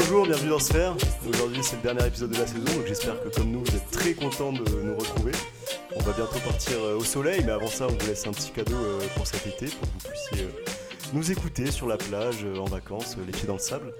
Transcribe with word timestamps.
Bonjour, 0.00 0.26
bienvenue 0.26 0.50
dans 0.50 0.60
Sphère. 0.60 0.94
Aujourd'hui, 1.28 1.58
c'est 1.60 1.74
le 1.74 1.82
dernier 1.82 2.06
épisode 2.06 2.30
de 2.30 2.38
la 2.38 2.46
saison, 2.46 2.64
donc 2.64 2.86
j'espère 2.86 3.20
que 3.20 3.30
comme 3.30 3.50
nous, 3.50 3.64
vous 3.64 3.74
êtes 3.76 3.90
très 3.90 4.14
contents 4.14 4.52
de 4.52 4.62
nous 4.80 4.96
retrouver. 4.96 5.32
On 5.96 6.00
va 6.00 6.12
bientôt 6.12 6.38
partir 6.46 6.76
euh, 6.78 6.96
au 6.96 7.02
soleil, 7.02 7.42
mais 7.44 7.50
avant 7.50 7.66
ça, 7.66 7.88
on 7.88 7.92
vous 7.92 8.06
laisse 8.06 8.24
un 8.28 8.30
petit 8.30 8.52
cadeau 8.52 8.76
euh, 8.76 9.00
pour 9.16 9.26
cet 9.26 9.44
été, 9.48 9.66
pour 9.66 9.80
que 9.80 9.86
vous 9.86 10.08
puissiez 10.08 10.44
euh, 10.46 11.12
nous 11.14 11.32
écouter 11.32 11.72
sur 11.72 11.88
la 11.88 11.96
plage, 11.96 12.46
en 12.60 12.66
vacances, 12.66 13.16
les 13.26 13.32
pieds 13.32 13.48
dans 13.48 13.54
le 13.54 13.58
sable. 13.58 13.92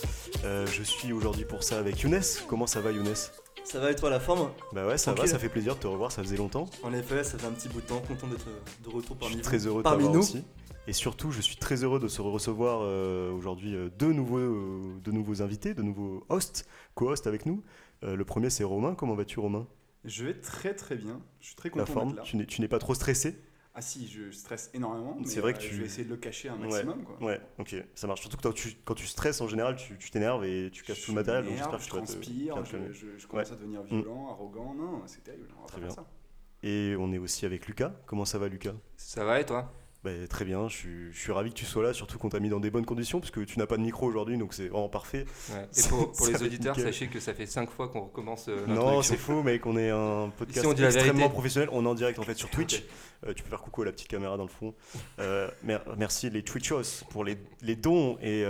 Je 0.44 0.82
suis 0.84 1.12
aujourd'hui 1.12 1.44
pour 1.44 1.64
ça 1.64 1.78
avec 1.80 2.00
Younes. 2.02 2.20
Comment 2.46 2.68
ça 2.68 2.80
va, 2.80 2.92
Younes? 2.92 3.16
Ça 3.64 3.80
va 3.80 3.90
et 3.90 3.96
toi 3.96 4.08
la 4.08 4.20
forme? 4.20 4.50
Bah 4.72 4.86
ouais, 4.86 4.98
ça 4.98 5.12
va, 5.14 5.26
ça 5.26 5.40
fait 5.40 5.48
plaisir 5.48 5.74
de 5.74 5.80
te 5.80 5.88
revoir, 5.88 6.12
ça 6.12 6.22
faisait 6.22 6.36
longtemps. 6.36 6.66
En 6.84 6.92
effet, 6.94 7.24
ça 7.24 7.38
fait 7.38 7.46
un 7.46 7.50
petit 7.50 7.68
bout 7.68 7.80
de 7.80 7.86
temps, 7.86 8.00
content 8.06 8.28
d'être 8.28 8.46
de 8.84 8.88
retour 8.88 9.16
Je 9.16 9.20
parmi 9.20 9.34
suis 9.34 9.42
vous. 9.42 9.48
très 9.48 9.66
heureux 9.66 9.78
de 9.78 9.82
Parmi 9.82 10.08
nous. 10.08 10.20
aussi. 10.20 10.44
Et 10.88 10.94
surtout, 10.94 11.30
je 11.30 11.42
suis 11.42 11.56
très 11.56 11.84
heureux 11.84 12.00
de 12.00 12.08
se 12.08 12.22
recevoir 12.22 12.80
euh, 12.82 13.30
aujourd'hui 13.30 13.76
euh, 13.76 13.90
deux, 13.90 14.10
nouveaux, 14.14 14.38
euh, 14.38 14.98
deux 15.04 15.12
nouveaux 15.12 15.42
invités, 15.42 15.74
de 15.74 15.82
nouveaux 15.82 16.24
hosts, 16.30 16.66
co-hosts 16.94 17.26
avec 17.26 17.44
nous. 17.44 17.62
Euh, 18.04 18.16
le 18.16 18.24
premier, 18.24 18.48
c'est 18.48 18.64
Romain. 18.64 18.94
Comment 18.94 19.14
vas-tu, 19.14 19.38
Romain? 19.38 19.66
Je 20.06 20.24
vais 20.24 20.32
très 20.40 20.74
très 20.74 20.96
bien. 20.96 21.20
Je 21.40 21.46
suis 21.48 21.56
très 21.56 21.68
La 21.68 21.74
content 21.84 21.92
forme 21.92 22.08
d'être 22.14 22.32
là. 22.32 22.44
Tu 22.46 22.62
n'es- 22.62 22.68
pas 22.68 22.78
trop 22.78 22.94
stressé? 22.94 23.38
Ah 23.74 23.82
si, 23.82 24.08
je 24.08 24.30
stresse 24.30 24.70
énormément. 24.72 25.18
C'est 25.26 25.40
vrai 25.40 25.52
que 25.52 25.58
euh, 25.58 25.60
tu- 25.60 25.74
Je 25.74 25.80
vais 25.80 25.84
essayer 25.86 26.04
de 26.04 26.08
le 26.10 26.16
cacher 26.16 26.48
un 26.48 26.56
maximum. 26.56 27.04
Quoi. 27.04 27.22
Ouais, 27.22 27.40
ok, 27.58 27.76
ça 27.94 28.06
marche. 28.06 28.22
Surtout 28.22 28.38
que 28.38 28.42
quand 28.42 28.52
tu, 28.54 28.72
quand 28.86 28.94
tu 28.94 29.06
stresses, 29.06 29.42
en 29.42 29.46
général, 29.46 29.76
tu 29.76 30.10
t'énerves 30.10 30.44
et 30.46 30.70
tu 30.72 30.82
casses 30.84 30.98
Je 31.00 31.04
tout 31.04 31.10
le 31.10 31.16
matériel. 31.16 31.44
donc 31.44 31.52
m'énerve, 31.52 31.70
j'espère 31.78 32.00
que 32.00 32.06
je 32.06 32.12
transpire, 32.14 32.54
te 32.54 32.64
je, 32.64 32.70
calmer. 32.72 32.92
je- 32.94 33.18
je 33.18 33.26
commence 33.26 33.52
à 33.52 33.56
devenir 33.56 33.82
violent, 33.82 34.30
arrogant. 34.30 34.72
Non, 34.74 35.02
c'est 35.06 35.22
terrible. 35.22 35.48
On 35.58 35.62
va 35.62 35.66
Très 35.68 35.80
bien. 35.82 35.90
ça. 35.90 36.06
Et 36.62 36.96
on 36.98 37.12
est 37.12 37.18
aussi 37.18 37.44
avec 37.44 37.66
Lucas. 37.66 37.92
Comment 38.06 38.24
ça 38.24 38.38
va, 38.38 38.48
Lucas? 38.48 38.74
Ça 38.96 39.24
va 39.24 39.38
et 39.40 39.44
toi? 39.46 39.70
Bah, 40.04 40.10
Très 40.30 40.44
bien, 40.44 40.68
je 40.68 40.76
suis, 40.76 41.12
je 41.12 41.18
suis 41.18 41.32
ravi 41.32 41.50
que 41.50 41.56
tu 41.56 41.64
sois 41.64 41.82
là, 41.82 41.92
surtout 41.92 42.18
qu'on 42.18 42.28
t'a 42.28 42.38
mis 42.38 42.48
dans 42.48 42.60
des 42.60 42.70
bonnes 42.70 42.86
conditions, 42.86 43.18
parce 43.18 43.32
que 43.32 43.40
tu 43.40 43.58
n'as 43.58 43.66
pas 43.66 43.76
de 43.76 43.82
micro 43.82 44.06
aujourd'hui, 44.06 44.38
donc 44.38 44.54
c'est 44.54 44.68
vraiment 44.68 44.88
parfait. 44.88 45.24
Et 45.76 45.88
pour, 45.88 46.12
pour 46.12 46.26
Ça 46.26 46.32
les 46.32 46.42
auditeurs, 46.44 46.78
sachez 46.78 47.08
que 47.08 47.18
ça 47.18 47.34
fait 47.34 47.46
5 47.46 47.68
fois 47.70 47.88
qu'on 47.88 48.02
recommence 48.02 48.46
euh, 48.48 48.64
Non, 48.66 49.02
c'est 49.02 49.16
faux, 49.16 49.42
mec. 49.42 49.66
On 49.66 49.76
est 49.76 49.90
un 49.90 50.30
podcast 50.36 50.64
on 50.66 50.72
extrêmement 50.72 51.28
professionnel. 51.28 51.68
On 51.72 51.84
est 51.84 51.88
en 51.88 51.94
direct 51.94 52.18
en 52.20 52.22
fait 52.22 52.36
sur 52.36 52.48
Twitch. 52.48 52.84
Euh, 53.26 53.32
tu 53.34 53.42
peux 53.42 53.50
faire 53.50 53.60
coucou 53.60 53.82
à 53.82 53.86
la 53.86 53.90
petite 53.92 54.06
caméra 54.06 54.36
dans 54.36 54.44
le 54.44 54.48
fond. 54.48 54.72
Euh, 55.18 55.50
mer- 55.64 55.82
merci 55.96 56.30
les 56.30 56.44
Twitchos 56.44 57.04
pour 57.10 57.24
les, 57.24 57.36
les 57.62 57.74
dons 57.74 58.16
et 58.22 58.44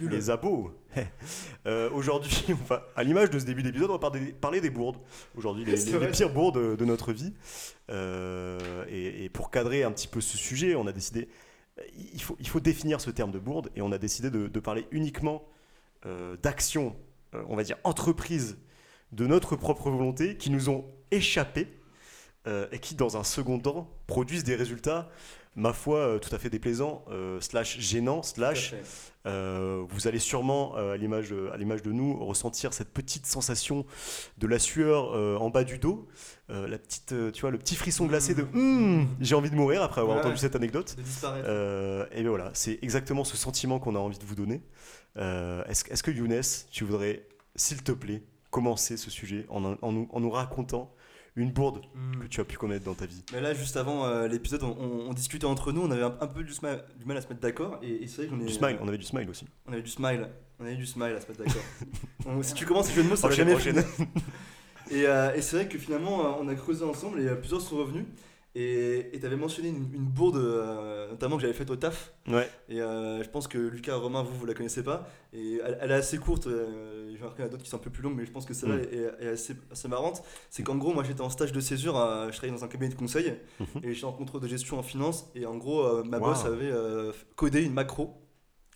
les 0.00 0.30
abos. 0.30 0.72
Euh, 1.66 1.88
Aujourd'hui, 1.92 2.44
à 2.96 3.02
l'image 3.02 3.30
de 3.30 3.38
ce 3.38 3.46
début 3.46 3.62
d'épisode, 3.62 3.88
on 3.90 3.96
va 3.96 4.10
parler, 4.40 4.60
des 4.60 4.68
bourdes. 4.68 4.98
Aujourd'hui, 5.34 5.64
les, 5.64 5.78
C'est 5.78 5.98
les- 5.98 6.08
pires 6.08 6.30
bourdes 6.30 6.58
de, 6.58 6.76
de 6.76 6.84
notre 6.84 7.12
vie. 7.14 7.32
Euh, 7.90 8.84
et, 8.90 9.24
et 9.24 9.28
pour 9.30 9.50
cadrer 9.50 9.82
un 9.82 9.90
petit 9.92 10.08
peu 10.08 10.20
ce 10.20 10.36
sujet, 10.36 10.74
on 10.74 10.86
a 10.86 10.92
décidé. 10.92 11.28
Il 12.12 12.20
faut, 12.20 12.36
il 12.38 12.46
faut 12.48 12.60
définir 12.60 13.00
ce 13.00 13.10
terme 13.10 13.30
de 13.30 13.38
bourde 13.38 13.70
et 13.76 13.80
on 13.82 13.92
a 13.92 13.98
décidé 13.98 14.30
de, 14.30 14.46
de 14.46 14.60
parler 14.60 14.86
uniquement 14.90 15.48
euh, 16.04 16.36
d'actions, 16.42 16.94
on 17.48 17.56
va 17.56 17.62
dire 17.64 17.78
entreprises 17.82 18.58
de 19.12 19.26
notre 19.26 19.56
propre 19.56 19.90
volonté 19.90 20.36
qui 20.36 20.50
nous 20.50 20.68
ont 20.68 20.84
échappé 21.10 21.66
et 22.72 22.78
qui, 22.78 22.94
dans 22.94 23.16
un 23.16 23.24
second 23.24 23.58
temps, 23.58 23.90
produisent 24.06 24.44
des 24.44 24.54
résultats, 24.54 25.08
ma 25.56 25.72
foi, 25.72 25.98
euh, 25.98 26.18
tout 26.18 26.34
à 26.34 26.38
fait 26.38 26.50
déplaisants, 26.50 27.04
euh, 27.10 27.40
slash 27.40 27.78
gênants, 27.78 28.22
slash 28.22 28.74
euh, 29.26 29.82
vous 29.88 30.06
allez 30.06 30.18
sûrement, 30.18 30.74
à 30.74 30.96
l'image 30.96 31.30
de 31.30 31.92
nous, 31.92 32.24
ressentir 32.24 32.72
cette 32.74 32.92
petite 32.92 33.26
sensation 33.26 33.86
de 34.38 34.46
la 34.46 34.58
sueur 34.58 35.12
en 35.40 35.48
bas 35.50 35.64
du 35.64 35.78
dos, 35.78 36.06
euh, 36.50 36.68
la 36.68 36.76
petite, 36.78 37.12
euh, 37.12 37.30
tu 37.30 37.40
vois, 37.40 37.50
le 37.50 37.56
petit 37.58 37.74
frisson 37.74 38.04
glacé 38.06 38.34
de 38.34 38.42
Hum, 38.54 39.08
j'ai 39.20 39.34
envie 39.34 39.48
de 39.50 39.54
mourir 39.56 39.82
après 39.82 40.00
avoir 40.02 40.16
Ouais. 40.18 40.22
entendu 40.22 40.36
cette 40.36 40.56
anecdote. 40.56 40.94
Euh, 41.24 42.04
et 42.12 42.20
bien 42.20 42.28
voilà, 42.30 42.50
c'est 42.52 42.78
exactement 42.82 43.24
ce 43.24 43.36
sentiment 43.38 43.78
qu'on 43.78 43.94
a 43.94 43.98
envie 43.98 44.18
de 44.18 44.24
vous 44.24 44.34
donner. 44.34 44.60
Est-ce 45.16 45.90
est-ce 45.90 46.02
que 46.02 46.10
Younes, 46.10 46.42
tu 46.70 46.84
voudrais, 46.84 47.26
s'il 47.56 47.82
te 47.82 47.92
plaît, 47.92 48.22
commencer 48.50 48.96
ce 48.96 49.10
sujet 49.10 49.46
en, 49.48 49.64
en 49.80 49.92
nous, 49.92 50.08
en 50.12 50.20
nous 50.20 50.30
racontant 50.30 50.92
une 51.36 51.50
bourde 51.52 51.80
Hmm. 51.94 52.20
que 52.20 52.26
tu 52.28 52.40
as 52.40 52.44
pu 52.44 52.56
connaître 52.56 52.84
dans 52.84 52.94
ta 52.94 53.06
vie 53.06 53.22
Mais 53.32 53.40
là, 53.40 53.54
juste 53.54 53.76
avant 53.76 54.04
euh, 54.06 54.28
l'épisode, 54.28 54.62
on, 54.62 54.76
on- 54.78 55.10
on 55.10 55.12
discutait 55.14 55.46
entre 55.46 55.72
nous, 55.72 55.82
on 55.82 55.90
avait 55.90 56.02
un, 56.02 56.16
un 56.20 56.26
peu 56.26 56.42
du, 56.44 56.52
mal 57.06 57.16
à 57.16 57.20
se 57.20 57.28
mettre 57.28 57.40
d'accord. 57.40 57.78
Et, 57.82 58.04
et 58.04 58.06
c'est 58.06 58.26
vrai 58.26 58.36
ai. 58.42 58.46
Du 58.46 58.52
smile, 58.52 58.78
on 58.80 58.88
avait 58.88 58.98
du 58.98 59.04
smile 59.04 59.28
aussi. 59.30 59.46
On 59.66 59.72
avait 59.72 59.82
du 59.82 59.90
smile. 59.90 60.28
On 60.60 60.64
avait 60.64 60.76
du 60.76 60.86
smile 60.86 61.14
à 61.16 61.20
se 61.20 61.26
mettre 61.28 61.44
d'accord. 61.44 61.62
Si 62.42 62.54
tu 62.54 62.64
commences 62.66 62.88
ce 62.88 62.94
jeu 62.94 63.02
de 63.02 63.08
mots, 63.08 63.16
ça 63.16 63.28
va 63.28 63.34
jamais. 63.34 63.54
Et, 64.90 65.06
euh, 65.06 65.34
et 65.34 65.40
c'est 65.42 65.56
vrai 65.56 65.68
que 65.68 65.78
finalement, 65.78 66.20
euh, 66.26 66.40
on 66.40 66.48
a 66.48 66.54
creusé 66.54 66.84
ensemble 66.84 67.20
et 67.20 67.34
plusieurs 67.36 67.60
sont 67.60 67.76
revenus. 67.76 68.04
Et 68.56 69.10
tu 69.18 69.26
avais 69.26 69.34
mentionné 69.36 69.68
une, 69.70 69.92
une 69.94 70.04
bourde, 70.04 70.36
euh, 70.36 71.10
notamment 71.10 71.34
que 71.36 71.42
j'avais 71.42 71.54
faite 71.54 71.70
au 71.70 71.76
taf. 71.76 72.14
Ouais, 72.28 72.48
Et 72.68 72.80
euh, 72.80 73.20
je 73.22 73.28
pense 73.28 73.48
que 73.48 73.58
Lucas 73.58 73.96
Romain, 73.96 74.22
vous, 74.22 74.32
vous 74.38 74.46
la 74.46 74.54
connaissez 74.54 74.84
pas. 74.84 75.08
Et 75.32 75.60
elle, 75.64 75.76
elle 75.80 75.90
est 75.90 75.94
assez 75.94 76.18
courte. 76.18 76.46
Euh, 76.46 77.16
J'en 77.18 77.44
ai 77.44 77.48
d'autres 77.48 77.62
qui 77.64 77.70
sont 77.70 77.76
un 77.78 77.80
peu 77.80 77.90
plus 77.90 78.02
longues, 78.02 78.14
mais 78.16 78.24
je 78.26 78.30
pense 78.30 78.44
que 78.46 78.54
celle-là 78.54 78.76
Mm. 78.76 78.80
est, 79.20 79.24
est 79.24 79.28
assez, 79.28 79.56
assez 79.72 79.88
marrante. 79.88 80.22
C'est 80.50 80.62
qu'en 80.62 80.76
gros, 80.76 80.92
moi 80.94 81.02
j'étais 81.02 81.20
en 81.22 81.30
stage 81.30 81.50
de 81.52 81.60
césure, 81.60 81.96
à- 81.96 82.30
je 82.30 82.36
travaillais 82.36 82.56
dans 82.56 82.64
un 82.64 82.68
cabinet 82.68 82.90
de 82.90 82.98
conseil. 82.98 83.34
Mhm. 83.58 83.66
Et 83.82 83.92
j'étais 83.92 84.06
en 84.06 84.12
contrôle 84.12 84.40
de 84.40 84.46
gestion 84.48 84.78
en 84.78 84.82
finance. 84.84 85.28
Et 85.34 85.46
en 85.46 85.56
gros, 85.56 85.82
euh, 85.84 86.04
ma 86.04 86.18
Wow. 86.18 86.26
boss 86.26 86.44
avait 86.44 86.72
codé 87.34 87.62
une 87.64 87.72
macro. 87.74 88.20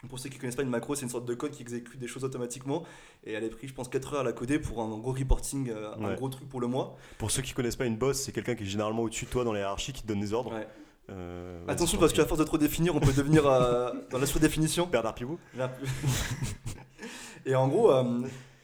Pour 0.09 0.21
ceux 0.21 0.29
qui 0.29 0.39
connaissent 0.39 0.55
pas 0.55 0.63
une 0.63 0.71
macro, 0.71 0.95
c'est 0.95 1.03
une 1.03 1.09
sorte 1.09 1.25
de 1.27 1.35
code 1.35 1.51
qui 1.51 1.63
exécute 1.63 1.99
des 1.99 2.07
choses 2.07 2.23
automatiquement. 2.23 2.85
Et 3.29 3.33
elle 3.33 3.45
a 3.45 3.49
pris, 3.51 3.69
je 3.69 3.75
pense, 3.75 3.89
4 3.89 4.15
heures 4.15 4.21
à 4.21 4.25
la 4.25 4.33
coder 4.33 4.59
pour 4.59 4.81
un 4.81 4.89
gros 4.97 5.13
reporting, 5.13 5.69
euh, 5.69 5.93
un 6.01 6.15
gros 6.15 6.31
truc 6.31 6.49
pour 6.49 6.63
le 6.63 6.67
mois. 6.67 6.97
pour 7.19 7.31
ceux 7.31 7.43
qui 7.43 7.53
connaissent 7.53 7.77
pas 7.77 7.85
une 7.85 7.99
boss, 7.99 8.23
c'est 8.23 8.33
quelqu'un 8.33 8.55
qui 8.55 8.63
est 8.63 8.67
généralement 8.67 9.03
au-dessus 9.03 9.27
de 9.27 9.31
toi 9.31 9.45
dans 9.45 9.53
la 9.53 9.61
hiérarchie 9.61 9.93
qui 9.93 10.01
te 10.03 10.09
donne 10.09 10.21
des 10.21 10.33
ordres. 10.33 10.55
Ouais. 10.55 10.67
Euh, 11.11 11.63
Attention, 11.69 11.99
parce 11.99 12.15
qu'à 12.15 12.25
force 12.25 12.41
de 12.41 12.45
trop 12.45 12.57
définir, 12.57 12.97
on 12.97 13.01
peut 13.01 13.13
devenir 13.13 13.47
euh, 13.47 13.93
dans 14.11 14.19
la 14.19 14.25
surdéfinition. 14.25 14.85
prie. 14.85 14.93
Bernard 14.93 15.15
Pivot 15.15 15.39
et 17.45 17.55
en 17.55 17.69
gros, 17.69 17.93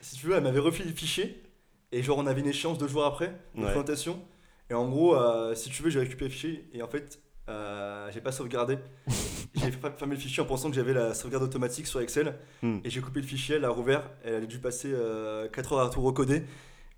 si 0.01 0.17
tu 0.17 0.29
veux, 0.29 0.35
elle 0.35 0.43
m'avait 0.43 0.61
refilé 0.61 0.89
le 0.89 0.95
fichier. 0.97 1.43
Et 1.93 2.03
genre, 2.03 2.17
on 2.17 2.27
avait 2.27 2.41
une 2.41 2.49
échéance 2.49 2.79
deux 2.79 2.89
jours 2.89 3.05
après, 3.05 3.39
une 3.55 3.65
présentation. 3.65 4.19
Et 4.71 4.75
en 4.75 4.89
gros, 4.89 5.15
si 5.55 5.69
tu 5.69 5.83
veux, 5.83 5.91
j'ai 5.91 6.01
récupéré 6.01 6.31
le 6.31 6.35
fichier. 6.35 6.69
Et 6.73 6.83
en 6.83 6.89
fait, 6.89 7.21
euh, 7.49 8.11
j'ai 8.13 8.21
pas 8.21 8.33
sauvegardé. 8.33 8.79
j'ai 9.55 9.71
fermé 9.71 10.15
le 10.15 10.21
fichier 10.21 10.43
en 10.43 10.47
pensant 10.47 10.71
que 10.71 10.77
j'avais 10.77 10.95
la 10.95 11.15
sauvegarde 11.15 11.45
automatique 11.45 11.87
sur 11.87 12.01
Excel. 12.01 12.35
Hmm. 12.63 12.79
Et 12.85 12.91
j'ai 12.91 13.01
coupé 13.01 13.21
le 13.21 13.27
fichier, 13.27 13.57
elle 13.57 13.63
l'a 13.63 13.71
rouvert. 13.71 14.11
Elle 14.25 14.43
a 14.43 14.47
dû 14.47 14.59
passer 14.59 14.95
4 15.53 15.73
heures 15.73 15.81
à 15.81 15.91
tout 15.91 16.03
recoder. 16.03 16.45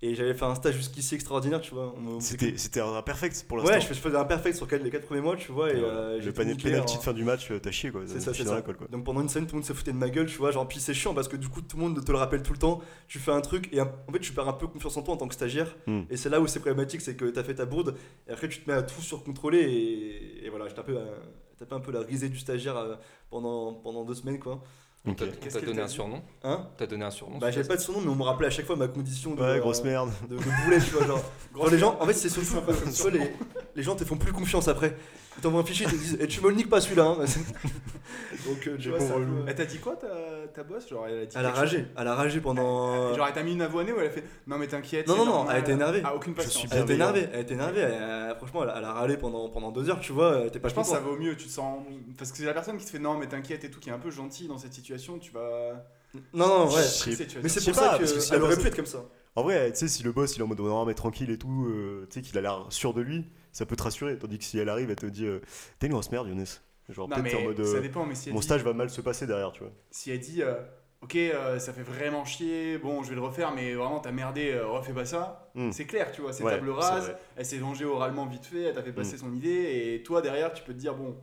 Et 0.03 0.13
j'avais 0.13 0.35
fait 0.35 0.45
un 0.45 0.53
stage 0.53 0.75
jusqu'ici 0.75 1.15
extraordinaire, 1.15 1.59
tu 1.59 1.73
vois. 1.73 1.95
C'était 2.19 2.55
c'était 2.57 2.81
un 2.81 3.01
perfect 3.01 3.45
pour 3.47 3.57
l'instant. 3.57 3.73
Ouais, 3.73 3.81
je 3.81 3.87
fais- 3.87 3.95
je 3.95 3.99
faisais 3.99 4.15
un 4.15 4.25
perfect 4.25 4.55
sur 4.55 4.67
les 4.69 4.91
4 4.91 5.05
premiers 5.07 5.21
mois, 5.21 5.35
tu 5.35 5.51
vois. 5.51 5.71
Et, 5.71 5.75
Ouais. 5.75 5.81
euh, 5.83 6.21
le 6.21 6.31
penalty 6.31 6.67
en- 6.75 6.83
de 6.85 6.89
fin 7.01 7.13
du 7.13 7.23
match, 7.23 7.49
euh, 7.49 7.59
t'as 7.59 7.71
chié 7.71 7.89
quoi. 7.89 8.01
c'est 8.05 8.19
ça, 8.19 8.31
c'est 8.31 8.43
ça. 8.45 8.61
quoi. 8.61 8.75
Donc 8.91 9.03
pendant 9.05 9.21
une 9.21 9.29
scène, 9.29 9.47
tout 9.47 9.55
le 9.55 9.61
monde 9.61 9.65
se 9.67 9.73
foutait 9.73 9.91
de 9.93 9.97
ma 9.97 10.09
gueule, 10.09 10.27
tu 10.27 10.37
vois. 10.37 10.51
Genre, 10.51 10.67
puis 10.67 10.79
c'est 10.79 10.93
chiant 10.93 11.15
parce 11.15 11.27
que 11.27 11.35
du 11.35 11.49
coup, 11.49 11.61
tout 11.63 11.77
le 11.77 11.81
monde 11.83 12.05
te 12.05 12.11
le 12.11 12.17
rappelle 12.19 12.43
tout 12.43 12.53
le 12.53 12.59
temps. 12.59 12.79
Tu 13.07 13.17
fais 13.17 13.31
un 13.31 13.41
truc 13.41 13.69
et 13.73 13.81
en 13.81 13.87
fait, 14.13 14.19
tu 14.19 14.33
perds 14.33 14.47
un 14.47 14.53
peu 14.53 14.67
confiance 14.67 14.95
en 14.97 15.01
toi 15.01 15.15
en 15.15 15.17
tant 15.17 15.27
que 15.27 15.33
stagiaire. 15.33 15.75
Hmm. 15.87 16.01
Et 16.11 16.17
c'est 16.17 16.29
là 16.29 16.39
où 16.41 16.45
c'est 16.45 16.59
problématique, 16.59 17.01
c'est 17.01 17.15
que 17.15 17.25
t'as 17.25 17.43
fait 17.43 17.55
ta 17.55 17.65
bourde 17.65 17.95
et 18.27 18.31
après, 18.33 18.49
tu 18.49 18.61
te 18.61 18.69
mets 18.69 18.77
à 18.77 18.83
tout 18.83 19.01
surcontrôler. 19.01 19.61
Et, 19.61 20.45
et 20.45 20.49
voilà, 20.51 20.67
j'étais 20.67 20.79
un 20.81 20.83
peu, 20.83 20.95
euh, 20.95 21.15
tapé 21.57 21.73
un 21.73 21.79
peu 21.79 21.91
la 21.91 22.01
risée 22.01 22.29
du 22.29 22.37
stagiaire 22.37 22.77
euh, 22.77 22.95
pendant, 23.31 23.73
pendant 23.73 24.05
deux 24.05 24.13
semaines, 24.13 24.37
quoi. 24.37 24.61
On 25.07 25.11
Ok. 25.11 25.17
t'a 25.17 25.25
on 25.25 25.27
Qu'est-ce 25.41 25.53
t'a 25.53 25.59
qu'elle 25.61 25.69
donné 25.69 25.81
un 25.81 25.87
surnom? 25.87 26.21
Hein? 26.43 26.67
T'as 26.77 26.85
donné 26.85 27.05
un 27.05 27.11
surnom 27.11 27.37
Bah, 27.37 27.49
j'avais 27.49 27.67
pas 27.67 27.77
de 27.77 27.81
son 27.81 27.93
nom, 27.93 28.01
mais 28.01 28.09
on 28.09 28.15
me 28.15 28.23
rappelait 28.23 28.47
à 28.47 28.51
chaque 28.51 28.65
fois 28.65 28.75
ma 28.75 28.87
condition 28.87 29.33
de. 29.35 29.41
Ouais, 29.41 29.59
grosse 29.59 29.79
euh, 29.79 29.83
merde. 29.85 30.11
de, 30.29 30.35
de 30.37 30.41
boulet, 30.65 30.79
tu 30.79 30.91
vois. 30.91 31.07
Genre, 31.07 31.21
Genre, 31.55 31.69
les 31.69 31.79
gens, 31.79 31.97
en 31.99 32.05
fait, 32.05 32.13
c'est 32.13 32.29
surtout. 32.29 32.55
tu 32.93 33.01
vois, 33.01 33.11
les, 33.11 33.31
les 33.75 33.83
gens 33.83 33.95
te 33.95 34.03
font 34.03 34.17
plus 34.17 34.33
confiance 34.33 34.67
après. 34.67 34.95
Ils 35.37 35.41
t'envoient 35.41 35.61
un 35.61 35.65
fichier, 35.65 35.85
ils 35.87 35.91
te 35.91 35.95
disent, 35.97 36.17
et 36.19 36.27
tu 36.27 36.41
me 36.41 36.49
le 36.49 36.55
niques 36.55 36.69
pas 36.69 36.81
celui-là. 36.81 37.15
hein. 37.19 37.25
Donc, 38.47 38.67
euh, 38.67 38.77
tu 38.79 38.89
vois, 38.89 38.99
relous. 38.99 39.43
Elle 39.47 39.55
t'a 39.55 39.65
dit 39.65 39.77
quoi 39.79 39.95
ta, 39.95 40.07
ta 40.53 40.63
boss 40.63 40.87
Genre, 40.89 41.05
elle 41.07 41.19
a 41.21 41.25
dit 41.25 41.35
Elle 41.37 41.45
a 41.45 41.49
quelque 41.49 41.59
ragé, 41.59 41.85
elle 41.97 42.07
a 42.07 42.15
ragé 42.15 42.39
pendant. 42.41 43.13
Genre, 43.15 43.27
elle 43.27 43.33
t'a 43.33 43.43
mis 43.43 43.51
une 43.53 43.61
avoinée 43.61 43.91
ou 43.91 43.99
elle 43.99 44.07
a 44.07 44.09
fait 44.09 44.23
Non, 44.47 44.57
mais 44.57 44.67
t'inquiète. 44.67 45.07
Non, 45.07 45.13
c'est 45.13 45.19
non, 45.19 45.25
non, 45.25 45.31
normal. 45.33 45.55
elle 45.57 45.61
était 45.63 45.71
énervée. 45.73 46.01
Ah, 46.03 46.15
aucune 46.15 46.33
Je 46.33 46.37
patience. 46.37 46.53
suis 46.55 46.67
Elle 46.71 46.83
était 46.83 46.95
bienveillant. 46.95 47.15
énervée, 47.15 47.29
elle 47.33 47.41
était 47.41 47.53
énervée. 47.53 47.81
elle- 47.81 47.93
elle- 48.29 48.35
franchement, 48.37 48.63
elle, 48.63 48.69
a- 48.69 48.75
elle 48.77 48.83
a 48.85 48.93
râlé 48.93 49.17
pendant, 49.17 49.49
pendant 49.49 49.71
deux 49.71 49.89
heures, 49.89 49.99
tu 49.99 50.11
vois. 50.13 50.39
Elle 50.41 50.47
était 50.47 50.59
pas 50.59 50.69
Je 50.69 50.73
pense 50.73 50.87
que 50.87 50.93
ça 50.95 50.99
contente. 51.01 51.13
vaut 51.17 51.21
mieux, 51.21 51.35
tu 51.35 51.45
te 51.47 51.51
sens. 51.51 51.83
Parce 52.17 52.31
que 52.31 52.37
c'est 52.37 52.45
la 52.45 52.53
personne 52.53 52.77
qui 52.77 52.85
te 52.85 52.89
fait 52.91 52.99
non, 52.99 53.17
mais 53.17 53.27
t'inquiète 53.27 53.63
et 53.63 53.69
tout, 53.71 53.79
qui 53.79 53.89
est 53.89 53.93
un 53.93 53.99
peu 53.99 54.11
gentille 54.11 54.47
dans 54.47 54.57
cette 54.57 54.73
situation, 54.73 55.19
tu 55.19 55.31
vas. 55.31 55.85
Non, 56.33 56.47
non, 56.47 56.65
ouais. 56.65 56.71
Je 56.77 56.77
sais- 56.81 56.87
stresser, 57.11 57.27
tu 57.27 57.35
vas 57.35 57.41
Mais 57.43 57.49
dire. 57.49 57.51
c'est 57.51 57.59
Je 57.59 57.65
sais 57.65 57.71
pour 57.71 57.81
pas, 57.81 57.91
ça 57.91 57.97
parce 57.99 58.13
que 58.13 58.19
si 58.19 58.29
qu'elle 58.29 58.39
la 58.39 58.45
aurait 58.45 58.55
personne- 58.55 58.63
pu 58.63 58.67
être 58.69 58.75
comme 58.75 58.85
ça. 59.01 59.03
En 59.35 59.43
vrai, 59.43 59.71
tu 59.71 59.77
sais, 59.77 59.87
si 59.87 60.01
le 60.01 60.11
boss 60.11 60.35
il 60.35 60.39
est 60.39 60.43
en 60.43 60.47
mode 60.47 60.59
non, 60.61 60.83
mais 60.85 60.95
tranquille 60.95 61.29
et 61.29 61.37
tout, 61.37 61.67
euh, 61.69 62.07
tu 62.09 62.19
sais 62.19 62.25
qu'il 62.25 62.35
a 62.39 62.41
l'air 62.41 62.65
sûr 62.69 62.93
de 62.95 63.01
lui, 63.01 63.25
ça 63.57 63.65
peut 63.65 63.75
te 63.75 63.83
rassurer. 63.83 64.17
Tandis 64.17 64.37
que 64.37 64.43
si 64.43 64.57
elle 64.59 64.69
arrive, 64.69 64.89
elle 64.89 64.95
te 64.95 65.05
dit 65.05 65.25
euh, 65.25 65.39
T'es 65.79 65.87
une 65.87 65.93
grosse 65.93 66.11
merde, 66.11 66.27
Younes. 66.27 66.45
Genre, 66.89 67.09
Non, 67.09 67.15
peut-être 67.17 67.35
en 67.35 67.41
mode 67.41 67.63
ça 67.65 67.77
euh, 67.77 67.81
dépend, 67.81 68.05
mais 68.05 68.15
si 68.15 68.29
elle 68.29 68.33
Mon 68.33 68.39
dit- 68.39 68.45
stage 68.45 68.63
va 68.63 68.71
mal 68.73 68.89
se 68.89 69.01
passer 69.01 69.27
derrière, 69.27 69.51
tu 69.51 69.61
vois. 69.63 69.71
si 69.91 70.09
elle 70.11 70.19
dit 70.19 70.41
euh, 70.41 70.53
ok 71.01 71.15
euh, 71.15 71.59
ça 71.59 71.73
fait 71.73 71.81
vraiment 71.83 72.23
chier 72.25 72.77
bon 72.77 73.03
je 73.03 73.09
vais 73.09 73.15
le 73.15 73.21
refaire 73.21 73.53
mais 73.53 73.75
vraiment 73.75 73.99
t'as 73.99 74.11
merdé 74.11 74.51
euh, 74.51 74.65
refais 74.67 74.93
pas 74.93 75.05
ça 75.05 75.51
Hmm. 75.53 75.71
c'est 75.71 75.85
clair 75.85 76.11
tu 76.11 76.21
vois 76.21 76.33
c'est 76.33 76.43
Ouais, 76.43 76.51
table 76.53 76.69
rase 76.71 77.13
elle 77.35 77.45
s'est 77.45 77.57
vengée 77.59 77.85
oralement 77.85 78.25
vite 78.25 78.45
fait 78.45 78.61
elle 78.63 78.73
t'a 78.73 78.81
fait 78.81 78.93
passer 78.93 79.15
Hmm. 79.15 79.19
son 79.19 79.33
idée 79.35 79.93
et 79.95 80.01
toi 80.03 80.21
derrière 80.23 80.53
tu 80.53 80.63
peux 80.63 80.73
te 80.73 80.79
dire 80.79 80.95
bon 80.95 81.15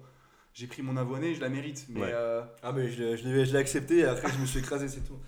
j'ai 0.53 0.67
pris 0.69 0.83
mon 0.83 0.97
avoine 0.97 1.33
je 1.35 1.41
la 1.41 1.49
mérite 1.49 1.87
mais 1.89 2.03
Ouais. 2.03 2.11
euh, 2.13 2.43
Ah, 2.63 2.71
mais 2.73 2.89
je 2.89 3.03
l'ai 3.27 3.57
accepté 3.57 3.99
et 4.01 4.05
après 4.05 4.29
je 4.31 4.39
me 4.39 4.47
suis 4.47 4.61
écrasé, 4.61 4.87
c'est 4.87 5.01
tout. 5.01 5.19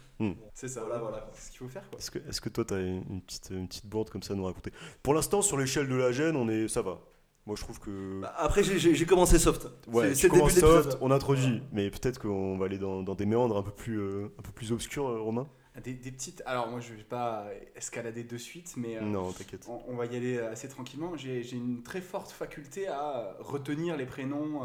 C'est 0.55 0.69
ça 0.69 0.81
Voilà, 0.85 0.99
voilà. 1.01 1.31
c'est 1.35 1.47
ce 1.47 1.51
qu'il 1.51 1.59
faut 1.59 1.69
faire 1.69 1.89
quoi 1.91 1.99
Est-ce 1.99 2.41
que, 2.41 2.49
toi, 2.49 2.65
t'as 2.65 2.81
une, 2.81 3.05
une 3.11 3.21
petite, 3.23 3.49
une 3.51 3.69
petite 3.69 3.87
bourde 3.87 4.11
comme 4.11 4.23
ça 4.23 4.33
à 4.33 4.37
nous 4.37 4.45
raconter? 4.45 4.73
Pour 5.03 5.15
l'instant, 5.15 5.43
sur 5.43 5.57
l'échelle 5.59 5.89
de 5.89 5.95
la 5.95 6.13
gêne, 6.13 6.37
on 6.37 6.49
est, 6.49 6.69
ça 6.69 6.83
va. 6.83 7.01
Moi, 7.47 7.55
je 7.57 7.63
trouve 7.63 7.79
que. 7.79 8.21
Bah, 8.23 8.35
après, 8.39 8.63
j'ai- 8.65 9.07
commencé 9.07 9.39
soft. 9.39 9.69
ouais, 9.89 10.15
c'est- 10.15 10.29
tu 10.29 10.35
début 10.37 10.51
soft, 10.51 10.99
on 11.01 11.11
introduit, 11.13 11.63
mais 11.73 11.91
peut-être 11.91 12.19
qu'on 12.21 12.59
va 12.59 12.65
aller 12.67 12.79
dans, 12.79 13.03
dans 13.03 13.15
des 13.15 13.27
méandres 13.27 13.57
un 13.57 13.63
peu 13.63 13.71
plus, 13.71 14.01
euh, 14.01 14.33
un 14.39 14.43
peu 14.43 14.51
plus 14.53 14.73
obscurs, 14.73 15.07
euh, 15.09 15.21
Romain? 15.21 15.49
Des, 15.85 15.93
des 15.93 16.11
petites. 16.11 16.43
Alors, 16.47 16.69
moi, 16.69 16.81
je 16.81 16.95
vais 16.95 17.03
pas 17.05 17.47
escalader 17.77 18.25
de 18.25 18.39
suite, 18.39 18.73
mais. 18.79 18.97
euh, 18.97 19.03
Non, 19.03 19.31
t'inquiète. 19.31 19.67
On, 19.69 19.83
on 19.87 19.95
va 19.97 20.07
y 20.07 20.17
aller 20.17 20.39
assez 20.39 20.69
tranquillement. 20.69 21.17
J'ai 21.17 21.49
une 21.53 21.83
très 21.83 22.01
forte 22.01 22.31
faculté 22.33 22.89
à 22.89 23.37
retenir 23.41 23.97
les 23.97 24.07
prénoms, 24.07 24.63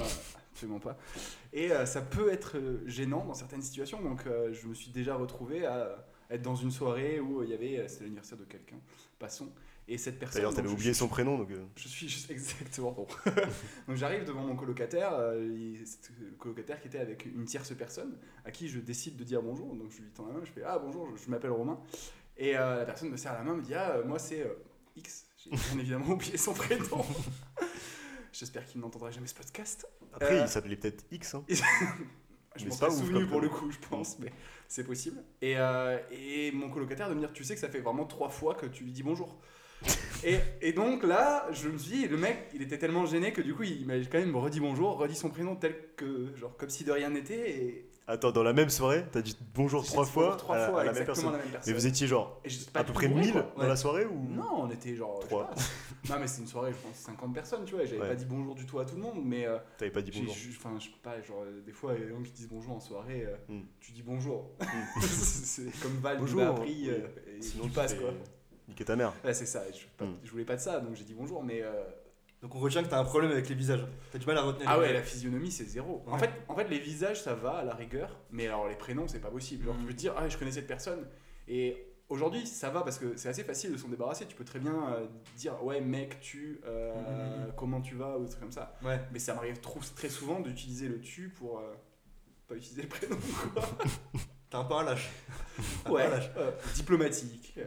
absolument 0.53 0.79
pas. 0.79 0.97
Et 1.53 1.71
euh, 1.71 1.85
ça 1.85 2.01
peut 2.01 2.31
être 2.31 2.57
euh, 2.57 2.81
gênant 2.87 3.25
dans 3.25 3.33
certaines 3.33 3.61
situations. 3.61 4.01
Donc, 4.01 4.25
euh, 4.25 4.53
je 4.53 4.67
me 4.67 4.73
suis 4.73 4.91
déjà 4.91 5.15
retrouvé 5.15 5.65
à 5.65 6.05
être 6.29 6.41
dans 6.41 6.55
une 6.55 6.71
soirée 6.71 7.19
où 7.19 7.43
il 7.43 7.49
y 7.49 7.53
avait, 7.53 7.87
c'était 7.89 8.05
l'anniversaire 8.05 8.37
de 8.37 8.45
quelqu'un, 8.45 8.77
passons. 9.19 9.51
Et 9.87 9.97
cette 9.97 10.19
personne. 10.19 10.41
D'ailleurs, 10.41 10.53
t'avais 10.53 10.69
oublié 10.69 10.93
son 10.93 11.09
prénom, 11.09 11.37
donc. 11.37 11.51
euh, 11.51 11.65
je 11.75 11.87
suis 11.87 12.07
juste 12.07 12.29
exactement 12.31 12.91
bon. 12.91 13.07
Donc 13.87 13.97
j'arrive 13.97 14.23
devant 14.23 14.43
mon 14.43 14.55
colocataire, 14.55 15.11
euh, 15.15 15.75
c'est 15.83 16.11
le 16.19 16.31
colocataire 16.37 16.79
qui 16.79 16.87
était 16.87 16.99
avec 16.99 17.25
une 17.25 17.43
tierce 17.43 17.73
personne 17.75 18.17
à 18.45 18.51
qui 18.51 18.69
je 18.69 18.79
décide 18.79 19.17
de 19.17 19.23
dire 19.25 19.41
bonjour. 19.41 19.75
Donc 19.75 19.91
je 19.91 20.01
lui 20.01 20.09
tends 20.11 20.27
la 20.27 20.33
main, 20.33 20.41
je 20.45 20.51
fais 20.51 20.63
ah 20.63 20.79
bonjour, 20.79 21.09
je, 21.17 21.21
je 21.25 21.29
m'appelle 21.29 21.51
Romain. 21.51 21.79
Et 22.37 22.55
euh, 22.57 22.77
la 22.77 22.85
personne 22.85 23.09
me 23.09 23.17
serre 23.17 23.33
la 23.33 23.43
main, 23.43 23.55
me 23.55 23.61
dit 23.61 23.73
ah 23.73 23.97
moi 24.05 24.17
c'est 24.19 24.45
X. 24.95 25.25
J'ai 25.37 25.49
bien 25.49 25.59
évidemment 25.79 26.11
oublié 26.11 26.37
son 26.37 26.53
prénom. 26.53 27.03
J'espère 28.31 28.65
qu'il 28.65 28.81
n'entendra 28.81 29.11
jamais 29.11 29.27
ce 29.27 29.35
podcast. 29.35 29.87
Après, 30.13 30.39
Euh, 30.39 30.43
il 30.43 30.47
s'appelait 30.47 30.75
peut-être 30.75 31.03
X. 31.11 31.35
Hein. 31.35 31.43
Je 32.57 32.65
m'en 32.65 32.75
ouf 32.75 32.93
souvenu 32.97 33.25
pour 33.27 33.39
le 33.39 33.47
coup, 33.47 33.71
je 33.71 33.77
pense, 33.89 34.19
mais 34.19 34.31
c'est 34.67 34.83
possible. 34.83 35.23
Et, 35.41 35.57
euh, 35.57 35.97
et 36.11 36.51
mon 36.51 36.69
colocataire 36.69 37.07
de 37.09 37.13
me 37.13 37.19
dire, 37.21 37.31
tu 37.31 37.45
sais 37.45 37.53
que 37.53 37.61
ça 37.61 37.69
fait 37.69 37.79
vraiment 37.79 38.05
trois 38.05 38.27
fois 38.27 38.55
que 38.55 38.65
tu 38.65 38.83
lui 38.83 38.91
dis 38.91 39.03
bonjour. 39.03 39.39
et, 40.25 40.37
et 40.59 40.73
donc 40.73 41.03
là, 41.03 41.47
je 41.53 41.69
me 41.69 41.77
suis 41.77 41.91
dit, 41.99 42.07
le 42.09 42.17
mec, 42.17 42.49
il 42.53 42.61
était 42.61 42.77
tellement 42.77 43.05
gêné 43.05 43.31
que 43.31 43.41
du 43.41 43.55
coup, 43.55 43.63
il 43.63 43.85
m'a 43.85 43.97
quand 43.99 44.19
même 44.19 44.35
redit 44.35 44.59
bonjour, 44.59 44.97
redit 44.97 45.15
son 45.15 45.29
prénom 45.29 45.55
tel 45.55 45.75
que, 45.95 46.35
genre, 46.35 46.55
comme 46.57 46.69
si 46.69 46.83
de 46.83 46.91
rien 46.91 47.09
n'était. 47.09 47.51
Et 47.51 47.89
Attends, 48.07 48.31
dans 48.31 48.43
la 48.43 48.51
même 48.51 48.69
soirée, 48.69 49.05
t'as 49.11 49.21
dit 49.21 49.37
bonjour 49.53 49.85
trois 49.85 50.05
fois, 50.05 50.23
bonjour 50.25 50.37
trois 50.37 50.57
à, 50.57 50.69
fois, 50.69 50.81
à 50.81 50.83
la 50.85 50.91
même 50.91 51.05
personne. 51.05 51.31
la 51.31 51.37
même 51.37 51.47
personne. 51.49 51.71
Mais 51.73 51.79
vous 51.79 51.87
étiez 51.87 52.07
genre 52.07 52.41
à 52.73 52.83
peu 52.83 52.93
près 52.93 53.07
bourré, 53.07 53.21
1000 53.21 53.31
quoi. 53.33 53.53
dans 53.57 53.67
la 53.67 53.75
soirée 53.75 54.05
ou 54.05 54.19
Non, 54.29 54.63
on 54.63 54.69
était 54.71 54.95
genre. 54.95 55.17
je 55.17 55.21
sais 55.21 55.27
Trois. 55.29 55.47
pas. 55.49 55.55
non, 56.09 56.19
mais 56.19 56.27
c'est 56.27 56.41
une 56.41 56.47
soirée, 56.47 56.71
je 56.73 56.77
pense, 56.87 56.95
50 56.97 57.33
personnes, 57.33 57.63
tu 57.63 57.75
vois. 57.75 57.85
J'avais 57.85 58.01
Ouais. 58.01 58.09
pas 58.09 58.15
dit 58.15 58.25
bonjour 58.25 58.55
du 58.55 58.65
tout 58.65 58.79
à 58.79 58.85
tout 58.85 58.95
le 58.95 59.01
monde, 59.01 59.21
mais. 59.23 59.45
euh, 59.47 59.59
T'avais 59.77 59.91
pas 59.91 60.01
dit 60.01 60.11
bonjour 60.13 60.35
Enfin, 60.57 60.73
je 60.79 60.85
sais 60.85 60.91
pas, 61.01 61.21
genre, 61.21 61.43
euh, 61.43 61.61
des 61.61 61.71
fois, 61.71 61.93
il 61.93 61.99
y 61.99 62.03
a 62.03 62.05
des 62.07 62.11
gens 62.11 62.21
qui 62.21 62.31
disent 62.31 62.49
bonjour 62.49 62.73
en 62.75 62.79
soirée, 62.79 63.25
euh, 63.27 63.35
Hmm. 63.47 63.61
tu 63.79 63.91
dis 63.93 64.01
bonjour. 64.03 64.49
c'est 64.99 65.71
comme 65.81 65.97
Val 66.01 66.17
Bonjour. 66.19 66.41
appris, 66.41 66.89
euh, 66.89 67.07
et 67.37 67.41
Sinon, 67.41 67.65
tu 67.65 67.69
passes 67.71 67.93
quoi. 67.93 68.09
Niquer 68.67 68.83
ta 68.85 68.95
mère. 68.95 69.13
Ouais, 69.23 69.33
c'est 69.33 69.45
ça, 69.45 69.61
Hmm. 70.01 70.05
je 70.23 70.31
voulais 70.31 70.45
pas 70.45 70.55
de 70.55 70.61
ça, 70.61 70.79
donc 70.81 70.95
j'ai 70.95 71.03
dit 71.05 71.13
bonjour, 71.13 71.43
mais. 71.43 71.61
Donc 72.41 72.55
on 72.55 72.59
retient 72.59 72.83
que 72.83 72.89
t'as 72.89 72.99
un 72.99 73.03
problème 73.03 73.31
avec 73.31 73.47
les 73.49 73.55
visages. 73.55 73.85
T'as 74.11 74.17
du 74.17 74.25
mal 74.25 74.37
à 74.37 74.41
retenir 74.41 74.67
Ah 74.69 74.75
les 74.77 74.81
ouais, 74.81 74.93
la 74.93 75.03
physionomie 75.03 75.51
c'est 75.51 75.65
zéro. 75.65 76.03
En, 76.07 76.17
fait, 76.17 76.31
en 76.47 76.55
fait, 76.55 76.67
les 76.69 76.79
visages 76.79 77.21
ça 77.21 77.35
va 77.35 77.51
à 77.57 77.63
la 77.63 77.75
rigueur, 77.75 78.17
mais 78.31 78.47
alors 78.47 78.67
les 78.67 78.75
prénoms 78.75 79.07
c'est 79.07 79.19
pas 79.21 79.29
possible. 79.29 79.65
Genre, 79.65 79.75
Hmm. 79.75 79.79
tu 79.81 79.85
peux 79.87 79.93
te 79.93 79.97
dire, 79.99 80.13
ah, 80.17 80.27
je 80.27 80.37
connais 80.37 80.51
cette 80.51 80.67
personne, 80.67 81.07
et. 81.47 81.87
Aujourd'hui, 82.09 82.45
ça 82.45 82.69
va 82.69 82.81
parce 82.81 82.99
que 82.99 83.15
c'est 83.15 83.29
assez 83.29 83.45
facile 83.45 83.71
de 83.71 83.77
s'en 83.77 83.87
débarrasser. 83.87 84.25
Tu 84.25 84.35
peux 84.35 84.43
très 84.43 84.59
bien 84.59 84.75
euh, 84.89 85.05
dire 85.37 85.63
ouais 85.63 85.79
mec 85.79 86.19
tu 86.19 86.59
euh, 86.65 87.45
Mhm. 87.45 87.53
comment 87.55 87.79
tu 87.79 87.95
vas 87.95 88.17
ou 88.17 88.23
des 88.25 88.29
trucs 88.29 88.41
comme 88.41 88.51
ça. 88.51 88.77
Ouais. 88.83 88.99
Mais 89.13 89.19
ça 89.19 89.33
m'arrive 89.33 89.61
trop- 89.61 89.79
très 89.95 90.09
souvent 90.09 90.41
d'utiliser 90.41 90.89
le 90.89 90.99
tu 90.99 91.29
pour 91.29 91.59
euh, 91.59 91.71
pas 92.49 92.55
utiliser 92.55 92.81
le 92.81 92.89
prénom. 92.89 93.15
quoi. 93.53 93.63
T'es 94.49 94.57
un 94.57 94.65
peu 94.65 94.73
un 94.73 94.83
lâche. 94.83 95.09
Un 95.57 95.63
peu 95.85 95.91
Ouais, 95.93 96.03
un 96.03 96.09
lâche. 96.09 96.29
euh, 96.35 96.51
diplomatique. 96.75 97.57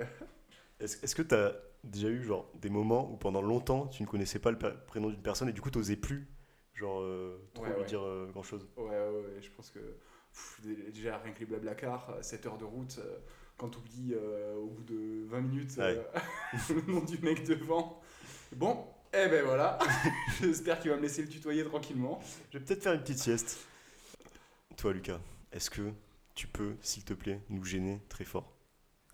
Est-ce 0.78 1.02
est-ce 1.02 1.14
que 1.14 1.22
t'as 1.22 1.52
déjà 1.84 2.08
eu 2.08 2.22
genre 2.22 2.50
des 2.60 2.70
moments 2.70 3.10
où 3.12 3.16
pendant 3.16 3.42
longtemps 3.42 3.86
tu 3.86 4.02
ne 4.02 4.08
connaissais 4.08 4.38
pas 4.38 4.50
le 4.50 4.58
prénom 4.86 5.10
d'une 5.10 5.22
personne 5.22 5.48
et 5.48 5.52
du 5.52 5.60
coup 5.60 5.70
t'osais 5.70 5.96
plus 5.96 6.28
genre 6.74 7.00
euh, 7.00 7.38
trop 7.54 7.64
Ouais, 7.64 7.70
lui 7.72 7.80
ouais. 7.80 7.84
dire 7.86 8.02
grand 8.32 8.42
chose 8.42 8.66
Ouais, 8.76 8.84
ouais, 8.84 9.10
ouais, 9.10 9.40
je 9.40 9.50
pense 9.50 9.70
que 9.70 9.78
pff, 9.78 10.60
déjà 10.92 11.18
rien 11.18 11.32
que 11.32 11.40
les 11.40 11.46
blablacar, 11.46 12.12
7 12.20 12.46
heures 12.46 12.58
de 12.58 12.64
route, 12.64 12.98
euh, 12.98 13.18
quand 13.56 13.68
tu 13.68 13.78
oublies 13.78 14.14
au 14.56 14.66
bout 14.66 14.82
de 14.82 15.24
20 15.26 15.40
minutes 15.42 15.76
euh, 15.78 16.02
le 16.70 16.92
nom 16.92 17.00
du 17.04 17.18
mec 17.18 17.44
devant. 17.46 18.00
Bon, 18.56 18.84
eh 19.12 19.28
ben 19.28 19.44
voilà, 19.44 19.78
j'espère 20.40 20.80
qu'il 20.80 20.90
va 20.90 20.96
me 20.96 21.02
laisser 21.02 21.22
le 21.22 21.28
tutoyer 21.28 21.64
tranquillement. 21.64 22.20
Je 22.50 22.58
vais 22.58 22.64
peut-être 22.64 22.82
faire 22.82 22.94
une 22.94 23.00
petite 23.02 23.18
sieste. 23.18 23.66
Toi 24.76 24.92
Lucas, 24.92 25.20
est-ce 25.52 25.70
que 25.70 25.92
tu 26.34 26.48
peux 26.48 26.74
s'il 26.80 27.04
te 27.04 27.14
plaît 27.14 27.40
nous 27.48 27.64
gêner 27.64 28.00
très 28.08 28.24
fort? 28.24 28.53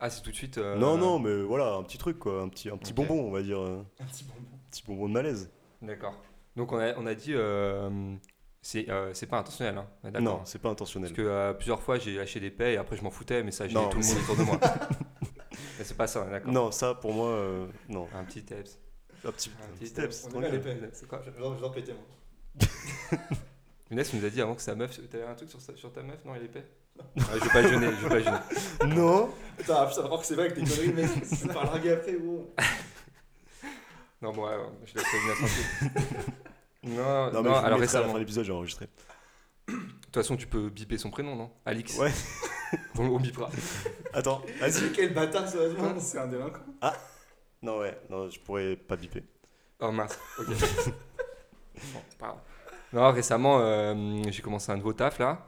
Ah, 0.00 0.08
c'est 0.10 0.22
tout 0.22 0.30
de 0.30 0.34
suite. 0.36 0.58
euh, 0.58 0.76
Non 0.76 0.96
non 0.96 1.18
mais 1.18 1.42
voilà 1.42 1.74
un 1.74 1.82
petit 1.82 1.98
truc 1.98 2.18
quoi, 2.18 2.40
un 2.42 2.48
petit 2.48 2.70
un 2.70 2.76
petit 2.78 2.92
bonbon 2.92 3.20
on 3.26 3.30
va 3.30 3.42
dire, 3.42 3.60
euh, 3.60 3.84
Un 4.00 4.04
petit 4.06 4.24
bonbon. 4.24 4.40
un 4.54 4.70
petit 4.70 4.82
bonbon 4.86 5.08
de 5.08 5.12
malaise. 5.12 5.50
D'accord. 5.82 6.14
Donc, 6.56 6.72
on 6.72 6.78
a, 6.78 6.94
on 6.98 7.06
a 7.06 7.14
dit. 7.14 7.32
euh, 7.34 8.14
c'est 8.62 8.90
euh, 8.90 9.14
c'est 9.14 9.26
pas 9.26 9.38
intentionnel. 9.38 9.78
Hein. 9.78 10.10
Non 10.20 10.40
c'est 10.44 10.58
pas 10.60 10.68
intentionnel. 10.68 11.10
Parce 11.10 11.16
que 11.16 11.26
euh, 11.26 11.52
plusieurs 11.54 11.80
fois, 11.82 11.98
j'ai 11.98 12.16
lâché 12.16 12.40
des 12.40 12.50
paix 12.50 12.74
et 12.74 12.76
après, 12.76 12.96
je 12.96 13.02
m'en 13.02 13.10
foutais, 13.10 13.42
mais 13.42 13.50
ça, 13.52 13.66
j'ai 13.68 13.74
Non, 13.74 13.88
tout 13.88 13.98
le 13.98 14.04
monde 14.06 14.16
autour 14.22 14.36
de 14.36 14.42
moi. 14.42 14.58
C'est 15.82 15.96
pas 15.96 16.06
ça, 16.06 16.26
d'accord. 16.26 16.52
Non 16.52 16.70
ça 16.70 16.94
pour 16.94 17.14
moi 17.14 17.28
euh, 17.28 17.66
non. 17.88 18.06
Un 18.14 18.22
petit 18.24 18.42
teps. 18.42 18.78
Un 19.24 19.32
petit, 19.32 19.50
Un 19.60 19.64
un 19.64 19.76
petit 19.78 20.74
les 20.74 20.88
C'est 20.92 21.06
quoi 21.08 21.22
J'adore 21.24 21.54
j'adore 21.54 21.72
péter 21.72 21.92
moi. 21.94 22.68
Younes 23.90 24.04
nous 24.14 24.24
a 24.24 24.30
dit 24.30 24.40
avant 24.42 24.54
que 24.54 24.62
sa 24.62 24.74
meuf. 24.74 25.00
T'avais 25.10 25.24
un 25.24 25.34
truc 25.34 25.48
sur, 25.50 25.60
sa- 25.60 25.74
sur 25.76 25.90
ta 25.92 26.02
meuf 26.02 26.22
Non, 26.24 26.34
il 26.36 26.42
est 26.42 26.44
épais 26.46 26.64
Ah, 27.18 27.22
Je 27.34 27.44
vais 27.44 27.50
pas 27.50 27.62
le 27.62 27.68
gêner, 27.68 27.86
je 27.98 28.06
vais 28.06 28.08
pas 28.08 28.14
le 28.18 28.22
gêner. 28.24 28.94
Non 28.94 29.30
Putain, 29.60 29.86
putain, 29.86 30.04
alors 30.04 30.20
que 30.20 30.26
c'est 30.26 30.34
vrai 30.34 30.44
avec 30.50 30.54
tes 30.56 30.62
conneries, 30.62 30.92
mec. 30.92 31.10
Tu 31.40 31.46
me 31.48 31.52
parles 31.52 31.66
larguer 31.66 31.92
après, 31.92 32.12
gros. 32.14 32.54
Non, 34.22 34.32
bon, 34.32 34.46
ouais, 34.46 34.56
je 34.84 34.94
laisse 34.94 35.06
Younes 35.12 35.34
tranquille. 35.36 36.20
Non, 36.84 37.30
Non, 37.32 37.32
non, 37.32 37.42
mais 37.42 37.48
je 37.48 37.48
vous 37.48 37.48
alors 37.48 37.50
mettrai 37.50 37.66
à 37.66 37.70
la 37.70 37.76
récemment. 37.76 38.04
fin 38.04 38.08
de 38.08 38.14
De 38.14 38.18
l'épisode 38.20 38.44
j'ai 38.44 38.52
enregistré. 38.52 38.88
toute 39.66 40.14
façon, 40.14 40.36
tu 40.36 40.46
peux 40.46 40.68
biper 40.68 40.98
son 40.98 41.10
prénom, 41.10 41.36
non? 41.36 41.50
Alix. 41.64 41.96
Ouais. 41.98 42.12
on, 42.98 43.04
on 43.06 43.18
bipera. 43.20 43.48
Attends, 44.12 44.42
vas-y. 44.60 44.92
Quel 44.92 45.14
bâtard, 45.14 45.48
sérieusement. 45.48 45.98
C'est 45.98 46.18
un 46.18 46.26
délinquant. 46.26 46.60
Non 47.62 47.78
ouais, 47.78 47.98
non 48.08 48.28
je 48.30 48.40
pourrais 48.40 48.74
pas 48.76 48.96
biper. 48.96 49.22
Oh 49.80 49.90
mince, 49.92 50.18
ok. 50.38 50.46
bon. 52.18 52.26
Non, 52.92 53.12
récemment, 53.12 53.60
euh, 53.60 54.22
j'ai 54.28 54.42
commencé 54.42 54.72
un 54.72 54.76
nouveau 54.76 54.92
taf 54.92 55.18
là. 55.18 55.46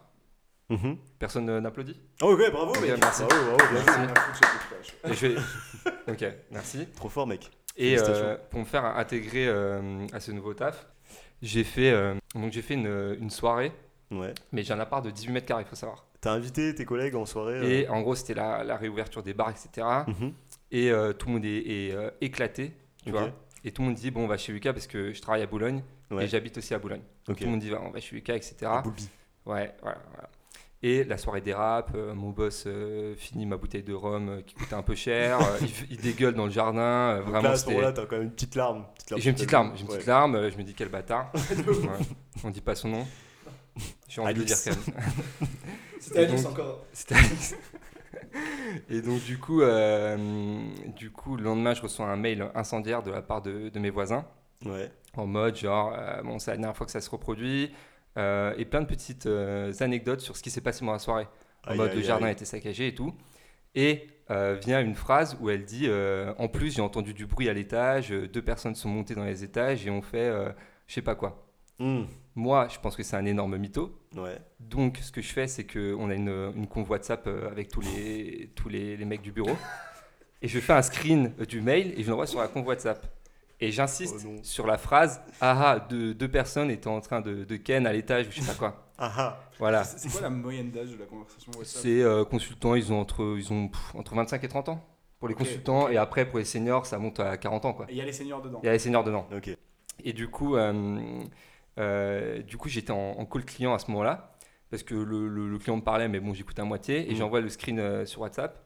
Mhm. 0.76 0.96
Personne 1.18 1.58
n'applaudit 1.60 1.98
Oh 2.22 2.32
ok 2.32 2.50
bravo 2.50 2.70
Ok, 2.72 2.80
mec. 2.82 2.98
merci. 3.00 3.22
Bravo, 3.28 3.44
bravo, 3.44 3.56
bien. 3.58 3.82
Merci. 3.84 4.00
Rien 4.00 4.08
à 4.08 4.20
foutre, 4.20 4.38
j'écoute 4.42 4.68
pas, 4.70 5.08
je- 5.08 5.12
Et 5.12 5.14
je 5.14 5.26
vais- 5.26 6.12
Ok, 6.12 6.34
merci. 6.50 6.86
Trop 6.96 7.08
fort 7.08 7.26
mec. 7.26 7.50
Et 7.76 7.96
euh, 7.98 8.36
pour 8.50 8.60
me 8.60 8.64
faire 8.64 8.84
intégrer 8.84 9.46
euh, 9.48 10.06
à 10.12 10.20
ce 10.20 10.30
nouveau 10.32 10.54
taf, 10.54 10.86
j'ai 11.42 11.64
fait, 11.64 11.90
euh, 11.90 12.14
donc 12.34 12.52
j'ai 12.52 12.62
fait 12.62 12.74
une, 12.74 13.16
une 13.20 13.30
soirée, 13.30 13.72
Ouais. 14.10 14.34
mais 14.52 14.62
j'ai 14.62 14.72
un 14.74 14.80
appart 14.80 15.04
de 15.04 15.10
18 15.10 15.32
mètres 15.32 15.46
carrés, 15.46 15.62
il 15.62 15.68
faut 15.68 15.76
savoir. 15.76 16.04
T'as 16.20 16.32
invité 16.32 16.74
tes 16.74 16.84
collègues 16.84 17.16
en 17.16 17.26
soirée 17.26 17.54
euh, 17.54 17.62
Et 17.64 17.88
en 17.88 18.00
gros, 18.02 18.14
c'était 18.14 18.34
la, 18.34 18.62
la 18.62 18.76
réouverture 18.76 19.22
des 19.22 19.34
bars, 19.34 19.50
etc. 19.50 19.86
mhm. 20.06 20.32
Et 20.70 20.90
euh, 20.90 21.12
tout 21.12 21.26
le 21.28 21.32
monde 21.34 21.44
est, 21.44 21.56
est, 21.88 21.92
euh, 21.94 22.10
éclaté, 22.20 22.72
tu 23.04 23.10
vois. 23.10 23.30
Et 23.64 23.72
tout 23.72 23.82
le 23.82 23.88
monde 23.88 23.96
dit, 23.96 24.10
bon, 24.10 24.24
on 24.24 24.26
va 24.28 24.36
chez 24.36 24.52
Lucas 24.52 24.72
parce 24.72 24.86
que 24.86 25.12
je 25.12 25.20
travaille 25.20 25.42
à 25.42 25.46
Boulogne 25.46 25.82
Ouais. 26.10 26.24
et 26.24 26.28
j'habite 26.28 26.58
aussi 26.58 26.74
à 26.74 26.78
Boulogne. 26.78 27.00
Donc 27.26 27.38
tout 27.38 27.44
le 27.44 27.50
monde 27.50 27.60
dit, 27.60 27.72
on 27.74 27.90
va 27.90 28.00
chez 28.00 28.14
Lucas, 28.16 28.34
etc. 28.36 28.54
Boulby. 28.84 29.08
Ouais, 29.46 29.74
voilà, 29.82 29.98
voilà. 30.12 30.28
Et 30.84 31.04
la 31.04 31.16
soirée 31.16 31.40
dérape, 31.40 31.92
euh, 31.94 32.12
mon 32.12 32.30
boss 32.30 32.64
euh, 32.66 33.14
finit 33.16 33.46
ma 33.46 33.56
bouteille 33.56 33.84
de 33.84 33.94
rhum 33.94 34.28
euh, 34.28 34.42
qui 34.42 34.54
coûtait 34.54 34.74
un 34.74 34.82
peu 34.82 34.96
cher, 34.96 35.38
euh, 35.40 35.58
il, 35.60 35.70
il 35.92 35.96
dégueule 35.98 36.34
dans 36.34 36.46
le 36.46 36.50
jardin, 36.50 36.80
euh, 36.80 37.18
Donc 37.20 37.28
vraiment 37.28 37.42
là, 37.42 37.50
à 37.50 37.56
ce 37.56 37.66
moment-là, 37.66 37.92
t'as 37.92 38.04
quand 38.06 38.16
même 38.16 38.24
une 38.24 38.32
petite 38.32 38.56
larme. 38.56 38.84
petite 38.96 39.10
larme 39.10 39.18
Et 39.18 39.22
J'ai 39.22 39.30
une 39.30 39.36
petite 39.36 39.52
larme, 39.52 39.72
j'ai 39.76 39.82
une 39.82 39.88
Ouais. 39.90 39.94
petite 39.96 40.08
larme, 40.08 40.34
euh, 40.34 40.50
je 40.50 40.58
me 40.58 40.64
dis 40.64 40.74
quel 40.74 40.88
bâtard. 40.88 41.30
Ouais, 41.56 42.06
On 42.42 42.50
dit 42.50 42.60
pas 42.60 42.74
son 42.74 42.88
nom. 42.88 43.06
J'ai 44.08 44.20
envie 44.20 44.34
de 44.34 44.38
le 44.40 44.44
dire 44.44 44.56
quand 44.64 44.70
même. 44.70 45.04
C'était 46.00 46.18
Alice 46.24 46.46
encore. 46.46 46.84
C'était 46.92 47.14
Alice. 47.14 47.54
Et 48.90 49.02
donc 49.02 49.22
du 49.22 49.38
coup, 49.38 49.60
euh, 49.62 50.16
du 50.96 51.10
coup, 51.10 51.36
le 51.36 51.44
lendemain, 51.44 51.74
je 51.74 51.82
reçois 51.82 52.06
un 52.06 52.16
mail 52.16 52.50
incendiaire 52.54 53.02
de 53.02 53.10
la 53.10 53.22
part 53.22 53.42
de, 53.42 53.68
de 53.68 53.78
mes 53.78 53.90
voisins, 53.90 54.24
Ouais. 54.64 54.90
en 55.16 55.26
mode 55.26 55.56
genre, 55.56 55.94
euh, 55.96 56.22
bon, 56.22 56.38
c'est 56.38 56.50
la 56.50 56.56
dernière 56.56 56.76
fois 56.76 56.86
que 56.86 56.92
ça 56.92 57.00
se 57.00 57.10
reproduit, 57.10 57.72
euh, 58.18 58.54
et 58.56 58.64
plein 58.64 58.80
de 58.80 58.86
petites 58.86 59.26
euh, 59.26 59.72
anecdotes 59.80 60.20
sur 60.20 60.36
ce 60.36 60.42
qui 60.42 60.50
s'est 60.50 60.60
passé 60.60 60.80
pendant 60.80 60.92
la 60.92 60.98
soirée. 60.98 61.28
En 61.66 61.70
Aïe, 61.72 61.76
mode 61.76 61.90
aïe, 61.90 61.96
le 61.96 62.02
jardin 62.02 62.26
aïe. 62.26 62.32
était 62.32 62.44
saccagé 62.44 62.88
et 62.88 62.94
tout. 62.94 63.14
Et 63.74 64.08
euh, 64.30 64.58
vient 64.62 64.80
une 64.80 64.94
phrase 64.94 65.36
où 65.40 65.50
elle 65.50 65.64
dit 65.64 65.88
En 66.38 66.48
plus, 66.48 66.74
j'ai 66.74 66.82
entendu 66.82 67.14
du 67.14 67.26
bruit 67.26 67.48
à 67.48 67.52
l'étage, 67.52 68.10
deux 68.10 68.42
personnes 68.42 68.74
sont 68.74 68.88
montées 68.88 69.14
dans 69.14 69.24
les 69.24 69.44
étages 69.44 69.86
et 69.86 69.90
ont 69.90 70.02
fait 70.02 70.30
je 70.86 70.94
sais 70.94 71.02
pas 71.02 71.14
quoi. 71.14 71.46
Hmm. 71.78 72.04
Moi, 72.34 72.68
je 72.68 72.78
pense 72.78 72.96
que 72.96 73.02
c'est 73.02 73.16
un 73.16 73.24
énorme 73.24 73.56
mytho. 73.56 73.98
Ouais. 74.16 74.38
Donc, 74.60 74.98
ce 75.02 75.10
que 75.10 75.20
je 75.20 75.32
fais, 75.32 75.46
c'est 75.46 75.66
qu'on 75.66 76.10
a 76.10 76.14
une, 76.14 76.52
une 76.54 76.66
convoi 76.66 76.96
WhatsApp 76.96 77.26
euh, 77.26 77.50
avec 77.50 77.68
tous 77.68 77.80
les, 77.80 78.50
tous 78.54 78.68
les, 78.68 78.96
les 78.96 79.04
mecs 79.04 79.22
du 79.22 79.32
bureau. 79.32 79.56
Et 80.40 80.48
je 80.48 80.58
fais 80.60 80.72
un 80.72 80.82
screen 80.82 81.32
du 81.48 81.60
mail 81.60 81.92
et 81.96 82.02
je 82.02 82.10
l'envoie 82.10 82.26
sur 82.26 82.40
la 82.40 82.48
convoi 82.48 82.74
WhatsApp. 82.74 83.06
Et 83.62 83.70
j'insiste 83.70 84.26
Oh 84.28 84.30
sur 84.42 84.66
la 84.66 84.76
phrase 84.76 85.22
Ah 85.40 85.72
ah, 85.74 85.78
deux, 85.80 86.14
deux 86.14 86.28
personnes 86.28 86.70
étaient 86.70 86.88
en 86.88 87.00
train 87.00 87.20
de, 87.20 87.44
de 87.44 87.56
ken 87.56 87.86
à 87.86 87.92
l'étage 87.92 88.26
ou 88.26 88.30
je 88.32 88.40
sais 88.40 88.46
pas 88.52 88.58
quoi. 88.58 88.78
Ah 88.98 89.12
ah. 89.16 89.40
Voilà. 89.58 89.82
C'est 89.84 90.10
quoi 90.10 90.20
la 90.20 90.30
moyenne 90.30 90.70
d'âge 90.70 90.90
de 90.90 90.96
la 90.98 91.06
conversation 91.06 91.50
C'est 91.62 92.02
euh, 92.02 92.24
consultants, 92.24 92.74
ils 92.74 92.92
ont 92.92 93.00
entre, 93.00 93.36
ils 93.38 93.52
ont, 93.52 93.68
pff, 93.68 93.94
entre 93.94 94.14
25 94.14 94.44
et 94.44 94.48
30 94.48 94.68
ans 94.68 94.84
pour 95.18 95.28
les 95.28 95.34
consultants. 95.34 95.88
Et 95.88 95.96
après, 95.96 96.24
pour 96.28 96.38
les 96.38 96.44
seniors, 96.44 96.86
ça 96.86 96.98
monte 96.98 97.18
à 97.20 97.36
40 97.36 97.64
ans. 97.64 97.72
Quoi. 97.72 97.86
Et 97.88 97.92
il 97.92 97.96
y 97.98 98.00
a 98.00 98.04
les 98.04 98.12
seniors 98.12 98.42
dedans. 98.42 98.60
Il 98.62 98.66
y 98.66 98.68
a 98.68 98.72
les 98.72 98.78
seniors 98.78 99.02
dedans. 99.02 99.26
Ok. 99.34 99.50
Et 100.04 100.12
du 100.12 100.28
coup, 100.28 100.56
euh, 100.56 101.22
euh, 101.78 102.42
du 102.42 102.56
coup 102.56 102.68
j'étais 102.68 102.90
en, 102.92 103.12
en 103.18 103.24
call 103.24 103.44
client 103.44 103.74
à 103.74 103.78
ce 103.78 103.90
moment-là, 103.90 104.36
parce 104.70 104.82
que 104.82 104.94
le, 104.94 105.28
le- 105.28 105.48
le 105.48 105.58
client 105.58 105.76
me 105.76 105.82
parlait, 105.82 106.08
mais 106.08 106.20
bon, 106.20 106.34
j'écoutais 106.34 106.62
à 106.62 106.64
moitié, 106.64 107.06
et 107.08 107.12
Mhm. 107.12 107.16
j'envoie 107.18 107.40
le 107.40 107.48
screen 107.48 107.78
euh, 107.78 108.06
sur 108.06 108.20
WhatsApp. 108.20 108.62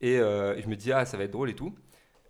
Et 0.00 0.18
euh, 0.18 0.60
je 0.60 0.68
me 0.68 0.76
dis, 0.76 0.92
ah, 0.92 1.04
ça 1.06 1.16
va 1.16 1.24
être 1.24 1.30
drôle 1.30 1.50
et 1.50 1.54
tout. 1.54 1.74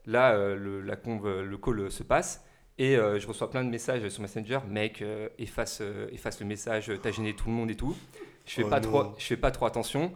Là, 0.07 0.33
euh, 0.35 0.57
le, 0.57 0.81
la 0.81 0.97
le 0.97 1.57
call 1.59 1.91
se 1.91 2.03
passe. 2.03 2.45
Et 2.79 2.97
euh, 2.97 3.21
je 3.21 3.27
reçois 3.29 3.51
plein 3.51 3.63
de 3.65 3.69
messages 3.71 4.09
sur 4.09 4.23
Messenger. 4.23 4.61
Mec, 4.69 5.03
euh, 5.03 5.29
efface, 5.39 5.79
euh, 5.83 6.09
efface 6.11 6.41
le 6.41 6.47
message, 6.47 6.91
t'as 7.03 7.11
gêné 7.13 7.35
tout 7.35 7.49
le 7.49 7.55
monde 7.55 7.71
et 7.71 7.77
tout. 7.77 7.95
Je 8.47 8.55
fais, 8.55 8.65
Oh 8.65 8.69
pas, 8.69 8.81
non. 8.81 8.89
trop, 8.91 9.15
je 9.19 9.25
fais 9.25 9.37
pas 9.37 9.51
trop 9.51 9.67
attention. 9.67 10.13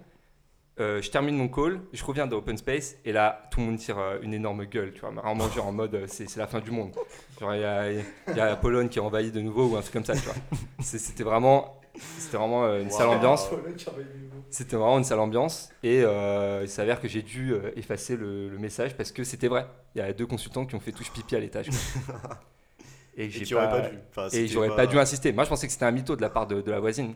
Je 0.78 1.09
termine 1.11 1.37
mon 1.38 1.49
call, 1.49 1.81
je 1.95 2.05
reviens 2.05 2.26
dans 2.26 2.37
Open 2.37 2.59
Space 2.59 2.97
et 3.07 3.12
là, 3.12 3.49
tout 3.50 3.61
le 3.61 3.66
monde 3.66 3.78
tire 3.78 3.97
une 4.21 4.35
énorme 4.35 4.66
gueule, 4.66 4.93
tu 4.93 5.00
vois. 5.00 5.11
Vraiment, 5.11 5.49
genre 5.49 5.69
en 5.69 5.73
mode, 5.73 6.05
c'est 6.07 6.37
la 6.37 6.47
fin 6.47 6.61
du 6.61 6.71
monde. 6.71 6.93
Genre, 7.40 7.55
il 7.55 7.61
y 7.62 7.64
a, 7.64 7.90
il 7.93 8.05
y 8.37 8.40
a 8.40 8.45
la 8.47 8.57
Pologne 8.57 8.90
qui 8.90 9.00
envahit 9.00 9.33
de 9.33 9.40
nouveau 9.40 9.69
ou 9.69 9.76
un 9.76 9.81
truc 9.81 9.95
comme 9.95 10.05
ça, 10.05 10.12
tu 10.14 10.21
vois. 10.21 10.35
C'est- 10.81 10.99
C'était 10.99 11.23
vraiment, 11.25 11.75
c'était 11.99 12.37
vraiment 12.37 12.65
euh, 12.65 12.83
une 12.83 12.91
sale 12.91 13.09
Wow. 13.09 13.15
ambiance. 13.15 13.50
C'était 14.50 14.76
vraiment 14.76 14.99
une 14.99 15.05
sale 15.05 15.19
ambiance 15.19 15.71
et 15.83 16.03
euh, 16.03 16.61
il 16.62 16.69
s'avère 16.69 17.00
que 17.00 17.09
j'ai 17.09 17.23
dû 17.23 17.53
euh, 17.53 17.71
effacer 17.76 18.17
le, 18.17 18.49
le 18.49 18.59
message 18.59 18.97
parce 18.97 19.12
que 19.12 19.25
c'était 19.25 19.49
vrai. 19.49 19.67
Il 19.95 19.99
y 19.99 20.00
a 20.00 20.12
deux 20.12 20.26
consultants 20.26 20.65
qui 20.65 20.75
ont 20.76 20.81
fait 20.81 20.93
touche 20.93 21.11
pipi 21.12 21.37
à 21.37 21.41
l'étage. 21.41 21.69
Et, 23.17 23.31
j'ai 23.31 23.55
pas, 23.55 23.67
pas 23.69 23.81
dû. 23.88 23.99
Enfin, 24.11 24.29
et 24.33 24.47
j'aurais 24.47 24.75
pas... 24.75 24.87
dû 24.87 24.99
insister. 24.99 25.33
Moi, 25.33 25.45
je 25.45 25.49
pensais 25.49 25.67
que 25.67 25.73
c'était 25.73 25.87
un 25.87 25.91
mytho 25.91 26.17
de 26.17 26.21
la 26.21 26.29
part 26.29 26.47
de, 26.47 26.61
de 26.61 26.71
la 26.71 26.81
voisine. 26.81 27.15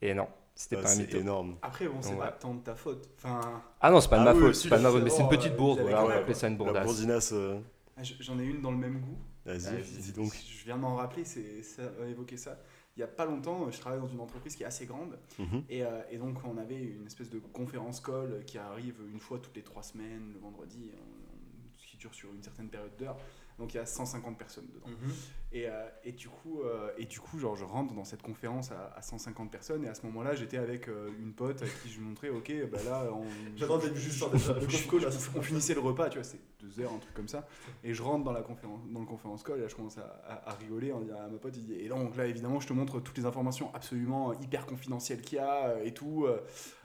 Et 0.00 0.14
non, 0.14 0.28
c'était 0.54 0.76
Ah, 0.78 0.82
pas 0.82 0.92
un 0.92 0.96
mytho. 0.96 1.18
énorme. 1.18 1.56
Après, 1.60 1.86
bon, 1.88 1.96
c'est 2.00 2.10
Ouais. 2.10 2.18
pas 2.18 2.30
tant 2.30 2.54
de 2.54 2.60
ta 2.60 2.74
faute. 2.76 3.08
Enfin, 3.16 3.40
Ah 3.80 3.90
non, 3.90 4.00
c'est 4.00 4.08
pas 4.08 4.16
de 4.18 4.22
Ah 4.22 4.24
ma 4.26 4.32
oui, 4.34 4.40
faute. 4.40 4.54
si, 4.54 4.62
C'est 4.62 4.68
pas 4.68 4.78
de 4.78 4.82
ma 4.82 4.90
faute, 4.90 5.02
mais 5.02 5.10
c'est 5.10 5.22
une 5.22 5.28
petite 5.28 5.56
bourde. 5.56 5.80
Voilà, 5.80 6.04
on 6.04 6.08
va 6.08 6.14
appeler 6.18 6.34
ça 6.34 6.46
une 6.46 6.52
La 6.56 6.58
bourdasse. 6.64 6.84
bourdinasse. 6.86 7.32
euh, 7.32 7.58
j- 8.00 8.16
j'en 8.20 8.38
ai 8.38 8.44
une 8.44 8.62
dans 8.62 8.70
le 8.70 8.76
même 8.78 9.00
goût. 9.00 9.18
Vas-y, 9.44 9.82
dis 9.82 10.12
donc. 10.12 10.32
Je 10.34 10.64
viens 10.64 10.76
de 10.76 10.82
m'en 10.82 10.94
rappeler, 10.94 11.24
c'est 11.24 11.62
ça 11.62 11.82
a 12.02 12.06
évoqué 12.06 12.36
ça. 12.36 12.56
Il 13.00 13.04
y 13.04 13.04
a 13.04 13.08
pas 13.08 13.24
longtemps, 13.24 13.70
je 13.70 13.80
travaille 13.80 13.98
dans 13.98 14.08
une 14.08 14.20
entreprise 14.20 14.54
qui 14.54 14.62
est 14.62 14.66
assez 14.66 14.84
grande 14.84 15.18
Mhm. 15.38 15.64
et, 15.70 15.82
euh, 15.82 16.02
et 16.10 16.18
donc 16.18 16.36
on 16.44 16.58
avait 16.58 16.76
une 16.82 17.06
espèce 17.06 17.30
de 17.30 17.38
conférence 17.38 17.98
call 17.98 18.44
qui 18.44 18.58
arrive 18.58 18.96
une 19.10 19.20
fois 19.20 19.38
toutes 19.38 19.56
les 19.56 19.62
trois 19.62 19.82
semaines, 19.82 20.32
le 20.34 20.38
vendredi, 20.38 20.90
on- 20.92 20.98
on- 20.98 21.70
qui 21.78 21.96
dure 21.96 22.12
sur 22.12 22.28
une 22.34 22.42
certaine 22.42 22.68
période 22.68 22.94
d'heure. 22.98 23.16
Donc 23.60 23.74
il 23.74 23.76
y 23.76 23.80
a 23.80 23.86
150 23.86 24.36
personnes 24.38 24.66
dedans. 24.74 24.88
Mhm. 24.88 25.12
Et, 25.52 25.68
euh, 25.68 25.86
et 26.04 26.12
du 26.12 26.28
coup, 26.28 26.62
euh, 26.62 26.90
et 26.96 27.04
du 27.04 27.20
coup 27.20 27.38
genre, 27.38 27.54
je 27.56 27.64
rentre 27.64 27.92
dans 27.94 28.04
cette 28.04 28.22
conférence 28.22 28.70
à, 28.72 28.92
à 28.96 29.02
150 29.02 29.50
personnes 29.50 29.84
et 29.84 29.88
à 29.88 29.94
ce 29.94 30.06
moment-là, 30.06 30.34
j'étais 30.34 30.56
avec 30.56 30.88
euh, 30.88 31.10
une 31.20 31.32
pote 31.34 31.60
à 31.62 31.66
qui 31.66 31.90
je 31.92 32.00
montrais, 32.00 32.30
ok, 32.30 32.50
bah 32.72 32.78
là, 32.84 33.04
on, 33.12 33.24
J'attends 33.56 33.78
d'être 33.78 33.96
juste. 33.96 34.24
Le 34.32 34.38
je- 34.38 34.76
je- 35.10 35.38
on 35.38 35.42
finissait 35.42 35.74
le 35.74 35.80
repas, 35.80 36.08
tu 36.08 36.18
vois, 36.18 36.24
c'est 36.24 36.38
deux 36.60 36.80
heures, 36.80 36.92
un 36.92 36.98
truc 36.98 37.12
comme 37.14 37.28
ça. 37.28 37.46
Et 37.84 37.92
je 37.94 38.02
rentre 38.02 38.24
dans, 38.24 38.32
la 38.32 38.42
conférence, 38.42 38.80
dans 38.90 39.00
le 39.00 39.06
conférence 39.06 39.42
call 39.42 39.58
et 39.58 39.62
là, 39.62 39.68
je 39.68 39.74
commence 39.76 39.98
à, 39.98 40.02
à- 40.26 40.50
à 40.50 40.54
rigoler 40.54 40.92
en 40.92 41.00
disant 41.00 41.18
à 41.20 41.28
ma 41.28 41.38
pote, 41.38 41.54
il 41.56 41.64
dit, 41.66 41.74
et 41.74 41.88
donc 41.88 42.16
là, 42.16 42.26
évidemment, 42.26 42.60
je 42.60 42.68
te 42.68 42.72
montre 42.72 43.00
toutes 43.00 43.18
les 43.18 43.26
informations 43.26 43.70
absolument 43.74 44.32
hyper 44.40 44.64
confidentielles 44.66 45.20
qu'il 45.20 45.36
y 45.36 45.40
a 45.40 45.82
et 45.84 45.92
tout. 45.92 46.26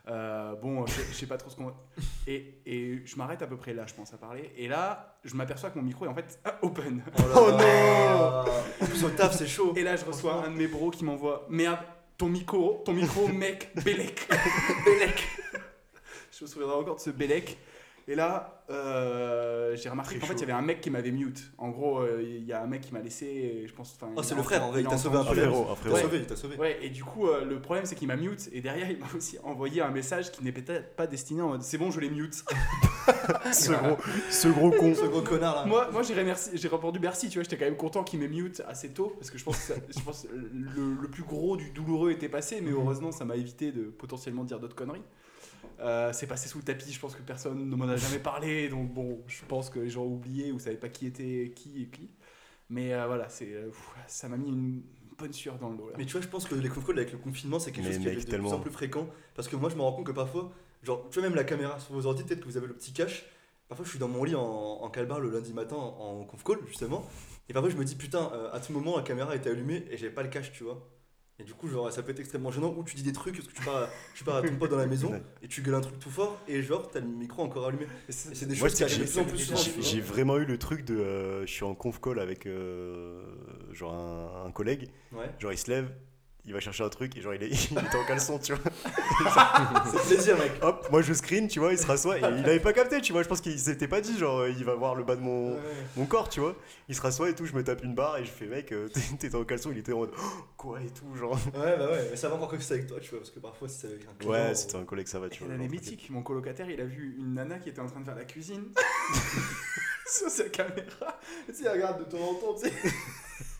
Euh, 0.08 0.54
bon, 0.56 0.86
je 0.86 0.92
sais- 1.12 1.26
pas 1.26 1.36
trop 1.36 1.50
ce 1.50 1.56
qu'on. 1.56 1.72
Et, 2.26 2.60
et 2.66 3.02
je 3.04 3.16
m'arrête 3.16 3.42
à 3.42 3.46
peu 3.46 3.56
près 3.56 3.74
là, 3.74 3.84
je 3.86 3.94
pense, 3.94 4.12
à 4.14 4.16
parler. 4.18 4.52
Et 4.56 4.68
là, 4.68 5.18
je 5.24 5.34
m'aperçois 5.34 5.70
que 5.70 5.78
mon 5.78 5.84
micro 5.84 6.04
est 6.04 6.08
en 6.08 6.14
fait 6.14 6.38
open. 6.62 7.02
Oh 7.18 7.50
non 7.50 8.44
En 8.80 8.86
plus, 8.86 9.04
au 9.04 9.10
taf, 9.10 9.36
c'est 9.36 9.46
chaud. 9.46 9.72
Et 9.76 9.82
là, 9.82 9.96
je 9.96 10.04
reçois 10.04 10.44
un 10.46 10.50
de 10.50 10.56
mes 10.56 10.68
bros 10.68 10.90
qui 10.90 11.04
m'envoie 11.04 11.46
Merde, 11.50 11.78
ton 12.18 12.28
micro, 12.28 12.82
ton 12.84 12.92
micro, 12.92 13.26
mec, 13.32 13.70
Bélec. 13.84 14.28
Bélec. 14.84 15.26
Je 16.38 16.44
me 16.44 16.48
souviendrai 16.48 16.76
encore 16.76 16.96
de 16.96 17.00
ce 17.00 17.10
Bélec. 17.10 17.58
Et 18.08 18.14
là, 18.14 18.62
euh, 18.70 19.74
j'ai 19.74 19.88
remarqué 19.88 20.16
qu'en 20.18 20.26
fait, 20.26 20.34
il 20.34 20.40
y 20.40 20.44
avait 20.44 20.52
un 20.52 20.62
mec 20.62 20.80
qui 20.80 20.90
m'avait 20.90 21.10
mute. 21.10 21.50
En 21.58 21.70
gros, 21.70 21.98
euh, 21.98 22.22
il 22.24 22.44
y 22.44 22.52
a 22.52 22.62
un 22.62 22.66
mec 22.68 22.82
qui 22.82 22.92
m'a 22.92 23.00
laissé, 23.00 23.64
je 23.66 23.72
pense. 23.72 23.98
Oh, 24.14 24.22
c'est 24.22 24.36
le 24.36 24.42
frère, 24.44 24.62
en 24.64 24.70
vrai, 24.70 24.82
il 24.82 24.86
a 24.86 24.90
t'a 24.90 24.96
sauvé 24.98 25.16
un 25.18 25.24
peu. 25.24 25.34
frérot, 25.34 25.56
un 25.56 25.62
Il 25.62 25.68
t'a 25.68 25.74
frérot. 25.76 25.96
sauvé, 25.98 26.18
il 26.18 26.26
t'a 26.26 26.36
sauvé. 26.36 26.56
Ouais, 26.56 26.78
et 26.82 26.90
du 26.90 27.02
coup, 27.02 27.26
euh, 27.26 27.44
le 27.44 27.60
problème, 27.60 27.84
c'est 27.84 27.96
qu'il 27.96 28.06
m'a 28.06 28.14
mute. 28.14 28.48
Et 28.52 28.60
derrière, 28.60 28.88
il 28.88 28.98
m'a 28.98 29.06
aussi 29.16 29.38
envoyé 29.42 29.82
un 29.82 29.90
message 29.90 30.30
qui 30.30 30.44
n'est 30.44 30.52
peut-être 30.52 30.94
pas 30.94 31.08
destiné 31.08 31.42
en 31.42 31.48
mode 31.48 31.62
C'est 31.62 31.78
bon, 31.78 31.90
je 31.90 31.98
l'ai 31.98 32.10
mute. 32.10 32.44
Ce 33.52 33.70
gros, 33.72 33.96
ce 34.30 34.48
gros 34.48 34.70
con. 34.70 34.94
Ce 34.94 35.04
gros 35.06 35.22
connard 35.22 35.54
là. 35.56 35.64
Moi, 35.64 35.88
moi 35.92 36.02
j'ai 36.02 36.14
remercié- 36.14 36.56
j'ai 36.56 36.68
répondu 36.68 36.98
merci, 36.98 37.28
tu 37.28 37.38
vois, 37.38 37.44
j'étais 37.44 37.56
quand 37.56 37.64
même 37.64 37.76
content 37.76 38.02
qu'il 38.02 38.18
m'ait 38.18 38.26
mute 38.28 38.62
assez 38.68 38.88
tôt, 38.90 39.12
parce 39.18 39.30
que 39.30 39.38
je 39.38 39.44
pense 39.44 39.56
que, 39.58 39.62
ça- 39.74 39.80
je 39.96 40.02
pense 40.02 40.22
que 40.22 40.28
le, 40.34 40.94
le 41.00 41.08
plus 41.08 41.22
gros 41.22 41.56
du 41.56 41.70
douloureux 41.70 42.10
était 42.10 42.28
passé, 42.28 42.60
mais 42.60 42.72
heureusement 42.72 43.12
ça 43.12 43.24
m'a 43.24 43.36
évité 43.36 43.70
de 43.70 43.84
potentiellement 43.84 44.42
dire 44.44 44.58
d'autres 44.58 44.74
conneries. 44.74 45.02
Euh, 45.80 46.12
c'est 46.12 46.26
passé 46.26 46.48
sous 46.48 46.58
le 46.58 46.64
tapis, 46.64 46.92
je 46.92 46.98
pense 46.98 47.14
que 47.14 47.22
personne 47.22 47.68
ne 47.68 47.76
m'en 47.76 47.86
a 47.86 47.96
jamais 47.96 48.18
parlé, 48.18 48.68
donc 48.68 48.92
bon, 48.92 49.22
je 49.26 49.44
pense 49.46 49.68
que 49.68 49.78
les 49.78 49.90
gens 49.90 50.02
ont 50.02 50.14
oublié 50.14 50.52
ou 50.52 50.58
savaient 50.58 50.76
pas 50.76 50.88
qui 50.88 51.06
était 51.06 51.52
qui 51.54 51.82
et 51.82 51.86
qui. 51.88 52.10
Mais 52.70 52.94
euh, 52.94 53.06
voilà, 53.06 53.28
c'est, 53.28 53.52
euh, 53.52 53.70
ça 54.06 54.28
m'a 54.28 54.36
mis 54.36 54.48
une 54.48 54.82
bonne 55.18 55.32
sueur 55.32 55.58
dans 55.58 55.70
le 55.70 55.76
dos 55.76 55.88
là. 55.88 55.94
Mais 55.98 56.06
tu 56.06 56.12
vois, 56.12 56.20
je 56.20 56.28
pense 56.28 56.46
que 56.46 56.54
les 56.54 56.68
conf 56.68 56.84
calls 56.84 56.98
avec 56.98 57.12
le 57.12 57.18
confinement, 57.18 57.58
c'est 57.58 57.72
quelque 57.72 57.86
Mais 57.86 57.94
chose 57.94 58.02
qui 58.02 58.08
est 58.08 58.30
de 58.32 58.36
plus 58.38 58.52
en 58.52 58.60
plus 58.60 58.70
fréquent. 58.70 59.08
Parce 59.34 59.48
que 59.48 59.56
moi, 59.56 59.68
je 59.70 59.76
me 59.76 59.82
rends 59.82 59.92
compte 59.92 60.06
que 60.06 60.12
parfois, 60.12 60.50
genre, 60.82 61.06
tu 61.10 61.20
vois, 61.20 61.28
même 61.28 61.36
la 61.36 61.44
caméra 61.44 61.78
sur 61.78 61.94
vos 61.94 62.06
ordi, 62.06 62.24
peut-être 62.24 62.40
que 62.40 62.46
vous 62.46 62.56
avez 62.56 62.66
le 62.66 62.74
petit 62.74 62.92
cache. 62.92 63.26
Parfois, 63.68 63.84
je 63.84 63.90
suis 63.90 63.98
dans 63.98 64.08
mon 64.08 64.24
lit 64.24 64.34
en, 64.34 64.42
en 64.42 64.90
calbar 64.90 65.20
le 65.20 65.30
lundi 65.30 65.52
matin 65.52 65.76
en 65.76 66.24
conf 66.24 66.42
call, 66.44 66.58
justement. 66.66 67.06
Et 67.48 67.52
parfois, 67.52 67.70
je 67.70 67.76
me 67.76 67.84
dis, 67.84 67.96
putain, 67.96 68.30
euh, 68.32 68.52
à 68.52 68.60
tout 68.60 68.72
moment, 68.72 68.96
la 68.96 69.02
caméra 69.02 69.34
était 69.36 69.50
allumée 69.50 69.84
et 69.90 69.96
j'avais 69.96 70.12
pas 70.12 70.22
le 70.22 70.28
cache, 70.28 70.52
tu 70.52 70.64
vois. 70.64 70.88
Et 71.38 71.44
du 71.44 71.52
coup, 71.52 71.68
genre, 71.68 71.92
ça 71.92 72.02
peut 72.02 72.12
être 72.12 72.20
extrêmement 72.20 72.50
gênant. 72.50 72.74
Ou 72.78 72.82
tu 72.82 72.96
dis 72.96 73.02
des 73.02 73.12
trucs, 73.12 73.36
parce 73.36 73.46
que 73.46 73.52
tu 73.52 73.62
pars, 73.62 73.76
à- 73.76 73.88
tu 74.14 74.24
pars 74.24 74.36
à 74.36 74.42
ton 74.42 74.56
pote 74.56 74.70
dans 74.70 74.78
la 74.78 74.86
maison 74.86 75.12
et 75.42 75.48
tu 75.48 75.60
gueules 75.60 75.74
un 75.74 75.80
truc 75.82 75.98
tout 75.98 76.08
fort 76.10 76.38
et 76.48 76.62
genre, 76.62 76.88
t'as 76.90 77.00
le 77.00 77.06
micro 77.08 77.42
encore 77.42 77.66
allumé. 77.66 77.86
C'est 78.08 78.46
des 78.46 78.56
Moi, 78.56 78.68
choses 78.68 78.76
qui 78.78 78.84
arrivent 78.84 78.98
plus 79.04 79.18
en 79.18 79.24
plus 79.24 79.38
souvent. 79.38 79.60
J'ai 79.82 80.00
vraiment 80.00 80.38
eu 80.38 80.46
le 80.46 80.56
truc 80.58 80.84
de. 80.84 80.96
euh, 80.96 81.40
je 81.46 81.52
suis 81.52 81.64
en 81.64 81.74
conf 81.74 82.00
call 82.00 82.20
avec 82.20 82.46
euh, 82.46 83.22
genre 83.72 83.92
un, 83.94 84.46
un 84.46 84.50
collègue. 84.50 84.88
Ouais. 85.12 85.30
Genre, 85.38 85.52
il 85.52 85.58
se 85.58 85.70
lève, 85.70 85.90
il 86.46 86.52
va 86.52 86.60
chercher 86.60 86.84
un 86.84 86.88
truc 86.88 87.16
et 87.16 87.20
genre, 87.20 87.34
il, 87.34 87.42
est, 87.42 87.48
il 87.70 87.78
était 87.78 87.96
en 87.96 88.04
caleçon, 88.04 88.38
tu 88.38 88.54
vois. 88.54 88.62
C'est 89.92 90.06
plaisir, 90.14 90.38
mec. 90.38 90.52
Hop, 90.62 90.88
moi 90.90 91.02
je 91.02 91.12
screen, 91.12 91.48
tu 91.48 91.58
vois, 91.60 91.72
il 91.72 91.78
se 91.78 91.86
rassoit 91.86 92.16
et 92.18 92.20
il 92.20 92.24
avait 92.44 92.60
pas 92.60 92.72
capté, 92.72 93.00
tu 93.00 93.12
vois. 93.12 93.22
Je 93.22 93.28
pense 93.28 93.40
qu'il 93.40 93.58
s'était 93.58 93.88
pas 93.88 94.00
dit, 94.00 94.16
genre, 94.18 94.46
il 94.46 94.64
va 94.64 94.74
voir 94.74 94.94
le 94.94 95.04
bas 95.04 95.16
de 95.16 95.20
mon, 95.22 95.54
Ouais. 95.54 95.60
mon 95.96 96.06
corps, 96.06 96.28
tu 96.28 96.40
vois. 96.40 96.54
Il 96.88 96.94
se 96.94 97.00
rassoit 97.00 97.28
et 97.30 97.34
tout, 97.34 97.46
je 97.46 97.52
me 97.54 97.64
tape 97.64 97.82
une 97.82 97.94
barre 97.94 98.18
et 98.18 98.24
je 98.24 98.30
fais, 98.30 98.46
mec, 98.46 98.72
euh, 98.72 98.88
t'es- 98.88 99.00
t'étais 99.18 99.34
en 99.36 99.44
caleçon, 99.44 99.70
il 99.72 99.78
était 99.78 99.92
en 99.92 99.98
mode, 99.98 100.10
Oh, 100.16 100.22
quoi 100.56 100.80
et 100.80 100.88
tout, 100.90 101.14
genre. 101.16 101.32
Ouais, 101.54 101.76
bah 101.76 101.90
ouais, 101.90 102.08
mais 102.10 102.16
ça 102.16 102.28
va 102.28 102.36
encore 102.36 102.48
que 102.50 102.58
c'est 102.60 102.74
avec 102.74 102.86
toi, 102.86 102.98
tu 103.00 103.10
vois, 103.10 103.18
parce 103.18 103.30
que 103.30 103.40
parfois, 103.40 103.68
si 103.68 103.78
c'est 103.80 103.86
avec 103.88 104.02
un 104.08 104.14
client. 104.18 104.32
Ouais, 104.32 104.54
c'était 104.54 104.76
un 104.76 104.84
collègue, 104.84 105.08
ça 105.08 105.18
va, 105.18 105.28
tu 105.28 105.42
Et 105.42 105.46
vois. 105.46 105.54
elle 105.54 105.62
est 105.62 105.68
mythique, 105.68 106.08
mon 106.10 106.22
colocataire, 106.22 106.70
il 106.70 106.80
a 106.80 106.84
vu 106.84 107.16
une 107.18 107.34
nana 107.34 107.58
qui 107.58 107.68
était 107.70 107.80
en 107.80 107.86
train 107.86 108.00
de 108.00 108.04
faire 108.04 108.14
la 108.16 108.24
cuisine 108.24 108.64
sur 110.06 110.30
sa 110.30 110.44
caméra. 110.44 111.18
Tu 111.46 111.54
sais, 111.54 111.64
elle 111.66 111.72
regarde 111.72 111.98
de 111.98 112.04
temps 112.04 112.22
en 112.22 112.34
temps, 112.34 112.54
tu 112.54 112.68
sais. 112.68 112.72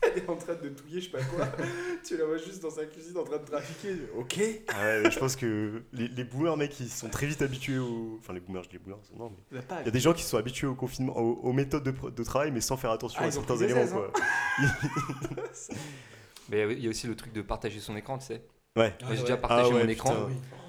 Elle 0.01 0.23
est 0.23 0.29
en 0.29 0.35
train 0.35 0.55
de 0.55 0.69
touiller, 0.69 1.01
je 1.01 1.05
sais 1.05 1.11
pas 1.11 1.23
quoi. 1.23 1.47
tu 2.05 2.17
la 2.17 2.25
vois 2.25 2.37
juste 2.37 2.61
dans 2.61 2.69
sa 2.69 2.85
cuisine 2.85 3.17
en 3.17 3.23
train 3.23 3.37
de 3.37 3.45
trafiquer. 3.45 3.95
Ok. 4.15 4.39
Ah 4.67 4.83
ouais, 4.83 5.01
mais 5.03 5.11
je 5.11 5.19
pense 5.19 5.35
que 5.35 5.81
les, 5.93 6.07
les 6.07 6.23
boomers, 6.23 6.57
mec, 6.57 6.79
ils 6.79 6.89
sont 6.89 7.09
très 7.09 7.25
vite 7.25 7.41
habitués 7.41 7.79
au. 7.79 8.17
Enfin, 8.19 8.33
les 8.33 8.39
boomers, 8.39 8.63
je 8.63 8.69
dis 8.69 8.75
les 8.75 8.79
boomers, 8.79 8.99
non, 9.17 9.31
mais. 9.31 9.59
Il 9.81 9.85
y 9.85 9.87
a 9.87 9.91
des 9.91 9.99
gens 9.99 10.13
qui 10.13 10.23
sont 10.23 10.37
habitués 10.37 10.67
au 10.67 10.75
confinement, 10.75 11.17
aux, 11.17 11.39
aux 11.41 11.53
méthodes 11.53 11.83
de, 11.83 12.23
travail, 12.23 12.51
mais 12.51 12.61
sans 12.61 12.77
faire 12.77 12.91
attention 12.91 13.21
Ah, 13.23 13.27
à 13.27 13.31
certains 13.31 13.57
éléments, 13.57 13.81
aises, 13.81 13.93
quoi. 13.93 14.11
Mais 16.49 16.65
il 16.73 16.79
y 16.79 16.87
a 16.87 16.89
aussi 16.89 17.07
le 17.07 17.15
truc 17.15 17.33
de 17.33 17.41
partager 17.41 17.79
son 17.79 17.95
écran, 17.97 18.17
tu 18.17 18.27
sais. 18.27 18.41
Ouais. 18.77 18.95
Moi, 19.01 19.11
j'ai 19.11 19.17
ouais. 19.17 19.21
déjà 19.21 19.37
partagé 19.37 19.69
Ah 19.71 19.75
ouais, 19.75 19.83
mon 19.83 19.89
écran. 19.89 20.13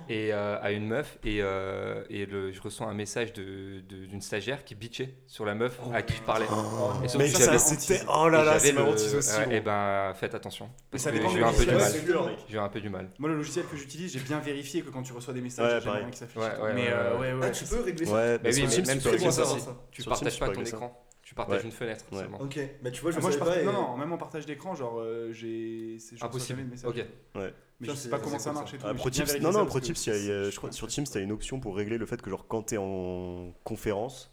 Et, 0.09 0.33
euh, 0.33 0.59
à 0.61 0.73
une 0.73 0.87
meuf 0.87 1.19
et, 1.25 1.39
euh, 1.43 2.03
et 2.11 2.27
le, 2.27 2.51
je 2.53 2.61
reçois 2.61 2.87
un 2.87 2.95
message 2.95 3.33
de- 3.35 3.81
de- 3.89 4.07
d'une 4.07 4.21
stagiaire 4.21 4.65
qui 4.65 4.75
bitchait 4.75 5.15
sur 5.27 5.45
la 5.45 5.55
meuf 5.55 5.79
Oh. 5.85 5.91
à 5.95 6.03
qui 6.03 6.15
je 6.17 6.23
parlais. 6.23 6.47
Et 6.47 7.09
surtout 7.09 7.19
Mais 7.27 7.31
que 7.33 7.39
ça, 7.39 7.59
c'était. 7.59 8.03
Oh 8.09 8.29
là 8.29 8.43
et 8.43 8.45
là, 8.45 8.59
c'est 8.59 8.73
ma 8.73 8.83
hantise 8.83 9.15
aussi. 9.15 9.31
gros. 9.41 9.51
eh 9.51 9.61
ben, 9.61 10.13
faites 10.15 10.35
attention. 10.35 10.69
Ça 10.97 11.11
que 11.11 11.17
dépend 11.17 11.29
j'ai 11.31 11.39
eu 11.41 11.45
un 11.45 11.53
peu 11.53 11.65
du 11.65 11.71
mal. 11.73 11.81
c'est 11.83 12.05
dur, 12.05 12.27
mec. 12.27 12.39
J'ai 12.49 12.57
eu 12.57 12.59
un 12.61 12.69
peu 12.69 12.81
du 12.81 12.89
mal. 12.89 13.09
Moi, 13.19 13.29
le 13.31 13.37
logiciel 13.37 13.65
que 13.67 13.77
j'utilise, 13.77 14.13
j'ai 14.13 14.21
bien 14.21 14.39
vérifié 14.41 14.83
que 14.83 14.91
quand 14.91 15.03
tu 15.03 15.13
reçois 15.13 15.35
des 15.35 15.41
messages, 15.41 15.65
Ouais, 15.65 15.71
il 15.71 15.75
y 15.75 15.77
a 15.77 15.81
jamais 15.81 15.99
pareil. 15.99 16.11
qui 16.13 16.19
s'affiche. 16.19 16.37
Ouais, 16.37 16.63
ouais, 16.63 16.75
mais 16.75 16.83
ouais, 16.83 16.89
euh, 16.93 17.19
ouais. 17.19 17.33
ouais. 17.35 17.41
Ah, 17.43 17.51
tu 17.51 17.65
peux 17.65 17.81
régler 17.83 18.07
ça 18.07 18.13
Ouais, 18.15 18.39
Mais 18.43 18.53
sur 18.53 18.65
oui, 18.65 18.77
même 18.87 18.99
tu 19.01 19.19
sur 19.19 19.33
ça. 19.33 19.45
ça. 19.45 19.77
Tu 19.91 20.03
partages 20.05 20.39
pas 20.39 20.49
ton 20.49 20.65
ça. 20.65 20.71
écran. 20.71 21.05
Tu 21.29 21.35
partages 21.35 21.59
Ouais. 21.61 21.67
une 21.67 21.73
fenêtre 21.73 22.07
Ouais. 22.11 22.21
seulement. 22.21 22.41
Ok, 22.41 22.59
mais 22.83 22.91
tu 22.91 23.03
vois, 23.03 23.11
je 23.11 23.19
Ah, 23.19 23.21
moi, 23.21 23.31
je 23.31 23.37
partage- 23.37 23.63
pas. 23.63 23.71
non, 23.71 23.83
non, 23.91 23.97
même 23.99 24.11
en 24.11 24.17
partage 24.17 24.47
d'écran, 24.47 24.75
genre, 24.75 24.99
euh, 24.99 25.31
j'ai. 25.31 25.99
Impossible. 26.23 26.63
message. 26.65 26.89
Ok. 26.89 27.05
Mais 27.35 27.53
Putain, 27.81 27.93
je 27.93 27.99
sais 27.99 28.09
pas 28.09 28.19
comment 28.19 28.39
ça 28.39 28.51
marche 28.55 28.73
et 28.73 28.79
tout. 28.79 28.85
Ah, 28.89 28.95
mais 28.95 28.99
Pro 28.99 29.11
Tips, 29.11 29.39
non, 29.43 29.53
non, 29.53 29.67
Pro 29.67 29.79
que 29.79 29.85
Tips, 29.85 30.07
il 30.07 30.09
y 30.09 30.13
a- 30.13 30.19
il 30.19 30.25
y 30.25 30.33
a- 30.33 30.45
c'est- 30.45 30.53
je 30.53 30.57
crois, 30.57 30.73
sur 30.73 30.87
Teams, 30.89 31.05
tu 31.05 31.19
as 31.19 31.21
une 31.21 31.31
option 31.33 31.61
pour 31.61 31.77
régler 31.77 31.99
le 31.99 32.07
fait 32.07 32.23
que, 32.23 32.31
genre, 32.31 32.47
quand 32.49 32.63
tu 32.69 32.75
es 32.77 32.79
en 32.79 33.53
conférence, 33.63 34.33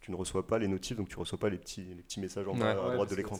tu 0.00 0.10
ne 0.10 0.16
reçois 0.16 0.44
pas 0.44 0.58
les 0.58 0.66
notifs, 0.66 0.96
donc 0.96 1.08
tu 1.08 1.16
reçois 1.16 1.38
pas 1.38 1.48
les 1.48 1.58
petits, 1.58 1.84
les 1.84 2.02
petits 2.02 2.18
messages 2.18 2.48
en 2.48 2.56
bas 2.56 2.74
Ouais. 2.74 2.80
à 2.80 2.88
Ouais, 2.88 2.94
droite 2.96 3.10
de 3.10 3.14
l'écran. 3.14 3.38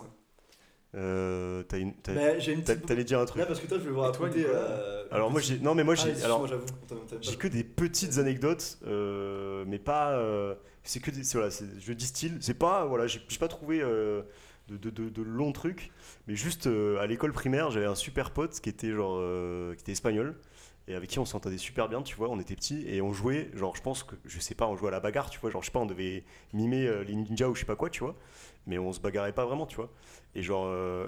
Euh, 0.95 1.63
t'as 1.63 1.79
une- 1.79 1.95
t'as- 1.95 2.13
Mais 2.13 2.39
j'ai 2.41 2.53
une 2.53 2.63
t'as- 2.63 2.75
petite. 2.75 2.87
T'allais 2.87 3.05
dire 3.05 3.19
un 3.19 3.25
truc. 3.25 3.41
Là, 3.41 3.47
parce 3.47 3.61
que 3.61 3.67
toi, 3.67 3.79
je 3.79 3.85
vais 3.85 3.91
Et 3.91 3.95
toi, 3.95 4.11
raconter. 4.11 4.39
Nicolas 4.41 4.59
euh, 4.59 5.05
Alors 5.11 5.31
moi 5.31 5.41
j'ai 5.41 5.59
non 5.59 5.75
mais 5.75 5.85
moi 5.85 5.95
Ah, 5.97 6.03
j'ai 6.03 6.09
excuse-moi, 6.11 6.35
alors 6.37 6.47
j'avoue. 6.47 6.65
on 6.83 6.87
t'a- 6.87 6.95
on 6.95 7.07
t'a 7.07 7.17
pas- 7.17 7.23
j'ai 7.23 7.37
que 7.37 7.49
des 7.49 7.65
petites 7.65 8.19
anecdotes 8.19 8.79
euh, 8.87 9.65
mais 9.67 9.79
pas 9.79 10.11
euh, 10.13 10.55
c'est 10.83 11.01
que 11.01 11.11
des 11.11 11.25
c'est- 11.25 11.39
voilà 11.39 11.51
c'est- 11.51 11.65
je 11.81 11.93
distille 11.95 12.33
c'est 12.41 12.55
pas 12.59 12.85
voilà 12.85 13.07
j'ai 13.07 13.21
j'ai 13.29 13.39
pas 13.39 13.49
trouvé 13.49 13.81
euh, 13.83 14.23
de, 14.69 14.77
de, 14.77 14.91
de- 14.91 15.09
de 15.09 15.23
longs 15.23 15.53
trucs 15.53 15.91
mais 16.29 16.35
juste 16.37 16.67
euh, 16.67 16.99
à 17.01 17.07
l'école 17.07 17.33
primaire 17.33 17.71
j'avais 17.71 17.87
un 17.87 17.95
super 17.95 18.31
pote 18.31 18.61
qui 18.61 18.69
était 18.69 18.91
genre 18.93 19.17
euh, 19.19 19.75
qui 19.75 19.81
était 19.83 19.93
espagnol 19.93 20.35
et 20.89 20.95
avec 20.95 21.09
qui 21.11 21.19
on 21.19 21.25
s'entendait 21.25 21.59
super 21.59 21.89
bien 21.89 22.03
tu 22.03 22.17
vois 22.17 22.29
on 22.29 22.39
était 22.41 22.55
petits 22.57 22.85
et 22.89 23.01
on 23.03 23.13
jouait 23.13 23.51
genre 23.55 23.75
je 23.77 23.83
pense 23.83 24.03
que 24.03 24.15
je 24.27 24.41
sais 24.41 24.55
pas 24.55 24.67
on 24.67 24.77
jouait 24.77 24.89
à 24.89 24.93
la 24.93 25.01
bagarre 25.01 25.31
tu 25.31 25.39
vois 25.41 25.51
genre 25.51 25.63
je 25.63 25.67
sais 25.67 25.73
pas 25.73 25.81
on 25.81 25.87
devait 25.87 26.25
mimer 26.53 26.87
euh, 26.87 27.03
les 27.05 27.15
ninjas 27.15 27.49
ou 27.49 27.55
je 27.55 27.61
sais 27.61 27.67
pas 27.67 27.77
quoi 27.77 27.89
tu 27.91 28.01
vois 28.01 28.15
mais 28.67 28.79
on 28.79 28.93
se 28.93 29.01
bagarrait 29.01 29.33
pas 29.35 29.45
vraiment 29.45 29.67
tu 29.67 29.77
vois 29.77 29.91
et 30.35 30.43
genre 30.43 30.67
euh, 30.67 31.07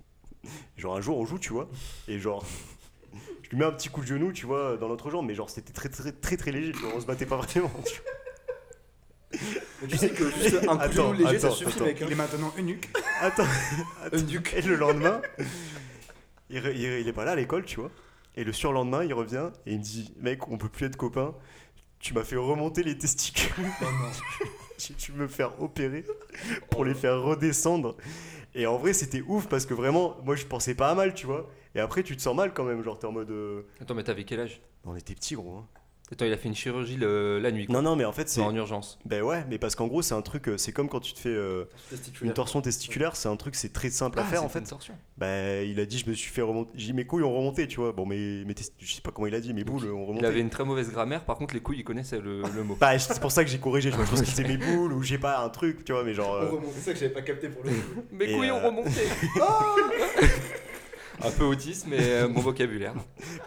genre 0.76 0.96
un 0.96 1.00
jour 1.00 1.18
on 1.18 1.24
joue 1.26 1.38
tu 1.38 1.52
vois 1.52 1.68
et 2.08 2.18
genre 2.18 2.44
je 3.42 3.50
lui 3.50 3.58
mets 3.58 3.64
un 3.64 3.72
petit 3.72 3.88
coup 3.88 4.00
de 4.00 4.06
genou, 4.06 4.32
tu 4.32 4.44
vois, 4.44 4.76
dans 4.76 4.88
l'autre 4.88 5.08
jambe, 5.08 5.24
mais 5.26 5.34
genre 5.34 5.48
c'était 5.48 5.72
très 5.72 5.88
très 5.88 6.10
très 6.10 6.36
très 6.36 6.50
léger, 6.50 6.72
tu 6.72 6.78
vois, 6.80 6.94
on 6.96 7.00
se 7.00 7.06
battait 7.06 7.26
pas 7.26 7.36
vraiment. 7.36 7.70
tu 7.86 8.00
vois. 8.02 9.40
Mais 9.82 9.88
tu 9.88 9.96
sais 9.96 10.10
que 10.10 10.28
juste 10.30 10.66
un 10.68 10.76
Attends, 10.80 11.12
léger, 11.12 11.38
ça 11.38 11.46
attends, 11.48 11.56
suffit, 11.56 11.76
attends. 11.76 11.84
mec. 11.84 11.98
Il 12.00 12.06
hein. 12.06 12.10
est 12.10 12.14
maintenant 12.16 12.52
eunuque. 12.58 12.88
Attends, 13.20 13.46
Eunuque. 14.12 14.52
et 14.56 14.62
le 14.62 14.74
lendemain, 14.74 15.22
il, 16.50 16.60
re- 16.60 16.72
il- 16.74 17.00
il 17.02 17.06
est 17.08 17.12
pas 17.12 17.24
là 17.24 17.32
à 17.32 17.36
l'école, 17.36 17.64
tu 17.64 17.78
vois. 17.78 17.90
Et 18.34 18.42
le 18.42 18.52
surlendemain, 18.52 19.04
il 19.04 19.14
revient 19.14 19.50
et 19.64 19.72
il 19.74 19.78
me 19.78 19.82
dit 19.84 20.12
Mec, 20.18 20.48
on 20.48 20.58
peut 20.58 20.68
plus 20.68 20.86
être 20.86 20.96
copains. 20.96 21.32
Tu 22.00 22.14
m'as 22.14 22.24
fait 22.24 22.36
remonter 22.36 22.82
les 22.82 22.98
testicules. 22.98 23.64
Oh 23.80 23.84
non. 23.84 24.48
J'ai 24.78 24.94
dû 24.94 25.12
me 25.12 25.26
faire 25.26 25.60
opérer 25.62 26.04
pour 26.70 26.84
les 26.84 26.94
faire 26.94 27.20
redescendre. 27.22 27.96
Et 28.54 28.66
en 28.66 28.78
vrai, 28.78 28.92
c'était 28.92 29.22
ouf 29.22 29.46
parce 29.48 29.66
que 29.66 29.74
vraiment, 29.74 30.16
moi, 30.24 30.34
je 30.36 30.44
pensais 30.46 30.74
pas 30.74 30.90
à 30.90 30.94
mal, 30.94 31.14
tu 31.14 31.26
vois. 31.26 31.48
Et 31.74 31.80
après, 31.80 32.02
tu 32.02 32.16
te 32.16 32.22
sens 32.22 32.34
mal 32.34 32.52
quand 32.54 32.64
même. 32.64 32.82
Genre, 32.82 32.98
t'es 32.98 33.06
en 33.06 33.12
mode. 33.12 33.30
euh, 33.30 33.62
Attends, 33.80 33.94
mais 33.94 34.02
t'avais 34.04 34.24
quel 34.24 34.40
âge? 34.40 34.60
On 34.84 34.96
était 34.96 35.14
petits, 35.14 35.34
gros. 35.34 35.58
hein. 35.58 35.66
Attends, 36.12 36.24
il 36.24 36.32
a 36.32 36.36
fait 36.36 36.46
une 36.48 36.54
chirurgie 36.54 36.96
le- 36.96 37.40
la 37.40 37.50
nuit. 37.50 37.66
Quoi. 37.66 37.74
Non, 37.74 37.82
non, 37.82 37.96
mais 37.96 38.04
en 38.04 38.12
fait, 38.12 38.28
c'est. 38.28 38.40
en 38.40 38.54
urgence. 38.54 38.96
Ben 39.06 39.22
ouais, 39.24 39.44
mais 39.50 39.58
parce 39.58 39.74
qu'en 39.74 39.88
gros, 39.88 40.02
c'est 40.02 40.14
un 40.14 40.22
truc. 40.22 40.48
euh, 40.48 40.56
C'est 40.56 40.70
comme 40.70 40.88
quand 40.88 41.00
tu 41.00 41.12
te 41.14 41.18
fais 41.18 41.30
euh, 41.30 41.64
une 41.90 41.96
Testiculaire. 41.98 42.34
torsion 42.34 42.60
testiculaire. 42.62 43.16
C'est 43.16 43.28
un 43.28 43.34
truc, 43.34 43.56
c'est 43.56 43.72
très 43.72 43.90
simple 43.90 44.20
à 44.20 44.22
Ah, 44.22 44.24
faire 44.24 44.38
c'est 44.38 44.44
en 44.46 44.48
fait. 44.48 44.60
une 44.60 44.66
torsion. 44.66 44.94
Bah, 45.18 45.62
il 45.62 45.80
a 45.80 45.84
dit, 45.84 45.98
je 45.98 46.08
me 46.08 46.14
suis 46.14 46.30
fait 46.30 46.42
remonter. 46.42 46.70
J'ai 46.76 46.86
dit, 46.86 46.92
mes 46.92 47.06
couilles 47.06 47.24
ont 47.24 47.34
remonté, 47.36 47.66
tu 47.66 47.80
vois. 47.80 47.90
Bon, 47.92 48.06
mais, 48.06 48.44
mais 48.46 48.54
je 48.78 48.94
sais 48.94 49.00
pas 49.00 49.10
comment 49.10 49.26
il 49.26 49.34
a 49.34 49.40
dit, 49.40 49.52
mes 49.52 49.64
boules 49.64 49.90
ont 49.92 50.06
remonté. 50.06 50.24
Il 50.24 50.26
avait 50.26 50.40
une 50.40 50.50
très 50.50 50.64
mauvaise 50.64 50.92
grammaire, 50.92 51.24
par 51.24 51.36
contre, 51.38 51.54
les 51.54 51.60
couilles, 51.60 51.78
il 51.80 51.84
connaissait 51.84 52.20
le, 52.20 52.42
le 52.54 52.62
mot. 52.62 52.76
Bah, 52.80 52.96
c'est 53.00 53.20
pour 53.20 53.32
ça 53.32 53.42
que 53.44 53.50
j'ai 53.50 53.58
corrigé. 53.58 53.90
Je 53.90 53.96
pense 53.96 54.20
que 54.20 54.26
c'était 54.26 54.46
mes 54.48 54.58
boules 54.58 54.92
ou 54.92 55.02
j'ai 55.02 55.18
pas 55.18 55.40
un 55.40 55.48
truc, 55.48 55.84
tu 55.84 55.90
vois. 55.92 56.04
Mais 56.04 56.14
genre. 56.14 56.34
euh, 56.34 56.48
On 56.52 56.56
remonte. 56.56 56.70
C'est 56.76 56.82
ça 56.82 56.92
que 56.92 56.98
j'avais 57.00 57.12
pas 57.14 57.22
capté 57.22 57.48
pour 57.48 57.64
le 57.64 57.70
coup. 57.70 58.04
Mes 58.12 58.26
Et, 58.26 58.36
couilles 58.36 58.52
ont 58.52 58.58
euh, 58.58 58.66
remonté 58.68 58.90
Un 61.24 61.30
peu 61.30 61.44
autiste, 61.44 61.86
mais 61.88 61.98
euh, 62.00 62.28
bon 62.28 62.40
vocabulaire. 62.40 62.94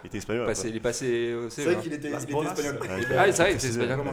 il 0.02 0.06
était 0.08 0.18
espagnol. 0.18 0.46
Passé- 0.46 0.68
il 0.68 0.76
est 0.76 0.80
passé 0.80 1.34
au 1.34 1.48
C'est 1.50 1.62
CE1. 1.62 1.64
vrai 1.72 1.82
qu'il 1.82 1.92
était, 1.92 2.10
il 2.10 2.14
était 2.22 2.32
bolas. 2.32 2.52
espagnol. 2.52 2.78
Ah, 3.16 3.32
c'est 3.32 3.42
vrai, 3.42 3.52
C'est- 3.58 3.58
c'est 3.72 3.80
espagnol. 3.82 4.06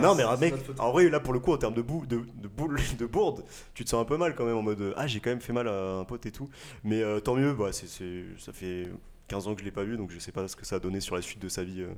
Non, 0.00 0.14
mais 0.14 0.22
C'est 0.36 0.40
mec, 0.40 0.54
en 0.78 0.92
vrai, 0.92 1.08
là 1.08 1.20
pour 1.20 1.32
le 1.32 1.40
coup, 1.40 1.52
en 1.52 1.56
termes 1.58 1.74
de, 1.74 1.82
bou 1.82 2.06
de, 2.06 2.20
de, 2.36 2.48
boule, 2.48 2.76
de 2.98 3.06
bourde, 3.06 3.44
tu 3.74 3.84
te 3.84 3.88
sens 3.90 4.00
un 4.00 4.04
peu 4.04 4.16
mal 4.16 4.34
quand 4.34 4.44
même 4.44 4.56
en 4.56 4.62
mode 4.62 4.80
euh, 4.80 4.92
Ah, 4.96 5.06
j'ai 5.06 5.20
quand 5.20 5.30
même 5.30 5.40
fait 5.40 5.52
mal 5.52 5.68
à 5.68 5.94
un 5.98 6.04
pote 6.04 6.24
et 6.26 6.30
tout. 6.32 6.48
Mais 6.84 7.02
euh, 7.02 7.20
tant 7.20 7.34
mieux, 7.34 7.52
bah, 7.54 7.68
c'est 7.72 7.88
c'est- 7.88 8.24
ça 8.38 8.52
fait 8.52 8.88
15 9.28 9.48
ans 9.48 9.54
que 9.54 9.60
je 9.60 9.64
l'ai 9.64 9.70
pas 9.72 9.84
vu, 9.84 9.96
donc 9.96 10.10
je 10.10 10.18
sais 10.18 10.32
pas 10.32 10.46
ce 10.48 10.56
que 10.56 10.66
ça 10.66 10.76
a 10.76 10.78
donné 10.78 11.00
sur 11.00 11.14
la 11.16 11.22
suite 11.22 11.40
de 11.40 11.48
sa 11.48 11.64
vie 11.64 11.82
euh, 11.82 11.88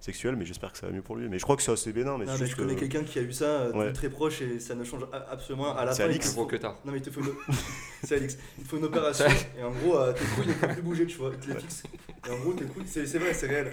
sexuelle, 0.00 0.34
mais 0.36 0.44
j'espère 0.46 0.72
que 0.72 0.78
ça 0.78 0.86
va 0.86 0.92
mieux 0.92 1.02
pour 1.02 1.14
lui. 1.16 1.28
Mais 1.28 1.38
je 1.38 1.44
crois 1.44 1.56
que 1.56 1.62
c'est 1.62 1.70
assez 1.72 1.92
bénin. 1.92 2.16
Mais 2.18 2.24
Non, 2.24 2.32
mais 2.32 2.38
juste 2.38 2.52
je 2.52 2.56
connais 2.56 2.74
que- 2.74 2.80
quelqu'un 2.80 3.04
qui 3.04 3.18
a 3.18 3.22
eu 3.22 3.32
ça 3.32 3.44
euh, 3.44 3.72
Ouais. 3.72 3.86
de 3.88 3.92
très 3.92 4.08
proche 4.08 4.40
et 4.42 4.58
ça 4.58 4.74
ne 4.74 4.82
change 4.84 5.02
absolument 5.30 5.76
à 5.76 5.84
la 5.84 5.92
C'est 5.92 6.02
fin. 6.02 6.08
il 6.08 6.12
Alix. 6.12 6.34
faut- 6.34 6.46
que 6.46 6.56
tard. 6.56 6.78
Non, 6.84 6.92
mais 6.92 6.98
il 6.98 7.02
te 7.02 7.10
faut 7.10 7.20
une. 7.20 7.32
c'est 8.04 8.16
Alix. 8.16 8.36
Il 8.58 8.64
te 8.64 8.68
faut 8.68 8.76
une 8.78 8.84
opération 8.84 9.26
et 9.58 9.62
en 9.62 9.70
gros, 9.70 9.98
euh, 9.98 10.12
tes 10.12 10.24
couilles 10.24 10.46
ne 10.48 10.52
peuvent 10.54 10.72
plus 10.72 10.82
bouger, 10.82 11.06
tu 11.06 11.18
vois. 11.18 11.30
Il 11.34 11.38
te 11.38 11.48
les. 11.50 11.56
Et 12.28 12.30
en 12.32 12.38
gros, 12.40 12.52
tes 12.52 12.64
couilles, 12.64 12.84
c'est 12.86 13.06
c'est 13.06 13.18
vrai, 13.18 13.32
c'est 13.34 13.46
réel. 13.46 13.72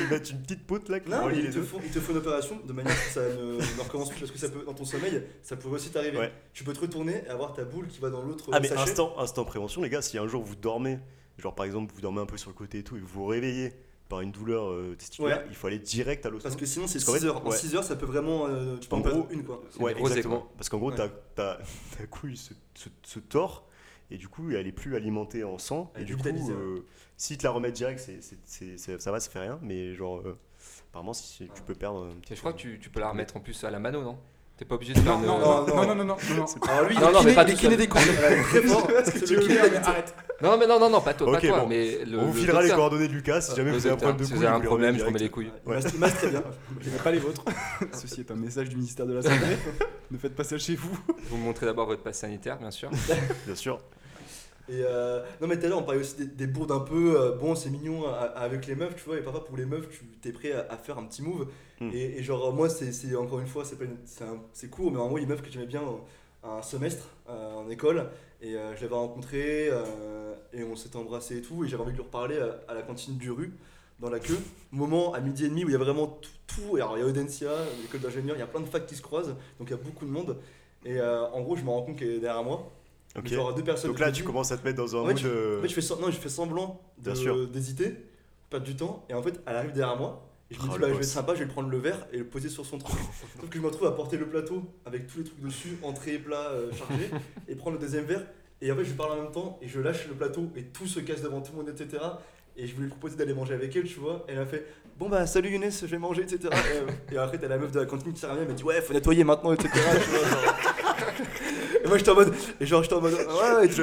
Ils 0.00 0.08
mettent 0.10 0.30
une 0.30 0.42
petite 0.42 0.66
poutre 0.66 0.90
là 0.90 1.00
qui 1.00 1.08
Non, 1.10 1.18
mais 1.18 1.24
relie 1.26 1.38
il 1.38 1.44
les 1.44 1.50
te, 1.50 1.54
deux. 1.56 1.62
faut, 1.62 1.80
il 1.84 1.90
te 1.90 2.00
faut 2.00 2.12
une 2.12 2.18
opération 2.18 2.60
de 2.66 2.72
manière 2.72 2.94
que 2.94 3.10
ça 3.12 3.20
ne, 3.22 3.56
ne 3.58 3.82
recommence 3.82 4.10
plus 4.10 4.20
parce 4.20 4.32
que 4.32 4.38
ça 4.38 4.48
peut, 4.48 4.64
dans 4.64 4.74
ton 4.74 4.84
sommeil, 4.84 5.22
ça 5.42 5.56
pourrait 5.56 5.74
aussi 5.76 5.90
t'arriver. 5.90 6.18
Ouais. 6.18 6.32
Tu 6.52 6.64
peux 6.64 6.72
te 6.72 6.80
retourner 6.80 7.22
et 7.26 7.28
avoir 7.28 7.52
ta 7.52 7.64
boule 7.64 7.86
qui 7.88 8.00
va 8.00 8.10
dans 8.10 8.22
l'autre 8.22 8.48
Ah, 8.52 8.60
mais 8.60 8.68
sachet. 8.68 8.82
instant, 8.90 9.14
instant 9.18 9.44
prévention, 9.44 9.82
les 9.82 9.90
gars, 9.90 10.02
si 10.02 10.18
un 10.18 10.26
jour 10.26 10.42
vous 10.42 10.56
dormez, 10.56 10.98
genre 11.38 11.54
par 11.54 11.66
exemple, 11.66 11.92
vous 11.94 12.00
dormez 12.00 12.20
un 12.20 12.26
peu 12.26 12.36
sur 12.36 12.50
le 12.50 12.54
côté 12.56 12.78
et 12.78 12.82
tout, 12.82 12.96
et 12.96 13.00
vous 13.00 13.06
vous 13.06 13.26
réveillez 13.26 13.72
par 14.14 14.20
une 14.20 14.30
douleur 14.30 14.70
euh, 14.70 14.94
testiculaire, 14.96 15.38
Ouais. 15.38 15.46
il 15.50 15.56
faut 15.56 15.66
aller 15.66 15.78
direct 15.80 16.24
à 16.24 16.30
l'hosto. 16.30 16.44
Parce 16.48 16.56
que 16.56 16.66
sinon, 16.66 16.86
c'est 16.86 16.98
Parce 16.98 17.04
qu'en 17.06 17.12
6 17.14 17.20
fait, 17.20 17.26
heures. 17.26 17.44
En 17.46 17.50
ouais. 17.50 17.56
6 17.56 17.74
heures, 17.74 17.82
ça 17.84 17.96
peut 17.96 18.06
vraiment. 18.06 18.46
euh, 18.46 18.76
tu 18.76 18.88
peux 18.88 18.94
En 18.94 19.00
en 19.00 19.02
perdre 19.02 19.18
gros, 19.24 19.30
une, 19.32 19.42
quoi. 19.44 19.62
Ouais, 19.80 19.98
exactement. 19.98 20.48
Parce 20.56 20.68
qu'en 20.68 20.78
gros, 20.78 20.90
Ouais. 20.90 20.96
ta, 20.96 21.08
ta, 21.08 21.58
ta 21.98 22.06
couille 22.06 22.36
se, 22.36 22.54
se, 22.74 22.88
se 23.02 23.18
tord 23.18 23.66
et 24.10 24.16
du 24.16 24.28
coup, 24.28 24.50
elle 24.52 24.66
est 24.68 24.72
plus 24.72 24.94
alimentée 24.94 25.42
en 25.42 25.58
sang. 25.58 25.90
Elle 25.96 26.02
et 26.02 26.04
du 26.04 26.16
coup, 26.16 26.28
euh, 26.28 26.80
si 27.16 27.36
te 27.38 27.42
la 27.44 27.50
remettent 27.50 27.74
direct, 27.74 27.98
ça 27.98 29.10
va, 29.10 29.18
ça 29.20 29.30
fait 29.30 29.40
rien. 29.40 29.58
Mais 29.62 29.94
genre, 29.94 30.18
euh, 30.20 30.38
apparemment, 30.90 31.12
si 31.12 31.48
tu 31.54 31.62
peux 31.62 31.74
perdre. 31.74 32.04
un 32.06 32.20
petit 32.20 32.34
Et 32.34 32.36
je 32.36 32.40
crois 32.40 32.52
que 32.52 32.58
tu, 32.58 32.78
tu 32.80 32.90
peux 32.90 33.00
la 33.00 33.08
remettre 33.10 33.36
en 33.36 33.40
plus 33.40 33.64
à 33.64 33.70
la 33.70 33.80
mano, 33.80 34.02
non? 34.02 34.18
T'es 34.56 34.64
pas 34.64 34.76
obligé 34.76 34.92
de 34.94 35.00
faire 35.00 35.18
Non, 35.18 35.38
non, 35.38 35.38
non, 35.40 35.66
non, 35.66 35.74
non, 35.74 35.74
non, 35.74 35.94
non, 35.94 36.04
non, 36.04 36.14
non. 36.36 36.46
Alors 36.68 36.88
lui, 36.88 36.94
Non, 36.94 37.00
il 37.02 37.08
est 37.08 37.12
non, 37.12 37.22
mais 37.24 37.34
pas 37.34 37.44
kiné 37.44 37.76
des 37.76 37.88
couilles. 37.88 38.02
Le 38.04 39.68
des 39.68 39.76
arrête. 39.78 40.14
Non, 40.40 40.56
mais 40.56 40.66
non, 40.68 40.78
non, 40.78 40.90
non, 40.90 41.00
pas 41.00 41.12
toi, 41.14 41.32
pas 41.32 41.38
Ok, 41.38 41.46
toi, 41.48 41.60
bon. 41.60 41.66
mais. 41.68 41.98
On 42.16 42.26
vous 42.26 42.32
le 42.34 42.40
filera 42.40 42.62
les 42.62 42.70
coordonnées 42.70 43.08
de 43.08 43.12
Lucas 43.12 43.40
si 43.40 43.56
jamais 43.56 43.72
vous 43.72 43.84
avez 43.86 43.94
un 43.94 43.96
problème 43.96 44.16
de 44.18 44.24
si 44.24 44.30
couille. 44.30 44.38
vous 44.38 44.46
avez 44.46 44.56
un 44.56 44.60
problème, 44.60 44.96
je 44.98 45.04
remets 45.04 45.18
les 45.18 45.28
couilles. 45.28 45.50
Il 45.66 45.72
masse- 45.98 46.14
très 46.14 46.28
bien. 46.30 46.42
Je 46.80 46.90
n'ai 46.90 46.96
pas 46.98 47.10
les 47.10 47.18
vôtres. 47.18 47.44
Ceci 47.92 48.20
est 48.20 48.30
un 48.30 48.36
message 48.36 48.68
du 48.68 48.76
ministère 48.76 49.06
de 49.06 49.14
la 49.14 49.22
Santé. 49.22 49.34
ne 50.10 50.18
faites 50.18 50.36
pas 50.36 50.44
ça 50.44 50.56
chez 50.56 50.76
vous. 50.76 50.96
Vous 51.30 51.36
montrez 51.36 51.66
d'abord 51.66 51.86
votre 51.86 52.02
passe 52.02 52.18
sanitaire, 52.18 52.58
bien 52.58 52.70
sûr. 52.70 52.90
Bien 53.46 53.54
sûr. 53.56 53.80
Et 54.68 54.80
euh, 54.82 55.22
non 55.42 55.46
mais 55.46 55.58
tout 55.58 55.66
à 55.66 55.68
l'heure 55.68 55.78
on 55.80 55.82
parlait 55.82 56.00
aussi 56.00 56.16
des, 56.16 56.24
des 56.26 56.46
bourdes 56.46 56.72
un 56.72 56.80
peu 56.80 57.20
euh, 57.20 57.32
bon 57.32 57.54
c'est 57.54 57.68
mignon 57.68 58.06
à- 58.08 58.12
à- 58.12 58.24
avec 58.44 58.66
les 58.66 58.74
meufs 58.74 58.96
tu 58.96 59.02
vois 59.04 59.18
et 59.18 59.20
parfois 59.20 59.44
pour 59.44 59.58
les 59.58 59.66
meufs 59.66 59.88
tu 59.90 60.04
t'es 60.22 60.32
prêt 60.32 60.52
à, 60.52 60.66
à 60.72 60.76
faire 60.78 60.96
un 60.98 61.04
petit 61.04 61.22
move 61.22 61.46
Mm. 61.80 61.90
et, 61.92 62.18
et 62.18 62.22
genre 62.22 62.52
moi 62.54 62.68
c'est 62.68 63.16
encore 63.16 63.40
une 63.40 63.48
fois 63.48 63.64
c'est 63.64 63.76
une- 63.82 64.70
court 64.70 64.90
mais 64.92 64.98
en 64.98 65.08
gros 65.08 65.18
les 65.18 65.26
meufs 65.26 65.42
que 65.42 65.50
j'aimais 65.50 65.66
bien 65.66 65.82
euh, 65.82 66.48
un 66.58 66.62
semestre 66.62 67.08
euh, 67.28 67.52
en 67.56 67.68
école 67.68 68.06
et 68.40 68.54
euh, 68.54 68.74
je 68.76 68.82
l'avais 68.82 68.94
rencontré 68.94 69.68
euh, 69.70 70.34
et 70.52 70.62
on 70.62 70.76
s'était 70.76 70.96
embrassé 70.96 71.38
et 71.38 71.42
tout 71.42 71.64
et 71.64 71.68
j'avais 71.68 71.82
envie 71.82 71.92
de 71.92 71.96
lui 71.96 72.04
reparler 72.04 72.38
à, 72.68 72.74
la 72.74 72.82
cantine 72.82 73.16
du 73.18 73.30
rue 73.32 73.52
dans 73.98 74.08
la 74.08 74.20
queue 74.20 74.38
moment 74.70 75.14
à 75.14 75.20
midi 75.20 75.44
et 75.46 75.48
demi 75.48 75.64
où 75.64 75.68
il 75.68 75.72
y 75.72 75.74
a 75.74 75.78
vraiment 75.78 76.06
tout, 76.06 76.30
tout. 76.46 76.78
Et 76.78 76.80
alors 76.80 76.96
il 76.96 77.00
y 77.00 77.04
a 77.04 77.06
Audencia 77.06 77.50
l'école 77.82 78.00
d'ingénieur 78.00 78.36
il 78.36 78.40
y 78.40 78.42
a 78.42 78.46
plein 78.46 78.60
de 78.60 78.66
facs 78.66 78.86
qui 78.86 78.94
se 78.94 79.02
croisent 79.02 79.34
donc 79.58 79.68
il 79.68 79.70
y 79.70 79.74
a 79.74 79.76
beaucoup 79.76 80.06
de 80.06 80.10
monde 80.12 80.38
et 80.84 81.00
euh, 81.00 81.26
en 81.32 81.40
gros 81.42 81.56
je 81.56 81.62
me 81.64 81.70
rends 81.70 81.82
compte 81.82 81.96
qu'elle 81.98 82.10
est 82.12 82.20
derrière 82.20 82.44
moi 82.44 82.70
Ok. 83.16 83.28
genre 83.28 83.54
deux 83.54 83.62
personnes 83.62 83.90
Donc 83.90 84.00
là, 84.00 84.10
tu 84.10 84.24
commences 84.24 84.50
à 84.52 84.56
te 84.58 84.64
mettre 84.64 84.76
dans 84.78 84.96
un 84.96 85.04
mood. 85.04 85.14
tu- 85.16 85.26
euh, 85.26 85.58
en 85.58 85.62
fait, 85.62 85.68
je 85.68 85.80
fais, 85.80 85.94
non, 86.00 86.10
je 86.10 86.16
fais 86.18 86.28
semblant 86.28 86.80
d'hésiter, 86.98 87.96
perdre 88.50 88.66
du 88.66 88.76
temps, 88.76 89.04
et 89.08 89.14
en 89.14 89.22
fait, 89.22 89.40
elle 89.46 89.56
arrive 89.56 89.72
derrière 89.72 89.96
moi. 89.96 90.28
Et 90.50 90.54
je 90.54 90.60
me 90.60 90.66
Oh, 90.66 90.72
dis, 90.74 90.78
bah, 90.78 90.88
je 90.88 90.92
vais 90.94 90.98
être 90.98 91.04
sympa, 91.04 91.32
je 91.34 91.38
vais 91.38 91.44
lui 91.46 91.52
prendre 91.52 91.70
le 91.70 91.78
verre 91.78 92.06
et 92.12 92.18
le 92.18 92.24
poser 92.26 92.48
sur 92.50 92.66
son 92.66 92.78
truc. 92.78 92.94
Sauf 93.40 93.48
que 93.48 93.56
je 93.56 93.60
me 93.62 93.66
retrouve 93.66 93.86
à 93.88 93.92
porter 93.92 94.16
le 94.18 94.26
plateau 94.26 94.62
avec 94.84 95.06
tous 95.06 95.18
les 95.18 95.24
trucs 95.24 95.40
dessus, 95.40 95.78
entrée, 95.82 96.18
plat, 96.18 96.48
euh, 96.50 96.70
chargé, 96.72 97.08
et 97.48 97.54
prendre 97.54 97.76
le 97.78 97.80
deuxième 97.84 98.04
verre. 98.04 98.26
Et 98.60 98.70
en 98.70 98.76
fait, 98.76 98.84
je 98.84 98.92
parle 98.92 99.12
en 99.18 99.22
même 99.22 99.32
temps, 99.32 99.58
et 99.62 99.68
je 99.68 99.80
lâche 99.80 100.06
le 100.06 100.14
plateau, 100.14 100.48
et 100.56 100.64
tout 100.64 100.86
se 100.86 101.00
casse 101.00 101.22
devant 101.22 101.40
tout 101.40 101.52
le 101.52 101.58
monde, 101.58 101.68
etc. 101.68 102.02
Et 102.56 102.66
je 102.66 102.74
voulais 102.74 102.86
lui 102.86 102.90
proposer 102.92 103.16
d'aller 103.16 103.34
manger 103.34 103.54
avec 103.54 103.74
elle, 103.74 103.84
tu 103.84 103.98
vois. 104.00 104.24
Et 104.28 104.32
elle 104.32 104.38
a 104.38 104.46
fait, 104.46 104.64
bon 104.98 105.08
bah, 105.08 105.26
salut 105.26 105.50
Younes, 105.50 105.70
je 105.70 105.86
vais 105.86 105.98
manger, 105.98 106.22
etc. 106.22 106.38
Et, 106.52 106.76
euh, 106.78 107.14
et 107.14 107.16
après, 107.18 107.38
t'as 107.38 107.48
la 107.48 107.58
meuf 107.58 107.72
de 107.72 107.80
la 107.80 107.86
cantine 107.86 108.12
qui 108.12 108.20
s'est 108.20 108.26
elle 108.30 108.46
m'a 108.46 108.52
dit, 108.54 108.62
ouais, 108.64 108.80
faut 108.82 108.92
nettoyer 108.92 109.24
maintenant, 109.24 109.52
etc. 109.52 109.70
tu 109.72 110.10
vois, 110.10 110.28
genre. 110.28 110.54
Et 111.84 111.88
moi, 111.88 111.98
j'étais 111.98 112.10
en 112.10 112.14
mode, 112.14 112.34
et 112.60 112.66
genre, 112.66 112.82
j'étais 112.82 112.94
en 112.94 113.00
mode, 113.00 113.12
ouais, 113.14 113.54
ouais, 113.56 113.68
tout 113.68 113.74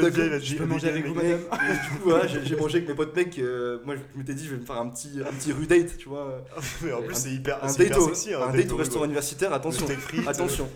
Je 0.41 0.55
peux 0.55 0.65
manger 0.65 0.89
avec 0.89 1.05
vous, 1.05 1.13
madame 1.13 1.31
et 1.39 1.73
du 1.73 1.89
coup, 1.99 2.09
voilà, 2.09 2.27
j'ai 2.27 2.43
j'ai 2.45 2.55
mangé 2.55 2.77
avec 2.77 2.89
mes 2.89 2.95
potes 2.95 3.15
mecs. 3.15 3.37
euh, 3.39 3.79
moi, 3.85 3.95
je 3.95 4.17
m'étais 4.17 4.33
dit, 4.33 4.45
je 4.45 4.51
vais 4.55 4.61
me 4.61 4.65
faire 4.65 4.77
un 4.77 4.89
petit, 4.89 5.19
un 5.21 5.31
petit 5.33 5.51
rue 5.51 5.67
date, 5.67 5.97
tu 5.97 6.09
vois. 6.09 6.43
Mais 6.81 6.91
en 6.93 7.01
plus, 7.01 7.15
c'est 7.15 7.31
hyper, 7.31 7.63
Un 7.63 7.67
c'est 7.67 7.79
date, 7.79 7.87
hyper 7.87 8.01
au, 8.03 8.07
sexy. 8.07 8.33
un 8.33 8.41
hein, 8.41 8.51
date 8.53 8.71
au 8.71 8.75
au 8.75 8.77
restaurant 8.77 9.05
universitaire, 9.05 9.49
Le 9.49 9.55
attention. 9.55 9.85
steak 9.85 9.99
frites, 9.99 10.27
Attention. 10.27 10.69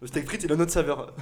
Le 0.00 0.06
steak 0.06 0.26
frites, 0.26 0.44
il 0.44 0.52
a 0.52 0.56
notre 0.56 0.72
saveur. 0.72 1.14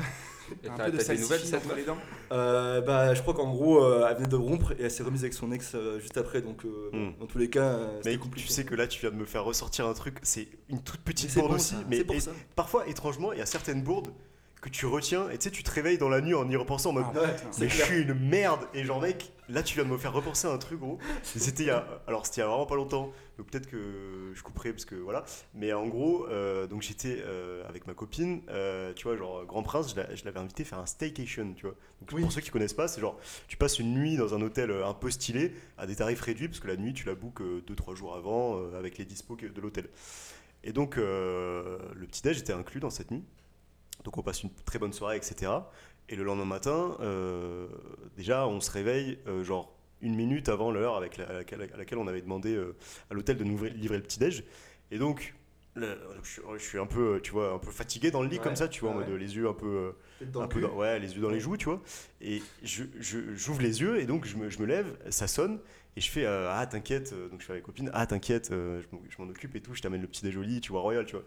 Et 0.65 0.69
Un 0.69 0.77
T'as 0.77 0.85
peu 0.87 0.93
de 0.93 0.97
t'as 0.97 1.13
des 1.15 1.21
nouvelles, 1.21 1.41
salsifis 1.41 1.47
cette 1.51 1.67
entre 1.67 1.75
les 1.77 1.85
dents. 1.85 1.99
Euh, 2.33 2.81
bah, 2.81 3.13
je 3.13 3.21
crois 3.21 3.35
qu'en 3.35 3.51
gros, 3.51 3.85
euh, 3.85 4.07
elle 4.09 4.17
venait 4.17 4.29
de 4.29 4.37
rompre 4.37 4.73
et 4.79 4.85
elle 4.85 4.91
s'est 4.91 5.03
remise 5.03 5.21
avec 5.23 5.35
son 5.35 5.53
ex 5.53 5.73
euh, 5.75 5.99
juste 6.01 6.17
après. 6.17 6.41
Donc, 6.41 6.65
euh, 6.65 6.89
Hmm. 6.93 7.11
dans 7.21 7.27
tous 7.27 7.37
les 7.37 7.51
cas, 7.51 7.65
euh, 7.65 8.01
Mais 8.07 8.15
écoute, 8.15 8.29
compliqué. 8.31 8.47
tu 8.47 8.53
sais 8.55 8.65
que 8.65 8.75
là, 8.75 8.87
tu 8.87 9.01
viens 9.01 9.11
de 9.11 9.17
me 9.17 9.27
faire 9.27 9.45
ressortir 9.45 9.87
un 9.87 9.93
truc. 9.93 10.17
C'est 10.23 10.49
une 10.71 10.81
toute 10.81 11.01
petite 11.01 11.29
c'est 11.29 11.41
bourde 11.41 11.51
bon, 11.53 11.57
aussi. 11.57 11.75
ça, 11.75 11.83
Mais 11.91 11.99
c'est 11.99 12.05
pour 12.05 12.15
et- 12.17 12.21
ça. 12.21 12.31
parfois, 12.57 12.87
étrangement, 12.89 13.33
il 13.35 13.41
y 13.41 13.43
a 13.43 13.47
certaines 13.47 13.83
bourdes 13.83 14.09
que 14.61 14.69
tu 14.69 14.87
retiens. 14.87 15.29
Et 15.31 15.39
tu 15.39 15.45
sais, 15.45 15.51
tu 15.51 15.63
te 15.63 15.71
réveilles 15.71 15.99
dans 15.99 16.09
la 16.09 16.21
nuit 16.21 16.35
en 16.35 16.49
y 16.51 16.57
repensant 16.57 16.91
en 16.91 16.95
mode. 16.95 17.05
Ah, 17.17 17.27
Mais 17.61 17.69
je 17.69 17.83
suis 17.83 18.03
une 18.03 18.15
merde. 18.15 18.61
Et 18.75 18.85
genre, 18.85 19.01
mec, 19.01 19.33
là, 19.49 19.63
tu 19.63 19.75
viens 19.75 19.85
de 19.85 19.91
me 19.91 19.99
faire 19.99 20.13
repenser 20.13 20.47
à 20.49 20.51
un 20.51 20.59
truc, 20.59 20.81
gros. 20.81 20.99
C'était 21.23 21.63
il 21.65 21.67
y 21.67 21.71
a. 21.71 21.87
Alors, 22.07 22.27
c'était 22.27 22.37
il 22.41 22.41
y 22.41 22.45
a 22.45 22.49
vraiment 22.49 22.67
pas 22.67 22.75
longtemps. 22.77 23.13
Donc, 23.39 23.51
peut-être 23.51 23.69
que 23.69 24.33
je 24.35 24.43
couperai 24.43 24.73
parce 24.73 24.85
que 24.85 24.97
voilà. 24.97 25.25
Mais 25.55 25.73
en 25.73 25.87
gros, 25.87 26.27
euh, 26.27 26.67
donc 26.67 26.83
j'étais 26.83 27.23
euh, 27.25 27.63
avec 27.69 27.87
ma 27.87 27.95
copine. 27.95 28.43
euh, 28.49 28.93
tu 28.95 29.05
vois, 29.05 29.17
genre, 29.17 29.45
Grand 29.47 29.63
Prince, 29.63 29.93
je 29.93 29.97
l'a- 30.01 30.13
je 30.15 30.25
l'avais 30.25 30.41
invité 30.41 30.65
faire 30.65 30.79
un 30.81 30.87
staycation, 30.87 31.55
tu 31.55 31.63
vois. 31.67 31.77
Donc, 32.01 32.11
Oui. 32.13 32.23
pour 32.23 32.33
ceux 32.33 32.41
qui 32.41 32.51
connaissent 32.51 32.73
pas, 32.75 32.89
c'est 32.89 33.01
genre, 33.01 33.17
tu 33.47 33.57
passes 33.57 33.79
une 33.79 33.95
nuit 33.95 34.17
dans 34.17 34.35
un 34.35 34.43
hôtel 34.43 34.71
un 34.73 34.95
peu 34.95 35.11
stylé 35.11 35.53
à 35.77 35.87
des 35.87 35.95
tarifs 35.97 36.21
réduits 36.21 36.49
parce 36.49 36.59
que 36.61 36.67
la 36.69 36.77
nuit, 36.77 36.93
tu 36.95 37.07
la 37.07 37.15
bookes 37.15 37.43
2-3 37.67 37.95
jours 37.95 38.17
avant 38.17 38.61
avec 38.77 38.99
les 38.99 39.05
dispos 39.05 39.37
de 39.37 39.61
l'hôtel. 39.61 39.89
Et 40.65 40.73
donc, 40.73 40.97
le 40.97 42.07
petit-déj 42.09 42.39
était 42.41 42.53
inclus 42.53 42.81
dans 42.81 42.91
cette 42.91 43.11
nuit. 43.13 43.23
Donc, 44.05 44.17
on 44.19 44.23
passe 44.23 44.43
une 44.43 44.51
très 44.65 44.79
bonne 44.79 44.93
soirée, 44.93 45.17
etc. 45.17 45.51
Et 46.09 46.17
le 46.17 46.25
lendemain 46.25 46.45
matin, 46.45 46.97
euh, 47.01 47.67
déjà, 48.17 48.47
on 48.47 48.61
se 48.61 48.71
réveille, 48.71 49.19
euh, 49.27 49.45
genre 49.45 49.75
une 50.01 50.15
minute 50.15 50.49
avant 50.49 50.71
l'heure 50.71 50.97
avec 50.97 51.17
la- 51.17 51.29
à, 51.29 51.33
laquelle, 51.33 51.69
à 51.75 51.77
laquelle 51.77 51.99
on 51.99 52.07
avait 52.07 52.23
demandé 52.23 52.55
euh, 52.55 52.77
à 53.11 53.15
l'hôtel 53.15 53.37
de 53.37 53.45
nous 53.45 53.63
livrer, 53.65 53.97
le 53.97 54.03
petit-déj. 54.03 54.45
Et 54.93 54.99
donc, 54.99 55.35
le- 55.75 55.99
je, 56.23 56.31
suis- 56.31 56.43
je 56.57 56.63
suis 56.63 56.79
un 56.79 56.87
peu, 56.87 57.21
tu 57.23 57.33
vois, 57.33 57.53
un 57.53 57.59
peu 57.59 57.71
fatigué 57.71 58.11
dans 58.11 58.23
le 58.23 58.29
lit 58.29 58.37
Ouais, 58.39 58.43
comme 58.45 58.57
ça, 58.57 58.69
tu 58.69 58.81
vois, 58.81 58.91
en 58.93 58.99
ouais. 58.99 59.05
mode 59.07 59.19
les 59.21 59.37
yeux 59.37 59.49
un 59.49 59.53
peu, 59.53 59.93
dans 60.33 60.41
un 60.41 60.43
le 60.45 60.49
peu 60.49 60.61
cul. 60.61 60.67
dans- 60.67 60.75
ouais, 60.77 60.99
les 61.01 61.15
yeux 61.15 61.21
dans 61.21 61.31
les 61.31 61.41
joues, 61.41 61.57
tu 61.57 61.67
vois. 61.67 61.83
Et 62.21 62.41
je, 62.63 62.85
je- 63.01 63.35
j'ouvre 63.35 63.61
les 63.61 63.81
yeux 63.81 64.01
et 64.01 64.07
donc 64.07 64.25
je 64.25 64.37
me, 64.37 64.49
je 64.49 64.61
me 64.61 64.67
lève, 64.67 64.97
ça 65.11 65.27
sonne 65.27 65.59
et 65.97 66.01
je 66.01 66.11
fais 66.11 66.25
ah 66.27 66.65
t'inquiète, 66.71 67.13
donc 67.31 67.41
je 67.41 67.47
fais 67.47 67.53
avec 67.53 67.65
copine 67.65 67.91
ah 67.93 68.07
t'inquiète, 68.07 68.49
je 68.51 68.87
m'en- 68.93 69.03
je 69.11 69.21
m'en 69.23 69.29
occupe 69.29 69.55
et 69.57 69.61
tout, 69.61 69.75
je 69.75 69.83
t'amène 69.83 70.01
le 70.01 70.07
petit 70.09 70.23
déj 70.23 70.37
au 70.37 70.43
lit, 70.43 70.61
tu 70.61 70.71
vois 70.73 70.81
royal, 70.81 71.05
tu 71.05 71.17
vois. 71.17 71.25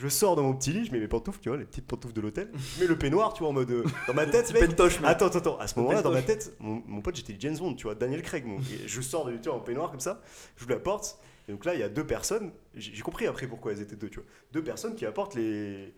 Je 0.00 0.06
sors 0.06 0.36
dans 0.36 0.44
mon 0.44 0.54
petit 0.54 0.72
lit, 0.72 0.84
je 0.84 0.92
mets 0.92 1.00
mes 1.00 1.08
pantoufles, 1.08 1.40
tu 1.40 1.48
vois, 1.48 1.58
les 1.58 1.64
petites 1.64 1.86
pantoufles 1.88 2.14
de 2.14 2.20
l'hôtel, 2.20 2.52
je 2.54 2.80
mets 2.82 2.86
le 2.86 2.96
peignoir, 2.96 3.32
tu 3.34 3.40
vois, 3.40 3.48
en 3.48 3.52
mode 3.52 3.68
euh, 3.72 3.82
dans 4.06 4.14
ma 4.14 4.26
tête, 4.30 4.52
mec. 4.52 4.66
pentoche, 4.68 5.00
mec. 5.00 5.10
Attends, 5.10 5.26
attends, 5.26 5.38
attends. 5.38 5.58
À 5.58 5.66
ce 5.66 5.76
moment-là, 5.80 6.02
dans 6.02 6.12
ma 6.12 6.22
tête, 6.22 6.54
mon, 6.60 6.80
mon 6.86 7.00
pote, 7.00 7.16
j'étais 7.16 7.34
James 7.40 7.56
Bond, 7.58 7.74
tu 7.74 7.82
vois, 7.82 7.96
Daniel 7.96 8.22
Craig. 8.22 8.46
mon- 8.46 8.60
et 8.60 8.86
je 8.86 9.00
sors 9.00 9.24
de 9.24 9.36
vois, 9.44 9.54
en 9.54 9.58
peignoir 9.60 9.90
comme 9.90 9.98
ça, 9.98 10.20
j'ouvre 10.56 10.70
la 10.70 10.78
porte, 10.78 11.18
et 11.48 11.52
donc 11.52 11.64
là, 11.64 11.74
il 11.74 11.80
y 11.80 11.82
a 11.82 11.88
deux 11.88 12.06
personnes. 12.06 12.52
J'ai 12.76 12.94
j'ai 12.94 13.02
compris 13.02 13.26
après 13.26 13.48
pourquoi 13.48 13.72
elles 13.72 13.80
étaient 13.82 13.96
deux, 13.96 14.08
tu 14.08 14.20
vois. 14.20 14.28
Deux 14.52 14.62
personnes 14.62 14.94
qui 14.94 15.04
apportent 15.04 15.34
les, 15.34 15.92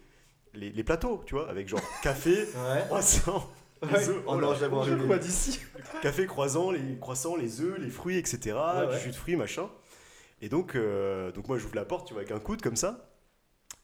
les, 0.55 0.71
les 0.71 0.85
plateaux, 0.85 1.23
tu 1.27 1.35
vois, 1.35 1.51
avec 1.51 1.69
genre 1.69 1.83
café, 2.03 2.31
Ouais. 2.55 2.83
croissant, 2.87 3.51
Ouais. 3.83 3.89
les 3.99 4.09
œufs, 4.09 4.17
Oh 4.27 4.33
oh 4.35 4.41
non, 4.41 4.51
là, 4.53 4.57
j'avoue, 4.59 4.83
Je 4.83 4.91
j'avoue. 4.91 5.07
vois 5.09 5.19
d'ici. 5.19 5.61
café, 6.01 6.25
croissant, 6.27 6.71
les 6.71 6.99
croissants, 6.99 7.37
les 7.37 7.61
œufs, 7.61 7.79
les 7.79 7.91
fruits, 7.91 8.17
etc. 8.17 8.39
Ouais, 8.57 8.87
du 8.87 8.93
ouais. 8.95 9.01
jus 9.01 9.11
de 9.11 9.15
fruits, 9.17 9.37
machin. 9.37 9.69
Et 10.41 10.49
donc, 10.49 10.75
euh, 10.75 11.33
donc 11.33 11.49
moi, 11.49 11.59
j'ouvre 11.59 11.75
la 11.77 11.85
porte, 11.85 12.07
tu 12.07 12.15
vois, 12.15 12.23
avec 12.23 12.33
un 12.33 12.39
coude 12.41 12.63
comme 12.63 12.77
ça. 12.77 13.10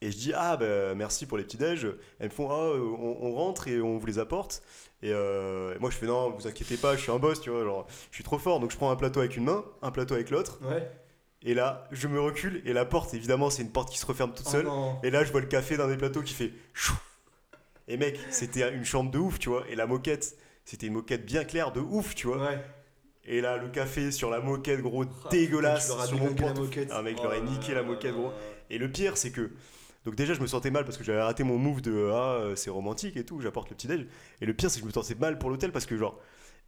Et 0.02 0.10
je 0.10 0.16
dis, 0.18 0.32
ah, 0.34 0.56
bah, 0.56 0.94
merci 0.94 1.24
pour 1.26 1.38
les 1.38 1.44
petits 1.44 1.56
déj. 1.56 1.86
Elles 2.18 2.28
me 2.28 2.32
font, 2.34 2.50
ah, 2.50 2.54
euh, 2.54 2.78
on, 2.98 3.16
on 3.22 3.32
rentre 3.32 3.66
et 3.68 3.80
on 3.80 3.96
vous 3.98 4.06
les 4.06 4.18
apporte. 4.18 4.62
Et, 5.02 5.10
euh, 5.12 5.74
et 5.74 5.78
moi, 5.78 5.90
je 5.90 5.96
fais, 5.96 6.06
non, 6.06 6.30
vous 6.30 6.46
inquiétez 6.46 6.76
pas, 6.76 6.96
je 6.96 7.02
suis 7.02 7.12
un 7.12 7.18
boss, 7.18 7.40
tu 7.40 7.50
vois, 7.50 7.64
genre, 7.64 7.86
je 8.10 8.14
suis 8.16 8.24
trop 8.24 8.38
fort. 8.38 8.60
Donc, 8.60 8.70
je 8.70 8.76
prends 8.76 8.90
un 8.90 8.96
plateau 8.96 9.20
avec 9.20 9.36
une 9.36 9.44
main, 9.44 9.64
un 9.82 9.90
plateau 9.90 10.14
avec 10.14 10.30
l'autre. 10.30 10.58
Ouais. 10.62 10.86
Et 11.42 11.54
là, 11.54 11.86
je 11.92 12.08
me 12.08 12.20
recule. 12.20 12.60
Et 12.66 12.72
la 12.72 12.84
porte, 12.84 13.14
évidemment, 13.14 13.48
c'est 13.50 13.62
une 13.62 13.70
porte 13.70 13.90
qui 13.90 13.98
se 13.98 14.06
referme 14.06 14.32
toute 14.34 14.46
Oh 14.48 14.50
seule. 14.50 14.68
Et 15.02 15.10
là, 15.10 15.24
je 15.24 15.32
vois 15.32 15.40
le 15.40 15.46
café 15.46 15.76
d'un 15.76 15.88
des 15.88 15.96
plateaux 15.96 16.22
qui 16.22 16.34
fait 16.34 16.52
chou. 16.74 16.94
Et 17.88 17.96
mec, 17.96 18.18
c'était 18.30 18.68
une 18.74 18.84
chambre 18.84 19.10
de 19.10 19.18
ouf, 19.18 19.38
tu 19.38 19.48
vois. 19.48 19.64
Et 19.68 19.76
la 19.76 19.86
moquette, 19.86 20.36
c'était 20.64 20.88
une 20.88 20.94
moquette 20.94 21.24
bien 21.24 21.44
claire 21.44 21.72
de 21.72 21.80
ouf, 21.80 22.14
tu 22.14 22.26
vois. 22.26 22.38
Ouais. 22.38 22.58
Et 23.26 23.40
là, 23.40 23.56
le 23.58 23.68
café 23.68 24.10
sur 24.12 24.28
la 24.30 24.40
moquette, 24.40 24.80
gros, 24.82 25.04
Ah, 25.24 25.28
dégueulasse. 25.30 25.84
putain, 25.86 25.96
leur 25.98 26.06
sur 26.06 26.18
mon 26.18 26.34
porte- 26.34 26.58
moquette. 26.58 26.88
Ah, 26.92 27.02
mec, 27.02 27.16
Oh 27.18 27.22
j'aurais 27.24 27.40
là 27.40 27.44
niqué 27.44 27.74
la 27.74 27.82
moquette, 27.82 28.14
gros. 28.14 28.32
Et 28.70 28.78
le 28.78 28.90
pire, 28.90 29.16
c'est 29.16 29.30
que. 29.30 29.50
Donc, 30.06 30.14
déjà, 30.14 30.32
je 30.32 30.40
me 30.40 30.46
sentais 30.46 30.70
mal 30.70 30.84
parce 30.84 30.96
que 30.96 31.04
j'avais 31.04 31.20
raté 31.20 31.42
mon 31.44 31.58
move 31.58 31.82
de 31.82 32.10
Ah, 32.12 32.36
euh, 32.40 32.56
c'est 32.56 32.70
romantique 32.70 33.16
et 33.16 33.24
tout, 33.24 33.40
j'apporte 33.40 33.68
le 33.68 33.76
petit-déj. 33.76 34.06
Et 34.40 34.46
le 34.46 34.54
pire, 34.54 34.70
c'est 34.70 34.78
que 34.80 34.84
je 34.84 34.88
me 34.88 34.92
sentais 34.92 35.16
mal 35.16 35.38
pour 35.38 35.50
l'hôtel 35.50 35.72
parce 35.72 35.84
que, 35.84 35.96
genre, 35.98 36.18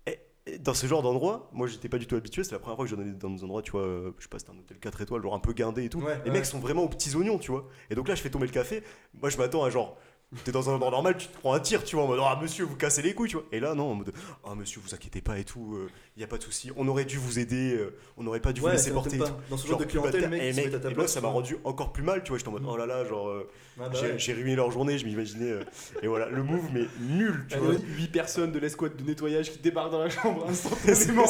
eh, 0.06 0.18
eh, 0.46 0.58
dans 0.58 0.74
ce 0.74 0.86
genre 0.86 1.02
d'endroit, 1.02 1.48
moi, 1.52 1.66
j'étais 1.68 1.88
pas 1.88 1.98
du 1.98 2.06
tout 2.06 2.16
habitué. 2.16 2.42
C'est 2.44 2.52
la 2.52 2.58
première 2.58 2.76
fois 2.76 2.84
que 2.84 2.90
j'en 2.90 3.00
allais 3.00 3.12
dans 3.12 3.30
des 3.30 3.44
endroits, 3.44 3.62
tu 3.62 3.70
vois, 3.70 3.82
euh, 3.82 4.12
je 4.18 4.24
sais 4.24 4.28
pas, 4.28 4.38
c'était 4.38 4.50
un 4.50 4.58
hôtel 4.58 4.78
4 4.78 5.00
étoiles, 5.02 5.22
genre 5.22 5.34
un 5.34 5.38
peu 5.38 5.52
guindé 5.52 5.84
et 5.84 5.88
tout. 5.88 6.00
Ouais, 6.00 6.18
Les 6.24 6.30
ouais. 6.30 6.36
mecs 6.38 6.46
sont 6.46 6.58
vraiment 6.58 6.82
aux 6.82 6.88
petits 6.88 7.14
oignons, 7.14 7.38
tu 7.38 7.50
vois. 7.52 7.68
Et 7.90 7.94
donc 7.94 8.08
là, 8.08 8.14
je 8.16 8.22
fais 8.22 8.30
tomber 8.30 8.46
le 8.46 8.52
café. 8.52 8.82
Moi, 9.14 9.30
je 9.30 9.38
m'attends 9.38 9.62
à 9.64 9.70
genre. 9.70 9.96
T'es 10.44 10.52
dans 10.52 10.68
un 10.68 10.74
endroit 10.74 10.90
normal, 10.90 11.16
tu 11.16 11.26
te 11.26 11.38
prends 11.38 11.54
un 11.54 11.60
tir, 11.60 11.82
tu 11.84 11.96
vois, 11.96 12.04
en 12.04 12.08
mode 12.08 12.20
Ah, 12.22 12.38
monsieur, 12.42 12.66
vous 12.66 12.76
cassez 12.76 13.00
les 13.00 13.14
couilles, 13.14 13.30
tu 13.30 13.36
vois. 13.36 13.46
Et 13.50 13.60
là, 13.60 13.74
non, 13.74 13.92
en 13.92 13.94
mode 13.94 14.12
Ah, 14.44 14.54
monsieur, 14.54 14.78
vous 14.84 14.94
inquiétez 14.94 15.22
pas 15.22 15.38
et 15.38 15.44
tout, 15.44 15.78
il 16.16 16.20
y 16.20 16.24
a 16.24 16.26
pas 16.26 16.36
de 16.36 16.42
souci. 16.42 16.70
On 16.76 16.86
aurait 16.86 17.06
dû 17.06 17.16
vous 17.16 17.38
aider, 17.38 17.74
euh, 17.74 17.96
on 18.18 18.24
n'aurait 18.24 18.40
pas 18.40 18.52
dû 18.52 18.60
vous 18.60 18.68
laisser 18.68 18.90
porter. 18.92 19.18
Dans 19.48 19.56
ce 19.56 19.66
genre 19.66 19.78
de 19.78 19.86
clientèle, 19.86 20.28
mec, 20.28 20.42
et 20.42 20.52
mec, 20.52 20.66
et 20.66 20.70
moi, 20.80 20.92
place, 20.94 21.12
ça 21.14 21.22
m'a 21.22 21.28
rendu 21.28 21.56
encore 21.64 21.94
plus 21.94 22.02
mal, 22.02 22.22
tu 22.22 22.28
vois. 22.28 22.36
J'étais 22.38 22.48
en 22.50 22.52
mode 22.52 22.62
Mm. 22.62 22.68
Oh 22.68 22.76
là 22.76 22.84
là, 22.84 23.04
genre, 23.06 23.28
euh, 23.28 23.48
Ah 23.80 23.88
bah 23.88 23.98
j'ai 24.18 24.32
ouais. 24.34 24.38
ruiné 24.38 24.54
leur 24.56 24.70
journée, 24.70 24.98
je 24.98 25.06
m'imaginais. 25.06 25.50
euh, 25.50 25.64
et 26.02 26.08
voilà, 26.08 26.28
le 26.28 26.42
move, 26.42 26.68
mais 26.74 26.84
nul, 27.00 27.46
tu 27.48 27.56
vois. 27.56 27.72
8 27.96 28.08
personnes 28.08 28.52
de 28.52 28.58
l'escouade 28.58 28.96
de 28.96 29.04
nettoyage 29.04 29.50
qui 29.50 29.58
débarquent 29.60 29.92
dans 29.92 30.00
la 30.02 30.10
chambre 30.10 30.46
instantanément. 30.50 31.24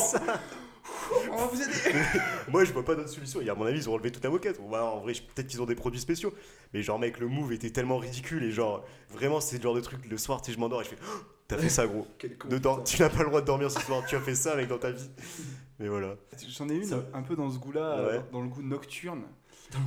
On 1.33 1.37
va 1.37 1.47
vous 1.47 1.61
aider. 1.63 1.73
Moi, 2.49 2.65
je 2.65 2.73
vois 2.73 2.85
pas 2.85 2.95
d'autre 2.95 3.09
solution. 3.09 3.41
Et 3.41 3.49
à 3.49 3.55
mon 3.55 3.65
avis, 3.65 3.79
ils 3.79 3.89
ont 3.89 3.93
relevé 3.93 4.11
toute 4.11 4.25
la 4.25 4.31
moquette. 4.31 4.61
Bon, 4.61 4.69
bah, 4.69 4.85
en 4.85 5.01
vrai, 5.01 5.13
peut-être 5.13 5.47
qu'ils 5.47 5.63
ont 5.63 5.67
des 5.67 5.75
produits 5.75 6.01
spéciaux. 6.01 6.35
Mais 6.75 6.83
genre, 6.83 6.99
mec, 6.99 7.19
le 7.19 7.29
move 7.29 7.53
était 7.53 7.71
tellement 7.71 7.99
ridicule. 7.99 8.43
Et 8.45 8.51
genre, 8.51 8.85
vraiment, 9.11 9.41
c'est 9.41 9.57
le 9.57 9.63
genre 9.63 9.75
de 9.75 9.81
truc. 9.81 10.05
Le 10.09 10.17
soir, 10.19 10.41
tu 10.43 10.51
sais, 10.51 10.55
je 10.55 10.61
m'endors 10.61 10.81
et 10.83 10.85
je 10.85 10.91
fais 10.91 10.99
Oh, 11.03 11.19
T'as 11.49 11.57
fait 11.57 11.71
ça, 11.71 11.87
gros. 11.87 12.07
Con, 12.39 12.83
tu 12.85 13.01
n'as 13.01 13.09
pas 13.09 13.21
le 13.23 13.27
droit 13.29 13.41
de 13.41 13.47
dormir 13.47 13.71
ce 13.71 13.81
soir. 13.81 14.05
Tu 14.07 14.17
as 14.17 14.21
fait 14.21 14.35
ça, 14.35 14.55
mec, 14.55 14.69
dans 14.69 14.77
ta 14.79 14.91
vie. 14.91 15.09
Mais 15.79 15.89
voilà. 15.89 16.17
J'en 16.49 16.69
ai 16.69 16.75
une 16.75 16.85
Ça- 16.85 17.03
un 17.15 17.23
peu 17.23 17.37
dans 17.37 17.51
ce 17.51 17.57
goût-là, 17.59 17.81
euh, 17.99 18.19
Ouais. 18.19 18.25
dans 18.33 18.43
le 18.43 18.49
goût 18.49 18.63
nocturne. 18.63 19.23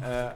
Euh, 0.04 0.30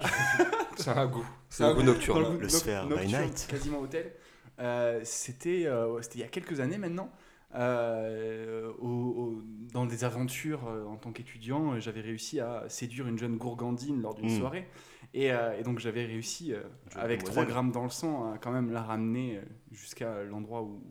C'est 0.78 0.90
un 0.98 1.06
goût. 1.08 1.26
C'est 1.50 1.64
un 1.64 1.70
un 1.70 1.74
goût 1.74 1.82
nocturne. 1.84 2.24
goût 2.24 2.40
Le 2.42 2.48
noc- 2.48 2.50
Sphere 2.60 2.84
by 2.88 2.90
nocturne, 2.96 3.24
night. 3.24 3.48
quasiment 3.50 3.80
hôtel. 3.80 4.12
Euh, 4.60 5.02
c'était 5.04 5.66
euh, 5.66 6.00
c'était 6.02 6.20
il 6.20 6.22
y 6.22 6.24
a 6.24 6.28
quelques 6.28 6.60
années 6.60 6.78
maintenant. 6.78 7.10
Euh, 7.56 8.72
au- 8.80 8.88
au- 8.88 9.42
dans 9.74 9.86
des 9.86 10.04
aventures 10.04 10.68
euh, 10.68 10.86
en 10.86 10.98
tant 10.98 11.12
qu'étudiant, 11.12 11.74
euh, 11.74 11.80
j'avais 11.80 12.02
réussi 12.02 12.40
à 12.40 12.66
séduire 12.70 13.08
une 13.08 13.18
jeune 13.18 13.38
gourgandine 13.38 14.02
lors 14.02 14.14
d'une 14.14 14.26
Mm. 14.34 14.40
soirée. 14.40 14.68
Et, 15.14 15.28
et 15.28 15.64
donc 15.64 15.80
j'avais 15.80 16.06
réussi, 16.06 16.54
avec 16.96 17.20
demoiselle. 17.22 17.44
3 17.44 17.46
grammes 17.46 17.72
dans 17.72 17.84
le 17.84 17.90
sang, 17.90 18.34
à 18.34 18.38
quand 18.38 18.52
même 18.52 18.74
la 18.74 18.82
ramener 18.84 19.40
jusqu'à 19.72 20.24
l'endroit 20.26 20.62
où 20.64 20.84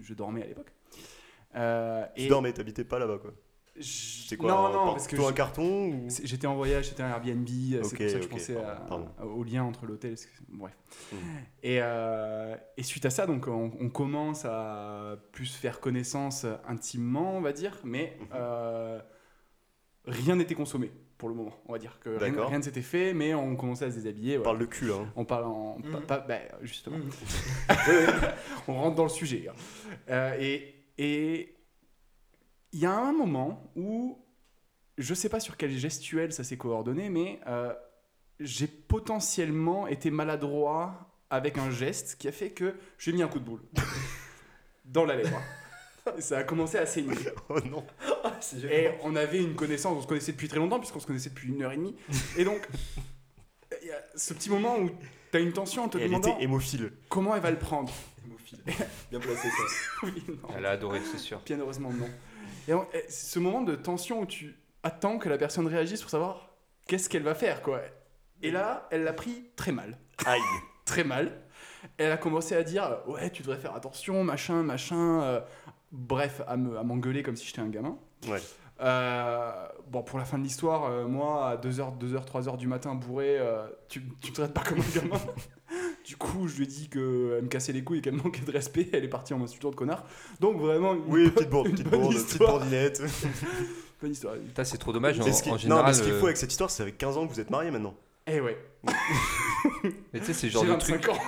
je 0.00 0.14
dormais 0.14 0.42
à 0.42 0.46
l'époque. 0.46 0.72
Tu 2.14 2.22
et 2.22 2.28
dormais, 2.28 2.52
t'habitais 2.52 2.84
pas 2.84 3.00
là-bas, 3.00 3.18
quoi. 3.18 3.32
C'est 3.80 4.36
quoi 4.36 4.50
Non, 4.50 4.68
non, 4.68 4.72
par- 4.72 4.92
parce 4.94 5.04
que 5.06 5.10
plutôt 5.16 5.26
un 5.26 5.30
je- 5.30 5.34
carton 5.34 5.88
ou... 5.88 6.04
c'est- 6.10 6.26
J'étais 6.26 6.46
en 6.46 6.54
voyage, 6.54 6.88
c'était 6.90 7.02
un 7.02 7.08
Airbnb, 7.08 7.48
euh, 7.48 7.82
c'est 7.82 7.86
Ok, 7.86 7.88
pour 7.88 7.90
ça 7.90 7.96
que 8.04 8.08
je 8.08 8.16
ok, 8.24 8.28
pensais 8.30 8.56
à- 8.56 9.24
au 9.24 9.42
lien 9.44 9.64
entre 9.64 9.86
l'hôtel. 9.86 10.14
Bref. 10.50 10.72
Mm. 11.12 11.16
Et, 11.62 11.78
euh, 11.80 12.54
et 12.76 12.82
suite 12.82 13.06
à 13.06 13.10
ça, 13.10 13.26
donc 13.26 13.48
on, 13.48 13.72
on 13.80 13.88
commence 13.88 14.44
à 14.44 15.16
plus 15.32 15.54
faire 15.54 15.80
connaissance 15.80 16.44
intimement, 16.68 17.36
on 17.36 17.40
va 17.40 17.52
dire, 17.52 17.78
mais 17.82 18.16
Mhm. 18.20 18.26
euh, 18.34 19.00
rien 20.06 20.36
n'était 20.36 20.54
consommé 20.54 20.92
pour 21.16 21.30
le 21.30 21.34
moment. 21.34 21.54
On 21.66 21.72
va 21.72 21.78
dire 21.78 21.98
que 21.98 22.10
rien, 22.10 22.44
rien 22.46 22.58
ne 22.58 22.62
s'était 22.62 22.82
fait, 22.82 23.14
mais 23.14 23.32
on 23.32 23.56
commençait 23.56 23.86
à 23.86 23.90
se 23.90 23.96
déshabiller. 23.96 24.36
On 24.38 24.42
parle 24.42 24.58
de 24.58 24.66
cul, 24.66 24.92
hein. 24.92 25.10
On 25.16 25.24
parle 25.24 25.44
en. 25.44 25.78
Mhm. 25.78 25.92
pas- 25.92 26.00
pas- 26.00 26.18
bah, 26.20 26.38
justement 26.60 26.98
Mhm. 26.98 27.10
on 28.68 28.74
rentre 28.74 28.96
dans 28.96 29.04
le 29.04 29.08
sujet. 29.08 29.48
hein. 29.48 29.54
Euh, 30.10 30.36
et 30.38 30.74
et 30.98 31.54
il 32.72 32.80
y 32.80 32.86
a 32.86 32.92
un 32.96 33.12
moment 33.12 33.70
où 33.76 34.18
je 34.98 35.14
sais 35.14 35.28
pas 35.28 35.40
sur 35.40 35.56
quel 35.56 35.70
gestuel 35.70 36.32
ça 36.32 36.44
s'est 36.44 36.56
coordonné, 36.56 37.08
mais 37.08 37.40
euh, 37.46 37.72
j'ai 38.40 38.66
potentiellement 38.66 39.86
été 39.86 40.10
maladroit 40.10 41.08
avec 41.30 41.58
un 41.58 41.70
geste 41.70 42.16
qui 42.18 42.28
a 42.28 42.32
fait 42.32 42.50
que 42.50 42.74
j'ai 42.98 43.12
mis 43.12 43.22
un 43.22 43.28
coup 43.28 43.38
de 43.40 43.44
boule 43.44 43.62
dans 44.84 45.04
la 45.04 45.16
lèvre. 45.16 45.40
Et 46.18 46.20
ça 46.20 46.38
a 46.38 46.44
commencé 46.44 46.78
à 46.78 46.86
saigner. 46.86 47.14
Oh 47.48 47.60
non. 47.60 47.86
Ah, 48.24 48.38
Et 48.70 48.90
on 49.02 49.14
avait 49.14 49.42
une 49.42 49.54
connaissance, 49.54 49.96
on 49.96 50.02
se 50.02 50.06
connaissait 50.06 50.32
depuis 50.32 50.48
très 50.48 50.58
longtemps, 50.58 50.78
puisqu'on 50.78 51.00
se 51.00 51.06
connaissait 51.06 51.30
depuis 51.30 51.48
une 51.48 51.62
heure 51.62 51.72
et 51.72 51.76
demie. 51.76 51.94
Et 52.36 52.44
donc, 52.44 52.66
il 53.82 53.88
y 53.88 53.92
a 53.92 54.02
ce 54.16 54.34
petit 54.34 54.50
moment 54.50 54.78
où 54.78 54.90
tu 55.30 55.36
as 55.36 55.40
une 55.40 55.52
tension 55.52 55.84
en 55.84 55.88
te 55.88 55.98
Et 55.98 56.02
elle 56.02 56.14
était 56.14 56.34
hémophile. 56.40 56.92
comment 57.08 57.34
elle 57.36 57.42
va 57.42 57.50
le 57.50 57.58
prendre. 57.58 57.92
Hémophile. 58.26 58.58
Bien 59.10 59.20
placé, 59.20 59.48
ça. 59.48 59.62
Oui, 60.02 60.24
non. 60.28 60.48
Elle 60.56 60.66
a 60.66 60.70
adoré, 60.70 61.00
c'est 61.10 61.18
sûr. 61.18 61.40
Bien 61.46 61.58
heureusement, 61.60 61.92
non. 61.92 62.08
Et 62.68 62.74
ce 63.08 63.38
moment 63.38 63.62
de 63.62 63.74
tension 63.74 64.20
où 64.20 64.26
tu 64.26 64.56
attends 64.82 65.18
que 65.18 65.28
la 65.28 65.38
personne 65.38 65.66
réagisse 65.66 66.00
pour 66.00 66.10
savoir 66.10 66.50
qu'est-ce 66.86 67.08
qu'elle 67.08 67.22
va 67.22 67.34
faire, 67.34 67.62
quoi. 67.62 67.80
Et 68.42 68.50
là, 68.50 68.88
elle 68.90 69.04
l'a 69.04 69.12
pris 69.12 69.50
très 69.56 69.72
mal. 69.72 69.98
Aïe. 70.26 70.40
Très 70.84 71.04
mal. 71.04 71.40
Elle 71.96 72.10
a 72.10 72.16
commencé 72.16 72.56
à 72.56 72.64
dire 72.64 72.98
Ouais, 73.06 73.30
tu 73.30 73.42
devrais 73.42 73.56
faire 73.56 73.74
attention, 73.76 74.24
machin, 74.24 74.62
machin. 74.64 75.22
euh, 75.22 75.40
bref, 75.92 76.42
à 76.48 76.56
me- 76.56 76.76
à 76.76 76.82
m'engueuler 76.82 77.22
comme 77.22 77.36
si 77.36 77.46
j'étais 77.46 77.60
un 77.60 77.68
gamin. 77.68 77.96
Ouais. 78.28 78.40
Euh, 78.80 79.68
bon, 79.86 80.02
pour 80.02 80.18
la 80.18 80.24
fin 80.24 80.38
de 80.38 80.42
l'histoire, 80.42 80.84
euh, 80.86 81.06
moi, 81.06 81.50
à 81.50 81.56
2h, 81.56 81.96
2h, 81.98 82.24
3h 82.24 82.56
du 82.56 82.66
matin, 82.66 82.94
bourré, 82.96 83.38
euh, 83.38 83.68
tu, 83.88 84.02
tu 84.20 84.30
me 84.32 84.34
traites 84.36 84.52
pas 84.52 84.62
comme 84.64 84.80
un 84.80 85.00
gamin. 85.00 85.20
du 86.04 86.16
coup, 86.16 86.48
je 86.48 86.56
lui 86.56 86.64
ai 86.64 86.66
dit 86.66 86.88
qu'elle 86.88 87.00
me 87.42 87.48
cassait 87.48 87.72
les 87.72 87.82
couilles 87.84 87.98
et 87.98 88.00
qu'elle 88.02 88.14
me 88.14 88.22
manquait 88.24 88.42
de 88.42 88.50
respect. 88.52 88.88
Elle 88.92 89.04
est 89.04 89.08
partie 89.08 89.34
en 89.34 89.38
m'insultant 89.38 89.70
de 89.70 89.76
connard. 89.76 90.04
Donc, 90.40 90.58
vraiment, 90.60 90.94
une 90.94 91.02
Oui, 91.08 91.30
petite 91.30 91.50
bourde, 91.50 91.66
une 91.68 91.72
petite 91.74 91.88
bonne 91.88 92.00
bourde, 92.00 92.14
petite 92.14 92.30
histoire. 92.32 92.50
bourdinette. 92.58 93.02
Bonne 94.02 94.10
histoire. 94.12 94.34
Putain, 94.34 94.64
c'est 94.64 94.78
trop 94.78 94.92
dommage. 94.92 95.20
En, 95.20 95.24
Mais 95.24 95.32
ce 95.32 95.42
qui- 95.44 95.48
en 95.50 95.52
non, 95.52 95.58
général, 95.58 95.84
mais 95.86 95.92
ce 95.92 96.02
qu'il 96.02 96.12
euh, 96.12 96.18
faut 96.18 96.26
avec 96.26 96.36
cette 96.36 96.50
histoire, 96.50 96.70
c'est 96.70 96.82
avec 96.82 96.98
15 96.98 97.16
ans 97.18 97.26
que 97.28 97.32
vous 97.32 97.38
êtes 97.38 97.50
mariés 97.50 97.70
maintenant. 97.70 97.94
Eh 98.26 98.40
ouais, 98.40 98.58
mais 100.12 100.18
tu 100.20 100.26
sais, 100.26 100.32
c'est 100.32 100.48
genre 100.50 100.64
de 100.64 100.70
25 100.70 101.00
truc. 101.00 101.14
ans. 101.14 101.18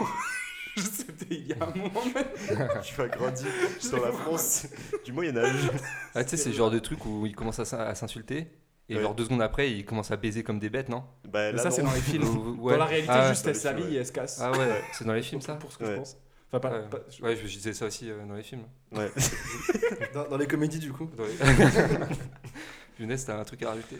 C'était 0.77 1.35
il 1.37 1.47
y 1.47 1.53
a 1.53 1.57
un 1.63 1.67
moment 1.77 2.03
même. 2.13 2.69
Tu 2.83 2.95
vas 2.97 3.07
grandir 3.07 3.47
sur 3.79 4.05
la 4.05 4.11
France 4.11 4.67
du 5.05 5.13
Moyen-Âge. 5.13 5.71
Ah, 6.17 6.25
tu 6.25 6.31
sais, 6.31 6.37
c'est 6.37 6.49
le 6.51 6.57
genre 6.57 6.71
de 6.73 6.81
truc 6.81 7.05
où 7.07 7.27
ils 7.27 7.35
commencent 7.37 7.61
à 7.61 7.95
s'insulter. 7.95 8.49
Et 8.91 8.97
Ouais. 8.97 9.03
genre 9.03 9.15
deux 9.15 9.25
secondes 9.25 9.41
après, 9.43 9.71
ils 9.73 9.85
commencent 9.85 10.11
à 10.11 10.17
baiser 10.17 10.43
comme 10.43 10.59
des 10.59 10.69
bêtes, 10.69 10.89
non? 10.91 11.05
Bah, 11.29 11.53
là, 11.53 11.59
ça, 11.63 11.71
c'est 11.71 11.83
dans 11.83 11.93
les 11.93 12.01
films. 12.01 12.59
Ouais. 12.61 12.73
Dans 12.75 12.79
la 12.81 12.85
réalité, 12.85 13.11
Ah, 13.13 13.31
juste 13.31 13.47
elle 13.47 13.57
s'habille 13.57 13.85
ouais. 13.85 13.93
et 13.93 13.97
elle 13.97 14.07
se 14.07 14.13
casse. 14.13 14.39
Ah 14.43 14.53
ouais, 14.53 14.83
c'est 14.93 15.05
dans 15.07 15.15
les 15.15 15.23
films 15.23 15.41
ça? 15.41 15.55
Pour 15.55 15.73
ce 15.73 15.79
que 15.79 15.87
je 15.87 15.93
pense. 15.93 16.17
Enfin, 16.53 16.61
pas, 16.61 16.71
Ouais. 16.79 16.89
pas- 16.91 16.99
Ouais, 17.27 17.35
je 17.37 17.47
disais 17.47 17.73
ça 17.73 17.87
aussi 17.87 18.11
euh, 18.11 18.25
dans 18.27 18.35
les 18.35 18.43
films. 18.43 18.65
Ouais. 18.93 19.11
Dans, 20.15 20.29
dans 20.29 20.37
les 20.37 20.47
comédies, 20.47 20.79
du 20.79 20.93
coup. 20.93 21.11
Dans 21.17 21.25
les- 21.25 23.17
t'as 23.27 23.41
un 23.41 23.45
truc 23.45 23.63
à 23.65 23.71
rajouter? 23.71 23.99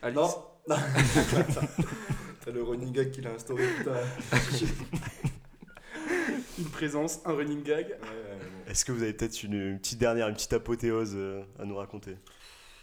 Alice? 0.00 0.16
Non. 0.16 0.28
non. 0.68 0.76
T'as 2.44 2.50
le 2.50 2.62
running 2.62 2.92
gag 2.92 3.10
qu'il 3.10 3.26
a 3.26 3.30
instauré, 3.32 3.64
putain. 3.78 3.92
Une 6.58 6.64
présence, 6.66 7.20
un 7.24 7.32
running 7.34 7.62
gag. 7.62 7.86
Ouais, 7.86 7.92
ouais, 7.92 7.96
ouais. 7.96 8.70
Est-ce 8.70 8.84
que 8.84 8.92
vous 8.92 9.02
avez 9.02 9.12
peut-être 9.12 9.42
une, 9.42 9.52
une 9.54 9.78
petite 9.78 9.98
dernière, 9.98 10.28
une 10.28 10.34
petite 10.34 10.52
apothéose 10.52 11.12
euh, 11.14 11.42
à 11.58 11.64
nous 11.64 11.76
raconter? 11.76 12.16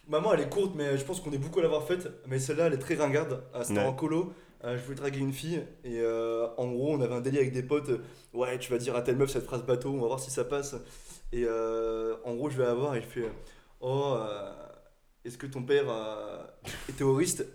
Maman, 0.10 0.34
elle 0.34 0.41
est 0.41 0.50
courte, 0.50 0.74
mais 0.76 0.98
je 0.98 1.06
pense 1.06 1.22
qu'on 1.22 1.32
est 1.32 1.38
beaucoup 1.38 1.60
à 1.60 1.62
l'avoir 1.62 1.84
faite. 1.84 2.10
Mais 2.28 2.39
celle-là, 2.39 2.67
elle 2.67 2.74
est 2.74 2.78
très 2.80 2.95
ringarde. 2.95 3.43
Euh, 3.56 3.63
C'était 3.63 3.80
Ouais. 3.80 3.86
en 3.86 3.93
colo. 3.93 4.34
Euh, 4.65 4.78
je 4.78 4.84
voulais 4.84 4.98
draguer 4.98 5.19
une 5.19 5.32
fille. 5.32 5.63
Et 5.86 6.00
euh, 6.02 6.48
en 6.58 6.67
gros, 6.72 6.93
on 6.93 7.00
avait 7.02 7.13
un 7.13 7.22
délire 7.22 7.41
avec 7.41 7.54
des 7.54 7.63
potes. 7.63 7.89
euh, 7.89 8.00
Ouais, 8.34 8.58
tu 8.60 8.72
vas 8.72 8.78
dire 8.80 8.95
à 8.95 9.02
telle 9.02 9.15
meuf 9.15 9.30
cette 9.30 9.45
phrase 9.45 9.63
bateau, 9.63 9.89
on 9.91 10.02
va 10.02 10.08
voir 10.08 10.19
si 10.19 10.32
ça 10.32 10.43
passe. 10.43 10.76
Et 11.32 11.45
en 11.48 12.36
gros, 12.36 12.50
je 12.50 12.58
vais 12.58 12.65
la 12.65 12.74
voir 12.74 12.95
et 12.95 13.02
je 13.02 13.06
fais 13.08 13.30
Oh, 13.82 14.17
est-ce 15.24 15.38
que 15.38 15.45
ton 15.48 15.62
père 15.63 15.86
est 16.89 16.93
terroriste? 16.93 17.45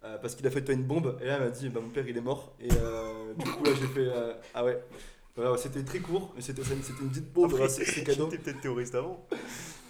Parce 0.00 0.34
qu'il 0.34 0.46
a 0.46 0.50
fait 0.50 0.60
de 0.60 0.66
toi 0.66 0.74
une 0.74 0.84
bombe. 0.84 1.16
Et 1.22 1.26
là, 1.26 1.36
elle 1.36 1.44
m'a 1.44 1.50
dit 1.50 1.68
Bah, 1.70 1.80
mon 1.82 1.88
père, 1.88 2.06
il 2.06 2.16
est 2.16 2.20
mort. 2.20 2.54
Et 2.60 2.68
du 2.68 3.50
coup, 3.50 3.64
là, 3.64 3.70
j'ai 3.80 3.86
fait 3.88 4.08
Ah 4.54 4.64
ouais. 4.64 4.82
Voilà, 5.34 5.56
c'était 5.56 5.82
très 5.82 6.00
court, 6.00 6.30
mais 6.36 6.42
c'était 6.42 6.60
une 6.60 7.08
petite 7.08 7.32
bombe. 7.32 7.54
Après, 7.54 7.68
c'est 7.70 7.84
cadeau. 8.04 8.26
Peut-être 8.28 8.60
terroriste 8.60 8.94
avant 8.94 9.26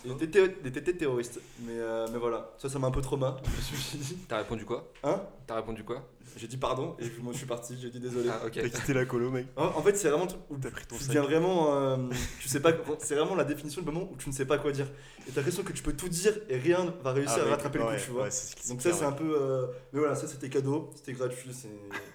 Il 0.05 0.11
était, 0.13 0.27
thé- 0.29 0.57
il 0.63 0.67
était 0.67 0.93
terroriste. 0.93 1.41
Mais, 1.61 1.75
euh, 1.79 2.07
mais 2.13 2.19
voilà, 2.19 2.51
ça, 2.59 2.69
ça 2.69 2.79
m'a 2.79 2.89
un 2.89 2.91
peu 2.91 3.01
trauma. 3.01 3.37
Je 3.45 3.77
me 3.77 3.81
suis 3.81 3.99
dit, 3.99 4.19
T'as 4.29 4.39
répondu 4.39 4.65
quoi? 4.65 4.91
Hein? 5.05 5.21
T'as 5.47 5.57
répondu 5.57 5.85
quoi? 5.85 6.09
J'ai 6.37 6.47
dit 6.49 6.57
pardon 6.57 6.97
et 6.99 7.05
moi 7.23 7.33
je 7.35 7.39
suis 7.39 7.47
parti, 7.47 7.77
j'ai 7.81 7.91
dit 7.91 8.01
désolé. 8.01 8.31
Ah, 8.33 8.47
ok. 8.47 8.53
T'as 8.55 8.69
quitté 8.71 8.95
la 8.95 9.05
colo, 9.05 9.31
mec. 9.31 9.47
En, 9.55 9.65
en 9.67 9.83
fait, 9.83 9.95
c'est 9.97 10.09
vraiment 10.09 10.27
où 10.49 10.57
T'as 10.57 10.71
pris 10.71 10.87
ton 10.87 10.97
tu 10.97 11.03
sac. 11.03 11.09
deviens 11.09 11.23
vraiment. 11.23 11.75
euh, 11.77 11.97
tu 12.41 12.49
sais 12.49 12.61
pas. 12.61 12.73
C'est 13.01 13.15
vraiment 13.17 13.35
la 13.35 13.45
définition 13.45 13.83
du 13.83 13.87
moment 13.91 14.09
où 14.11 14.17
tu 14.17 14.29
ne 14.31 14.35
sais 14.35 14.47
pas 14.47 14.57
quoi 14.59 14.73
dire. 14.73 14.87
Et 15.29 15.31
t'as 15.31 15.37
l'impression 15.41 15.63
que 15.63 15.73
tu 15.75 15.83
peux 15.83 15.93
tout 15.93 16.09
dire 16.09 16.33
et 16.49 16.57
rien 16.57 16.95
va 17.03 17.13
réussir 17.13 17.35
Ah, 17.39 17.41
à 17.41 17.45
mec, 17.45 17.51
rattraper 17.51 17.79
le 17.81 17.85
ouais, 17.85 17.97
coup, 17.97 18.03
tu 18.05 18.11
vois. 18.13 18.23
ouais, 18.25 18.31
Donc 18.69 18.81
ça, 18.81 18.93
c'est 18.95 19.05
un 19.05 19.13
peu. 19.13 19.37
euh, 19.39 19.67
Mais 19.93 19.99
voilà, 20.01 20.15
ça 20.15 20.27
c'était 20.27 20.49
cadeau, 20.49 20.91
c'était 20.97 21.13
gratuit, 21.13 21.51
c'est 21.53 21.69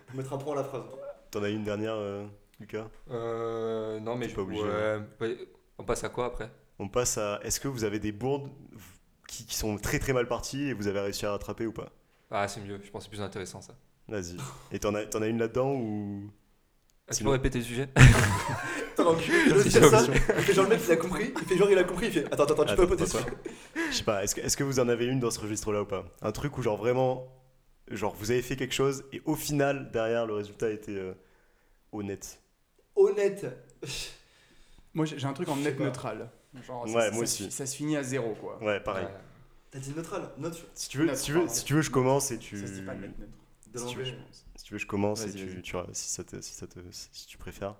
pour 0.08 0.15
mettre 0.17 0.34
un 0.34 0.38
point 0.38 0.54
à 0.54 0.58
la 0.58 0.63
phrase. 0.63 0.82
T'en 1.30 1.43
as 1.43 1.50
une 1.50 1.63
dernière, 1.63 1.93
euh, 1.95 2.26
Lucas? 2.60 2.88
Euh, 3.12 4.00
non, 4.00 4.15
mais 4.15 4.28
je 4.30 4.36
pas 4.36 4.41
obligé, 4.41 4.63
ouais. 4.63 5.38
On 5.78 5.84
passe 5.84 6.04
à 6.04 6.10
quoi 6.10 6.26
après? 6.26 6.50
On 6.80 6.88
passe 6.90 7.18
à. 7.18 7.40
Est-ce 7.44 7.60
que 7.60 7.68
vous 7.68 7.84
avez 7.84 8.00
des 8.00 8.12
bourdes 8.12 8.50
qui, 9.28 9.46
qui 9.46 9.56
sont 9.56 9.78
très 9.78 10.00
très 10.00 10.13
mal 10.13 10.28
parties 10.28 10.63
et 10.70 10.74
vous 10.74 10.88
avez 10.88 11.00
réussi 11.00 11.26
à 11.26 11.32
rattraper 11.32 11.66
ou 11.66 11.72
pas? 11.74 11.92
Ah, 12.30 12.48
c'est 12.48 12.62
mieux. 12.62 12.80
Je 12.84 12.90
pense 12.92 13.04
que 13.04 13.12
c'est 13.12 13.18
plus 13.18 13.22
intéressant 13.26 13.62
ça. 13.62 13.74
Vas-y. 14.08 14.38
Et 14.72 14.80
t'en 14.80 14.94
as, 14.96 15.06
t'en 15.06 15.22
as 15.22 15.28
une 15.28 15.40
là-dedans 15.40 15.74
ou. 15.74 16.30
Ah, 17.08 17.12
tu 17.12 17.18
Sinon- 17.18 17.30
peux 17.30 17.36
répéter 17.36 17.60
le 17.60 17.63
sujet? 17.66 17.90
C'est 18.98 19.80
fais 19.80 19.90
ça. 19.90 20.00
fait 20.04 20.54
genre 20.54 20.63
le 20.66 20.72
mec 20.72 20.82
il 20.86 20.92
a 20.92 20.96
compris, 20.98 21.34
il 21.40 21.48
fait 21.48 21.58
genre 21.58 21.70
il 21.70 21.78
a 21.78 21.84
compris, 21.84 22.08
il 22.08 22.12
fait 22.12 22.26
attends 22.26 22.44
attends, 22.46 22.66
tu 22.66 22.76
peux 22.76 22.82
Attends, 22.84 22.96
répéter 22.96 23.04
attends, 23.04 23.20
ça. 23.20 23.26
Je 23.92 23.96
sais 23.96 24.04
pas, 24.04 24.24
est-ce 24.24 24.36
que, 24.36 24.42
est-ce 24.42 24.58
que 24.58 24.63
vous 24.63 24.80
en 24.80 24.90
avez 24.90 25.06
une 25.06 25.20
dans 25.20 25.30
ce 25.32 25.40
registre-là 25.40 25.84
ou 25.84 25.86
pas? 25.86 26.04
Un 26.22 26.32
truc 26.32 26.58
où, 26.58 26.62
genre, 26.62 26.78
vraiment. 26.78 27.28
Genre, 27.90 28.13
vous 28.16 28.32
avez 28.32 28.42
fait 28.42 28.56
quelque 28.58 28.74
chose 28.74 29.06
et 29.13 29.22
au 29.26 29.36
final, 29.36 29.92
derrière, 29.92 30.26
le 30.26 30.34
résultat 30.34 30.70
était 30.72 30.92
euh, 30.96 31.13
honnête? 31.94 32.42
Honnête. 32.98 33.46
Moi, 34.94 35.06
j'ai 35.06 35.26
un 35.26 35.34
truc 35.34 35.48
en 35.48 35.56
net 35.56 35.78
pas. 35.78 35.84
neutral. 35.86 36.30
Genre, 36.65 36.84
Ouais, 36.86 36.91
ça, 36.91 36.93
moi 36.93 37.12
ça 37.12 37.20
aussi. 37.20 37.52
Ça 37.52 37.65
se 37.65 37.76
finit 37.76 37.98
à 37.98 38.04
zéro, 38.04 38.36
quoi. 38.36 38.62
Ouais, 38.63 38.80
pareil. 38.80 39.06
Ouais. 39.06 39.12
T'as 39.72 39.80
dit 39.80 39.93
neutral, 39.96 40.30
neutre 40.38 40.60
Si 40.74 40.89
tu 40.89 40.98
veux, 41.00 41.06
Neutre, 41.06 41.17
si 41.17 41.26
tu 41.26 41.32
veux, 41.34 41.48
si 41.48 41.65
tu 41.65 41.74
veux, 41.74 41.82
je 41.82 41.91
commence 41.91 42.32
et 42.32 42.38
tu. 42.38 42.58
Ça 42.60 42.67
se 42.67 42.72
dit 42.74 42.82
pas 42.84 42.96
neutre. 42.96 43.13
de 43.74 43.78
Si 43.78 43.86
tu 43.88 43.98
veux, 43.98 44.04
l'anglais. 44.06 44.17
Si 44.56 44.63
tu 44.63 44.74
veux, 44.74 44.80
je 44.80 44.86
commence 44.88 45.26
et 45.26 45.32
tu, 45.32 45.62
si, 45.93 46.10
ça 46.10 46.24
te, 46.24 46.41
si, 46.41 46.54
ça 46.54 46.67
te, 46.67 46.80
si 46.91 47.28
tu 47.28 47.38
préfères. 47.38 47.76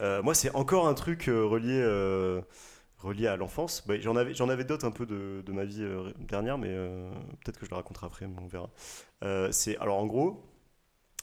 Euh, 0.00 0.22
moi, 0.22 0.34
c'est 0.34 0.54
encore 0.54 0.86
un 0.88 0.94
truc 0.94 1.28
euh, 1.28 1.44
relié, 1.44 1.80
euh, 1.82 2.40
relié 2.98 3.26
à 3.26 3.36
l'enfance. 3.36 3.82
Bah, 3.86 3.98
j'en 3.98 4.14
avais, 4.16 4.34
j'en 4.34 4.48
avais 4.48 4.64
d'autres 4.64 4.86
un 4.86 4.90
peu 4.92 5.04
de, 5.06 5.42
de 5.44 5.52
ma 5.52 5.64
vie 5.64 5.82
euh, 5.82 6.12
dernière, 6.20 6.58
mais 6.58 6.68
euh, 6.70 7.10
peut-être 7.44 7.58
que 7.58 7.66
je 7.66 7.70
le 7.70 7.76
raconterai 7.76 8.06
après, 8.06 8.26
mais 8.28 8.36
on 8.40 8.46
verra. 8.46 8.70
Euh, 9.24 9.50
c'est 9.52 9.76
alors 9.78 9.98
en 9.98 10.06
gros, 10.06 10.44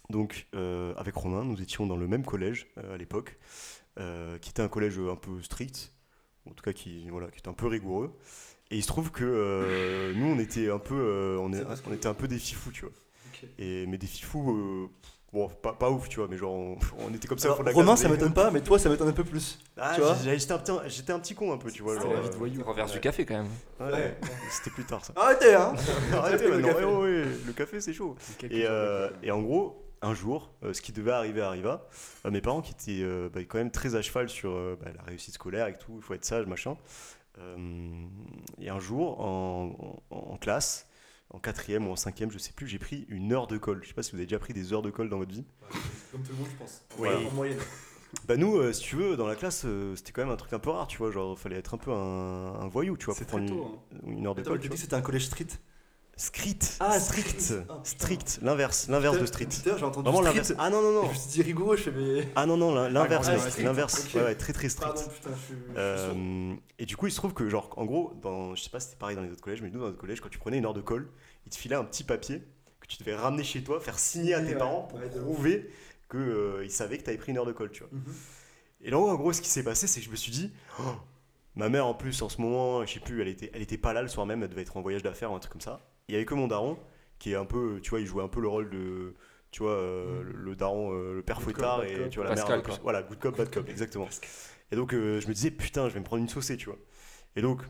donc 0.09 0.47
euh, 0.55 0.93
avec 0.95 1.15
Romain, 1.15 1.43
nous 1.45 1.61
étions 1.61 1.85
dans 1.85 1.97
le 1.97 2.07
même 2.07 2.25
collège 2.25 2.67
euh, 2.77 2.95
à 2.95 2.97
l'époque, 2.97 3.37
euh, 3.99 4.37
qui 4.39 4.49
était 4.49 4.61
un 4.61 4.67
collège 4.69 4.99
un 4.99 5.15
peu 5.15 5.41
strict, 5.41 5.93
en 6.49 6.53
tout 6.53 6.63
cas 6.63 6.73
qui, 6.73 7.07
voilà, 7.09 7.27
qui 7.31 7.39
était 7.39 7.49
un 7.49 7.53
peu 7.53 7.67
rigoureux. 7.67 8.11
Et 8.71 8.77
il 8.77 8.81
se 8.83 8.87
trouve 8.87 9.11
que 9.11 9.23
euh, 9.25 10.13
nous, 10.15 10.27
on 10.27 10.39
était 10.39 10.69
un 10.69 10.77
peu, 10.79 10.95
euh, 10.95 11.37
on, 11.39 11.51
est- 11.53 11.63
on 11.89 11.93
était 11.93 12.07
un 12.07 12.13
peu 12.13 12.27
des 12.27 12.37
fifous, 12.37 12.71
tu 12.71 12.81
vois. 12.85 12.93
Et 13.57 13.85
mais 13.87 13.97
des 13.97 14.05
fifous, 14.05 14.51
euh, 14.51 14.87
bon, 15.31 15.47
pas, 15.47 15.73
pas 15.73 15.89
ouf, 15.89 16.09
tu 16.09 16.17
vois, 16.19 16.27
mais 16.29 16.35
genre 16.37 16.53
on, 16.53 16.77
on 16.99 17.13
était 17.13 17.27
comme 17.27 17.37
ça 17.39 17.47
Alors, 17.47 17.59
de 17.61 17.63
la 17.65 17.71
Romain, 17.71 17.85
classe, 17.93 18.01
ça 18.01 18.07
mais- 18.09 18.15
m'étonne 18.15 18.33
pas, 18.33 18.51
mais 18.51 18.61
toi, 18.61 18.77
ça 18.77 18.89
m'étonne 18.89 19.07
un 19.07 19.13
peu 19.13 19.23
plus. 19.23 19.57
Ah, 19.77 19.93
tu 19.95 20.01
vois 20.01 20.15
j'ai- 20.23 20.37
j'étais 20.37 20.51
un, 20.51 20.57
petit- 20.59 20.89
j'étais 20.89 21.13
un 21.13 21.19
petit 21.19 21.33
con 21.35 21.51
un 21.53 21.57
peu, 21.57 21.71
tu 21.71 21.81
vois. 21.81 21.93
C'était 21.95 22.05
genre, 22.05 22.13
la 22.15 22.21
vie 22.21 22.29
de 22.29 22.35
voyou. 22.35 22.61
Renverse 22.63 22.89
Ouais. 22.91 22.97
du 22.97 23.01
café 23.01 23.25
quand 23.25 23.35
même. 23.37 23.47
ouais, 23.79 23.91
Ouais. 23.93 24.17
C'était 24.51 24.69
plus 24.71 24.83
tard 24.83 25.03
ça. 25.05 25.13
Arrêtez, 25.15 25.55
hein 25.55 25.73
Arrêtez 26.13 26.43
le 26.49 26.57
maintenant, 26.57 26.67
café. 26.73 26.85
ouais, 26.85 26.93
ouais, 26.93 27.21
ouais, 27.23 27.25
le 27.47 27.53
café 27.53 27.79
c'est 27.81 27.93
chaud. 27.93 28.15
Euh, 28.51 29.09
et 29.23 29.31
en 29.31 29.41
gros, 29.41 29.81
un 30.01 30.13
jour, 30.13 30.51
euh, 30.63 30.73
ce 30.73 30.81
qui 30.81 30.91
devait 30.91 31.11
arriver 31.11 31.41
arriva. 31.41 31.87
Euh, 32.25 32.31
mes 32.31 32.41
parents 32.41 32.61
qui 32.61 32.71
étaient 32.71 33.03
euh, 33.03 33.29
bah, 33.33 33.41
quand 33.41 33.57
même 33.57 33.71
très 33.71 33.95
à 33.95 34.01
cheval 34.01 34.29
sur 34.29 34.51
euh, 34.51 34.77
bah, 34.81 34.91
la 34.95 35.03
réussite 35.03 35.33
scolaire 35.35 35.67
et 35.67 35.77
tout, 35.77 35.93
il 35.97 36.01
faut 36.01 36.13
être 36.13 36.25
sage, 36.25 36.45
machin. 36.45 36.77
Et 38.59 38.69
un 38.69 38.79
jour, 38.79 39.21
en, 39.21 40.01
en- 40.11 40.15
en 40.33 40.37
classe, 40.37 40.87
en 41.29 41.39
quatrième 41.39 41.87
ou 41.87 41.91
en 41.91 41.95
cinquième, 41.95 42.31
je 42.31 42.37
sais 42.37 42.51
plus, 42.51 42.67
j'ai 42.67 42.79
pris 42.79 43.05
une 43.07 43.31
heure 43.31 43.47
de 43.47 43.57
colle. 43.57 43.79
Je 43.83 43.87
sais 43.87 43.93
pas 43.93 44.03
si 44.03 44.11
vous 44.11 44.17
avez 44.17 44.25
déjà 44.25 44.39
pris 44.39 44.51
des 44.53 44.73
heures 44.73 44.81
de 44.81 44.89
colle 44.89 45.09
dans 45.09 45.17
votre 45.19 45.31
vie. 45.31 45.45
Comme 46.11 46.21
tout 46.23 46.31
le 46.33 46.37
monde, 46.39 46.47
je 46.51 46.57
pense. 46.57 46.83
Oui. 46.97 47.07
En 47.27 47.31
moyenne. 47.31 47.59
Bah 48.27 48.37
nous, 48.37 48.73
si 48.73 48.81
tu 48.81 48.95
veux, 48.95 49.15
dans 49.15 49.27
la 49.27 49.35
classe, 49.35 49.65
c'était 49.95 50.11
quand 50.11 50.23
même 50.23 50.31
un 50.33 50.35
truc 50.35 50.51
un 50.51 50.59
peu 50.59 50.71
rare, 50.71 50.87
tu 50.87 50.97
vois. 50.97 51.11
Genre, 51.11 51.37
fallait 51.37 51.57
être 51.57 51.75
un 51.75 51.77
peu 51.77 51.91
un, 51.91 52.55
un 52.59 52.67
voyou, 52.67 52.97
tu 52.97 53.05
vois, 53.05 53.15
pour 53.15 53.25
prendre 53.27 53.47
tôt. 53.47 53.79
hein. 53.93 53.97
une, 54.05 54.17
une 54.17 54.27
heure 54.27 54.35
de 54.35 54.41
Attends, 54.41 54.51
colle. 54.51 54.59
tu 54.59 54.69
que 54.69 54.75
c'était 54.77 54.95
un 54.95 55.01
collège 55.01 55.27
street. 55.27 55.45
Strict. 56.19 56.75
Ah, 56.81 56.99
strict. 56.99 57.39
strict. 57.39 57.63
Ah, 57.69 57.79
strict. 57.85 58.39
L'inverse. 58.41 58.89
L'inverse 58.89 59.17
de 59.19 59.25
street. 59.25 59.47
j'ai 59.63 59.71
entendu 59.71 60.03
Vraiment 60.03 60.17
street. 60.17 60.23
l'inverse. 60.25 60.53
Ah 60.59 60.69
non, 60.69 60.81
non, 60.81 60.91
non. 60.91 61.03
Je 61.05 61.09
me 61.11 61.13
suis 61.15 61.29
dit 61.29 61.41
rigoureux, 61.41 61.77
je 61.77 61.83
fais 61.83 61.91
mais. 61.91 62.27
Ah 62.35 62.45
non, 62.45 62.57
non, 62.57 62.75
l'inverse. 62.89 63.29
Ah. 63.31 63.61
L'inverse. 63.63 64.13
Ouais, 64.13 64.23
ouais, 64.23 64.35
très, 64.35 64.51
très 64.51 64.67
strict. 64.67 64.95
Pardon, 64.95 65.09
putain, 65.09 65.29
je 65.33 65.45
suis. 65.45 65.53
je 65.55 65.59
suis 65.59 65.65
sourd. 65.69 65.75
Euh, 65.77 66.55
et 66.77 66.85
du 66.85 66.97
coup, 66.97 67.07
il 67.07 67.11
se 67.11 67.15
trouve 67.15 67.33
que, 67.33 67.47
genre, 67.47 67.69
en 67.77 67.85
gros, 67.85 68.11
dans, 68.21 68.53
je 68.53 68.61
sais 68.61 68.69
pas 68.69 68.81
si 68.81 68.87
c'était 68.87 68.99
pareil 68.99 69.15
dans 69.15 69.21
les 69.21 69.31
autres 69.31 69.39
collèges, 69.41 69.61
mais 69.61 69.69
nous, 69.69 69.79
dans 69.79 69.85
notre 69.85 69.97
collège, 69.97 70.19
quand 70.19 70.27
tu 70.27 70.39
prenais 70.39 70.57
une 70.57 70.65
heure 70.65 70.73
de 70.73 70.81
colle, 70.81 71.07
il 71.45 71.51
te 71.51 71.55
filait 71.57 71.77
un 71.77 71.85
petit 71.85 72.03
papier 72.03 72.43
que 72.81 72.87
tu 72.87 72.97
devais 72.97 73.15
ramener 73.15 73.45
chez 73.45 73.63
toi, 73.63 73.79
faire 73.79 73.97
signer 73.97 74.33
à 74.33 74.41
tes 74.41 74.47
Ouais, 74.47 74.57
parents 74.57 74.89
pour 74.89 74.99
prouver 74.99 75.69
qu'ils 76.11 76.69
savaient 76.71 76.97
que 76.97 77.03
tu 77.03 77.09
avais 77.11 77.17
pris 77.17 77.31
une 77.31 77.37
heure 77.37 77.45
de 77.45 77.53
colle, 77.53 77.71
tu 77.71 77.79
vois. 77.83 77.89
Mhm. 77.93 78.13
Et 78.81 78.89
là, 78.91 78.99
en 78.99 79.15
gros, 79.15 79.31
ce 79.31 79.41
qui 79.41 79.49
s'est 79.49 79.63
passé, 79.63 79.87
c'est 79.87 80.01
que 80.01 80.05
je 80.05 80.11
me 80.11 80.17
suis 80.17 80.33
dit, 80.33 80.51
Oh, 80.81 80.83
ma 81.55 81.69
mère, 81.69 81.85
en 81.85 81.93
plus, 81.93 82.21
en 82.21 82.27
ce 82.27 82.41
moment, 82.41 82.85
je 82.85 82.93
sais 82.95 82.99
plus, 82.99 83.21
elle 83.21 83.29
était, 83.29 83.51
elle 83.53 83.61
était 83.61 83.77
pas 83.77 83.93
là 83.93 84.01
le 84.01 84.09
soir 84.09 84.25
même, 84.25 84.43
elle 84.43 84.49
devait 84.49 84.63
être 84.63 84.75
en 84.75 84.81
voyage 84.81 85.01
d'affaires 85.01 85.31
ou 85.31 85.35
un 85.35 85.39
truc 85.39 85.53
comme 85.53 85.61
ça. 85.61 85.79
Il 86.09 86.13
y 86.13 86.15
avait 86.15 86.25
que 86.25 86.33
mon 86.33 86.47
daron, 86.47 86.77
qui 87.19 87.31
est 87.31 87.35
un 87.35 87.45
peu, 87.45 87.79
tu 87.81 87.91
vois, 87.91 87.99
il 88.01 88.05
jouait 88.07 88.23
un 88.23 88.27
peu 88.27 88.41
le 88.41 88.47
rôle 88.47 88.69
de, 88.69 89.13
tu 89.51 89.63
vois, 89.63 89.71
euh, 89.73 90.23
le, 90.23 90.31
le 90.33 90.55
daron, 90.55 90.91
euh, 90.93 91.13
le 91.15 91.21
père 91.21 91.37
Good 91.37 91.43
fouettard, 91.45 91.83
et 91.85 91.93
cop. 91.93 92.09
tu 92.09 92.19
vois, 92.19 92.27
la 92.29 92.35
Pascal, 92.35 92.57
mère, 92.57 92.65
quoi. 92.65 92.79
voilà, 92.83 93.03
good 93.03 93.19
cop, 93.19 93.37
bad 93.37 93.49
cop, 93.53 93.69
exactement. 93.69 94.07
Et 94.71 94.75
donc, 94.75 94.93
euh, 94.93 95.19
je 95.21 95.27
me 95.27 95.33
disais, 95.33 95.51
putain, 95.51 95.87
je 95.87 95.93
vais 95.93 95.99
me 95.99 96.05
prendre 96.05 96.21
une 96.21 96.29
saucée, 96.29 96.57
tu 96.57 96.65
vois. 96.65 96.77
Et 97.35 97.41
donc, 97.41 97.61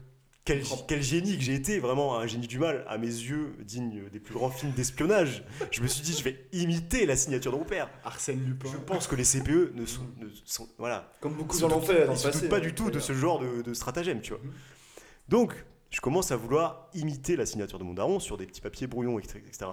quel, 0.46 0.64
quel 0.88 1.04
génie 1.04 1.38
que 1.38 1.44
j'ai 1.44 1.54
été, 1.54 1.80
vraiment 1.80 2.18
un 2.18 2.26
génie 2.26 2.48
du 2.48 2.60
mal, 2.60 2.84
à 2.88 2.98
mes 2.98 3.08
yeux, 3.08 3.56
digne 3.60 4.10
des 4.10 4.20
plus 4.20 4.34
grands 4.34 4.50
films 4.50 4.72
d'espionnage. 4.72 5.44
Je 5.72 5.82
me 5.82 5.88
suis 5.88 6.02
dit, 6.02 6.14
je 6.14 6.24
vais 6.24 6.48
imiter 6.54 7.06
la 7.06 7.16
signature 7.16 7.52
de 7.52 7.58
mon 7.58 7.66
père. 7.66 7.90
Arsène 8.04 8.44
Lupin. 8.46 8.70
Je 8.72 8.78
pense 8.78 9.06
que 9.08 9.16
les 9.16 9.26
CPE 9.26 9.74
ne 9.76 9.86
sont, 9.86 10.08
ne 10.18 10.28
sont 10.46 10.68
voilà, 10.80 11.12
Comme 11.20 11.34
beaucoup 11.36 11.56
ils 11.58 11.60
gens 11.60 11.68
se 11.70 11.74
l'ont 11.74 11.80
doutent- 11.82 11.88
fait 11.92 12.06
dans 12.06 12.14
ils 12.14 12.16
le 12.16 12.20
se 12.20 12.28
passé. 12.28 12.40
doutent 12.42 12.50
pas 12.50 12.58
hein, 12.58 12.62
du 12.62 12.74
tout 12.74 12.90
de 12.90 13.00
ce 13.00 13.14
genre 13.14 13.40
de, 13.40 13.62
de 13.62 13.74
stratagème, 13.76 14.22
tu 14.22 14.32
vois. 14.32 14.42
Mhm. 14.44 14.52
Donc, 15.28 15.66
je 15.90 16.02
commence 16.02 16.32
à 16.32 16.36
vouloir 16.36 16.90
imiter 16.94 17.36
la 17.36 17.46
signature 17.46 17.80
de 17.80 17.84
mon 17.84 17.94
daron 17.94 18.20
sur 18.20 18.38
des 18.38 18.46
petits 18.46 18.62
papiers 18.62 18.88
brouillons, 18.88 19.18
etc. 19.20 19.40
etc. 19.48 19.66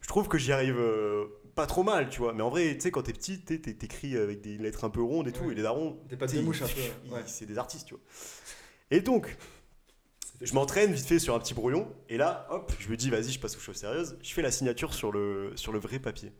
Je 0.00 0.08
trouve 0.08 0.28
que 0.28 0.36
j'y 0.36 0.52
arrive 0.52 0.78
euh, 0.78 1.26
pas 1.54 1.66
trop 1.66 1.82
mal, 1.84 2.08
tu 2.10 2.18
vois. 2.18 2.32
Mais 2.32 2.42
en 2.42 2.50
vrai, 2.50 2.74
tu 2.74 2.80
sais, 2.80 2.90
quand 2.90 3.02
t'es 3.02 3.12
petit, 3.12 3.40
t'es- 3.40 3.58
t'es- 3.60 3.74
t'écris 3.74 4.16
avec 4.16 4.40
des 4.40 4.58
lettres 4.58 4.84
un 4.84 4.90
peu 4.90 5.00
rondes 5.02 5.28
et 5.28 5.32
tout, 5.32 5.50
et 5.50 5.54
les 5.54 5.62
darons, 5.62 5.98
tu 6.08 6.16
sais, 6.28 6.36
de 6.38 6.42
mouche 6.42 6.62
un 6.62 6.66
peu. 6.66 6.80
ouais. 7.14 7.22
c'est 7.26 7.46
des 7.46 7.56
artistes, 7.58 7.86
tu 7.86 7.94
vois. 7.94 8.02
Et 8.90 9.00
donc, 9.00 9.36
je 10.40 10.52
m'entraîne 10.54 10.92
vite 10.92 11.06
fait 11.06 11.18
sur 11.20 11.34
un 11.34 11.38
petit 11.38 11.54
brouillon, 11.54 11.88
et 12.08 12.16
là, 12.16 12.46
hop, 12.50 12.72
je 12.80 12.88
me 12.88 12.96
dis, 12.96 13.10
vas-y, 13.10 13.30
je 13.30 13.38
passe 13.38 13.56
aux 13.56 13.60
choses 13.60 13.76
sérieuses. 13.76 14.18
Je 14.22 14.32
fais 14.34 14.42
la 14.42 14.50
signature 14.50 14.92
sur 14.92 15.12
le, 15.12 15.52
sur 15.54 15.72
le 15.72 15.78
vrai 15.78 15.98
papier. 16.00 16.32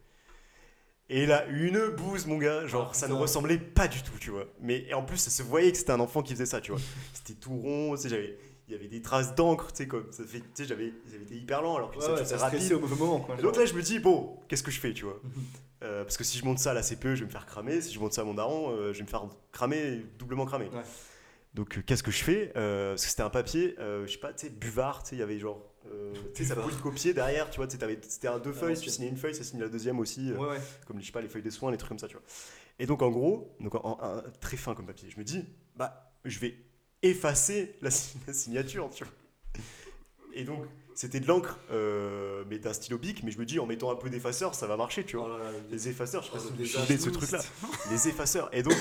Et 1.09 1.27
là, 1.27 1.47
une 1.47 1.89
bouse, 1.91 2.27
mon 2.27 2.39
gars, 2.39 2.67
genre, 2.67 2.89
Ah, 2.91 2.95
ça 2.95 3.07
ne 3.07 3.13
ressemblait 3.15 3.59
pas 3.59 3.87
du 3.87 4.03
tout, 4.03 4.19
tu 4.19 4.31
vois. 4.31 4.47
Mais 4.61 4.93
en 4.95 5.03
plus, 5.05 5.19
ça 5.19 5.31
se 5.31 5.43
voyait 5.43 5.71
que 5.71 5.77
c'était 5.79 5.93
un 5.93 6.01
enfant 6.01 6.23
qui 6.23 6.33
faisait 6.33 6.47
ça, 6.47 6.61
tu 6.61 6.73
vois. 6.73 6.81
C'était 7.13 7.35
tout 7.35 7.55
rond, 7.57 7.95
tu 7.97 8.03
sais, 8.03 8.09
j'avais. 8.09 8.39
Il 8.73 8.77
y 8.77 8.79
avait 8.79 8.89
des 8.89 9.03
traces 9.03 9.35
d'encre, 9.35 9.71
tu 9.71 9.83
sais, 9.83 9.87
comme 9.87 10.11
ça 10.13 10.25
fait, 10.25 10.39
tu 10.39 10.45
sais, 10.55 10.65
j'avais, 10.65 10.95
avaient 11.07 11.25
été 11.25 11.37
hyper 11.37 11.61
lents 11.61 11.77
alors 11.77 11.91
que 11.91 11.99
Ouais, 11.99 12.25
ça, 12.25 12.37
ouais, 12.37 12.41
rapide. 12.41 12.73
au 12.73 12.81
mauvais 12.81 12.97
moment, 12.97 13.21
quoi. 13.21 13.37
Et 13.39 13.43
donc 13.43 13.55
là, 13.55 13.67
je 13.67 13.75
me 13.75 13.83
dis, 13.83 13.99
bon, 13.99 14.39
qu'est-ce 14.49 14.63
que 14.63 14.71
je 14.71 14.81
fais, 14.81 14.95
tu 14.95 15.05
vois? 15.05 15.21
Mhm. 15.23 15.31
Euh, 15.83 16.05
Parce 16.05 16.17
que 16.17 16.25
si 16.25 16.39
je 16.39 16.45
monte 16.47 16.59
ça 16.59 16.71
à 16.71 16.75
la 16.75 16.83
CPE, 16.83 17.15
je 17.15 17.21
vais 17.21 17.27
me 17.27 17.31
faire 17.31 17.45
cramer. 17.45 17.83
Si 17.83 17.93
je 17.93 18.01
monte 18.01 18.15
ça 18.15 18.23
à 18.23 18.25
mon 18.25 18.33
daron, 18.33 18.71
euh, 18.71 18.95
je 18.95 18.99
vais 18.99 19.05
me 19.05 19.09
faire 19.11 19.27
cramer, 19.53 20.07
doublement 20.19 20.47
cramer. 20.47 20.71
Ouais. 20.73 20.81
Donc, 21.53 21.77
euh, 21.77 21.83
qu'est-ce 21.85 22.03
que 22.03 22.11
je 22.11 22.25
fais? 22.25 22.47
Parce 22.55 23.03
que 23.05 23.11
c'était 23.11 23.23
un 23.23 23.29
papier, 23.29 23.75
je 23.79 24.07
sais 24.11 24.17
pas, 24.19 24.33
tu 24.33 24.47
sais, 24.47 24.51
buvard, 24.51 25.03
tu 25.03 25.11
sais, 25.11 25.17
il 25.17 25.19
y 25.19 25.23
avait 25.23 25.39
genre. 25.39 25.61
tu 26.35 26.43
sais, 26.43 26.49
ça 26.49 26.57
pouvait 26.57 26.75
copier 26.77 27.13
derrière, 27.13 27.51
tu 27.51 27.59
vois, 27.59 27.69
c'était 27.69 28.29
un 28.29 28.39
deux 28.39 28.53
Ah, 28.57 28.59
feuilles, 28.59 28.77
ok. 28.77 28.81
tu 28.85 28.89
signais 28.89 29.09
une 29.09 29.19
feuille, 29.19 29.35
ça 29.35 29.45
signait 29.45 29.65
la 29.65 29.69
deuxième 29.69 29.99
aussi, 29.99 30.33
comme 30.87 30.99
je 30.99 31.05
sais 31.05 31.13
pas, 31.13 31.21
les 31.21 31.29
feuilles 31.29 31.43
de 31.43 31.51
soins, 31.51 31.71
les 31.71 31.77
trucs 31.77 31.91
comme 31.91 31.99
ça, 31.99 32.09
tu 32.09 32.15
vois. 32.15 32.25
Et 32.79 32.87
donc, 32.87 33.03
en 33.03 33.11
gros, 33.11 33.55
donc, 33.61 33.75
en, 33.75 33.81
en- 33.85 33.99
un- 34.03 34.23
très 34.41 34.57
fin 34.57 34.75
comme 34.75 34.87
papier, 34.87 35.11
je 35.11 35.19
me 35.19 35.25
dis, 35.25 35.45
bah, 35.77 36.15
je 36.25 36.39
vais 36.39 36.57
effacer 37.03 37.75
la, 37.83 37.91
si- 37.91 38.17
la 38.27 38.33
signature, 38.33 38.89
tu 38.95 39.05
vois. 39.05 39.13
Et 40.35 40.45
donc, 40.45 40.65
c'était 40.95 41.21
de 41.21 41.27
l'encre, 41.27 41.59
euh, 41.71 42.45
mais 42.49 42.59
d'un 42.59 42.73
stylo 42.73 42.99
bic, 42.99 43.23
mais 43.23 43.31
je 43.31 43.39
me 43.39 43.45
dis, 43.45 43.59
en 43.59 43.67
mettant 43.67 43.91
un 43.91 43.97
peu 43.97 44.09
d'effaceur, 44.11 44.55
ça 44.55 44.67
va 44.67 44.77
marcher, 44.77 45.05
tu 45.05 45.17
vois. 45.17 45.39
Oh 45.41 45.45
Les 45.71 45.89
effaceurs, 45.89 46.23
je 46.23 46.27
sais 46.29 46.33
pas 46.33 46.39
Oh, 46.39 46.47
si 46.47 46.51
vous 46.53 46.57
vous 46.81 46.93
de 46.97 47.01
ce 47.01 47.11
truc-là. 47.11 47.41
Les 47.91 48.09
effaceurs. 48.09 48.49
Et 48.55 48.63
donc, 48.63 48.75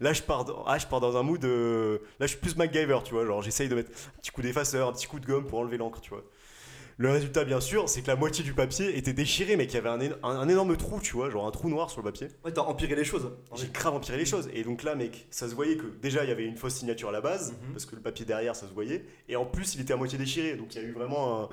là, 0.00 0.12
je 0.12 0.22
pars 0.22 0.44
dans, 0.44 0.64
ah, 0.66 0.78
je 0.78 0.86
pars 0.86 1.00
dans 1.00 1.16
un 1.16 1.22
mood. 1.22 1.44
euh, 1.44 1.98
là, 2.20 2.26
je 2.26 2.32
suis 2.32 2.38
plus 2.40 2.56
MacGyver, 2.56 2.98
tu 3.04 3.14
vois. 3.14 3.24
Genre, 3.26 3.42
j'essaye 3.42 3.68
de 3.68 3.74
mettre 3.74 3.90
un 3.90 4.20
petit 4.20 4.30
coup 4.30 4.42
d'effaceur, 4.42 4.88
un 4.88 4.92
petit 4.92 5.06
coup 5.06 5.18
de 5.20 5.26
gomme 5.26 5.46
pour 5.46 5.58
enlever 5.60 5.76
l'encre, 5.78 6.00
tu 6.00 6.10
vois. 6.10 6.24
Le 6.98 7.10
résultat, 7.10 7.44
bien 7.44 7.60
sûr, 7.60 7.88
c'est 7.88 8.02
que 8.02 8.06
la 8.08 8.16
moitié 8.16 8.44
du 8.44 8.52
papier 8.52 8.96
était 8.98 9.12
déchiré, 9.12 9.56
mais 9.56 9.66
qu'il 9.66 9.76
y 9.76 9.78
avait 9.78 9.88
un, 9.88 9.98
éno- 9.98 10.16
un- 10.22 10.36
un 10.38 10.48
énorme 10.48 10.76
trou, 10.76 11.00
tu 11.00 11.14
vois, 11.14 11.30
genre 11.30 11.46
un 11.46 11.50
trou 11.50 11.68
noir 11.68 11.90
sur 11.90 12.00
le 12.00 12.04
papier. 12.10 12.28
Ouais, 12.44 12.52
t'as 12.52 12.60
empiré 12.62 12.94
les 12.94 13.04
choses. 13.04 13.30
en 13.50 13.56
J'ai 13.56 13.66
fait. 13.66 13.72
grave 13.72 13.94
empiré 13.94 14.18
les 14.18 14.24
choses. 14.26 14.48
Et 14.52 14.62
donc 14.62 14.82
là, 14.82 14.94
mec, 14.94 15.26
ça 15.30 15.48
se 15.48 15.54
voyait 15.54 15.76
que 15.76 15.86
déjà, 16.00 16.22
il 16.24 16.28
y 16.28 16.32
avait 16.32 16.44
une 16.44 16.56
fausse 16.56 16.74
signature 16.74 17.08
à 17.08 17.12
la 17.12 17.20
base, 17.20 17.52
Mhm. 17.52 17.72
parce 17.72 17.86
que 17.86 17.96
le 17.96 18.02
papier 18.02 18.24
derrière, 18.24 18.54
ça 18.54 18.68
se 18.68 18.72
voyait. 18.74 19.04
Et 19.28 19.36
en 19.36 19.44
plus, 19.46 19.74
il 19.74 19.80
était 19.80 19.92
à 19.92 19.96
moitié 19.96 20.18
déchiré. 20.18 20.56
Donc 20.56 20.74
il 20.74 20.82
y 20.82 20.84
a 20.84 20.88
eu 20.88 20.92
vraiment 20.92 21.42
un. 21.44 21.48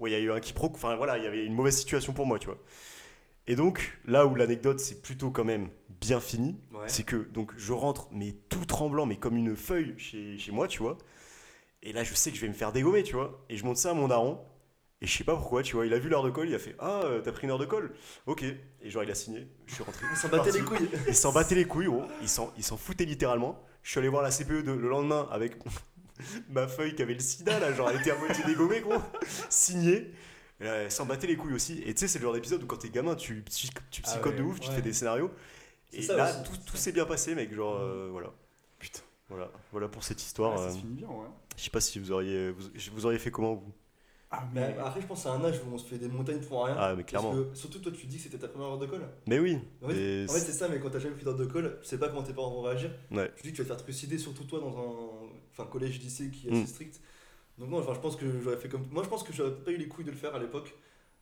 Ouais, 0.00 0.10
il 0.10 0.12
y 0.14 0.16
a 0.16 0.20
eu 0.20 0.30
un 0.32 0.40
quiproquo. 0.40 0.74
Enfin 0.76 0.96
voilà, 0.96 1.18
il 1.18 1.24
y 1.24 1.26
avait 1.26 1.44
une 1.44 1.54
mauvaise 1.54 1.76
situation 1.76 2.12
pour 2.14 2.24
moi, 2.26 2.38
tu 2.38 2.46
vois. 2.46 2.58
Et 3.46 3.54
donc, 3.56 3.96
là 4.06 4.26
où 4.26 4.34
l'anecdote, 4.34 4.80
c'est 4.80 5.02
plutôt 5.02 5.30
quand 5.30 5.44
même 5.44 5.68
bien 6.00 6.18
fini, 6.18 6.56
Ouais. 6.72 6.80
c'est 6.88 7.04
que 7.04 7.16
donc 7.16 7.52
je 7.56 7.72
rentre, 7.72 8.08
mais 8.10 8.34
tout 8.48 8.64
tremblant, 8.64 9.06
mais 9.06 9.16
comme 9.16 9.36
une 9.36 9.54
feuille 9.54 9.94
chez, 9.98 10.36
chez 10.38 10.50
moi, 10.50 10.66
tu 10.66 10.82
vois. 10.82 10.98
Et 11.82 11.92
là, 11.92 12.04
je 12.04 12.14
sais 12.14 12.30
que 12.30 12.36
je 12.36 12.42
vais 12.42 12.48
me 12.48 12.54
faire 12.54 12.72
dégommer, 12.72 13.02
tu 13.02 13.14
vois. 13.14 13.44
Et 13.48 13.56
je 13.56 13.64
monte 13.64 13.76
ça 13.76 13.90
à 13.90 13.94
mon 13.94 14.08
daron. 14.08 14.40
Et 15.02 15.06
je 15.06 15.16
sais 15.16 15.24
pas 15.24 15.36
pourquoi, 15.36 15.62
tu 15.62 15.76
vois, 15.76 15.86
il 15.86 15.92
a 15.92 15.98
vu 15.98 16.08
l'heure 16.08 16.22
de 16.22 16.30
colle, 16.30 16.48
il 16.48 16.54
a 16.54 16.58
fait 16.58 16.74
Ah, 16.78 17.02
euh, 17.04 17.20
t'as 17.20 17.30
pris 17.32 17.44
une 17.44 17.50
heure 17.50 17.58
de 17.58 17.66
colle 17.66 17.94
Ok. 18.26 18.44
Et 18.44 18.90
genre, 18.90 19.02
il 19.04 19.10
a 19.10 19.14
signé, 19.14 19.46
je 19.66 19.74
suis 19.74 19.82
rentré. 19.84 20.06
On 20.10 20.16
s'en 20.16 20.28
battait 20.28 20.52
les 20.52 20.62
couilles. 20.62 20.88
Il 21.06 21.14
s'en 21.14 21.32
battait 21.32 21.54
les 21.54 21.66
couilles, 21.66 21.86
gros. 21.86 22.04
Il 22.22 22.28
s'en, 22.28 22.52
il 22.56 22.64
foutait 22.64 23.04
littéralement. 23.04 23.62
Je 23.82 23.90
suis 23.90 23.98
allé 24.00 24.08
voir 24.08 24.22
la 24.22 24.30
CPE 24.30 24.62
de- 24.64 24.72
le 24.72 24.88
lendemain 24.88 25.28
avec 25.30 25.56
ma 26.48 26.66
feuille 26.66 26.94
qui 26.94 27.02
avait 27.02 27.14
le 27.14 27.20
sida, 27.20 27.58
là, 27.60 27.72
genre 27.72 27.90
elle 27.90 28.00
était 28.00 28.10
à 28.10 28.18
moitié 28.18 28.42
dégommée, 28.44 28.80
gros. 28.80 28.94
Signée. 29.50 30.12
Et 30.60 30.64
là, 30.64 30.74
Elle 30.84 30.90
s'en 30.90 31.04
battait 31.06 31.26
les 31.26 31.36
couilles 31.36 31.54
aussi. 31.54 31.82
Et 31.84 31.92
tu 31.94 32.00
sais, 32.00 32.08
c'est 32.08 32.18
le 32.18 32.24
genre 32.24 32.32
d'épisode 32.34 32.62
où 32.62 32.66
quand 32.66 32.78
t'es 32.78 32.88
gamin, 32.88 33.14
tu, 33.14 33.44
tu 33.44 33.68
Ah 33.68 33.80
psychotes 34.02 34.32
ouais, 34.32 34.38
de 34.38 34.42
ouf, 34.42 34.60
tu 34.60 34.68
te 34.68 34.74
fais 34.74 34.82
des 34.82 34.94
scénarios. 34.94 35.30
Et 35.92 36.06
là, 36.06 36.30
aussi, 36.30 36.42
tout, 36.44 36.56
tout 36.66 36.76
s'est 36.76 36.92
bien 36.92 37.04
passé, 37.06 37.34
mec. 37.34 37.52
Genre, 37.54 37.76
euh, 37.76 38.08
voilà. 38.10 38.32
Voilà, 39.28 39.50
voilà 39.72 39.88
pour 39.88 40.04
cette 40.04 40.22
histoire. 40.22 40.52
Ouais, 40.52 40.58
ça 40.58 40.64
euh, 40.64 40.72
se 40.72 40.78
finit 40.78 40.94
bien, 40.94 41.08
ouais. 41.08 41.26
je 41.56 41.62
sais 41.62 41.70
pas 41.70 41.80
si 41.80 41.98
vous 41.98 42.12
auriez, 42.12 42.50
vous, 42.52 42.68
vous 42.92 43.06
auriez 43.06 43.18
fait 43.18 43.30
comment, 43.30 43.54
vous? 43.54 43.72
Ah, 44.30 44.44
Mais 44.52 44.72
mais. 44.72 44.78
après, 44.78 45.00
je 45.00 45.06
pense 45.06 45.24
à 45.26 45.32
un 45.32 45.44
âge 45.44 45.60
où 45.64 45.72
on 45.72 45.78
se 45.78 45.86
fait 45.86 45.98
des 45.98 46.08
montagnes 46.08 46.40
pour 46.40 46.64
rien. 46.64 46.76
Ah, 46.78 46.94
mais 46.96 47.04
clairement. 47.04 47.32
Parce 47.32 47.48
que, 47.50 47.54
surtout, 47.56 47.78
toi, 47.78 47.92
tu 47.92 48.06
dis 48.06 48.16
que 48.16 48.22
c'était 48.24 48.38
ta 48.38 48.48
première 48.48 48.68
heure 48.68 48.78
de 48.78 48.86
colle. 48.86 49.08
Mais 49.26 49.38
oui. 49.38 49.58
En 49.82 49.88
fait, 49.88 50.24
en 50.28 50.32
fait, 50.32 50.40
c'est 50.40 50.52
ça, 50.52 50.68
mais 50.68 50.78
quand 50.80 50.90
t'as 50.90 50.98
jamais 50.98 51.14
pris 51.14 51.24
d'heure 51.24 51.36
de 51.36 51.44
colle, 51.46 51.78
tu 51.82 51.88
sais 51.88 51.98
pas 51.98 52.08
comment 52.08 52.22
tes 52.24 52.32
parents 52.32 52.50
vont 52.50 52.62
réagir. 52.62 52.90
Ouais. 53.10 53.32
Tu 53.36 53.42
dis 53.44 53.50
que 53.52 53.56
tu 53.56 53.62
vas 53.62 53.64
te 53.64 53.68
faire 53.74 53.82
trucider, 53.84 54.18
surtout 54.18 54.44
toi, 54.44 54.60
dans 54.60 54.76
un 54.76 55.28
enfin, 55.52 55.68
collège, 55.70 56.00
lycée 56.00 56.30
qui 56.30 56.48
est 56.48 56.50
Mm. 56.50 56.54
assez 56.56 56.66
strict. 56.66 57.00
Donc, 57.58 57.70
non, 57.70 57.78
enfin, 57.78 57.94
je 57.94 58.00
pense 58.00 58.16
que 58.16 58.40
j'aurais 58.40 58.56
fait 58.58 58.68
comme. 58.68 58.86
Moi, 58.90 59.02
je 59.04 59.08
pense 59.08 59.22
que 59.22 59.32
j'aurais 59.32 59.54
pas 59.54 59.70
eu 59.70 59.76
les 59.76 59.88
couilles 59.88 60.04
de 60.04 60.10
le 60.10 60.16
faire 60.16 60.34
à 60.34 60.38
l'époque. 60.40 60.74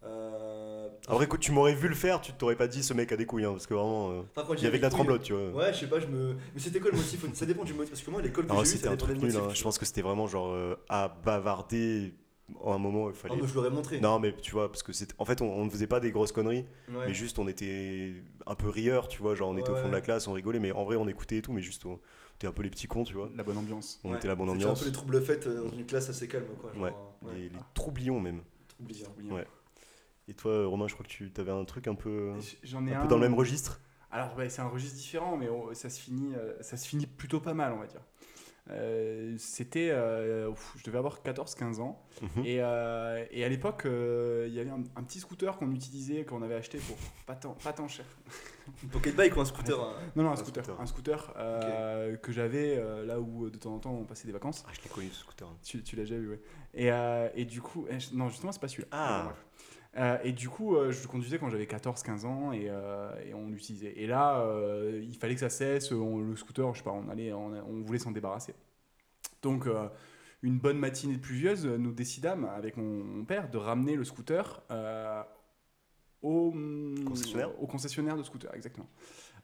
Euh... 0.06 0.88
Après, 1.08 1.26
quand 1.26 1.38
tu 1.38 1.52
m'aurais 1.52 1.74
vu 1.74 1.88
le 1.88 1.94
faire, 1.94 2.20
tu 2.20 2.32
t'aurais 2.32 2.56
pas 2.56 2.66
dit 2.66 2.82
ce 2.82 2.94
mec 2.94 3.12
a 3.12 3.16
des 3.16 3.26
couilles, 3.26 3.44
hein, 3.44 3.52
parce 3.52 3.66
que 3.66 3.74
vraiment, 3.74 4.10
euh, 4.10 4.22
enfin, 4.36 4.54
il 4.56 4.62
y 4.64 4.66
avait 4.66 4.78
de 4.78 4.82
la 4.82 4.90
tremblote, 4.90 5.22
tu 5.22 5.34
vois. 5.34 5.50
Ouais, 5.50 5.72
je 5.72 5.80
sais 5.80 5.86
pas, 5.86 6.00
je 6.00 6.06
me. 6.06 6.34
Mais 6.54 6.60
c'était 6.60 6.80
quoi 6.80 6.90
le 6.90 6.96
motif 6.96 7.24
Ça 7.34 7.44
dépend 7.46 7.64
du 7.64 7.74
motif. 7.74 7.90
Parce 7.90 8.02
que 8.02 8.10
moi, 8.10 8.22
l'école 8.22 8.46
que 8.46 8.54
j'ai 8.56 8.64
c'était 8.64 8.88
un 8.88 8.96
truc 8.96 9.18
nul, 9.18 9.36
hein. 9.36 9.48
je 9.52 9.62
pense 9.62 9.78
que 9.78 9.84
c'était 9.84 10.02
vraiment 10.02 10.26
genre 10.26 10.48
euh, 10.52 10.76
à 10.88 11.08
bavarder. 11.08 12.14
À 12.62 12.72
un 12.74 12.78
moment, 12.78 13.08
il 13.08 13.12
Ah, 13.14 13.18
fallait. 13.18 13.36
moi, 13.36 13.46
je 13.46 13.54
l'aurais 13.54 13.70
montré. 13.70 14.00
Non, 14.00 14.18
mais 14.18 14.34
tu 14.36 14.52
vois, 14.52 14.70
parce 14.70 14.82
que 14.82 14.92
c'est. 14.92 15.14
En 15.18 15.24
fait, 15.24 15.40
on, 15.40 15.50
on 15.50 15.64
ne 15.64 15.70
faisait 15.70 15.86
pas 15.86 15.98
des 16.00 16.10
grosses 16.10 16.32
conneries, 16.32 16.66
Ouais. 16.90 17.06
mais 17.06 17.14
juste 17.14 17.38
on 17.38 17.48
était 17.48 18.12
un 18.46 18.54
peu 18.54 18.68
rieurs, 18.68 19.08
tu 19.08 19.20
vois. 19.22 19.34
Genre, 19.34 19.48
on 19.48 19.56
était 19.56 19.70
au 19.70 19.74
Ouais, 19.74 19.80
fond 19.82 19.88
de 19.88 19.92
la 19.94 20.02
classe, 20.02 20.26
on 20.28 20.32
rigolait, 20.34 20.58
mais 20.58 20.70
en 20.72 20.84
vrai, 20.84 20.96
on 20.96 21.08
écoutait 21.08 21.38
et 21.38 21.42
tout, 21.42 21.52
mais 21.52 21.62
juste, 21.62 21.86
on 21.86 21.98
était 22.36 22.46
un 22.46 22.52
peu 22.52 22.62
les 22.62 22.68
petits 22.70 22.86
cons, 22.86 23.04
tu 23.04 23.14
vois. 23.14 23.30
La 23.34 23.44
bonne 23.44 23.56
ambiance. 23.58 23.98
On 24.04 24.10
Ouais. 24.10 24.16
était 24.18 24.28
la 24.28 24.34
bonne 24.34 24.48
C'était 24.48 24.64
ambiance. 24.64 24.78
un 24.78 24.82
peu 24.82 24.86
les 24.88 24.92
troubles 24.92 25.22
faites 25.22 25.46
euh, 25.46 25.64
dans 25.68 25.76
une 25.76 25.86
classe 25.86 26.08
assez 26.10 26.28
calme, 26.28 26.44
quoi. 26.60 26.70
genre, 26.74 26.82
Ouais. 26.82 26.92
euh, 27.24 27.26
ouais. 27.28 27.34
Les, 27.34 27.42
les 27.48 27.58
troublions, 27.72 28.20
même. 28.20 28.42
Troublions. 28.68 29.06
Oui, 29.18 29.30
Ouais. 29.30 29.46
Et 30.28 30.34
toi, 30.34 30.66
Romain, 30.66 30.88
je 30.88 30.94
crois 30.94 31.04
que 31.04 31.10
tu 31.10 31.30
avais 31.38 31.50
un 31.52 31.64
truc 31.64 31.86
un 31.86 31.94
peu. 31.94 32.32
J'en 32.62 32.86
ai 32.86 32.94
Un 32.94 32.98
un. 32.98 33.02
peu 33.02 33.08
dans 33.08 33.16
le 33.16 33.22
même 33.22 33.34
registre? 33.34 33.80
Alors 34.10 34.36
ouais, 34.36 34.48
c'est 34.48 34.62
un 34.62 34.68
registre 34.68 34.96
différent, 34.96 35.36
mais 35.36 35.48
on- 35.48 35.74
ça, 35.74 35.90
se 35.90 36.00
finit, 36.00 36.34
euh, 36.34 36.54
ça 36.62 36.76
se 36.76 36.86
finit 36.86 37.06
plutôt 37.06 37.40
pas 37.40 37.52
mal, 37.54 37.72
on 37.72 37.78
va 37.78 37.86
dire. 37.86 38.00
Euh, 38.70 39.34
C'était, 39.36 39.90
euh, 39.90 40.50
je 40.76 40.84
devais 40.84 40.96
avoir 40.96 41.20
14-15 41.22 41.80
ans, 41.80 42.00
Mhm. 42.22 42.46
et, 42.46 42.62
euh, 42.62 43.22
et 43.30 43.44
à 43.44 43.48
l'époque, 43.50 43.82
euh, 43.84 44.46
il 44.48 44.54
y 44.54 44.60
avait 44.60 44.70
un, 44.70 44.82
un 44.96 45.02
petit 45.02 45.18
scooter 45.20 45.58
qu'on 45.58 45.70
utilisait, 45.72 46.24
qu'on 46.24 46.40
avait 46.42 46.54
acheté 46.54 46.78
pour 46.78 46.96
pas 47.26 47.34
tant, 47.34 47.52
pas 47.62 47.74
tant 47.74 47.88
cher. 47.88 48.06
Une 48.82 48.88
pocket 48.88 49.14
bike 49.14 49.36
ou 49.36 49.40
un 49.42 49.44
scooter 49.44 49.78
hein? 49.78 49.92
Non, 50.16 50.22
non, 50.22 50.30
un, 50.30 50.32
Un 50.32 50.36
scooter, 50.36 50.64
scooter. 50.64 50.80
un 50.80 50.86
scooter 50.86 51.34
euh, 51.36 52.16
que 52.16 52.32
j'avais 52.32 52.78
euh, 52.78 53.04
là 53.04 53.20
où 53.20 53.50
de 53.50 53.58
temps 53.58 53.74
en 53.74 53.78
temps 53.80 53.92
on 53.92 54.04
passait 54.04 54.26
des 54.26 54.32
vacances. 54.32 54.64
Ah, 54.66 54.70
je 54.72 54.80
l'ai 54.82 54.88
connu 54.88 55.08
ce 55.10 55.20
scooter. 55.20 55.46
Tu, 55.62 55.82
tu 55.82 55.96
l'as 55.96 56.04
déjà 56.04 56.16
vu, 56.16 56.30
ouais. 56.30 56.40
Et, 56.72 56.90
euh, 56.90 57.28
et 57.34 57.44
du 57.44 57.60
coup, 57.60 57.86
eh, 57.90 57.98
non, 58.14 58.30
justement, 58.30 58.52
c'est 58.52 58.60
pas 58.62 58.68
celui-là. 58.68 58.88
Ah. 58.92 59.34
Euh, 59.96 60.18
et 60.24 60.32
du 60.32 60.48
coup, 60.48 60.76
euh, 60.76 60.90
je 60.90 61.02
le 61.02 61.08
conduisais 61.08 61.38
quand 61.38 61.50
j'avais 61.50 61.66
14-15 61.66 62.24
ans 62.24 62.52
et, 62.52 62.66
euh, 62.68 63.10
et 63.24 63.32
on 63.34 63.48
l'utilisait. 63.48 63.92
Et 63.96 64.06
là, 64.06 64.40
euh, 64.40 65.00
il 65.02 65.16
fallait 65.16 65.34
que 65.34 65.40
ça 65.40 65.50
cesse. 65.50 65.92
on- 65.92 66.18
le 66.18 66.36
scooter, 66.36 66.72
je 66.74 66.78
sais 66.78 66.84
pas, 66.84 66.92
on, 66.92 67.08
allait, 67.08 67.32
on, 67.32 67.46
on 67.68 67.82
voulait 67.82 67.98
s'en 68.00 68.10
débarrasser. 68.10 68.54
Donc, 69.42 69.68
une 70.42 70.58
bonne 70.58 70.78
matinée 70.78 71.18
pluvieuse, 71.18 71.66
nous 71.66 71.92
décidâmes 71.92 72.44
avec 72.46 72.76
mon, 72.76 73.04
mon 73.04 73.24
père 73.24 73.50
de 73.50 73.58
ramener 73.58 73.94
le 73.94 74.04
scooter 74.04 74.62
au 76.22 76.52
Concessionnaire 77.06 77.62
au 77.62 77.66
concessionnaire 77.66 78.16
de 78.16 78.22
scooter, 78.22 78.54
exactement. 78.54 78.88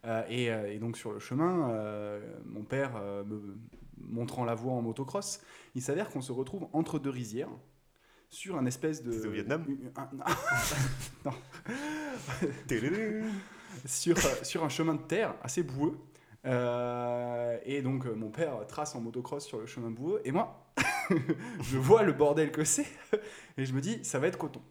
Euh, 0.05 0.23
et, 0.29 0.45
et 0.45 0.79
donc 0.79 0.97
sur 0.97 1.11
le 1.11 1.19
chemin, 1.19 1.69
euh, 1.69 2.19
mon 2.45 2.63
père 2.63 2.95
euh, 2.95 3.23
me 3.23 3.55
montrant 3.99 4.45
la 4.45 4.55
voie 4.55 4.73
en 4.73 4.81
motocross, 4.81 5.41
il 5.75 5.81
s'avère 5.83 6.09
qu'on 6.09 6.21
se 6.21 6.31
retrouve 6.31 6.67
entre 6.73 6.97
deux 6.97 7.11
rizières 7.11 7.49
sur 8.31 8.57
un 8.57 8.65
espèce 8.65 9.03
de 9.03 9.27
au 9.27 9.31
Vietnam 9.31 9.65
un- 11.25 11.31
Télédé. 12.67 13.21
sur, 13.85 14.17
euh, 14.17 14.43
sur 14.43 14.63
un 14.63 14.69
chemin 14.69 14.95
de 14.95 15.01
terre 15.01 15.35
assez 15.43 15.63
boueux. 15.63 15.97
Euh, 16.45 17.57
et 17.65 17.83
donc 17.83 18.07
euh, 18.07 18.15
mon 18.15 18.31
père 18.31 18.65
trace 18.67 18.95
en 18.95 19.01
motocross 19.01 19.45
sur 19.45 19.59
le 19.59 19.67
chemin 19.67 19.91
boueux 19.91 20.21
et 20.25 20.31
moi 20.31 20.73
je 21.61 21.77
vois 21.77 22.01
le 22.01 22.13
bordel 22.13 22.51
que 22.51 22.63
c'est 22.63 22.87
et 23.57 23.65
je 23.65 23.73
me 23.73 23.79
dis 23.81 24.03
ça 24.03 24.17
va 24.17 24.25
être 24.25 24.39
coton. 24.39 24.61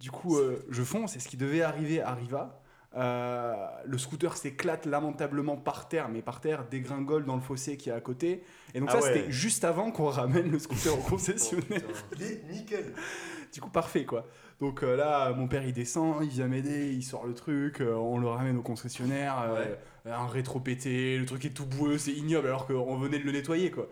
Du 0.00 0.10
coup 0.10 0.36
euh, 0.38 0.64
je 0.70 0.82
fonce 0.82 1.14
et 1.14 1.20
ce 1.20 1.28
qui 1.28 1.36
devait 1.36 1.62
arriver 1.62 2.00
arriva. 2.00 2.62
Euh, 2.96 3.54
le 3.84 3.98
scooter 3.98 4.36
s'éclate 4.36 4.86
lamentablement 4.86 5.56
par 5.56 5.88
terre, 5.88 6.08
mais 6.08 6.22
par 6.22 6.40
terre 6.40 6.64
dégringole 6.70 7.26
dans 7.26 7.36
le 7.36 7.42
fossé 7.42 7.76
qui 7.76 7.90
est 7.90 7.92
à 7.92 8.00
côté. 8.00 8.42
Et 8.74 8.80
donc 8.80 8.88
Ah 8.90 9.00
ça 9.00 9.06
ouais. 9.06 9.14
c'était 9.14 9.30
juste 9.30 9.64
avant 9.64 9.90
qu'on 9.90 10.08
ramène 10.08 10.50
le 10.50 10.58
scooter 10.58 10.94
au 10.98 11.02
concessionnaire. 11.02 11.82
Oh, 11.86 11.92
putain. 12.10 12.16
Il 12.18 12.22
est 12.24 12.44
nickel. 12.50 12.94
Du 13.52 13.62
coup, 13.62 13.70
parfait 13.70 14.04
quoi. 14.04 14.26
Donc 14.60 14.82
euh, 14.82 14.94
là, 14.94 15.32
mon 15.32 15.48
père 15.48 15.64
il 15.66 15.72
descend, 15.72 16.22
il 16.22 16.28
vient 16.28 16.48
m'aider, 16.48 16.92
il 16.92 17.02
sort 17.02 17.26
le 17.26 17.32
truc, 17.32 17.80
euh, 17.80 17.94
on 17.94 18.18
le 18.18 18.28
ramène 18.28 18.58
au 18.58 18.62
concessionnaire, 18.62 19.40
euh, 19.42 19.74
un 20.04 20.26
rétro 20.26 20.60
pété, 20.60 21.16
le 21.16 21.24
truc 21.24 21.46
est 21.46 21.50
tout 21.54 21.64
boueux, 21.64 21.96
c'est 21.96 22.12
ignoble 22.12 22.48
alors 22.48 22.66
qu'on 22.66 22.98
venait 22.98 23.18
de 23.18 23.24
le 23.24 23.32
nettoyer 23.32 23.70
quoi. 23.70 23.88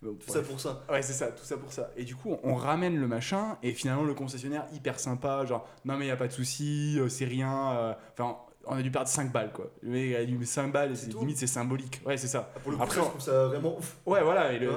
Tout 0.00 0.16
ça 0.32 0.42
pour 0.42 0.60
ça. 0.60 0.82
Ouais, 0.90 1.02
c'est 1.02 1.12
ça, 1.12 1.26
tout 1.32 1.44
ça 1.44 1.56
pour 1.56 1.72
ça. 1.72 1.90
Et 1.96 2.04
du 2.04 2.14
coup, 2.14 2.36
on 2.44 2.54
ramène 2.54 2.96
le 2.98 3.08
machin, 3.08 3.58
et 3.62 3.72
finalement, 3.72 4.04
le 4.04 4.14
concessionnaire, 4.14 4.64
hyper 4.72 5.00
sympa, 5.00 5.44
genre, 5.44 5.66
non, 5.84 5.96
mais 5.96 6.06
y 6.06 6.10
a 6.10 6.16
pas 6.16 6.28
de 6.28 6.32
souci, 6.32 6.96
euh, 7.00 7.08
c'est 7.08 7.24
rien. 7.24 7.72
euh, 7.72 7.94
Enfin, 8.12 8.36
on 8.66 8.76
a 8.76 8.82
dû 8.82 8.90
perdre 8.90 9.08
5 9.08 9.32
balles, 9.32 9.50
quoi. 9.52 9.70
Le 9.82 9.90
mec 9.90 10.14
a 10.14 10.24
dû 10.24 10.44
5 10.44 10.70
balles, 10.72 10.92
tout 11.10 11.20
limite, 11.20 11.38
c'est 11.38 11.46
symbolique. 11.46 12.00
Ouais, 12.06 12.16
c'est 12.16 12.26
ça. 12.28 12.52
Ah, 12.54 12.60
Pour 12.60 12.70
le 12.72 12.76
coup, 12.76 12.82
Après, 12.84 12.96
ça, 12.96 13.00
je 13.02 13.06
on- 13.06 13.10
trouve 13.10 13.20
ça 13.22 13.46
vraiment 13.48 13.76
ouf. 13.78 13.96
Ouais, 14.06 14.22
voilà. 14.22 14.52
Et 14.52 14.58
le, 14.58 14.70
Ouais. 14.70 14.76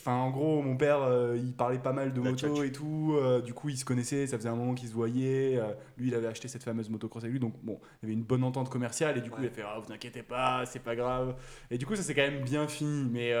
enfin, 0.00 0.12
en 0.14 0.30
gros, 0.30 0.62
mon 0.62 0.76
père, 0.76 1.00
euh, 1.02 1.36
il 1.38 1.52
parlait 1.54 1.78
pas 1.78 1.92
mal 1.92 2.12
de 2.12 2.20
La 2.22 2.30
moto 2.30 2.54
tchatch. 2.56 2.66
et 2.66 2.72
tout. 2.72 3.14
euh, 3.16 3.40
du 3.40 3.54
coup, 3.54 3.68
ils 3.68 3.76
se 3.78 3.84
connaissaient. 3.84 4.26
Ça 4.26 4.36
faisait 4.36 4.48
un 4.48 4.56
moment 4.56 4.74
qu'ils 4.74 4.88
se 4.88 4.94
voyaient. 4.94 5.56
euh, 5.58 5.72
lui, 5.96 6.08
il 6.08 6.14
avait 6.14 6.26
acheté 6.26 6.48
cette 6.48 6.64
fameuse 6.64 6.90
motocross 6.90 7.22
avec 7.22 7.32
lui. 7.32 7.40
Donc, 7.40 7.54
bon, 7.62 7.78
il 8.02 8.06
y 8.06 8.06
avait 8.06 8.14
une 8.14 8.24
bonne 8.24 8.42
entente 8.44 8.68
commerciale. 8.68 9.16
Et 9.16 9.20
du 9.20 9.30
coup, 9.30 9.40
Ouais. 9.40 9.46
il 9.46 9.48
a 9.48 9.54
fait 9.54 9.62
Ah, 9.64 9.78
Vous 9.80 9.92
inquiétez 9.92 10.22
pas, 10.22 10.64
c'est 10.66 10.78
pas 10.80 10.96
grave. 10.96 11.36
Et 11.70 11.78
du 11.78 11.86
coup, 11.86 11.94
ça 11.94 12.02
s'est 12.02 12.14
quand 12.14 12.22
même 12.28 12.42
bien 12.42 12.66
fini. 12.66 13.08
Mais 13.12 13.32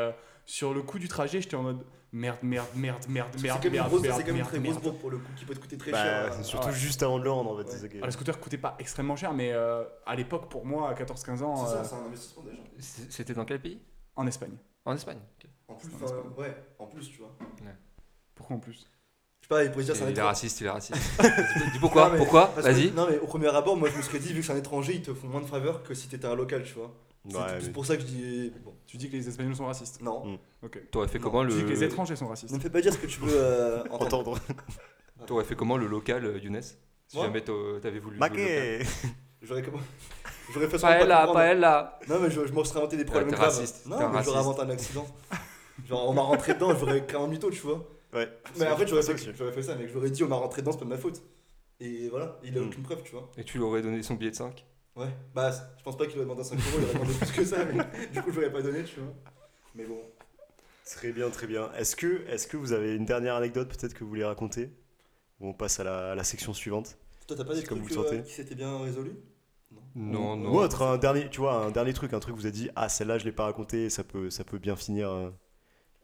sur 0.48 0.72
le 0.72 0.80
coup 0.82 0.98
du 0.98 1.08
trajet, 1.08 1.40
j'étais 1.42 1.56
en 1.56 1.62
mode 1.62 1.84
Merde, 2.10 2.38
merde, 2.42 2.66
merde, 2.74 3.04
merde, 3.06 3.28
merde, 3.42 3.66
merde, 3.70 3.88
grosse- 3.90 4.00
merde, 4.00 4.16
c'est 4.16 4.22
quand 4.22 4.28
même 4.28 4.36
une 4.36 4.36
merde, 4.36 4.48
très 4.48 4.58
grosse 4.60 4.70
merde. 4.72 4.82
bourre 4.82 4.98
pour 4.98 5.10
le 5.10 5.18
coup 5.18 5.30
qui 5.36 5.44
peut 5.44 5.52
te 5.54 5.60
coûter 5.60 5.76
très 5.76 5.90
Bah, 5.92 6.02
cher. 6.02 6.32
c'est 6.32 6.40
euh, 6.40 6.42
surtout 6.42 6.68
ouais. 6.68 6.72
juste 6.72 7.02
avant 7.02 7.18
de 7.18 7.24
le 7.24 7.30
rendre 7.30 7.50
en 7.52 7.56
fait. 7.58 7.64
Ouais. 7.82 7.88
qui 7.90 7.96
est- 7.98 8.00
Ah, 8.02 8.06
le 8.06 8.12
scooter 8.12 8.40
coûtait 8.40 8.56
pas 8.56 8.76
extrêmement 8.78 9.14
cher, 9.14 9.34
mais 9.34 9.52
euh, 9.52 9.84
à 10.06 10.16
l'époque, 10.16 10.48
pour 10.48 10.64
moi, 10.64 10.88
à 10.88 10.94
14-15 10.94 11.42
ans, 11.42 11.66
C'est 11.66 11.74
euh, 11.74 11.82
ça, 11.82 11.84
c'est 11.84 11.94
un 11.96 12.06
investissement 12.06 12.44
déjà. 12.44 12.62
C'était 13.10 13.34
dans 13.34 13.44
quel 13.44 13.60
pays? 13.60 13.78
En 14.16 14.26
Espagne. 14.26 14.56
En 14.86 14.94
Espagne. 14.94 15.18
ok. 15.38 15.50
En 15.68 15.74
plus, 15.74 15.88
enfin, 15.94 16.04
investissement. 16.06 16.36
ouais, 16.38 16.56
en 16.78 16.86
plus, 16.86 17.10
tu 17.10 17.18
vois. 17.18 17.36
Pourquoi 18.34 18.56
en 18.56 18.60
plus? 18.60 18.72
Je 19.40 19.44
sais 19.44 19.48
pas, 19.50 19.64
il 19.64 19.70
pourrait 19.70 19.84
dire 19.84 19.94
c'est 19.94 20.02
un 20.02 20.06
Il 20.06 20.08
est 20.08 20.12
étranger. 20.12 20.28
raciste, 20.28 20.60
il 20.62 20.66
est 20.66 20.70
raciste. 20.70 20.98
Dis- 21.74 21.78
pourquoi 21.78 22.06
Non, 22.06 22.12
mais- 22.12 22.18
Pourquoi? 22.18 22.46
Vas-y. 22.56 22.90
Non, 22.92 23.06
mais 23.10 23.18
au 23.18 23.26
premier 23.26 23.48
abord, 23.54 23.76
moi 23.76 23.90
je 23.90 23.96
me 23.98 24.02
serais 24.02 24.18
dit, 24.18 24.32
vu 24.32 24.40
que 24.40 24.46
c'est 24.46 24.52
un 24.54 24.56
étranger, 24.56 24.94
ils 24.94 25.02
te 25.02 25.12
font 25.12 25.28
moins 25.28 25.42
de 25.42 25.46
faveur 25.46 25.82
que 25.82 25.92
si 25.92 26.08
t'étais 26.08 26.26
un 26.26 26.34
local, 26.34 26.62
tu 26.64 26.72
vois. 26.72 26.94
C'est 27.28 27.36
Ouais, 27.36 27.44
mais- 27.62 27.68
pour 27.70 27.84
ça 27.86 27.96
que 27.96 28.02
je 28.02 28.06
dis. 28.06 28.52
Bon, 28.64 28.74
Tu 28.86 28.96
dis 28.96 29.08
que 29.10 29.16
les 29.16 29.28
Espagnols 29.28 29.54
sont 29.56 29.66
racistes. 29.66 30.00
non. 30.00 30.24
Mm. 30.24 30.38
Ok. 30.64 30.90
T'aurais 30.90 31.08
fait 31.08 31.18
Non, 31.18 31.24
comment 31.30 31.46
Tu 31.46 31.54
dis 31.54 31.62
que 31.64 31.68
les 31.68 31.76
le 31.76 31.82
étrangers 31.84 32.16
sont 32.16 32.28
racistes. 32.28 32.50
Ne 32.52 32.56
me 32.58 32.62
fais 32.62 32.70
pas 32.70 32.80
dire 32.80 32.92
ce 32.92 32.98
que 32.98 33.06
tu 33.06 33.20
veux 33.20 33.32
euh, 33.32 33.84
entendre. 33.90 34.38
T'aurais 35.26 35.44
fait 35.44 35.54
comment 35.56 35.76
le 35.76 35.86
local 35.86 36.24
euh, 36.24 36.38
Younes? 36.38 36.62
Si 36.62 37.16
Moi 37.16 37.26
jamais 37.26 37.42
t'avais 37.42 37.98
voulu. 37.98 38.14
le. 38.14 38.20
Maquet 38.20 38.80
J'aurais 39.42 39.62
comment 39.62 39.78
J'aurais 40.54 40.68
fait 40.68 40.78
semblant 40.78 40.96
de 40.96 41.00
pas 41.00 41.06
Paella, 41.06 41.16
comprendre. 41.26 41.38
paella. 41.38 41.98
Non, 42.08 42.20
mais 42.20 42.30
je, 42.30 42.46
je 42.46 42.52
m'en 42.52 42.64
serais 42.64 42.78
inventé 42.80 42.96
des 42.96 43.04
problèmes 43.04 43.30
graves. 43.30 43.44
raciste, 43.54 43.86
Non, 43.86 44.08
mais 44.08 44.22
j'aurais 44.24 44.38
inventé 44.38 44.62
un 44.62 44.70
accident. 44.70 45.06
Genre, 45.86 46.08
on 46.08 46.12
m'a 46.14 46.22
rentré 46.22 46.54
dedans, 46.54 46.74
j'aurais 46.76 47.04
créé 47.06 47.20
un 47.20 47.26
mytho, 47.26 47.50
tu 47.50 47.60
vois. 47.60 47.86
Ouais. 48.14 48.28
Mais 48.58 48.66
en 48.68 48.76
fait, 48.76 48.86
j'aurais 48.86 49.02
C'est 49.02 49.16
fait, 49.16 49.52
fait 49.52 49.62
ça, 49.62 49.74
mec. 49.76 49.90
J'aurais 49.92 50.10
dit, 50.10 50.24
on 50.24 50.28
m'a 50.28 50.36
rentré 50.36 50.62
dedans, 50.62 50.72
c'est 50.72 50.78
pas 50.78 50.84
de 50.86 50.90
ma 50.90 50.96
faute. 50.98 51.22
Et 51.80 52.08
voilà, 52.08 52.38
il 52.42 52.56
a 52.56 52.60
Mm. 52.62 52.66
aucune 52.66 52.82
preuve, 52.82 53.02
tu 53.04 53.12
vois. 53.12 53.30
Et 53.36 53.44
tu 53.44 53.58
lui 53.58 53.64
aurais 53.64 53.82
donné 53.82 54.02
son 54.02 54.14
billet 54.14 54.30
de 54.30 54.36
5 54.36 54.64
Ouais, 54.98 55.08
bah, 55.34 55.50
je 55.78 55.82
pense 55.84 55.96
pas 55.96 56.06
qu'il 56.06 56.16
aurait 56.16 56.24
demandé 56.24 56.42
5 56.42 56.56
euros, 56.58 56.78
il 56.78 56.84
aurait 56.84 56.94
demandé 56.94 57.14
plus 57.14 57.32
que 57.32 57.44
ça, 57.44 57.64
mais 57.64 57.78
du 58.12 58.20
coup, 58.22 58.32
je 58.32 58.36
l'aurais 58.40 58.52
pas 58.52 58.62
donné, 58.62 58.82
tu 58.84 59.00
vois. 59.00 59.14
Mais 59.74 59.84
bon. 59.84 60.00
Très 60.84 61.12
bien, 61.12 61.30
très 61.30 61.46
bien. 61.46 61.70
Est-ce 61.74 61.94
que, 61.96 62.26
est 62.28 62.48
que 62.48 62.56
vous 62.56 62.72
avez 62.72 62.94
une 62.96 63.04
dernière 63.04 63.36
anecdote 63.36 63.68
peut-être 63.68 63.94
que 63.94 64.02
vous 64.04 64.08
voulez 64.08 64.24
raconter? 64.24 64.70
Ou 65.40 65.48
on 65.50 65.54
passe 65.54 65.80
à 65.80 65.84
la, 65.84 66.12
à 66.12 66.14
la 66.14 66.24
section 66.24 66.54
suivante 66.54 66.98
Toi, 67.26 67.36
t'as 67.36 67.44
pas 67.44 67.54
des 67.54 67.62
comme 67.64 67.80
trucs 67.82 67.92
vous 67.92 68.00
euh, 68.04 68.22
qui 68.22 68.32
s'étaient 68.32 68.54
bien 68.54 68.78
résolus? 68.80 69.16
Non, 69.94 70.36
non. 70.36 70.52
Ou 70.52 70.58
autre, 70.58 70.82
un 70.82 70.96
dernier, 70.98 71.28
tu 71.30 71.40
vois, 71.40 71.54
un 71.64 71.70
dernier 71.70 71.92
truc, 71.92 72.12
un 72.12 72.20
truc 72.20 72.34
que 72.34 72.40
vous 72.40 72.46
avez 72.46 72.52
dit, 72.52 72.70
ah 72.76 72.88
celle-là 72.88 73.18
je 73.18 73.24
l'ai 73.24 73.32
pas 73.32 73.44
raconté, 73.44 73.90
ça 73.90 74.04
peut, 74.04 74.30
ça 74.30 74.44
peut 74.44 74.58
bien 74.58 74.76
finir. 74.76 75.10
euh, 75.10 75.30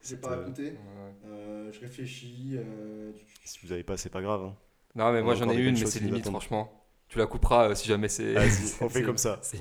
J'ai 0.03 0.16
pas 0.16 0.28
euh, 0.28 0.38
raconté. 0.40 0.62
Ouais. 0.72 0.78
Euh, 1.26 1.72
je 1.72 1.80
réfléchis. 1.80 2.53
euh, 2.57 3.12
Si 3.45 3.59
vous 3.64 3.72
avez 3.72 3.82
pas, 3.84 3.97
c'est 3.97 4.11
pas 4.11 4.22
grave. 4.22 4.42
hein. 4.42 4.57
Non, 4.95 5.12
mais 5.12 5.20
On 5.20 5.24
moi 5.24 5.32
a 5.32 5.36
j'en 5.36 5.49
ai 5.51 5.57
une, 5.57 5.78
mais 5.78 5.86
c'est 5.86 6.01
limite, 6.01 6.26
franchement. 6.26 6.84
Tu 7.15 7.21
la 7.21 7.27
couperas 7.27 7.69
euh, 7.69 7.75
si 7.77 7.87
jamais 7.87 8.09
c'est. 8.09 8.33
Vas-y, 8.33 8.51
c'est- 8.51 8.75
on 8.85 8.89
fait 8.89 8.99
c'est- 8.99 9.05
comme 9.05 9.19
ça. 9.19 9.39
c'est. 9.41 9.57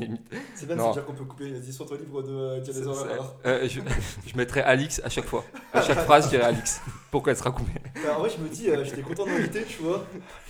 C'est 0.56 0.66
bien 0.66 0.76
se 0.88 0.92
dire 0.94 1.06
qu'on 1.06 1.14
peut 1.14 1.24
couper. 1.24 1.52
Vas-y, 1.52 1.72
sur 1.72 1.86
ton 1.86 1.94
livre 1.94 2.24
de 2.24 2.32
euh, 2.32 2.60
Diane 2.62 2.76
des 2.82 2.88
Horreurs. 2.88 3.36
Euh, 3.46 3.68
je, 3.70 3.80
je 4.26 4.36
mettrai 4.36 4.62
Alix 4.62 5.00
à 5.04 5.10
chaque 5.10 5.26
fois. 5.26 5.46
À 5.72 5.84
chaque 5.84 6.00
phrase, 6.06 6.26
je 6.26 6.30
dirai 6.32 6.46
Alix. 6.46 6.82
Pourquoi 7.12 7.32
elle 7.34 7.38
sera 7.38 7.52
coupée 7.52 7.74
Enfin, 7.96 8.16
en 8.16 8.20
vrai, 8.22 8.32
je 8.36 8.44
me 8.44 8.50
dis, 8.50 8.72
euh, 8.72 8.84
j'étais 8.84 9.04
content 9.04 9.28
d'inviter, 9.28 9.66
tu 9.66 9.84
vois. 9.84 10.04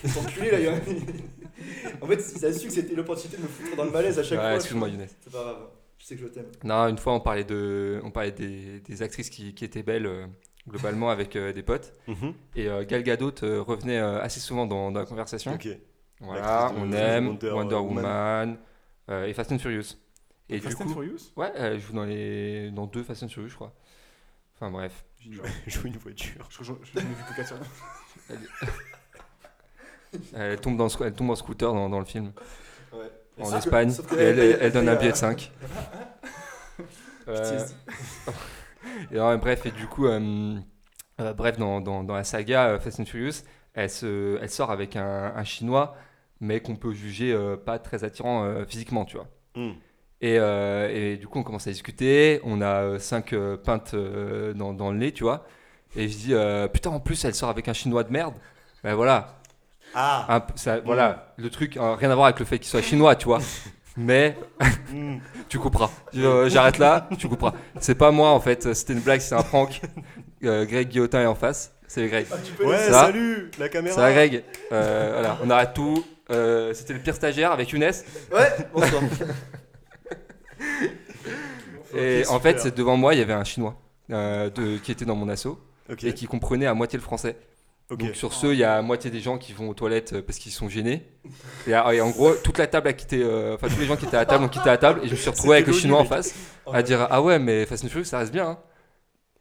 Cet 0.05 0.15
enculé 0.15 0.51
là, 0.51 0.59
il 0.59 0.65
y 0.65 0.67
a- 0.69 0.75
En 2.01 2.07
fait, 2.07 2.23
il 2.37 2.45
a 2.45 2.53
su 2.53 2.67
que 2.67 2.73
c'était 2.73 2.95
l'opportunité 2.95 3.35
de 3.35 3.41
me 3.43 3.47
foutre 3.49 3.75
dans 3.75 3.83
le 3.83 3.91
malaise 3.91 4.17
à 4.17 4.23
chaque 4.23 4.39
Ouais, 4.39 4.45
fois. 4.45 4.55
Excuse-moi, 4.55 4.87
Younes. 4.87 5.07
C'est 5.19 5.33
pas 5.33 5.43
grave. 5.43 5.57
Je 5.99 6.05
sais 6.05 6.15
que 6.15 6.21
je 6.21 6.27
t'aime. 6.27 6.45
Non, 6.63 6.87
une 6.87 6.97
fois, 6.97 7.13
on 7.15 7.19
parlait, 7.19 7.43
de, 7.43 7.99
on 8.05 8.11
parlait 8.11 8.31
des, 8.31 8.79
des 8.79 9.01
actrices 9.01 9.29
qui, 9.29 9.53
qui 9.53 9.65
étaient 9.65 9.83
belles, 9.83 10.05
euh, 10.05 10.25
globalement, 10.69 11.09
avec 11.09 11.35
euh, 11.35 11.51
des 11.51 11.63
potes. 11.63 11.91
Mhm. 12.07 12.33
Et 12.55 12.69
euh, 12.69 12.85
Gal 12.85 13.03
Gadot 13.03 13.33
euh, 13.43 13.61
revenait 13.61 13.99
euh, 13.99 14.21
assez 14.21 14.39
souvent 14.39 14.65
dans, 14.65 14.89
dans 14.89 15.01
la 15.01 15.05
conversation. 15.05 15.51
Ok. 15.53 15.67
Voilà, 16.19 16.71
on 16.77 16.91
aime 16.93 17.27
Wonder 17.27 17.51
Wonder, 17.51 17.75
Woman. 17.75 17.95
Woman, 18.05 18.57
euh, 19.09 19.25
et 19.25 19.33
Fast 19.33 19.51
and 19.51 19.59
Furious. 19.59 19.97
Et 20.49 20.59
Fast 20.59 20.77
du 20.77 20.83
and 20.83 20.87
coup, 20.87 20.93
Furious? 20.93 21.31
ouais, 21.35 21.51
elle 21.55 21.79
joue 21.79 21.93
dans, 21.93 22.05
les, 22.05 22.71
dans 22.71 22.85
deux 22.85 23.03
Fast 23.03 23.23
and 23.23 23.29
Furious, 23.29 23.49
je 23.49 23.55
crois. 23.55 23.73
Enfin 24.55 24.71
bref. 24.71 25.03
J'ignore. 25.19 25.45
Joue 25.67 25.87
une 25.87 25.97
voiture. 25.97 26.45
Je 26.49 26.63
je- 26.63 26.73
je 26.83 26.99
n'ai 26.99 27.05
vu 27.05 27.23
que 27.29 27.35
4 27.35 27.47
sur 27.47 27.57
Elle 30.33 30.59
tombe, 30.59 30.77
dans, 30.77 30.87
elle 31.03 31.13
tombe 31.13 31.29
en 31.31 31.35
scooter 31.35 31.73
dans, 31.73 31.89
dans 31.89 31.99
le 31.99 32.05
film, 32.05 32.31
Ouais. 32.91 33.09
en 33.39 33.45
Sauf 33.45 33.55
Espagne. 33.57 33.89
sauf 33.89 34.07
que 34.07 34.15
et 34.15 34.19
elle, 34.23 34.39
elle- 34.39 34.57
elle 34.61 34.71
donne 34.71 34.87
un 34.89 34.93
elle- 34.93 34.99
billet 34.99 35.11
de 35.11 35.17
5. 35.17 35.51
Euh, 37.29 37.65
et 39.11 39.15
alors, 39.15 39.37
bref, 39.37 39.65
et 39.65 39.71
du 39.71 39.87
coup, 39.87 40.07
euh, 40.07 40.57
euh, 41.21 41.33
bref, 41.33 41.57
dans, 41.57 41.79
dans, 41.79 42.03
dans 42.03 42.15
la 42.15 42.25
saga 42.25 42.67
euh, 42.71 42.79
Fast 42.81 42.99
and 42.99 43.05
Furious, 43.05 43.43
elle, 43.73 43.89
se, 43.89 44.37
elle 44.41 44.49
sort 44.49 44.71
avec 44.71 44.95
un, 44.95 45.33
un 45.35 45.43
chinois, 45.43 45.95
mais 46.39 46.59
qu'on 46.59 46.75
peut 46.75 46.93
juger 46.93 47.31
euh, 47.33 47.55
pas 47.57 47.79
très 47.79 48.03
attirant 48.03 48.43
euh, 48.43 48.65
physiquement, 48.65 49.05
tu 49.05 49.17
vois. 49.17 49.27
Hmm. 49.55 49.73
Et, 50.21 50.37
euh, 50.39 50.89
et 50.93 51.17
du 51.17 51.27
coup, 51.27 51.39
on 51.39 51.43
commence 51.43 51.67
à 51.67 51.71
discuter. 51.71 52.39
On 52.43 52.61
a 52.61 52.97
5 52.99 53.35
pintes 53.63 53.95
dans, 53.95 54.73
dans 54.73 54.91
le 54.91 54.97
nez, 54.97 55.11
tu 55.11 55.23
vois. 55.23 55.45
Et 55.95 56.07
je 56.07 56.17
dis, 56.17 56.33
putain, 56.71 56.91
en 56.91 56.99
plus, 56.99 57.23
elle 57.25 57.35
sort 57.35 57.49
avec 57.49 57.67
un 57.67 57.73
chinois 57.73 58.03
de 58.03 58.11
merde. 58.11 58.33
Ben 58.83 58.95
voilà, 58.95 59.39
Ah 59.93 60.25
un 60.37 60.45
ça, 60.55 60.79
voilà, 60.81 61.33
le 61.37 61.49
truc, 61.49 61.77
euh, 61.77 61.95
rien 61.95 62.09
à 62.11 62.15
voir 62.15 62.25
avec 62.27 62.39
le 62.39 62.45
fait 62.45 62.59
qu'il 62.59 62.67
soit 62.67 62.81
chinois, 62.81 63.15
tu 63.15 63.25
vois. 63.25 63.39
Mais 63.97 64.37
Hmm. 64.91 65.17
tu 65.49 65.59
couperas. 65.59 65.89
Euh, 66.15 66.49
J'arrête 66.49 66.77
là, 66.79 67.07
tu 67.17 67.27
couperas. 67.27 67.53
C'est 67.79 67.95
pas 67.95 68.11
moi 68.11 68.31
en 68.31 68.39
fait, 68.39 68.73
c'était 68.73 68.93
une 68.93 69.01
blague, 69.01 69.21
c'est 69.21 69.35
un 69.35 69.43
prank. 69.43 69.81
Euh, 70.43 70.65
Greg 70.65 70.89
Guillotin 70.89 71.21
est 71.21 71.25
en 71.25 71.35
face, 71.35 71.73
c'est 71.93 72.07
Greg. 72.07 72.25
Ah, 72.31 72.35
Ouais, 72.65 72.77
Ça. 72.77 73.05
salut 73.05 73.51
La 73.59 73.69
caméra 73.69 73.95
C'est 73.95 74.01
la 74.01 74.13
Greg. 74.13 74.43
Euh, 74.71 75.09
voilà, 75.13 75.37
on 75.43 75.49
arrête 75.51 75.73
tout. 75.75 76.03
Euh, 76.31 76.73
c'était 76.73 76.93
le 76.93 76.99
pire 76.99 77.13
stagiaire 77.15 77.51
avec 77.51 77.69
Younes. 77.69 77.83
Ouais, 77.83 78.49
bonsoir. 78.73 79.03
Et 81.95 82.23
en 82.27 82.39
fait, 82.39 82.59
super. 82.59 82.73
devant 82.73 82.97
moi, 82.97 83.13
il 83.13 83.19
y 83.19 83.21
avait 83.21 83.33
un 83.33 83.43
chinois 83.43 83.75
euh, 84.11 84.49
de, 84.49 84.77
qui 84.77 84.91
était 84.91 85.05
dans 85.05 85.15
mon 85.15 85.29
assaut 85.29 85.59
et 86.01 86.13
qui 86.13 86.25
comprenait 86.25 86.65
à 86.65 86.73
moitié 86.73 86.97
le 86.97 87.03
français. 87.03 87.35
Donc 87.89 88.15
sur 88.15 88.33
ceux, 88.33 88.53
il 88.53 88.59
y 88.59 88.63
a 88.63 88.77
à 88.77 88.81
moitié 88.81 89.11
des 89.11 89.19
gens 89.19 89.37
qui 89.37 89.53
vont 89.53 89.69
aux 89.69 89.73
toilettes 89.75 90.13
euh, 90.13 90.21
parce 90.25 90.39
qu'ils 90.39 90.51
sont 90.53 90.69
gênés. 90.69 91.05
Et, 91.67 91.75
euh, 91.75 91.91
et 91.91 92.01
en 92.01 92.09
gros, 92.09 92.33
toute 92.33 92.57
la 92.57 92.65
table 92.65 92.87
a 92.87 92.93
quitté, 92.93 93.21
euh, 93.21 93.53
enfin 93.55 93.67
tous 93.67 93.79
les 93.79 93.85
gens 93.85 93.95
qui 93.97 94.05
étaient 94.05 94.15
à 94.15 94.21
la 94.21 94.25
table 94.25 94.43
ont 94.45 94.49
quitté 94.49 94.65
la 94.69 94.77
table 94.77 95.01
et 95.03 95.07
je 95.07 95.11
me 95.11 95.17
suis 95.17 95.29
retrouvé 95.29 95.57
avec 95.57 95.67
le 95.67 95.73
chinois 95.73 95.99
en 95.99 96.05
face 96.05 96.33
à 96.71 96.81
dire 96.81 97.05
ah 97.11 97.21
ouais 97.21 97.37
mais 97.37 97.65
Fast 97.67 97.83
and 97.85 97.89
Furious 97.89 98.05
ça 98.05 98.17
reste 98.19 98.31
bien. 98.31 98.47
hein. 98.47 98.57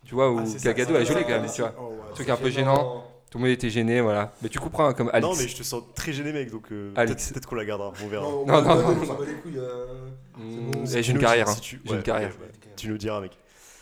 Tu 0.05 0.15
vois, 0.15 0.31
où 0.31 0.39
Ah, 0.41 0.47
ça, 0.47 0.59
ça, 0.59 0.75
jolie 0.77 1.07
ça, 1.07 1.23
quand 1.23 1.29
même, 1.29 1.49
ça, 1.49 1.55
tu 1.55 1.61
vois. 1.63 1.75
Oh, 1.81 1.83
ouais. 1.91 2.15
Truc 2.15 2.29
un 2.29 2.37
peu 2.37 2.51
gênant. 2.51 3.05
Tout 3.31 3.39
le 3.39 3.45
monde 3.45 3.53
était 3.53 3.71
gêné, 3.71 4.01
voilà. 4.03 4.33
Mais 4.43 4.51
tu 4.51 4.59
comprends 4.59 4.87
hein, 4.89 4.93
comme 4.93 5.09
Alex. 5.11 5.27
Non, 5.27 5.35
mais 5.35 5.49
je 5.49 5.57
te 5.57 5.63
sens 5.63 5.83
très 5.95 6.13
gêné, 6.13 6.33
mec, 6.35 6.51
donc 6.51 6.71
euh, 6.71 6.93
Alex. 6.97 7.31
peut-être 7.33 7.47
qu'on 7.49 7.55
la 7.55 7.65
gardera, 7.65 7.91
on 8.05 8.09
verra. 8.09 8.25
Non, 8.27 8.45
Non, 8.45 8.63
non, 8.63 8.95
euh, 9.57 10.85
j'ai 10.85 11.11
une 11.13 11.19
carrière, 11.19 11.49
hein. 11.49 11.55
j'ai 11.63 11.79
ouais, 11.89 11.97
une 11.97 12.03
carrière, 12.03 12.31
ouais. 12.41 12.51
Tu 12.77 12.89
nous 12.89 12.99
diras, 12.99 13.21
mec. 13.21 13.33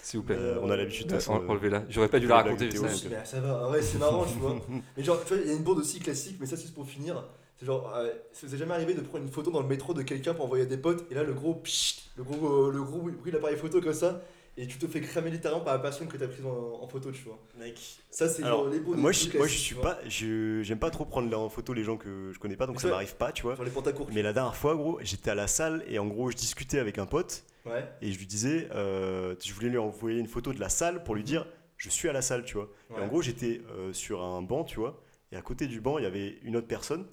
s'il 0.02 0.20
vous 0.20 0.26
plaît. 0.26 0.36
Euh, 0.38 0.58
on 0.62 0.70
a 0.70 0.76
l'habitude 0.76 1.06
de 1.06 1.12
Ouais, 1.14 1.18
toute 1.18 1.26
façon, 1.26 1.44
en- 1.44 1.48
Enlevez-la. 1.50 1.82
J'aurais 1.88 2.08
pas 2.08 2.18
dû 2.20 2.26
la 2.26 2.36
raconter. 2.36 2.68
donc, 2.68 2.84
Mais 3.10 3.24
ça 3.24 3.40
va, 3.40 3.66
vrai, 3.68 3.82
c'est 3.82 3.98
marrant, 3.98 4.24
tu 4.24 4.38
vois. 4.38 4.56
Mais 4.96 5.02
genre, 5.02 5.20
tu 5.24 5.34
vois, 5.34 5.42
il 5.42 5.48
y 5.48 5.52
a 5.52 5.56
une 5.56 5.62
bande 5.64 5.78
aussi 5.78 5.98
classique, 6.00 6.36
mais 6.40 6.46
ça, 6.46 6.56
c'est 6.56 6.72
pour 6.74 6.86
finir. 6.86 7.24
C'est 7.58 7.66
genre, 7.66 7.92
euh, 7.96 8.08
ça 8.32 8.46
vous 8.46 8.54
est 8.54 8.58
jamais 8.58 8.74
arrivé 8.74 8.94
de 8.94 9.00
prendre 9.00 9.24
une 9.24 9.30
photo 9.30 9.50
dans 9.50 9.60
le 9.60 9.66
métro 9.68 9.92
de 9.94 10.02
quelqu'un 10.02 10.32
pour 10.34 10.46
envoyer 10.46 10.64
à 10.64 10.66
des 10.66 10.76
potes, 10.78 11.04
et 11.10 11.14
là, 11.14 11.22
le 11.24 11.32
gros 11.34 11.54
pchit, 11.54 12.08
le 12.16 12.24
gros, 12.24 12.68
euh, 12.68 12.72
le 12.72 12.82
gros 12.82 12.98
bruit 12.98 13.12
bruit 13.12 13.30
de 13.32 13.36
l'appareil 13.36 13.56
photo 13.58 13.80
comme 13.80 13.92
ça, 13.92 14.22
et 14.62 14.66
tu 14.66 14.78
te 14.78 14.86
fais 14.86 15.00
cramer 15.00 15.30
littéralement 15.30 15.64
par 15.64 15.74
la 15.74 15.80
personne 15.80 16.06
que 16.08 16.16
t'as 16.16 16.28
prise 16.28 16.44
en, 16.44 16.82
en 16.82 16.86
photo, 16.86 17.10
tu 17.10 17.22
vois. 17.24 17.38
Mec. 17.58 17.78
Ça, 18.10 18.28
c'est 18.28 18.42
Alors, 18.44 18.64
genre 18.64 18.72
les 18.72 18.80
beaux 18.80 18.94
Moi, 18.94 19.12
je, 19.12 19.36
moi, 19.38 19.46
je 19.46 19.56
suis 19.56 19.74
pas. 19.74 19.98
je- 20.06 20.62
J'aime 20.62 20.78
pas 20.78 20.90
trop 20.90 21.04
prendre 21.04 21.36
en 21.38 21.48
photo 21.48 21.72
les 21.72 21.82
gens 21.84 21.96
que 21.96 22.30
je 22.32 22.38
connais 22.38 22.56
pas, 22.56 22.66
donc 22.66 22.76
Mais 22.76 22.82
ça 22.82 22.88
m'arrive 22.88 23.16
pas, 23.16 23.32
tu 23.32 23.42
vois. 23.42 23.54
Genre 23.54 23.64
les. 23.64 24.14
Mais 24.14 24.22
la 24.22 24.32
dernière 24.32 24.56
fois, 24.56 24.74
gros, 24.76 24.98
j'étais 25.02 25.30
à 25.30 25.34
la 25.34 25.46
salle 25.46 25.82
et 25.88 25.98
en 25.98 26.06
gros, 26.06 26.30
je 26.30 26.36
discutais 26.36 26.78
avec 26.78 26.98
un 26.98 27.06
pote 27.06 27.44
Ouais. 27.66 27.84
et 28.00 28.10
je 28.10 28.18
lui 28.18 28.26
disais, 28.26 28.68
euh, 28.72 29.34
je 29.44 29.52
voulais 29.52 29.68
lui 29.68 29.76
envoyer 29.78 30.18
une 30.18 30.26
photo 30.28 30.52
de 30.52 30.60
la 30.60 30.68
salle 30.70 31.04
pour 31.04 31.14
lui 31.14 31.22
dire, 31.24 31.46
je 31.76 31.88
suis 31.90 32.08
à 32.08 32.12
la 32.12 32.22
salle, 32.22 32.44
tu 32.44 32.54
vois. 32.54 32.70
Et 32.96 33.00
en 33.00 33.06
gros, 33.06 33.22
j'étais 33.22 33.60
euh, 33.70 33.92
sur 33.92 34.22
un 34.22 34.40
banc, 34.42 34.64
tu 34.64 34.76
vois, 34.80 35.02
et 35.32 35.36
à 35.36 35.42
côté 35.42 35.66
du 35.66 35.80
banc, 35.80 35.98
il 35.98 36.04
y 36.04 36.06
avait 36.06 36.38
une 36.42 36.56
autre 36.56 36.66
personne. 36.68 37.06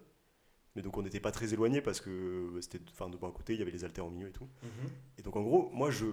Mais 0.75 0.83
donc, 0.83 0.95
on 0.95 1.01
n'était 1.01 1.19
pas 1.19 1.31
très 1.31 1.53
éloigné 1.53 1.81
parce 1.81 1.99
que 1.99 2.51
c'était, 2.61 2.79
enfin, 2.91 3.09
de 3.09 3.17
bon 3.17 3.27
à 3.27 3.31
côté, 3.31 3.53
il 3.53 3.59
y 3.59 3.61
avait 3.63 3.71
les 3.71 3.83
haltères 3.83 4.05
au 4.05 4.11
milieu 4.11 4.27
et 4.27 4.31
tout. 4.31 4.47
Mhm. 4.61 4.89
Et 5.17 5.21
donc, 5.23 5.35
en 5.35 5.41
gros, 5.41 5.69
moi, 5.73 5.89
je 5.89 6.05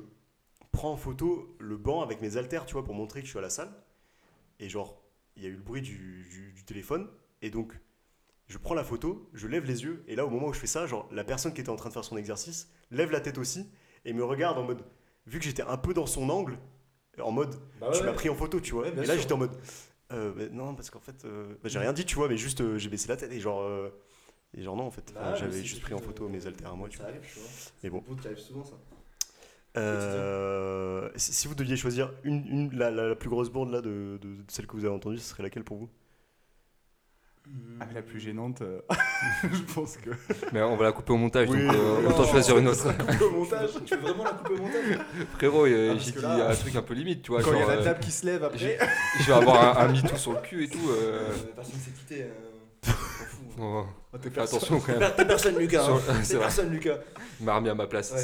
prends 0.74 0.92
en 0.92 0.96
photo 0.96 1.56
le 1.58 1.76
banc 1.76 2.02
avec 2.02 2.20
mes 2.20 2.36
haltères, 2.36 2.66
tu 2.66 2.74
vois, 2.74 2.84
pour 2.84 2.94
montrer 2.94 3.20
que 3.20 3.26
je 3.26 3.30
suis 3.30 3.38
à 3.38 3.42
la 3.42 3.50
salle. 3.50 3.72
Et 4.60 4.68
genre, 4.68 5.00
il 5.36 5.42
y 5.42 5.46
a 5.46 5.48
eu 5.48 5.54
le 5.56 5.62
bruit 5.62 5.82
du, 5.82 6.26
du- 6.30 6.52
du 6.52 6.64
téléphone. 6.64 7.08
Et 7.42 7.50
donc, 7.50 7.72
je 8.46 8.58
prends 8.58 8.74
la 8.74 8.84
photo, 8.84 9.28
je 9.32 9.46
lève 9.46 9.64
les 9.64 9.82
yeux. 9.84 10.04
Et 10.06 10.16
là, 10.16 10.26
au 10.26 10.30
moment 10.30 10.48
où 10.48 10.52
je 10.52 10.58
fais 10.58 10.66
ça, 10.66 10.86
genre, 10.86 11.08
la 11.12 11.24
personne 11.24 11.54
qui 11.54 11.60
était 11.60 11.70
en 11.70 11.76
train 11.76 11.88
de 11.88 11.94
faire 11.94 12.04
son 12.04 12.16
exercice 12.16 12.68
lève 12.90 13.10
la 13.10 13.20
tête 13.20 13.38
aussi 13.38 13.66
et 14.04 14.12
me 14.12 14.24
regarde 14.24 14.58
en 14.58 14.64
mode, 14.64 14.84
vu 15.26 15.38
que 15.38 15.44
j'étais 15.44 15.62
un 15.62 15.76
peu 15.78 15.94
dans 15.94 16.06
son 16.06 16.28
angle, 16.28 16.58
en 17.20 17.30
mode, 17.30 17.54
Bah 17.80 17.90
tu 17.92 18.02
m'as 18.04 18.12
pris 18.12 18.28
en 18.28 18.34
photo, 18.34 18.60
tu 18.60 18.72
vois. 18.72 18.82
Ouais, 18.84 18.92
et 18.92 19.06
là, 19.06 19.16
j'étais 19.16 19.32
en 19.32 19.38
mode, 19.38 19.56
euh, 20.12 20.32
bah, 20.32 20.48
non, 20.50 20.74
parce 20.74 20.90
qu'en 20.90 21.00
fait, 21.00 21.24
euh, 21.24 21.54
bah, 21.62 21.68
j'ai 21.68 21.78
rien 21.78 21.92
dit, 21.92 22.04
tu 22.04 22.16
vois, 22.16 22.28
mais 22.28 22.36
juste, 22.36 22.60
euh, 22.60 22.76
j'ai 22.78 22.88
baissé 22.88 23.08
la 23.08 23.16
tête 23.16 23.32
et 23.32 23.40
genre, 23.40 23.62
et 24.56 24.62
genre, 24.62 24.76
non, 24.76 24.84
en 24.86 24.90
fait, 24.90 25.12
Bah 25.14 25.20
enfin, 25.22 25.34
j'avais 25.34 25.62
juste 25.64 25.80
pris 25.82 25.94
en 25.94 25.98
photo 25.98 26.28
mes 26.28 26.46
haltères 26.46 26.72
à 26.72 26.74
moi, 26.74 26.88
tu 26.88 26.98
Ça 26.98 27.04
vois. 27.04 27.12
arrive, 27.12 27.22
tu 27.26 27.38
vois. 27.38 27.48
Mais 27.82 27.90
bon. 27.90 28.04
Ça 28.22 28.28
arrive 28.28 28.38
souvent, 28.38 28.64
ça. 28.64 28.74
Euh, 29.76 31.08
si 31.16 31.48
vous 31.48 31.54
deviez 31.54 31.76
choisir 31.76 32.12
une, 32.22 32.46
une- 32.46 32.78
la, 32.78 32.90
la- 32.90 33.08
la 33.08 33.14
plus 33.16 33.28
grosse 33.28 33.50
bande 33.50 33.72
là 33.72 33.80
de, 33.80 34.18
de- 34.22 34.28
de 34.28 34.44
celle 34.48 34.66
que 34.66 34.76
vous 34.76 34.84
avez 34.84 34.94
entendue, 34.94 35.18
ce 35.18 35.28
serait 35.30 35.42
laquelle 35.42 35.64
pour 35.64 35.78
vous? 35.78 35.88
Ah, 37.78 37.84
mais 37.86 37.94
la 37.94 38.00
plus 38.02 38.20
gênante, 38.20 38.62
euh, 38.62 38.80
je 39.42 39.74
pense 39.74 39.98
que. 39.98 40.10
Mais 40.52 40.62
on 40.62 40.76
va 40.76 40.84
la 40.86 40.92
couper 40.92 41.12
au 41.12 41.18
montage, 41.18 41.48
Oui, 41.50 41.62
donc 41.66 41.74
euh, 41.74 42.08
autant 42.08 42.24
choisir 42.24 42.56
une 42.56 42.68
autre. 42.68 42.86
Au 43.22 43.30
montage. 43.30 43.70
Tu 43.84 43.94
veux 43.96 44.00
vraiment 44.00 44.24
la 44.24 44.30
couper 44.30 44.54
au 44.54 44.62
montage? 44.62 44.98
Frérot, 45.36 45.66
euh, 45.66 45.92
Ah, 45.94 45.98
j'ai 45.98 46.12
que 46.12 46.18
dit 46.20 46.22
là- 46.24 46.48
un 46.50 46.54
truc 46.54 46.74
un 46.76 46.82
peu 46.82 46.94
limite, 46.94 47.20
tu 47.22 47.32
vois. 47.32 47.42
Quand 47.42 47.52
il 47.52 47.58
y 47.58 47.62
a 47.62 47.76
la 47.76 47.82
table 47.84 48.00
qui 48.00 48.10
se 48.12 48.24
lève 48.24 48.44
après. 48.44 48.78
je 49.20 49.24
vais 49.26 49.32
avoir 49.32 49.78
un, 49.78 49.88
un 49.88 49.92
MeToo 49.92 50.16
sur 50.16 50.32
le 50.32 50.38
cul 50.40 50.64
et 50.64 50.68
tout. 50.68 50.78
Personne 51.54 51.74
s'est 51.80 51.90
quitté. 51.90 52.22
euh, 52.22 52.90
bon, 53.58 53.84
Oh, 54.14 54.16
t'es 54.18 54.30
fais 54.30 54.30
personne. 54.36 54.56
attention 54.58 54.80
quand 54.80 54.98
même. 54.98 55.10
T'es 55.14 55.24
personne, 55.26 55.58
Lucas. 55.58 55.86
hein. 55.90 56.00
C'est 56.22 56.38
personne, 56.38 56.70
Lucas. 56.70 56.96
Il 57.40 57.46
m'a 57.46 57.56
remis 57.56 57.68
à 57.68 57.74
ma 57.74 57.86
place. 57.86 58.12
Ouais, 58.12 58.22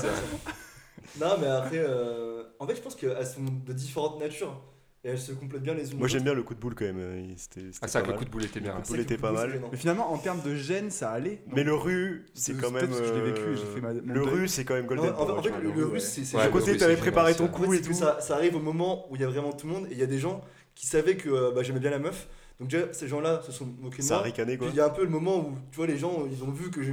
ça. 1.18 1.26
Non, 1.28 1.34
mais 1.40 1.46
après, 1.46 1.78
euh, 1.78 2.42
en 2.58 2.66
fait, 2.66 2.74
je 2.76 2.80
pense 2.80 2.94
qu'elles 2.94 3.26
sont 3.26 3.40
de 3.66 3.72
différentes 3.72 4.18
natures 4.20 4.60
et 5.02 5.08
elles 5.08 5.18
se 5.18 5.32
complètent 5.32 5.62
bien 5.62 5.72
les 5.74 5.92
unes. 5.92 5.98
Moi 5.98 6.08
j'aime 6.08 6.24
bien 6.24 6.34
le 6.34 6.42
coup 6.42 6.54
de 6.54 6.60
boule 6.60 6.74
quand 6.74 6.84
même. 6.84 6.98
euh, 6.98 7.20
il- 7.26 7.38
C'était 7.38 7.60
c'était 7.72 7.78
Ah, 7.80 7.88
c'est 7.88 7.98
vrai 8.00 8.02
pas 8.02 8.06
que 8.08 8.12
le 8.12 8.18
coup 8.18 8.24
de 8.26 8.30
boule 8.30 8.44
était 8.44 8.60
bien. 8.60 8.72
Le 8.72 8.76
coup 8.76 8.82
de 8.82 8.88
boule 8.88 9.00
était 9.00 9.16
pas 9.16 9.32
mal. 9.32 9.62
Mais 9.72 9.78
finalement, 9.78 10.12
en 10.12 10.18
termes 10.18 10.42
de 10.42 10.54
gêne, 10.54 10.90
ça 10.90 11.10
allait. 11.10 11.42
Mais 11.54 11.64
le 11.64 11.74
ru, 11.74 12.26
c'est 12.34 12.54
quand 12.60 12.70
même. 12.70 12.90
je 12.92 13.14
l'ai 13.14 13.20
vécu 13.32 13.40
euh, 13.40 13.56
j'ai 13.56 13.64
fait 13.64 13.80
ma- 13.80 13.94
Le 13.94 14.00
deuil. 14.00 14.24
ru, 14.24 14.48
c'est 14.48 14.64
quand 14.64 14.74
même 14.74 14.84
golden. 14.86 15.10
en, 15.10 15.42
fait, 15.42 15.50
moi, 15.50 15.58
le, 15.60 15.84
russe, 15.86 16.20
c'est 16.22 16.36
À 16.38 16.48
côté, 16.48 16.76
t'avais 16.76 16.96
préparé 16.96 17.32
ton 17.34 17.44
génial, 17.46 17.54
En 17.54 17.58
fait, 17.60 17.66
coup 17.66 17.74
et 17.74 17.80
tout. 17.80 17.94
ça, 17.94 18.20
ça 18.20 18.34
arrive 18.34 18.56
au 18.56 18.60
moment 18.60 19.10
où 19.10 19.16
il 19.16 19.22
y 19.22 19.24
a 19.24 19.28
vraiment 19.28 19.52
tout 19.52 19.66
le 19.66 19.72
monde 19.72 19.86
et 19.86 19.92
il 19.92 19.98
y 19.98 20.02
a 20.02 20.06
des 20.06 20.18
gens 20.18 20.42
qui 20.74 20.86
savaient 20.86 21.16
que 21.16 21.52
bah, 21.54 21.62
j'aimais 21.62 21.80
bien 21.80 21.90
la 21.90 21.98
meuf. 21.98 22.28
Donc 22.60 22.68
déjà, 22.68 22.92
ces 22.92 23.08
gens-là 23.08 23.40
se 23.40 23.52
sont 23.52 23.66
moqués 23.80 23.98
de 23.98 24.02
Ça 24.02 24.16
a 24.16 24.18
moi. 24.18 24.24
ricané 24.26 24.58
quoi. 24.58 24.66
il 24.68 24.74
y 24.76 24.80
a 24.80 24.84
un 24.84 24.90
peu 24.90 25.02
le 25.02 25.08
moment 25.08 25.38
où, 25.38 25.54
tu 25.70 25.76
vois, 25.78 25.86
les 25.86 25.96
gens, 25.96 26.24
ils 26.30 26.44
ont 26.44 26.50
vu 26.50 26.70
que 26.70 26.82
je 26.82 26.92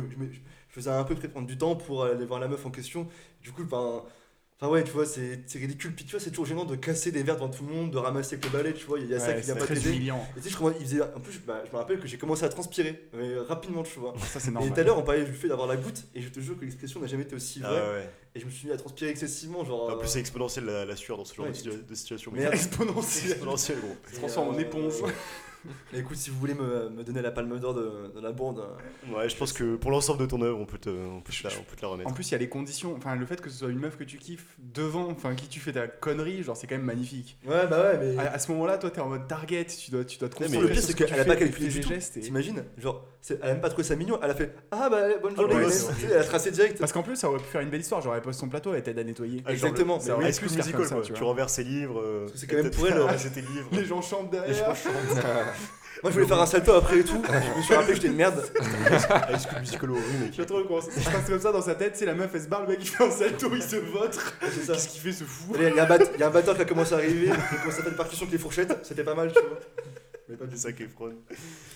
faisais 0.78 0.90
un 0.92 1.04
peu 1.04 1.16
prendre 1.16 1.48
du 1.48 1.58
temps 1.58 1.76
pour 1.76 2.04
aller 2.06 2.26
voir 2.26 2.40
la 2.40 2.48
meuf 2.48 2.66
en 2.66 2.72
question. 2.72 3.08
Du 3.42 3.52
coup, 3.52 3.64
ben... 3.66 4.04
Enfin 4.60 4.72
ouais, 4.72 4.84
tu 4.84 4.90
vois, 4.90 5.06
c'est 5.06 5.42
c'est 5.46 5.60
ridicule. 5.60 5.94
Puis 5.94 6.04
tu 6.04 6.12
vois, 6.12 6.20
c'est 6.20 6.32
toujours 6.32 6.48
gênant 6.48 6.66
de 6.66 6.76
casser 6.76 7.12
des 7.12 7.22
verres 7.22 7.36
devant 7.36 7.48
tout 7.48 7.64
le 7.64 7.72
monde, 7.72 7.92
de 7.92 7.98
ramasser 8.00 8.34
avec 8.38 8.46
le 8.46 8.50
balai, 8.58 8.74
tu 8.74 8.88
vois. 8.88 8.98
Il 9.00 9.06
y 9.06 9.14
a 9.14 9.20
ça 9.20 9.34
qui 9.36 9.42
vient 9.46 9.54
pas 9.56 9.66
très 9.66 9.76
t'aider. 9.76 9.90
humiliant. 9.92 10.28
Et 10.36 10.40
tu 10.42 10.50
sais, 10.50 10.58
je, 10.60 10.64
il 10.80 10.84
faisait, 10.88 11.02
en 11.04 11.20
plus, 11.20 11.38
bah, 11.46 11.62
je 11.68 11.72
me 11.72 11.78
rappelle 11.78 12.00
que 12.00 12.08
j'ai 12.08 12.18
commencé 12.18 12.44
à 12.44 12.50
transpirer, 12.50 13.08
mais 13.14 13.38
rapidement, 13.38 13.84
tu 13.84 14.00
vois. 14.00 14.16
Ça, 14.18 14.40
c'est 14.40 14.48
Et 14.50 14.52
normal. 14.54 14.74
tout 14.74 14.80
à 14.80 14.84
l'heure, 14.84 14.98
on 14.98 15.04
parlait 15.04 15.26
du 15.26 15.32
fait 15.34 15.48
d'avoir 15.48 15.68
la 15.68 15.76
goutte, 15.78 16.06
et 16.16 16.24
je 16.24 16.30
te 16.30 16.40
jure 16.40 16.58
que 16.58 16.66
l'expression 16.66 17.00
n'a 17.00 17.06
jamais 17.06 17.22
été 17.22 17.36
aussi 17.36 17.62
Ah 17.64 17.70
vraie. 17.70 17.82
ouais. 17.82 18.10
Et 18.34 18.40
je 18.40 18.46
me 18.48 18.50
suis 18.50 18.68
mis 18.68 18.74
à 18.74 18.78
transpirer 18.78 19.12
excessivement, 19.12 19.64
genre. 19.64 19.92
En 19.92 19.96
plus, 19.98 20.06
euh, 20.08 20.10
c'est 20.10 20.20
exponentiel 20.22 20.66
la, 20.66 20.86
la 20.86 20.96
sueur 20.96 21.18
dans 21.18 21.26
ce 21.26 21.36
genre 21.36 21.46
Ouais. 21.46 21.52
de, 21.52 21.56
situa- 21.58 21.86
de 21.86 21.94
situation. 21.96 22.32
Merde. 22.32 22.56
Exponentiel. 22.56 23.32
exponentiel, 23.34 23.78
gros. 23.80 23.96
se 24.12 24.16
transforme 24.18 24.48
en 24.50 24.54
Et, 24.54 24.58
euh, 24.58 24.62
éponge. 24.62 24.94
Mais 25.94 26.00
écoute, 26.00 26.18
si 26.18 26.30
vous 26.30 26.38
voulez 26.40 26.54
me, 26.54 26.90
me 26.90 27.04
donner 27.04 27.22
la 27.22 27.32
palme 27.32 27.60
d'or 27.60 27.74
de, 27.74 28.12
de 28.16 28.22
la 28.22 28.32
bande, 28.32 28.60
hein, 28.60 29.14
Ouais, 29.16 29.28
je 29.30 29.36
pense 29.36 29.54
que 29.54 29.76
pour 29.76 29.92
l'ensemble 29.92 30.20
de 30.22 30.26
ton 30.26 30.42
œuvre, 30.42 30.60
on 30.60 30.66
peut 30.66 30.78
te, 30.78 30.90
on 30.90 31.22
peut 31.22 31.34
te 31.34 31.44
la, 31.48 31.54
on 31.60 31.64
peut 31.64 31.76
te 31.76 31.82
la 31.82 31.88
remettre. 31.90 32.10
En 32.10 32.14
plus, 32.14 32.30
il 32.30 32.32
y 32.32 32.36
a 32.36 32.38
les 32.38 32.50
conditions. 32.50 32.96
Enfin, 32.98 33.16
le 33.16 33.26
fait 33.26 33.42
que 33.42 33.50
ce 33.50 33.58
soit 33.60 33.70
une 33.70 33.80
meuf 33.80 33.98
que 33.98 34.04
tu 34.04 34.18
kiffes 34.18 34.56
devant, 34.60 35.10
enfin, 35.10 35.36
qui 35.36 35.48
tu 35.48 35.60
fais 35.60 35.74
ta 35.74 35.88
connerie, 35.88 36.44
genre, 36.44 36.56
c'est 36.58 36.68
quand 36.68 36.76
même 36.76 36.86
magnifique. 36.86 37.38
Ouais, 37.46 37.68
bah 37.68 37.82
ouais, 37.92 37.98
mais. 38.16 38.18
À, 38.18 38.34
à 38.34 38.40
ce 38.40 38.52
moment-là, 38.52 38.78
toi, 38.78 38.92
t'es 38.92 39.02
en 39.02 39.10
mode 39.10 39.28
target, 39.28 39.66
tu 39.66 39.92
dois, 39.92 40.06
tu 40.06 40.18
dois 40.18 40.30
te 40.30 40.36
mais 40.40 40.46
concentrer 40.48 40.68
le 40.68 40.74
pire, 40.74 40.82
c'est 40.84 40.94
qu'elle 40.94 41.20
a 41.20 41.26
pas 41.26 41.36
calculé 41.36 41.68
du 41.70 41.82
gestes. 41.82 42.20
T'imagines 42.20 42.64
Genre, 42.78 43.06
c'est- 43.22 43.40
elle 43.42 43.50
a 43.50 43.54
même 43.54 43.62
pas 43.62 43.70
trouvé 43.70 43.84
ça 43.84 43.96
mignon, 43.96 44.20
elle 44.24 44.32
a 44.32 44.36
fait 44.36 44.54
Ah 44.72 44.90
bah 44.90 45.02
bonne 45.22 45.34
Ah, 45.38 45.42
journée, 45.42 45.70
c'est- 45.70 46.06
elle 46.12 46.18
a 46.18 46.24
tracé 46.24 46.52
direct. 46.52 46.80
Parce 46.80 46.92
qu'en 46.94 47.04
plus, 47.04 47.16
ça 47.16 47.30
aurait 47.30 47.40
pu 47.40 47.46
faire 47.46 47.62
une 47.62 47.70
belle 47.70 47.82
histoire. 47.82 48.02
Genre, 48.02 48.16
elle 48.16 48.22
pose 48.22 48.36
son 48.38 48.48
plateau, 48.50 48.74
elle 48.74 48.84
t'aide 48.84 49.00
à 49.00 49.04
nettoyer. 49.04 49.42
Ah, 49.46 49.52
Exactement, 49.52 50.00
se 50.00 50.06
faire 50.06 50.20
Musical, 50.20 51.04
tu 51.14 51.24
renverses 51.24 51.54
ses 51.54 51.64
livres. 51.64 52.00
euh, 52.00 52.26
c'est 52.36 52.48
quand 52.48 52.58
même 52.58 52.72
pour 52.72 52.88
elle, 52.88 52.98
euh. 52.98 53.08
Les 53.72 53.86
gens 53.86 54.02
chantent 54.02 54.30
derrière. 54.32 54.76
Moi, 56.04 56.12
je 56.12 56.16
voulais 56.16 56.28
faire 56.28 56.40
un 56.40 56.46
salto 56.46 56.74
après 56.74 57.00
et 57.00 57.04
tout. 57.04 57.20
Je 57.28 57.58
me 57.58 57.64
suis 57.64 57.74
rappelé 57.74 57.90
que 57.90 57.96
j'étais 57.96 58.08
une 58.10 58.16
merde. 58.18 58.44
High 58.62 59.40
School 59.40 59.60
Musical 59.62 59.90
rue, 59.92 60.18
mec. 60.22 60.34
Je 60.38 60.44
trop 60.44 60.64
comment 60.64 60.80
ça 60.80 60.92
se 60.92 61.10
passe 61.10 61.26
comme 61.28 61.40
ça 61.40 61.52
dans 61.52 61.62
sa 61.64 61.74
tête. 61.74 61.98
C'est 61.98 62.06
la 62.06 62.14
meuf, 62.14 62.30
elle 62.36 62.42
se 62.44 62.48
barre, 62.48 62.62
le 62.64 62.68
mec 62.68 62.78
il 62.82 62.88
fait 62.88 63.04
un 63.04 63.10
salto, 63.10 63.50
il 63.56 63.64
se 63.64 63.78
ça. 64.66 64.74
Qu'est-ce 64.74 64.88
qu'il 64.90 65.02
fait 65.02 65.12
ce 65.12 65.24
fou 65.24 65.54
Il 65.56 65.64
y, 65.64 65.80
a 65.80 65.84
un 65.84 65.88
bat- 65.88 65.98
il 66.14 66.20
y 66.20 66.24
a 66.24 66.28
un 66.28 66.30
batteur 66.30 66.56
qui 66.56 66.62
a 66.62 66.66
commencé 66.66 66.94
à 66.94 66.98
arriver, 66.98 67.26
il 67.26 67.58
commence 67.60 67.80
à 67.80 67.82
faire 67.82 67.90
des 67.92 67.98
percussions 67.98 68.26
avec 68.26 68.34
les 68.34 68.38
fourchettes, 68.40 68.78
c'était 68.84 69.04
pas 69.04 69.16
mal, 69.16 69.34
tu 69.34 69.40
vois. 69.42 69.60
Mais 70.30 70.36
pas 70.36 70.46
du 70.46 70.56
ça 70.56 70.70
est 70.70 70.88
fraude. 70.88 71.16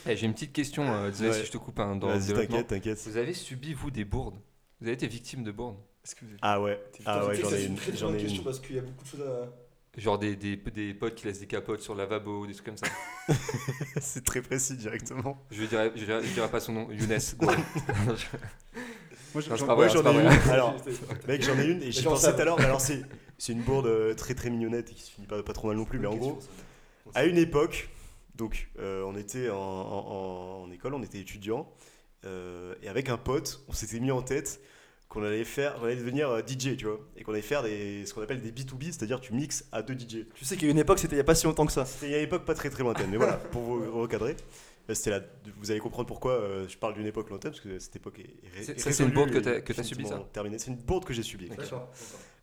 Eh, 0.08 0.16
J'ai 0.16 0.26
une 0.28 0.34
petite 0.34 0.54
question, 0.54 0.84
euh, 0.94 1.10
désolé 1.10 1.30
Ouais. 1.32 1.40
si 1.40 1.46
je 1.46 1.52
te 1.52 1.58
coupe 1.58 1.80
hein, 1.80 1.96
dans 1.96 2.08
le 2.08 2.14
Vas-y, 2.14 2.28
développement. 2.28 2.58
t'inquiète, 2.58 2.68
t'inquiète. 2.68 3.00
Vous 3.08 3.18
avez 3.18 3.34
subi, 3.34 3.74
vous, 3.74 3.90
des 3.92 4.04
bourdes? 4.06 4.36
Vous 4.82 4.88
avez 4.88 4.94
été 4.94 5.08
victime 5.08 5.44
de 5.44 5.52
bourdes? 5.52 5.78
Est-ce 6.06 6.14
que 6.16 6.26
vous 6.26 6.32
avez- 6.32 6.40
Ah 6.44 6.62
ouais, 6.62 6.80
ah 7.06 7.26
ouais, 7.26 7.36
j'en 7.36 7.48
ai 7.48 7.52
c'est 7.52 7.66
une. 7.66 7.76
très 7.76 7.96
J'en 7.96 8.14
ai 8.14 8.18
question 8.18 8.38
une. 8.40 8.44
parce 8.44 8.60
qu'il 8.60 8.76
y 8.76 8.80
a 8.80 8.82
beaucoup 8.84 9.04
de 9.04 9.10
choses 9.10 9.22
à. 9.22 9.50
Genre 9.98 10.18
des, 10.18 10.38
des, 10.38 10.56
des 10.56 10.94
potes 10.94 11.16
qui 11.16 11.26
laissent 11.28 11.42
des 11.42 11.48
capotes 11.48 11.82
sur 11.82 11.94
le 11.96 12.00
lavabo, 12.00 12.48
des 12.48 12.54
trucs 12.54 12.66
comme 12.68 12.78
ça. 12.78 12.88
C'est 14.00 14.24
très 14.24 14.42
précis 14.42 14.78
directement. 14.78 15.44
Je 15.52 15.64
dirais, 15.66 15.92
je 15.96 16.06
dirais, 16.06 16.24
je 16.24 16.32
dirais 16.34 16.50
pas 16.50 16.62
son 16.62 16.72
nom, 16.72 16.92
Younes. 16.92 17.18
Moi, 19.34 19.42
j'en- 19.42 19.78
Ouais, 19.78 19.88
ai 19.88 20.02
vrai. 20.02 20.22
une. 20.46 20.50
Alors, 20.52 20.76
mec, 21.28 21.42
j'en 21.44 21.58
ai 21.60 21.66
une 21.66 21.82
et 21.84 21.92
j'y 21.92 22.02
J'en 22.02 22.12
pensais 22.12 22.28
sais. 22.28 22.36
tout 22.36 22.42
à 22.42 22.46
l'heure. 22.46 22.58
mais 22.60 22.66
Alors, 22.66 22.82
c'est 22.82 23.02
c'est 23.38 23.54
une 23.54 23.62
bourde 23.62 23.88
euh, 23.88 24.14
très 24.14 24.34
très 24.36 24.50
mignonnette 24.50 24.92
et 24.92 24.94
qui 24.94 25.02
se 25.02 25.12
finit 25.12 25.26
pas, 25.28 25.42
pas 25.42 25.54
trop 25.54 25.68
mal 25.68 25.78
non 25.78 25.86
plus. 25.86 26.00
Mais 26.00 26.08
en 26.08 26.16
gros, 26.16 26.40
à 27.14 27.26
une 27.26 27.38
époque, 27.38 27.90
donc 28.36 28.70
euh, 28.80 29.04
on 29.06 29.16
était 29.18 29.50
en, 29.50 29.56
en- 29.58 30.64
en 30.64 30.72
école, 30.72 30.94
on 30.94 31.02
était 31.04 31.20
étudiants, 31.20 31.70
euh, 32.26 32.76
et 32.84 32.88
avec 32.90 33.10
un 33.10 33.18
pote, 33.18 33.64
on 33.68 33.74
s'était 33.74 34.00
mis 34.00 34.12
en 34.12 34.22
tête 34.22 34.62
qu'on 35.12 35.24
allait 35.24 35.44
faire, 35.44 35.76
on 35.82 35.84
allait 35.86 35.98
devenir 35.98 36.30
euh, 36.30 36.40
DJ, 36.42 36.78
tu 36.78 36.86
vois, 36.86 37.00
et 37.18 37.24
qu'on 37.24 37.34
allait 37.34 37.42
faire 37.42 37.64
des, 37.64 38.06
ce 38.06 38.14
qu'on 38.14 38.22
appelle 38.22 38.42
des 38.42 38.52
B2B, 38.52 38.86
c'est-à-dire 38.86 39.20
tu 39.20 39.34
mixes 39.34 39.66
à 39.74 39.82
deux 39.82 39.94
DJ. 39.94 40.26
Tu 40.34 40.46
sais 40.46 40.56
qu'il 40.56 40.66
y 40.66 40.68
a 40.70 40.72
une 40.72 40.80
époque, 40.80 41.00
c'était 41.00 41.16
il 41.16 41.18
y 41.18 41.22
a 41.22 41.26
pas 41.26 41.36
si 41.36 41.46
longtemps 41.46 41.66
que 41.66 41.74
ça. 41.74 41.84
C'était 41.86 42.06
il 42.08 42.12
y 42.12 42.16
a 42.16 42.20
une 42.20 42.24
époque 42.24 42.46
pas 42.46 42.54
très 42.56 42.70
très 42.70 42.82
lointaine, 42.82 43.10
mais 43.12 43.18
voilà, 43.18 43.34
pour 43.34 43.62
vous 43.62 44.00
recadrer. 44.02 44.38
euh, 44.90 44.94
C'était 44.94 45.10
là, 45.10 45.20
vous 45.58 45.70
allez 45.70 45.82
comprendre 45.82 46.08
pourquoi 46.08 46.32
euh, 46.34 46.66
je 46.70 46.78
parle 46.78 46.94
d'une 46.94 47.06
époque 47.08 47.30
lointaine, 47.30 47.52
parce 47.52 47.62
que 47.62 47.78
cette 47.78 47.98
époque 47.98 48.20
est, 48.20 48.60
est 48.60 48.80
ça, 48.80 48.92
c'est 48.94 49.04
une 49.04 49.12
bourde 49.12 49.32
que 49.32 49.40
et 49.40 49.42
t'as- 49.42 49.60
que 49.62 49.74
t'as 49.74 49.84
subi, 49.84 50.08
ça. 50.08 50.24
C'est 50.58 50.68
une 50.72 50.78
bourde 50.78 51.04
que 51.04 51.14
j'ai 51.14 51.24
subie. 51.24 51.50
D'accord. 51.50 51.90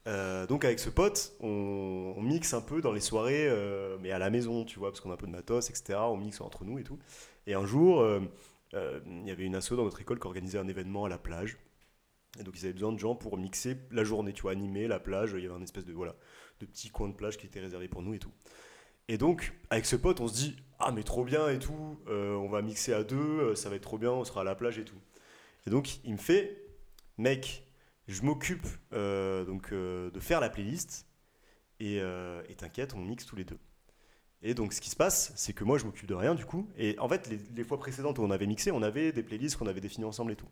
Euh, 0.07 0.47
donc 0.47 0.64
avec 0.64 0.79
ce 0.79 0.91
pote, 0.91 1.33
on, 1.41 2.14
on 2.16 2.23
mixe 2.23 2.55
un 2.55 2.61
peu 2.61 2.81
dans 2.81 2.93
les 2.93 3.01
soirées, 3.01 3.47
euh, 3.49 3.97
mais 4.01 4.11
à 4.11 4.19
la 4.19 4.31
maison, 4.31 4.64
tu 4.64 4.79
vois, 4.79 4.91
parce 4.91 5.01
qu'on 5.01 5.11
a 5.11 5.14
un 5.14 5.19
peu 5.19 5.27
de 5.27 5.33
matos, 5.33 5.69
etc. 5.71 5.99
On 6.03 6.16
mixe 6.16 6.41
entre 6.41 6.64
nous 6.64 6.79
et 6.79 6.83
tout. 6.85 6.99
Et 7.47 7.55
un 7.55 7.66
jour, 7.66 8.01
euh, 8.01 8.21
euh, 8.75 9.01
il 9.07 9.27
y 9.27 9.31
avait 9.31 9.45
une 9.45 9.55
asso 9.55 9.73
dans 9.75 9.85
notre 9.85 10.01
école 10.01 10.19
qui 10.21 10.27
organisait 10.27 10.59
un 10.59 10.69
événement 10.69 11.05
à 11.05 11.09
la 11.09 11.19
plage. 11.19 11.57
Et 12.39 12.45
donc 12.45 12.59
ils 12.59 12.64
avaient 12.64 12.72
besoin 12.72 12.93
de 12.93 12.99
gens 12.99 13.14
pour 13.14 13.36
mixer 13.36 13.76
la 13.91 14.05
journée, 14.05 14.32
tu 14.32 14.43
vois, 14.43 14.53
animer 14.53 14.86
la 14.86 15.01
plage. 15.01 15.32
Il 15.36 15.43
y 15.43 15.47
avait 15.47 15.55
un 15.55 15.62
espèce 15.62 15.84
de 15.84 15.93
voilà, 15.93 16.14
de 16.61 16.66
petit 16.66 16.91
coin 16.91 17.09
de 17.09 17.14
plage 17.14 17.36
qui 17.36 17.47
était 17.47 17.61
réservé 17.61 17.89
pour 17.89 18.03
nous 18.03 18.14
et 18.14 18.18
tout. 18.18 18.32
Et 19.09 19.18
donc 19.18 19.53
avec 19.70 19.86
ce 19.86 19.97
pote, 19.97 20.20
on 20.20 20.28
se 20.28 20.34
dit 20.34 20.57
ah 20.78 20.93
mais 20.93 21.03
trop 21.03 21.24
bien 21.24 21.49
et 21.49 21.59
tout, 21.59 21.99
euh, 22.09 22.34
on 22.34 22.49
va 22.49 22.62
mixer 22.62 22.93
à 22.93 23.03
deux, 23.03 23.16
euh, 23.16 23.55
ça 23.55 23.68
va 23.68 23.76
être 23.76 23.82
trop 23.82 23.99
bien, 23.99 24.12
on 24.12 24.24
sera 24.24 24.43
à 24.43 24.45
la 24.45 24.55
plage 24.55 24.78
et 24.78 24.84
tout. 24.84 25.01
Et 25.66 25.70
donc 25.70 26.03
il 26.05 26.12
me 26.12 26.18
fait 26.18 26.62
mec, 27.16 27.66
je 28.07 28.22
m'occupe 28.22 28.66
euh, 28.93 29.45
donc 29.45 29.72
de 29.72 30.20
faire 30.20 30.41
la 30.41 30.51
playlist 30.51 31.07
et 31.80 31.99
et 31.99 32.55
t'inquiète, 32.57 32.95
on 32.95 33.01
mixe 33.01 33.26
tous 33.26 33.36
les 33.36 33.45
deux. 33.45 33.59
Et 34.41 34.55
donc 34.55 34.72
ce 34.72 34.80
qui 34.80 34.91
se 34.91 34.97
passe, 34.97 35.32
c'est 35.34 35.53
que 35.53 35.64
moi 35.64 35.78
je 35.78 35.84
m'occupe 35.84 36.07
de 36.07 36.14
rien 36.14 36.34
du 36.34 36.45
coup. 36.45 36.68
Et 36.76 36.97
en 37.01 37.09
fait, 37.09 37.28
les, 37.28 37.39
les 37.57 37.64
fois 37.64 37.78
précédentes 37.78 38.18
où 38.18 38.22
on 38.22 38.30
avait 38.30 38.47
mixé, 38.47 38.70
on 38.70 38.82
avait 38.82 39.11
des 39.11 39.24
playlists 39.24 39.57
qu'on 39.57 39.66
avait 39.66 39.80
définies 39.80 40.05
ensemble 40.05 40.32
et 40.32 40.36
tout. 40.36 40.49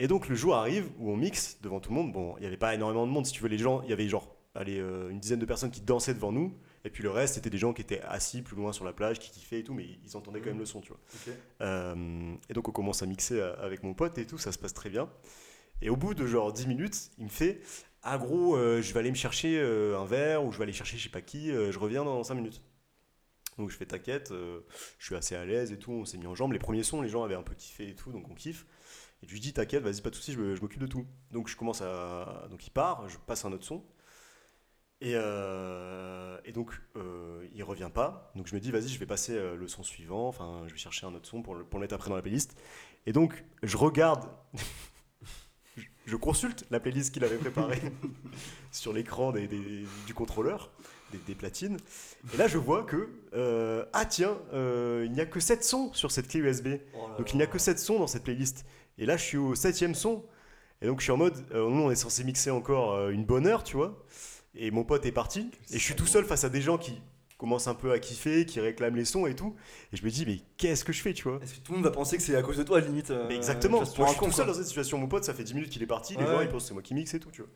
Et 0.00 0.08
donc 0.08 0.28
le 0.28 0.34
jour 0.34 0.56
arrive 0.56 0.90
où 0.98 1.10
on 1.10 1.16
mixe 1.16 1.58
devant 1.62 1.78
tout 1.78 1.90
le 1.90 1.96
monde. 1.96 2.12
Bon, 2.12 2.34
il 2.38 2.40
n'y 2.40 2.46
avait 2.46 2.56
pas 2.56 2.74
énormément 2.74 3.06
de 3.06 3.12
monde, 3.12 3.26
si 3.26 3.32
tu 3.32 3.42
veux, 3.42 3.48
les 3.48 3.58
gens, 3.58 3.82
il 3.82 3.90
y 3.90 3.92
avait 3.92 4.08
genre 4.08 4.34
allez, 4.54 4.80
euh, 4.80 5.10
une 5.10 5.20
dizaine 5.20 5.38
de 5.38 5.46
personnes 5.46 5.70
qui 5.70 5.82
dansaient 5.82 6.14
devant 6.14 6.32
nous. 6.32 6.56
Et 6.84 6.90
puis 6.90 7.02
le 7.02 7.10
reste, 7.10 7.34
c'était 7.34 7.50
des 7.50 7.58
gens 7.58 7.74
qui 7.74 7.82
étaient 7.82 8.00
assis 8.00 8.40
plus 8.40 8.56
loin 8.56 8.72
sur 8.72 8.84
la 8.84 8.92
plage, 8.94 9.18
qui 9.18 9.30
kiffaient 9.30 9.60
et 9.60 9.64
tout, 9.64 9.74
mais 9.74 9.86
ils 10.02 10.16
entendaient 10.16 10.40
quand 10.40 10.48
même 10.48 10.58
le 10.58 10.64
son, 10.64 10.80
tu 10.80 10.88
vois. 10.88 11.00
Euh, 11.60 12.34
et 12.48 12.54
donc 12.54 12.68
on 12.68 12.72
commence 12.72 13.02
à 13.02 13.06
mixer 13.06 13.38
euh, 13.38 13.54
avec 13.62 13.82
mon 13.82 13.92
pote 13.92 14.16
et 14.16 14.26
tout, 14.26 14.38
ça 14.38 14.52
se 14.52 14.58
passe 14.58 14.72
très 14.72 14.88
bien. 14.88 15.10
Et 15.82 15.90
au 15.90 15.96
bout 15.96 16.14
de 16.14 16.26
genre 16.26 16.52
10 16.52 16.66
minutes, 16.66 17.10
il 17.18 17.24
me 17.24 17.30
fait 17.30 17.60
Ah 18.02 18.16
gros, 18.16 18.56
euh, 18.56 18.80
je 18.80 18.94
vais 18.94 19.00
aller 19.00 19.10
me 19.10 19.16
chercher 19.16 19.58
euh, 19.60 19.98
un 19.98 20.06
verre 20.06 20.44
ou 20.44 20.52
je 20.52 20.58
vais 20.58 20.64
aller 20.64 20.72
chercher 20.72 20.96
je 20.96 21.02
sais 21.02 21.08
pas 21.10 21.20
qui, 21.20 21.50
je 21.50 21.78
reviens 21.78 22.04
dans 22.04 22.24
5 22.24 22.34
minutes. 22.34 22.62
Donc 23.58 23.70
je 23.70 23.76
fais 23.76 23.84
t'inquiète, 23.84 24.32
je 24.32 25.04
suis 25.04 25.14
assez 25.14 25.36
à 25.36 25.44
l'aise 25.44 25.70
et 25.70 25.78
tout, 25.78 25.92
on 25.92 26.06
s'est 26.06 26.16
mis 26.16 26.26
en 26.26 26.34
jambes. 26.34 26.52
Les 26.52 26.58
premiers 26.58 26.82
sons, 26.82 27.02
les 27.02 27.10
gens 27.10 27.22
avaient 27.24 27.34
un 27.34 27.42
peu 27.42 27.54
kiffé 27.54 27.90
et 27.90 27.94
tout, 27.94 28.10
donc 28.10 28.26
on 28.30 28.34
kiffe. 28.34 28.64
Et 29.22 29.26
je 29.26 29.32
lui 29.32 29.40
dis 29.40 29.52
t'inquiète, 29.52 29.82
vas-y, 29.82 30.00
pas 30.00 30.10
de 30.10 30.14
soucis, 30.14 30.32
je, 30.32 30.60
m'occupe 30.60 30.80
de 30.80 30.86
tout. 30.86 31.06
Donc 31.30 31.48
je 31.48 31.56
commence 31.56 31.82
à. 31.82 32.46
Donc 32.50 32.66
il 32.66 32.70
part, 32.70 33.08
je 33.08 33.18
passe 33.18 33.44
un 33.44 33.52
autre 33.52 33.64
son. 33.64 33.82
Et, 35.02 35.12
euh, 35.14 36.36
et 36.44 36.52
donc, 36.52 36.78
euh, 36.96 37.46
il 37.54 37.62
revient 37.64 37.88
pas. 37.92 38.30
Donc, 38.36 38.46
je 38.46 38.54
me 38.54 38.60
dis, 38.60 38.70
vas-y, 38.70 38.88
je 38.88 38.98
vais 38.98 39.06
passer 39.06 39.32
euh, 39.32 39.56
le 39.56 39.66
son 39.66 39.82
suivant. 39.82 40.28
Enfin, 40.28 40.62
je 40.66 40.72
vais 40.72 40.78
chercher 40.78 41.06
un 41.06 41.14
autre 41.14 41.26
son 41.26 41.42
pour 41.42 41.54
le, 41.54 41.64
pour 41.64 41.78
le 41.78 41.84
mettre 41.84 41.94
après 41.94 42.10
dans 42.10 42.16
la 42.16 42.22
playlist. 42.22 42.54
Et 43.06 43.12
donc, 43.14 43.42
je 43.62 43.78
regarde, 43.78 44.28
je, 45.76 45.84
je 46.04 46.16
consulte 46.16 46.66
la 46.70 46.80
playlist 46.80 47.14
qu'il 47.14 47.24
avait 47.24 47.38
préparée 47.38 47.80
sur 48.72 48.92
l'écran 48.92 49.32
des, 49.32 49.48
des- 49.48 49.86
du 50.06 50.12
contrôleur, 50.12 50.70
des, 51.12 51.18
des 51.26 51.34
platines. 51.34 51.78
Et 52.34 52.36
là, 52.36 52.46
je 52.46 52.58
vois 52.58 52.82
que, 52.82 53.08
euh, 53.32 53.86
ah 53.94 54.04
tiens, 54.04 54.36
il 54.52 55.10
n'y 55.12 55.20
a 55.22 55.26
que 55.26 55.40
7 55.40 55.64
sons 55.64 55.94
sur 55.94 56.10
cette 56.10 56.28
clé 56.28 56.40
USB. 56.40 56.76
Oh 56.94 57.08
Donc 57.16 57.32
il 57.32 57.38
n'y 57.38 57.42
a 57.42 57.46
que 57.46 57.58
7 57.58 57.78
sons 57.78 57.98
dans 57.98 58.06
cette 58.06 58.24
playlist. 58.24 58.66
Et 59.00 59.06
là, 59.06 59.16
je 59.16 59.24
suis 59.24 59.36
au 59.38 59.54
septième 59.56 59.94
son. 59.96 60.24
Et 60.82 60.86
donc 60.86 61.00
je 61.00 61.04
suis 61.04 61.12
en 61.12 61.16
mode, 61.16 61.34
euh, 61.52 61.68
nous 61.68 61.82
on 61.82 61.90
est 61.90 61.96
censé 61.96 62.22
mixer 62.24 62.50
encore 62.50 62.94
euh, 62.94 63.10
une 63.10 63.24
bonne 63.24 63.46
heure, 63.46 63.64
tu 63.64 63.76
vois. 63.76 64.02
Et 64.54 64.70
mon 64.70 64.84
pote 64.84 65.04
est 65.04 65.12
parti. 65.12 65.50
Et 65.72 65.78
je 65.78 65.82
suis 65.84 65.94
tout 65.94 66.06
seul 66.06 66.24
face 66.24 66.44
à 66.44 66.48
des 66.48 66.62
gens 66.62 66.78
qui 66.78 67.00
commencent 67.36 67.68
un 67.68 67.74
peu 67.74 67.92
à 67.92 67.98
kiffer, 67.98 68.44
qui 68.46 68.60
réclament 68.60 68.96
les 68.96 69.04
sons 69.04 69.26
et 69.26 69.34
tout. 69.34 69.56
Et 69.92 69.96
je 69.96 70.04
me 70.04 70.10
dis, 70.10 70.24
mais 70.26 70.38
qu'est-ce 70.58 70.84
que 70.84 70.92
je 70.92 71.00
fais, 71.02 71.12
tu 71.14 71.24
vois? 71.28 71.38
Est-ce 71.42 71.54
que 71.54 71.60
tout 71.60 71.72
le 71.72 71.78
monde 71.78 71.84
va 71.84 71.90
penser 71.90 72.16
que 72.16 72.22
c'est 72.22 72.36
à 72.36 72.42
cause 72.42 72.58
de 72.58 72.62
toi, 72.62 72.80
limite 72.80 73.10
euh, 73.10 73.26
Mais 73.28 73.36
exactement. 73.36 73.78
Moi, 73.78 73.84
je 73.86 73.90
suis 73.90 74.18
tout 74.18 74.32
seul 74.32 74.46
dans 74.46 74.54
cette 74.54 74.66
situation. 74.66 74.98
Mon 74.98 75.08
pote, 75.08 75.24
ça 75.24 75.32
fait 75.34 75.44
10 75.44 75.54
minutes 75.54 75.70
qu'il 75.70 75.82
est 75.82 75.86
parti. 75.86 76.14
Les 76.14 76.20
Ouais, 76.20 76.26
gens, 76.26 76.38
ouais. 76.38 76.44
ils 76.44 76.48
pensent 76.50 76.64
que 76.64 76.68
c'est 76.68 76.74
moi 76.74 76.82
qui 76.82 76.94
mixe 76.94 77.14
et 77.14 77.20
tout, 77.20 77.30
tu 77.30 77.42
vois. 77.42 77.50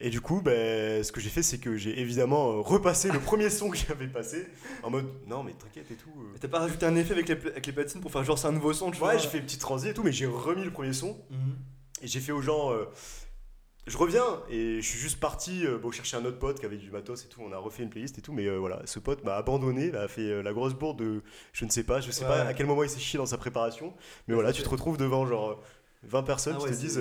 Et 0.00 0.10
du 0.10 0.20
coup, 0.20 0.40
ben, 0.42 1.02
ce 1.04 1.12
que 1.12 1.20
j'ai 1.20 1.30
fait, 1.30 1.42
c'est 1.42 1.58
que 1.58 1.76
j'ai 1.76 2.00
évidemment 2.00 2.50
euh, 2.52 2.60
repassé 2.60 3.10
le 3.12 3.20
premier 3.20 3.48
son 3.48 3.70
que 3.70 3.76
j'avais 3.76 4.08
passé 4.08 4.46
en 4.82 4.90
mode 4.90 5.06
non, 5.26 5.42
mais 5.44 5.52
t'inquiète 5.52 5.90
et 5.90 5.94
tout. 5.94 6.10
euh. 6.18 6.36
T'as 6.40 6.48
pas 6.48 6.58
rajouté 6.58 6.84
un 6.84 6.96
effet 6.96 7.12
avec 7.12 7.28
les, 7.28 7.36
avec 7.36 7.64
les 7.66 7.72
platines 7.72 8.00
pour 8.00 8.10
faire 8.10 8.24
genre 8.24 8.38
c'est 8.38 8.48
un 8.48 8.52
nouveau 8.52 8.72
son, 8.72 8.90
tu 8.90 8.98
vois 8.98 9.10
Ouais, 9.14 9.18
j'ai 9.20 9.28
fait 9.28 9.38
une 9.38 9.44
petite 9.44 9.60
transi 9.60 9.88
et 9.88 9.94
tout, 9.94 10.02
mais 10.02 10.12
j'ai 10.12 10.26
remis 10.26 10.64
le 10.64 10.72
premier 10.72 10.92
son. 10.92 11.16
Mhm. 11.30 11.56
Et 12.02 12.08
j'ai 12.08 12.18
fait 12.20 12.32
aux 12.32 12.42
gens, 12.42 12.72
euh, 12.72 12.86
je 13.86 13.96
reviens 13.96 14.24
et 14.50 14.80
je 14.82 14.86
suis 14.86 14.98
juste 14.98 15.20
parti 15.20 15.64
euh, 15.64 15.78
bon, 15.78 15.92
chercher 15.92 16.16
un 16.16 16.24
autre 16.24 16.40
pote 16.40 16.58
qui 16.58 16.66
avait 16.66 16.76
du 16.76 16.90
matos 16.90 17.24
et 17.24 17.28
tout. 17.28 17.40
On 17.42 17.52
a 17.52 17.56
refait 17.58 17.84
une 17.84 17.88
playlist 17.90 18.18
et 18.18 18.20
tout, 18.20 18.32
mais 18.32 18.46
euh, 18.46 18.56
voilà, 18.58 18.82
ce 18.86 18.98
pote 18.98 19.22
m'a 19.24 19.36
abandonné, 19.36 19.94
a 19.94 20.08
fait 20.08 20.42
la 20.42 20.52
grosse 20.52 20.74
bourde 20.74 20.98
de, 20.98 21.22
je 21.52 21.64
ne 21.64 21.70
sais 21.70 21.84
pas, 21.84 22.00
je 22.00 22.10
sais 22.10 22.24
Ouais. 22.24 22.30
pas 22.30 22.40
à 22.42 22.52
quel 22.52 22.66
moment 22.66 22.82
il 22.82 22.90
s'est 22.90 22.98
chié 22.98 23.16
dans 23.16 23.26
sa 23.26 23.38
préparation, 23.38 23.94
mais 24.26 24.34
voilà, 24.34 24.52
tu 24.52 24.62
te 24.64 24.68
retrouves 24.68 24.96
devant 24.98 25.24
genre 25.24 25.50
euh, 25.50 25.54
20 26.02 26.22
personnes 26.24 26.56
Ah 26.58 26.64
qui 26.66 26.74
te 26.74 26.78
disent, 26.80 27.00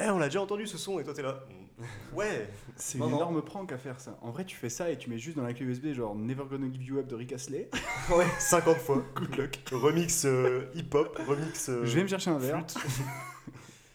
eh, 0.00 0.04
on 0.10 0.18
l'a 0.18 0.28
déjà 0.28 0.40
entendu 0.40 0.66
ce 0.68 0.78
son 0.78 1.00
et 1.00 1.04
toi 1.04 1.12
t'es 1.12 1.22
là, 1.22 1.44
ouais, 2.14 2.48
C'est 2.76 2.98
une 2.98 3.04
non. 3.04 3.16
énorme 3.16 3.42
prank 3.42 3.72
à 3.72 3.78
faire 3.78 3.98
ça. 4.00 4.16
En 4.22 4.30
vrai, 4.30 4.44
tu 4.44 4.54
fais 4.56 4.68
ça 4.68 4.90
et 4.90 4.96
tu 4.98 5.10
mets 5.10 5.18
juste 5.18 5.36
dans 5.36 5.42
la 5.42 5.52
clé 5.54 5.66
USB 5.66 5.92
genre 5.92 6.14
Never 6.14 6.44
Gonna 6.48 6.70
Give 6.70 6.82
You 6.84 6.98
Up 6.98 7.06
de 7.08 7.14
Rick 7.16 7.32
Astley. 7.32 7.68
50 8.38 8.76
fois, 8.78 9.02
good 9.16 9.34
luck, 9.36 9.58
remix 9.72 10.24
euh, 10.24 10.66
hip-hop, 10.74 11.18
remix. 11.26 11.68
euh, 11.68 11.84
Je 11.84 11.94
vais 11.96 12.02
me 12.02 12.08
chercher 12.08 12.30
un 12.30 12.38
verre. 12.38 12.64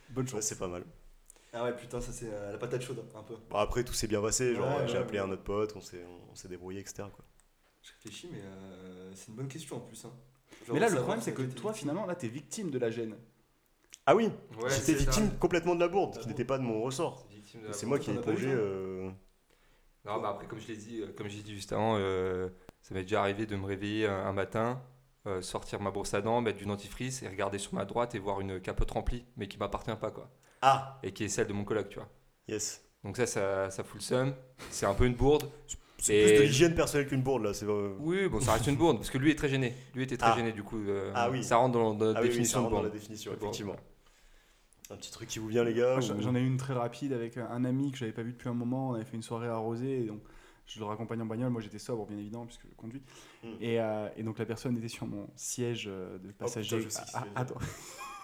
Bonne 0.10 0.26
Ouais, 0.26 0.32
chance. 0.32 0.42
c'est 0.42 0.58
pas 0.60 0.68
mal. 0.68 0.84
Ah 1.54 1.64
ouais, 1.64 1.76
putain, 1.76 2.00
ça 2.02 2.12
c'est 2.12 2.30
euh, 2.32 2.52
la 2.52 2.58
patate 2.58 2.82
chaude, 2.84 3.04
un 3.16 3.24
peu. 3.24 3.36
Bon, 3.50 3.58
après, 3.58 3.84
tout 3.84 3.94
s'est 3.94 4.08
bien 4.08 4.22
passé, 4.22 4.54
genre 4.56 4.68
Ouais, 4.68 4.88
j'ai 4.88 4.94
ouais, 4.94 5.00
appelé 5.00 5.20
ouais. 5.20 5.26
un 5.26 5.32
autre 5.32 5.44
pote, 5.44 5.74
on 5.76 5.82
s'est, 5.82 6.04
on 6.32 6.36
s'est 6.36 6.48
débrouillé, 6.48 6.82
etc. 6.82 7.04
Quoi. 7.16 7.26
Je 7.82 7.92
réfléchis, 7.94 8.30
mais 8.32 8.42
euh, 8.44 9.12
c'est 9.16 9.30
une 9.30 9.36
bonne 9.36 9.48
question 9.48 9.78
en 9.78 9.80
plus. 9.80 10.04
hein. 10.06 10.12
Genre, 10.68 10.74
Mais 10.74 10.80
là, 10.80 10.88
le 10.88 10.96
savoir 10.98 11.04
problème, 11.06 11.22
si 11.22 11.26
c'est 11.26 11.34
que 11.34 11.42
t'as 11.42 11.48
été 11.48 11.56
toi, 11.56 11.72
victime. 11.72 11.90
finalement, 11.90 12.06
là, 12.06 12.16
t'es 12.16 12.28
victime 12.28 12.70
de 12.70 12.78
la 12.78 12.92
gêne. 12.92 13.16
Ah 14.06 14.16
oui, 14.16 14.26
Ouais, 14.26 14.70
j'étais 14.70 14.80
c'est 14.82 14.94
ça. 14.94 15.00
victime 15.00 15.38
complètement 15.40 15.76
de 15.76 15.80
la 15.80 15.88
bourde, 15.88 16.20
qui 16.20 16.28
n'était 16.28 16.46
pas 16.46 16.58
de 16.58 16.64
mon 16.64 16.82
ressort. 16.82 17.28
C'est 17.52 17.58
victime 17.58 17.62
de 17.62 17.68
la 17.68 17.74
C'est 17.74 17.86
bourde. 17.86 17.90
moi 17.90 18.00
qui 18.00 18.12
ai 18.12 18.22
toi 18.22 18.34
euh, 18.52 19.10
Non, 20.06 20.22
bah 20.22 20.30
après, 20.30 20.46
comme 20.48 20.60
je 20.60 20.68
l'ai 20.68 20.76
dit, 20.78 21.02
euh, 21.02 21.08
comme 21.18 21.28
j'ai 21.30 21.42
dit 21.42 21.54
juste 21.54 21.74
avant, 21.74 21.96
euh, 21.98 22.50
ça 22.82 22.94
m'est 22.94 23.02
déjà 23.04 23.22
arrivé 23.22 23.46
de 23.46 23.56
me 23.56 23.66
réveiller 23.66 24.08
un, 24.08 24.34
matin, 24.34 24.82
euh, 25.28 25.42
sortir 25.42 25.82
ma 25.82 25.92
brosse 25.92 26.14
à 26.14 26.22
dents, 26.22 26.42
mettre 26.42 26.58
du 26.58 26.66
dentifrice 26.66 27.24
et 27.24 27.28
regarder 27.28 27.58
sur 27.58 27.74
ma 27.74 27.86
droite 27.86 28.16
et 28.16 28.20
voir 28.20 28.40
une 28.42 28.60
capote 28.62 28.92
remplie, 28.92 29.26
mais 29.38 29.48
qui 29.48 29.58
m'appartient 29.58 29.96
pas, 30.00 30.12
quoi. 30.12 30.30
Ah, 30.62 31.00
Et 31.04 31.12
qui 31.14 31.24
est 31.24 31.30
celle 31.30 31.48
de 31.48 31.54
mon 31.54 31.64
coloc, 31.64 31.90
tu 31.90 31.96
vois. 32.00 32.10
yes. 32.48 32.84
Donc 33.04 33.16
ça, 33.16 33.26
ça, 33.26 33.72
ça 33.72 33.84
fout 33.86 33.96
le 33.96 34.02
seum. 34.02 34.36
C'est 34.72 34.86
un 34.86 34.94
peu 34.94 35.06
une 35.06 35.16
bourde. 35.16 35.50
C'est 36.00 36.16
Et- 36.16 36.26
plus 36.26 36.38
de 36.38 36.42
l'hygiène 36.44 36.76
personnelle 36.76 37.08
qu'une 37.08 37.22
bourde 37.24 37.44
là. 37.44 37.52
Oui, 38.00 38.28
bon, 38.28 38.42
ça 38.42 38.54
reste 38.54 38.68
une 38.68 38.76
bourde 38.76 38.98
parce 38.98 39.10
que 39.10 39.18
lui 39.18 39.32
est 39.32 39.36
très 39.36 39.48
gêné. 39.50 39.74
Lui 39.96 40.04
était 40.04 40.18
très 40.18 40.32
Ah. 40.32 40.36
gêné, 40.36 40.52
du 40.52 40.64
coup. 40.64 40.78
euh, 40.86 41.12
Ah 41.16 41.30
oui. 41.30 41.42
Ça 41.44 41.56
rentre 41.58 41.74
dans, 41.80 41.94
dans 41.94 42.06
la 42.12 42.20
ah 42.20 42.22
oui, 42.22 42.28
oui, 42.28 42.28
ça 42.28 42.28
définition 42.32 42.62
rentre 42.64 42.72
dans 42.76 42.84
la 42.84 42.90
définition, 42.90 43.34
effectivement. 43.34 43.76
Un 44.92 44.98
petit 44.98 45.12
truc 45.12 45.30
qui 45.30 45.40
vous 45.40 45.48
vient 45.48 45.64
les 45.64 45.74
gars 45.74 46.00
j'en 46.00 46.18
ou- 46.18 46.22
j'en 46.22 46.36
ai 46.36 46.42
eu 46.42 46.48
une 46.48 46.58
très 46.58 46.74
rapide 46.74 47.14
avec 47.14 47.38
un 47.38 47.64
ami 47.66 47.92
que 47.92 47.98
j'avais 47.98 48.12
pas 48.12 48.24
vu 48.24 48.32
depuis 48.32 48.50
un 48.50 48.54
moment. 48.54 48.90
On 48.90 48.94
avait 48.96 49.06
fait 49.06 49.16
une 49.16 49.24
soirée 49.24 49.48
arrosée 49.48 50.02
et 50.02 50.06
donc 50.06 50.22
je 50.66 50.80
le 50.80 50.86
raccompagnais 50.86 51.24
en 51.24 51.28
bagnole. 51.28 51.50
Moi 51.52 51.62
j'étais 51.62 51.80
sobre 51.80 52.06
bien 52.08 52.18
évidemment 52.18 52.46
puisque 52.46 52.68
je 52.68 52.76
conduis. 52.76 53.02
Hmm. 53.44 53.48
Et, 53.62 53.80
euh, 53.80 54.08
et 54.18 54.24
donc 54.24 54.40
la 54.40 54.46
personne 54.46 54.78
était 54.78 54.88
sur 54.88 55.06
mon 55.06 55.30
siège 55.36 55.86
euh, 55.88 56.18
de 56.20 56.32
passager. 56.32 56.78
putain, 56.78 56.90
je 56.90 56.94
sais 56.94 57.04
qui 57.04 57.12
Ah, 57.14 57.26
ah, 57.36 57.42
attends. 57.42 57.60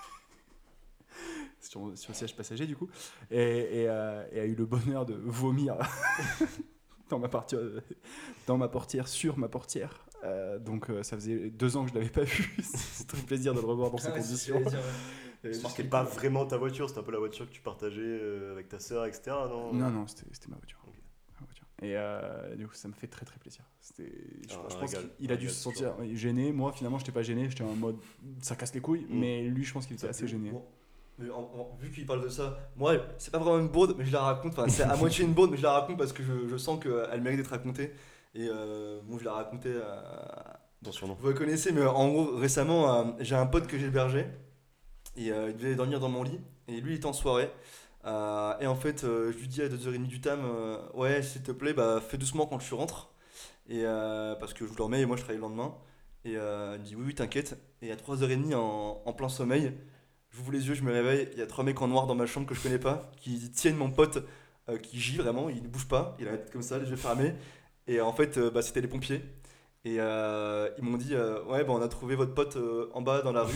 sur, 1.60 1.98
sur 1.98 2.12
le 2.12 2.16
siège 2.16 2.36
passager 2.36 2.68
du 2.68 2.76
coup. 2.76 2.90
Et, 3.32 3.84
et, 3.84 3.90
euh, 3.90 4.24
et 4.32 4.40
a 4.40 4.46
eu 4.46 4.56
le 4.56 4.66
bonheur 4.66 5.06
de 5.06 5.14
vomir 5.14 5.78
dans 7.10 7.20
ma, 7.20 7.28
partie, 7.30 7.56
dans 8.48 8.58
ma 8.58 8.68
portière, 8.68 9.08
sur 9.08 9.38
ma 9.38 9.48
portière. 9.50 10.06
Euh, 10.24 10.58
donc 10.58 10.90
euh, 10.90 11.04
ça 11.04 11.16
faisait 11.18 11.50
deux 11.52 11.78
ans 11.78 11.84
que 11.86 11.92
je 11.92 11.96
l'avais 11.96 12.10
pas 12.10 12.24
vu. 12.24 12.56
C'est 12.64 13.08
très 13.08 13.22
plaisir 13.22 13.54
de 13.54 13.60
le 13.60 13.66
revoir 13.66 13.92
dans 13.92 13.98
ces 13.98 14.12
conditions. 14.12 14.62
C'était 15.54 15.84
pas 15.90 16.04
vraiment 16.04 16.46
ta 16.46 16.58
voiture, 16.58 16.88
c'était 16.90 17.00
un 17.02 17.04
peu 17.04 17.12
la 17.12 17.20
voiture 17.20 17.48
que 17.48 17.54
tu 17.54 17.62
partageais 17.62 18.02
euh, 18.02 18.52
avec 18.54 18.70
ta 18.70 18.80
sœur, 18.80 19.06
etc. 19.06 19.22
Non, 19.50 19.74
Non, 19.74 19.90
non, 19.90 20.08
c'était 20.08 20.26
ma 20.50 20.56
voiture. 20.58 20.80
Ok. 20.88 20.94
Ma 21.40 21.46
voiture. 21.46 21.66
Et 21.82 21.96
euh, 21.98 22.56
du 22.56 22.68
coup, 22.68 22.74
ça 22.74 22.88
me 22.88 22.94
fait 22.94 23.08
très 23.08 23.26
très 23.26 23.38
plaisir. 23.40 23.64
Je, 23.98 24.04
je 24.54 24.56
pense 24.78 24.92
qu'il 25.18 25.32
a 25.32 25.36
dû 25.38 25.50
se 25.50 25.56
sentir 25.56 25.94
gêné. 26.14 26.52
Moi, 26.52 26.72
finalement, 26.72 26.98
j'étais 26.98 27.12
pas 27.12 27.22
gêné. 27.24 27.50
J'étais 27.50 27.64
en 27.64 27.76
mode 27.76 27.98
ça 28.42 28.56
casse 28.56 28.74
les 28.74 28.82
couilles. 28.82 29.06
Mm. 29.10 29.20
Mais 29.20 29.42
lui, 29.44 29.64
je 29.64 29.74
pense 29.74 29.86
qu'il 29.86 29.96
était 29.96 30.08
assez 30.08 30.28
gêné. 30.28 30.52
Bon, 30.52 30.64
mais 31.20 31.30
en- 31.30 31.40
en- 31.40 31.78
vu 31.80 31.92
qu'il 31.92 32.06
parle 32.06 32.24
de 32.24 32.30
ça, 32.30 32.58
moi, 32.76 32.96
c'est 33.18 33.32
pas 33.32 33.38
vraiment 33.40 33.60
une 33.60 33.70
bourde, 33.70 33.96
mais 33.98 34.06
je 34.06 34.12
la 34.12 34.22
raconte. 34.22 34.54
Enfin, 34.54 34.68
c'est 34.68 34.84
à 34.84 34.96
moitié 34.98 35.24
une 35.26 35.34
bourde, 35.34 35.52
mais 35.52 35.58
je 35.58 35.64
la 35.64 35.74
raconte 35.74 35.98
parce 35.98 36.12
que 36.14 36.24
je, 36.24 36.48
je 36.48 36.58
sens 36.58 36.80
qu'elle 36.82 37.22
mérite 37.22 37.38
d'être 37.40 37.50
racontée. 37.52 37.92
Et 38.34 38.48
euh, 38.50 39.00
bon, 39.04 39.18
je 39.20 39.24
la 39.26 39.34
racontais 39.34 39.76
à. 39.82 40.60
Vous 41.20 41.28
la 41.30 41.34
connaissez, 41.34 41.72
mais 41.72 41.86
en 41.86 42.10
gros, 42.10 42.36
récemment, 42.36 42.94
euh, 42.94 43.04
j'ai 43.20 43.36
un 43.36 43.46
pote 43.48 43.66
que 43.68 43.78
j'ai 43.78 43.88
hébergé. 43.88 44.26
Et 45.18 45.32
euh, 45.32 45.50
il 45.50 45.58
devait 45.58 45.76
dormir 45.76 46.00
dans 46.00 46.10
mon 46.10 46.24
lit. 46.24 46.40
Et 46.68 46.80
lui, 46.82 46.94
il 46.94 46.96
était 46.98 47.06
en 47.06 47.14
soirée. 47.14 47.50
Euh, 48.06 48.54
et 48.60 48.68
en 48.68 48.76
fait, 48.76 49.04
euh, 49.04 49.32
je 49.32 49.38
lui 49.38 49.48
dis 49.48 49.62
à 49.62 49.68
2h30 49.70 50.08
du 50.08 50.22
tam, 50.22 50.42
ouais, 50.94 51.22
s'il 51.24 51.44
te 51.44 51.52
plaît, 51.52 51.74
bah, 51.74 52.02
fais 52.02 52.18
doucement 52.18 52.46
quand 52.46 52.58
tu 52.58 52.74
rentres. 52.74 53.12
Et 53.68 53.84
parce 54.40 54.54
que 54.54 54.68
je 54.68 54.74
dormais 54.74 55.02
et 55.02 55.06
moi 55.06 55.18
je 55.18 55.22
travaillais 55.22 55.40
le 55.40 55.48
lendemain. 55.48 55.76
Et 56.24 56.34
il 56.34 56.40
me 56.40 56.84
dit, 56.84 56.96
oui, 56.96 57.04
oui, 57.08 57.16
t'inquiète. 57.16 57.58
Et 57.82 57.92
à 57.92 57.96
3h30 57.96 58.54
en, 58.56 59.02
en 59.06 59.14
plein 59.14 59.30
sommeil, 59.30 59.74
j'ouvre 60.32 60.52
les 60.52 60.68
yeux, 60.68 60.76
je 60.76 60.84
me 60.84 60.92
réveille. 60.92 61.30
Il 61.34 61.40
y 61.40 61.42
a 61.42 61.48
trois 61.48 61.64
mecs 61.64 61.82
en 61.82 61.88
noir 61.88 62.08
dans 62.08 62.16
ma 62.16 62.26
chambre 62.28 62.48
que 62.48 62.54
je 62.56 62.62
connais 62.62 62.80
pas, 62.80 63.12
qui 63.18 63.50
tiennent 63.52 63.78
mon 63.78 63.90
pote, 63.92 64.20
qui 64.84 65.00
gît 65.00 65.18
vraiment, 65.18 65.50
il 65.50 65.64
ne 65.64 65.68
bouge 65.68 65.88
pas, 65.88 66.16
il 66.20 66.28
a 66.28 66.32
la 66.34 66.38
tête 66.38 66.52
comme 66.52 66.62
ça, 66.62 66.78
les 66.78 66.90
yeux 66.90 66.96
fermés. 66.96 67.34
Et 67.88 68.02
en 68.02 68.14
fait, 68.14 68.40
bah, 68.40 68.62
c'était 68.62 68.82
les 68.82 68.88
pompiers. 68.88 69.24
Et 69.84 69.96
ils 69.96 70.84
m'ont 70.84 70.98
dit, 70.98 71.16
ouais, 71.16 71.64
bah, 71.64 71.70
on 71.74 71.82
a 71.82 71.88
trouvé 71.88 72.16
votre 72.16 72.36
pote 72.36 72.58
en 72.94 73.02
bas 73.02 73.22
dans 73.24 73.34
la 73.34 73.44
rue. 73.44 73.56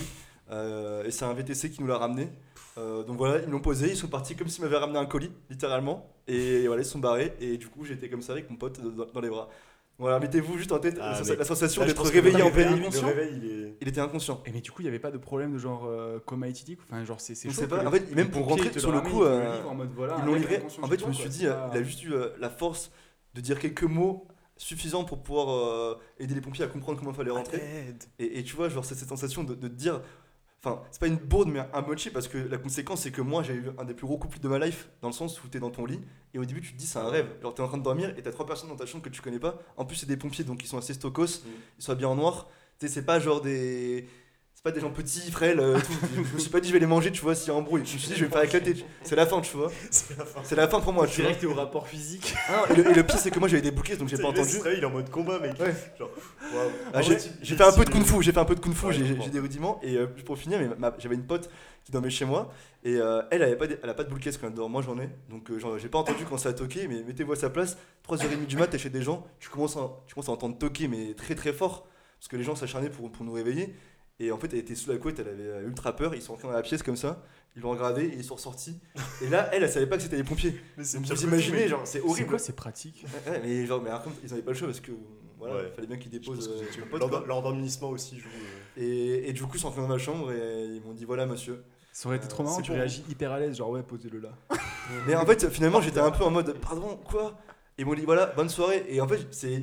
Euh, 0.51 1.03
et 1.03 1.11
c'est 1.11 1.25
un 1.25 1.33
VTC 1.33 1.69
qui 1.69 1.81
nous 1.81 1.87
l'a 1.87 1.97
ramené. 1.97 2.29
Euh, 2.77 3.03
donc 3.03 3.17
voilà, 3.17 3.41
ils 3.43 3.49
l'ont 3.49 3.59
posé, 3.59 3.89
ils 3.89 3.97
sont 3.97 4.07
partis 4.07 4.35
comme 4.35 4.47
s'ils 4.47 4.63
m'avaient 4.63 4.77
ramené 4.77 4.97
un 4.99 5.05
colis, 5.05 5.31
littéralement. 5.49 6.09
Et 6.27 6.67
voilà, 6.67 6.81
ils 6.81 6.85
se 6.85 6.91
sont 6.91 6.99
barrés. 6.99 7.33
Et 7.39 7.57
du 7.57 7.67
coup, 7.67 7.83
j'étais 7.83 8.09
comme 8.09 8.21
ça 8.21 8.33
avec 8.33 8.49
mon 8.49 8.55
pote 8.55 8.79
dans, 8.81 9.05
dans 9.05 9.21
les 9.21 9.29
bras. 9.29 9.49
Voilà, 9.99 10.17
mettez-vous 10.19 10.57
juste 10.57 10.71
en 10.71 10.79
tête 10.79 10.97
Ah, 11.01 11.19
la, 11.37 11.43
sensation 11.43 11.85
d'être 11.85 12.01
réveillé 12.03 12.41
en 12.41 12.51
pleine 12.51 12.73
nuit. 12.73 12.87
Il 12.89 13.45
est. 13.45 13.77
Il 13.81 13.87
était 13.87 13.99
inconscient. 13.99 14.41
Et 14.45 14.51
mais 14.51 14.61
du 14.61 14.71
coup, 14.71 14.81
il 14.81 14.85
n'y 14.85 14.89
avait 14.89 14.99
pas 14.99 15.11
de 15.11 15.17
problème 15.17 15.53
de 15.53 15.57
genre 15.57 15.85
euh, 15.85 16.19
coma 16.25 16.47
éthylique. 16.47 16.79
Enfin, 16.89 17.03
genre, 17.03 17.19
c'est 17.19 17.35
c'est 17.35 17.67
pas. 17.67 17.85
En 17.85 17.91
fait, 17.91 18.15
même 18.15 18.29
pour 18.29 18.47
rentrer 18.47 18.77
sur 18.79 18.93
le 18.93 19.01
coup, 19.01 19.23
ils 19.23 19.27
euh, 19.27 19.55
livrent 19.55 19.71
en 19.71 19.75
mode, 19.75 19.91
voilà, 19.93 20.15
Ils 20.17 20.21
un 20.21 20.25
l'ont 20.25 20.35
livré. 20.35 20.63
En 20.81 20.87
fait, 20.87 20.99
je 20.99 21.05
me 21.05 21.13
suis 21.13 21.29
dit, 21.29 21.43
il 21.43 21.77
a 21.77 21.83
juste 21.83 22.03
eu 22.03 22.13
la 22.39 22.49
force 22.49 22.91
de 23.35 23.41
dire 23.41 23.59
quelques 23.59 23.83
mots 23.83 24.25
suffisants 24.55 25.05
pour 25.05 25.21
pouvoir 25.21 25.49
euh, 25.49 25.99
aider 26.17 26.33
les 26.33 26.41
pompiers 26.41 26.65
à 26.65 26.67
comprendre 26.67 26.97
comment 26.97 27.11
il 27.11 27.15
fallait 27.17 27.31
rentrer. 27.31 27.61
Et, 28.19 28.39
et 28.39 28.43
tu 28.43 28.55
vois, 28.55 28.69
genre, 28.69 28.85
c'est 28.85 28.95
cette 28.95 29.09
sensation 29.09 29.43
de, 29.43 29.53
de 29.53 29.67
te 29.67 29.73
dire. 29.73 30.01
Enfin, 30.61 30.81
c'est 30.91 30.99
pas 30.99 31.07
une 31.07 31.15
bourde, 31.15 31.49
mais 31.49 31.61
un 31.73 31.81
mochi, 31.81 32.09
parce 32.09 32.27
que 32.27 32.37
la 32.37 32.57
conséquence, 32.57 33.01
c'est 33.03 33.11
que 33.11 33.21
moi, 33.21 33.43
j'ai 33.43 33.53
eu 33.53 33.67
un 33.77 33.85
des 33.85 33.93
plus 33.93 34.05
gros 34.05 34.17
couples 34.17 34.39
de 34.39 34.47
ma 34.49 34.59
life, 34.59 34.89
dans 35.01 35.07
le 35.07 35.13
sens 35.13 35.41
où 35.41 35.47
t'es 35.47 35.59
dans 35.59 35.69
ton 35.69 35.85
lit, 35.85 36.01
et 36.33 36.39
au 36.39 36.43
début, 36.43 36.59
tu 36.59 36.73
te 36.73 36.77
dis, 36.77 36.85
c'est 36.85 36.99
un 36.99 37.07
rêve. 37.07 37.27
Genre, 37.41 37.53
t'es 37.53 37.61
en 37.61 37.67
train 37.67 37.77
de 37.77 37.83
dormir, 37.83 38.13
et 38.17 38.21
t'as 38.21 38.31
trois 38.31 38.45
personnes 38.45 38.67
dans 38.67 38.75
ta 38.75 38.85
chambre 38.85 39.03
que 39.03 39.09
tu 39.09 39.21
connais 39.21 39.39
pas. 39.39 39.57
En 39.77 39.85
plus, 39.85 39.95
c'est 39.95 40.05
des 40.05 40.17
pompiers, 40.17 40.43
donc 40.43 40.61
ils 40.61 40.67
sont 40.67 40.77
assez 40.77 40.93
stokos, 40.93 41.43
ils 41.77 41.81
sont 41.83 41.93
habillés 41.93 42.07
en 42.07 42.15
noir. 42.15 42.49
Tu 42.77 42.87
sais, 42.87 42.93
c'est 42.93 43.05
pas 43.05 43.19
genre 43.19 43.41
des. 43.41 44.07
C'est 44.59 44.63
pas 44.63 44.71
des 44.71 44.81
gens 44.81 44.89
petits, 44.89 45.31
frêles, 45.31 45.61
euh, 45.61 45.79
tout. 45.79 45.93
Je 46.17 46.33
me 46.33 46.37
suis 46.37 46.49
pas 46.49 46.59
dit, 46.59 46.67
je 46.67 46.73
vais 46.73 46.81
les 46.81 46.85
manger, 46.85 47.13
tu 47.13 47.21
vois, 47.21 47.33
s'il 47.33 47.47
y 47.47 47.51
a 47.51 47.53
embrouille. 47.57 47.83
Je 47.85 47.93
me 47.93 47.97
suis 47.97 48.09
dit, 48.09 48.15
je 48.15 48.19
vais 48.19 48.25
me 48.25 48.31
faire 48.33 48.43
éclater. 48.43 48.75
C'est 49.03 49.15
la 49.15 49.25
fin, 49.25 49.39
tu 49.39 49.55
vois. 49.55 49.71
C'est 49.89 50.17
la 50.17 50.25
fin. 50.25 50.41
C'est 50.43 50.55
la 50.57 50.67
fin 50.67 50.81
pour 50.81 50.91
moi, 50.91 51.07
tu 51.07 51.21
vois. 51.21 51.31
Direct 51.31 51.45
au 51.45 51.53
rapport 51.53 51.87
physique. 51.87 52.35
Ah, 52.49 52.65
et, 52.69 52.73
le, 52.75 52.91
et 52.91 52.93
le 52.93 53.03
pire, 53.05 53.17
c'est 53.17 53.31
que 53.31 53.39
moi, 53.39 53.47
j'avais 53.47 53.61
des 53.61 53.71
bouquets, 53.71 53.95
donc 53.95 54.09
j'ai 54.09 54.17
pas 54.17 54.27
entendu. 54.27 54.57
réveille, 54.57 54.79
il 54.79 54.83
est 54.83 54.85
en 54.85 54.89
mode 54.89 55.09
combat, 55.09 55.39
mec. 55.39 55.57
Ouais. 55.61 55.73
Genre, 55.97 56.09
waouh. 56.53 56.69
Ah, 56.93 57.01
j'ai 57.01 57.15
vrai, 57.15 57.19
fait 57.21 57.61
un 57.63 57.71
peu 57.71 57.85
de 57.85 57.89
si- 57.89 57.91
kung 57.93 58.03
fu, 58.03 58.21
j'ai 58.21 58.33
fait 58.33 58.39
un 58.39 58.43
peu 58.43 58.55
de 58.55 58.59
kung 58.59 58.73
fu, 58.73 58.87
Ouais, 58.87 58.91
j'ai 58.93 59.29
des 59.29 59.39
rudiments 59.39 59.79
et 59.81 59.95
euh, 59.95 60.07
pour 60.25 60.37
finir, 60.37 60.59
j'avais 60.97 61.15
une 61.15 61.25
pote 61.25 61.49
qui 61.85 61.93
dormait 61.93 62.09
chez 62.09 62.25
moi 62.25 62.51
et 62.83 62.97
euh, 62.97 63.21
elle, 63.31 63.43
avait 63.43 63.55
pas 63.55 63.65
des- 63.67 63.77
elle 63.81 63.89
a 63.89 63.93
pas 63.93 64.03
de 64.03 64.09
boule 64.09 64.19
caisse 64.19 64.37
quand 64.37 64.47
elle 64.47 64.53
dort, 64.55 64.69
moi 64.69 64.81
j'en 64.81 64.99
ai, 64.99 65.07
donc 65.29 65.49
euh, 65.51 65.77
j'ai 65.77 65.87
pas 65.87 65.99
entendu 65.99 66.25
quand 66.29 66.37
ça 66.37 66.49
a 66.49 66.53
toqué, 66.53 66.89
mais 66.89 67.01
mettez-vous 67.03 67.31
à 67.31 67.35
sa 67.37 67.49
place, 67.49 67.77
3h30 68.05 68.45
du 68.45 68.57
mat, 68.57 68.67
t'es 68.67 68.77
chez 68.77 68.89
des 68.89 69.01
gens, 69.03 69.25
tu 69.39 69.47
commences, 69.47 69.77
à, 69.77 69.89
tu 70.05 70.15
commences 70.15 70.27
à 70.27 70.33
entendre 70.33 70.57
toquer, 70.57 70.89
mais 70.89 71.13
très 71.13 71.33
très 71.35 71.53
fort, 71.53 71.87
parce 72.19 72.27
que 72.27 72.35
les 72.35 72.43
gens 72.43 72.55
s'acharnaient 72.55 72.89
pour, 72.89 73.09
pour 73.09 73.23
nous 73.25 73.31
réveiller, 73.31 73.73
et 74.19 74.31
en 74.31 74.37
fait 74.37 74.51
elle 74.53 74.59
était 74.59 74.75
sous 74.75 74.89
la 74.91 74.97
couette, 74.97 75.19
elle 75.19 75.27
avait 75.29 75.43
euh, 75.43 75.67
ultra 75.67 75.95
peur, 75.95 76.13
ils 76.15 76.21
sont 76.21 76.33
rentrés 76.33 76.47
dans 76.47 76.53
la 76.53 76.61
pièce 76.61 76.83
comme 76.83 76.95
ça, 76.97 77.23
ils 77.55 77.61
l'ont 77.61 77.71
regardé 77.71 78.05
et 78.05 78.15
ils 78.15 78.23
sont 78.23 78.35
ressortis, 78.35 78.79
et 79.21 79.29
là 79.29 79.49
elle, 79.53 79.63
elle 79.63 79.69
savait 79.69 79.87
pas 79.87 79.97
que 79.97 80.03
c'était 80.03 80.17
les 80.17 80.23
pompiers, 80.23 80.59
Mais 80.77 80.83
c'est 80.83 80.97
vous 80.99 81.23
imaginez, 81.23 81.67
genre 81.67 81.81
c'est 81.85 81.99
C'est 81.99 82.05
horrible. 82.05 82.29
quoi, 82.29 82.39
c'est 82.39 82.55
pratique 82.55 83.05
Ouais, 83.25 83.31
ouais, 83.31 83.41
mais 83.43 83.65
genre, 83.65 83.81
mais 83.81 83.89
alors, 83.89 84.03
comme 84.03 84.13
ils 84.23 84.31
avaient 84.33 84.41
pas 84.41 84.51
le 84.51 84.57
choix 84.57 84.67
parce 84.67 84.79
que 84.79 84.91
voilà, 85.37 85.55
Ouais. 85.55 85.63
il 85.69 85.73
fallait 85.73 85.87
bien 85.87 85.97
qu'ils 85.97 86.11
déposent 86.11 86.49
euh. 86.49 87.23
L'endormissement 87.27 87.89
aussi 87.89 88.19
joue. 88.19 88.27
euh, 88.27 88.81
Et, 88.81 89.29
et 89.29 89.33
du 89.33 89.41
coup, 89.43 89.51
ils 89.55 89.59
sont 89.59 89.67
rentrés 89.69 89.81
dans 89.81 89.87
ma 89.87 89.97
chambre 89.97 90.31
et 90.33 90.65
ils 90.65 90.81
m'ont 90.81 90.93
dit 90.93 91.05
voilà, 91.05 91.25
monsieur. 91.25 91.63
Ça 91.93 92.07
aurait 92.09 92.17
été 92.17 92.25
Euh, 92.25 92.29
trop 92.29 92.43
marrant, 92.43 92.57
c'est 92.57 92.61
tu 92.63 92.71
réagis 92.73 93.03
hyper 93.09 93.31
à 93.31 93.39
l'aise, 93.39 93.55
genre 93.57 93.69
ouais, 93.69 93.81
posez-le 93.81 94.19
là. 94.19 94.29
Mais 95.07 95.15
en 95.15 95.25
fait, 95.25 95.49
finalement, 95.49 95.79
j'étais 95.81 95.99
un 96.01 96.11
peu 96.11 96.23
en 96.25 96.29
mode 96.31 96.57
pardon, 96.59 96.97
quoi? 97.09 97.37
Ils 97.79 97.85
m'ont 97.85 97.93
dit 97.95 98.03
voilà, 98.03 98.27
bonne 98.35 98.49
soirée. 98.49 98.85
Et 98.89 98.99
en 99.01 99.07
fait, 99.07 99.19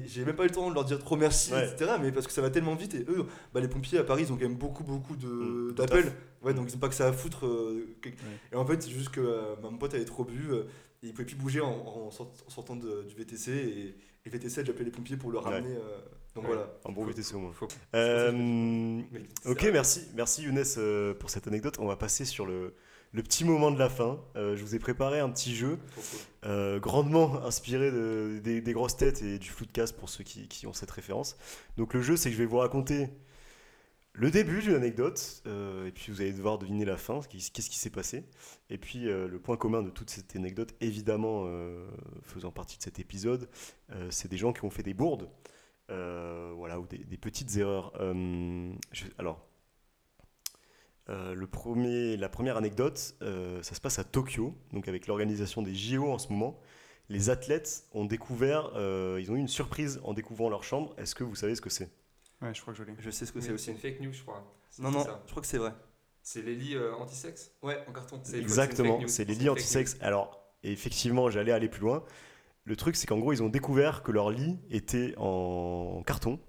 j'ai 0.07 0.25
même 0.25 0.35
pas 0.35 0.45
eu 0.45 0.49
le 0.49 0.53
temps 0.55 0.69
de 0.71 0.75
leur 0.75 0.85
dire 0.87 0.99
trop 0.99 1.17
merci, 1.17 1.53
Ouais. 1.53 1.69
etc. 1.69 1.93
Mais 2.01 2.11
parce 2.11 2.27
que 2.27 2.33
ça 2.33 2.41
va 2.43 2.49
tellement 2.51 2.75
vite. 2.75 2.95
Et 2.95 3.05
eux, 3.09 3.27
bah, 3.53 3.61
les 3.61 3.69
pompiers 3.69 3.99
à 3.99 4.05
Paris, 4.05 4.25
ils 4.27 4.33
ont 4.33 4.37
quand 4.37 4.43
même 4.49 4.57
beaucoup, 4.57 4.83
beaucoup 4.85 5.15
Mm, 5.15 5.73
d'appels. 5.75 6.13
Ouais, 6.43 6.55
donc 6.55 6.69
ils 6.71 6.75
ont 6.77 6.79
pas 6.79 6.89
que 6.89 6.95
ça 6.95 7.07
à 7.09 7.13
foutre. 7.13 7.47
euh, 7.47 7.87
Ouais. 8.05 8.13
Et 8.53 8.57
en 8.57 8.65
fait, 8.67 8.83
c'est 8.83 8.91
juste 8.91 9.11
que 9.11 9.21
euh, 9.21 9.55
mon 9.63 9.77
pote 9.77 9.93
avait 9.95 10.05
trop 10.07 10.25
bu. 10.25 10.49
euh, 10.51 10.63
et 11.03 11.09
il 11.09 11.13
pouvait 11.13 11.27
plus 11.27 11.37
bouger 11.37 11.61
en, 11.61 11.69
en 11.71 12.11
sort- 12.11 12.33
en 12.47 12.51
sortant 12.51 12.75
de- 12.75 13.03
du 13.07 13.15
VTC. 13.15 13.53
Et, 13.53 13.95
et 14.25 14.31
VTC 14.31 14.63
appelé 14.63 14.87
les 14.87 14.91
pompiers 14.91 15.17
pour 15.19 15.31
le 15.31 15.39
ramener. 15.39 15.77
euh, 15.77 15.99
donc 16.35 16.47
voilà. 16.47 16.71
Un 16.89 16.93
bon 16.93 17.05
VTC 17.05 17.35
au 17.35 17.39
moins. 17.41 17.53
Faut- 17.53 17.69
Euh, 17.95 19.01
ok, 19.45 19.69
merci, 19.73 20.03
merci 20.15 20.43
Younes 20.43 20.63
euh, 20.79 21.13
pour 21.15 21.29
cette 21.31 21.47
anecdote. 21.47 21.77
On 21.81 21.87
va 21.87 21.97
passer 21.97 22.25
sur 22.25 22.47
le, 22.47 22.75
le 23.17 23.23
petit 23.23 23.45
moment 23.45 23.71
de 23.71 23.79
la 23.79 23.89
fin. 23.89 24.21
Euh, 24.37 24.57
je 24.57 24.63
vous 24.63 24.75
ai 24.75 24.79
préparé 24.79 25.21
un 25.21 25.31
petit 25.31 25.55
jeu 25.57 25.79
euh, 26.45 26.79
grandement 26.79 27.43
inspiré 27.45 27.91
de- 27.91 28.41
des, 28.45 28.61
des 28.61 28.73
grosses 28.75 28.97
têtes 28.97 29.23
et 29.23 29.39
du 29.39 29.49
floodcast 29.49 29.97
pour 29.97 30.11
ceux 30.11 30.23
qui, 30.23 30.49
qui 30.49 30.67
ont 30.67 30.75
cette 30.75 30.91
référence. 30.91 31.37
Donc 31.79 31.95
le 31.95 32.03
jeu, 32.03 32.17
c'est 32.17 32.29
que 32.29 32.35
je 32.37 32.41
vais 32.43 32.47
vous 32.47 32.59
raconter 32.59 33.09
le 34.13 34.31
début 34.31 34.61
d'une 34.61 34.75
anecdote 34.75 35.43
euh, 35.47 35.87
et 35.87 35.93
puis 35.93 36.13
vous 36.13 36.21
allez 36.21 36.33
devoir 36.35 36.59
deviner 36.59 36.85
la 36.85 36.97
fin, 36.99 37.21
qu'est-ce 37.29 37.51
qui 37.71 37.79
s'est 37.79 37.91
passé. 37.91 38.25
Et 38.69 38.77
puis 38.79 39.05
le 39.05 39.39
point 39.39 39.57
commun 39.57 39.83
de 39.83 39.91
toute 39.91 40.11
cette 40.11 40.37
anecdote, 40.37 40.75
évidemment 40.83 41.47
faisant 42.23 42.51
partie 42.51 42.77
de 42.79 42.83
cet 42.83 42.99
épisode, 42.99 43.49
c'est 44.11 44.29
des 44.31 44.37
gens 44.39 44.53
qui 44.53 44.65
ont 44.65 44.71
fait 44.71 44.83
des 44.83 44.95
bourdes. 44.95 45.29
Voilà, 45.89 46.81
ou 46.81 46.87
des, 46.87 46.99
des 46.99 47.17
petites 47.19 47.55
erreurs. 47.57 47.93
Je- 48.93 49.05
alors, 49.19 49.47
euh, 51.09 51.35
le 51.35 51.47
premier, 51.47 52.17
la 52.17 52.29
première 52.29 52.57
anecdote, 52.57 53.15
euh, 53.23 53.63
ça 53.63 53.75
se 53.75 53.81
passe 53.81 53.99
à 53.99 54.05
Tokyo, 54.05 54.55
donc 54.73 54.89
avec 54.89 55.07
l'organisation 55.07 55.63
des 55.63 55.75
JO 55.75 56.11
en 56.11 56.19
ce 56.19 56.29
moment. 56.33 56.59
Les 57.09 57.31
athlètes 57.31 57.85
ont 57.93 58.05
découvert, 58.05 58.73
euh, 58.75 59.19
ils 59.21 59.31
ont 59.31 59.37
eu 59.37 59.39
une 59.39 59.47
surprise 59.49 60.01
en 60.03 60.13
découvrant 60.15 60.49
leur 60.51 60.65
chambre. 60.65 60.95
Est-ce 60.99 61.15
que 61.15 61.23
vous 61.23 61.37
savez 61.37 61.55
ce 61.55 61.61
que 61.61 61.71
c'est? 61.71 61.89
Ouais, 62.43 62.53
je 62.53 62.61
crois 62.61 62.75
que 62.75 62.79
je 62.79 62.85
l'ai. 62.85 62.95
Je 62.99 63.11
sais 63.11 63.25
ce 63.25 63.33
que 63.33 63.41
c'est 63.41 63.53
aussi. 63.53 63.67
C'est 63.67 63.71
une 63.73 63.79
fake 63.79 64.01
news, 64.01 64.13
je 64.13 64.23
crois. 64.23 64.45
Non, 64.81 64.91
non, 64.91 65.05
ça. 65.05 65.23
je 65.27 65.31
crois 65.31 65.41
que 65.41 65.47
c'est 65.49 65.59
vrai. 65.59 65.73
C'est 66.23 66.43
les 66.43 66.57
lits 66.57 66.75
euh, 66.75 66.93
anti-sexe? 66.97 67.53
Ouais, 67.63 67.79
en 67.89 67.93
carton. 67.93 68.21
C'est- 68.25 68.39
Exactement, 68.39 69.01
c'est 69.07 69.25
les 69.25 69.37
lits 69.37 69.49
anti-sexe. 69.49 69.97
Alors, 70.01 70.43
effectivement, 70.65 71.31
j'allais 71.31 71.53
aller 71.53 71.69
plus 71.69 71.83
loin. 71.83 72.05
Le 72.65 72.75
truc, 72.75 72.97
c'est 72.97 73.07
qu'en 73.07 73.19
gros, 73.19 73.33
ils 73.33 73.45
ont 73.45 73.49
découvert 73.49 74.03
que 74.03 74.11
leur 74.11 74.31
lit 74.31 74.59
était 74.71 75.15
en 75.19 76.03
carton. 76.05 76.41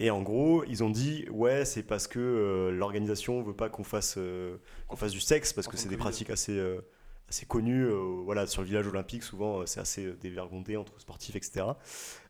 Et 0.00 0.10
en 0.10 0.22
gros, 0.22 0.64
ils 0.64 0.82
ont 0.82 0.90
dit 0.90 1.26
ouais, 1.30 1.64
c'est 1.64 1.82
parce 1.84 2.08
que 2.08 2.18
euh, 2.18 2.70
l'organisation 2.72 3.42
veut 3.42 3.54
pas 3.54 3.68
qu'on 3.68 3.84
fasse 3.84 4.16
euh, 4.18 4.56
qu'on 4.88 4.96
fasse 4.96 5.12
du 5.12 5.20
sexe 5.20 5.52
parce 5.52 5.68
que 5.68 5.76
c'est 5.76 5.86
de 5.86 5.90
des 5.90 5.96
pratiques 5.96 6.30
assez 6.30 6.58
euh, 6.58 6.80
assez 7.28 7.46
connues. 7.46 7.84
euh, 7.86 8.22
voilà, 8.24 8.46
sur 8.46 8.62
le 8.62 8.68
village 8.68 8.88
olympique, 8.88 9.22
souvent 9.22 9.64
c'est 9.66 9.80
assez 9.80 10.12
dévergondé 10.20 10.76
entre 10.76 10.98
sportifs, 11.00 11.36
etc. 11.36 11.66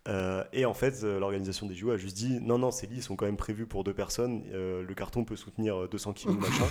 Euh, 0.07 0.45
et 0.53 0.67
en 0.67 0.75
fait, 0.75 1.03
euh, 1.03 1.19
l'organisation 1.19 1.67
des 1.67 1.75
JO 1.75 1.91
a 1.91 1.97
juste 1.97 2.15
dit 2.15 2.39
non, 2.43 2.59
non, 2.59 2.71
ces 2.71 2.87
lits 2.87 3.01
sont 3.01 3.17
quand 3.17 3.25
même 3.25 3.39
prévus 3.39 3.67
pour 3.67 3.85
deux 3.85 3.95
personnes. 3.95 4.43
euh, 4.53 4.83
le 4.83 4.95
carton 4.95 5.25
peut 5.25 5.35
soutenir 5.37 5.85
euh, 5.85 5.89
200 5.89 6.13
kilos, 6.13 6.37
machin. 6.41 6.67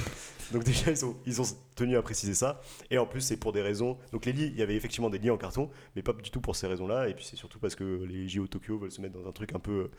Donc 0.51 0.63
déjà, 0.63 0.91
ils 0.91 1.03
ont, 1.03 1.15
ils 1.25 1.41
ont 1.41 1.45
tenu 1.73 1.97
à 1.97 2.03
préciser 2.03 2.35
ça. 2.35 2.61
Et 2.91 2.99
en 2.99 3.07
plus, 3.07 3.21
c'est 3.21 3.37
pour 3.37 3.51
des 3.51 3.63
raisons. 3.63 3.97
Donc 4.11 4.25
les 4.25 4.33
lits, 4.33 4.47
il 4.53 4.59
y 4.59 4.61
avait 4.61 4.75
effectivement 4.75 5.09
des 5.09 5.17
lits 5.17 5.31
en 5.31 5.37
carton, 5.37 5.71
mais 5.95 6.03
pas 6.03 6.13
du 6.13 6.29
tout 6.29 6.41
pour 6.41 6.55
ces 6.55 6.67
raisons-là. 6.67 7.09
Et 7.09 7.15
puis 7.15 7.25
c'est 7.25 7.35
surtout 7.35 7.57
parce 7.57 7.73
que 7.73 8.03
les 8.03 8.27
JO 8.29 8.45
Tokyo 8.45 8.77
veulent 8.77 8.91
se 8.91 9.01
mettre 9.01 9.17
dans 9.19 9.27
un 9.27 9.31
truc 9.31 9.55
un 9.55 9.59
peu 9.59 9.89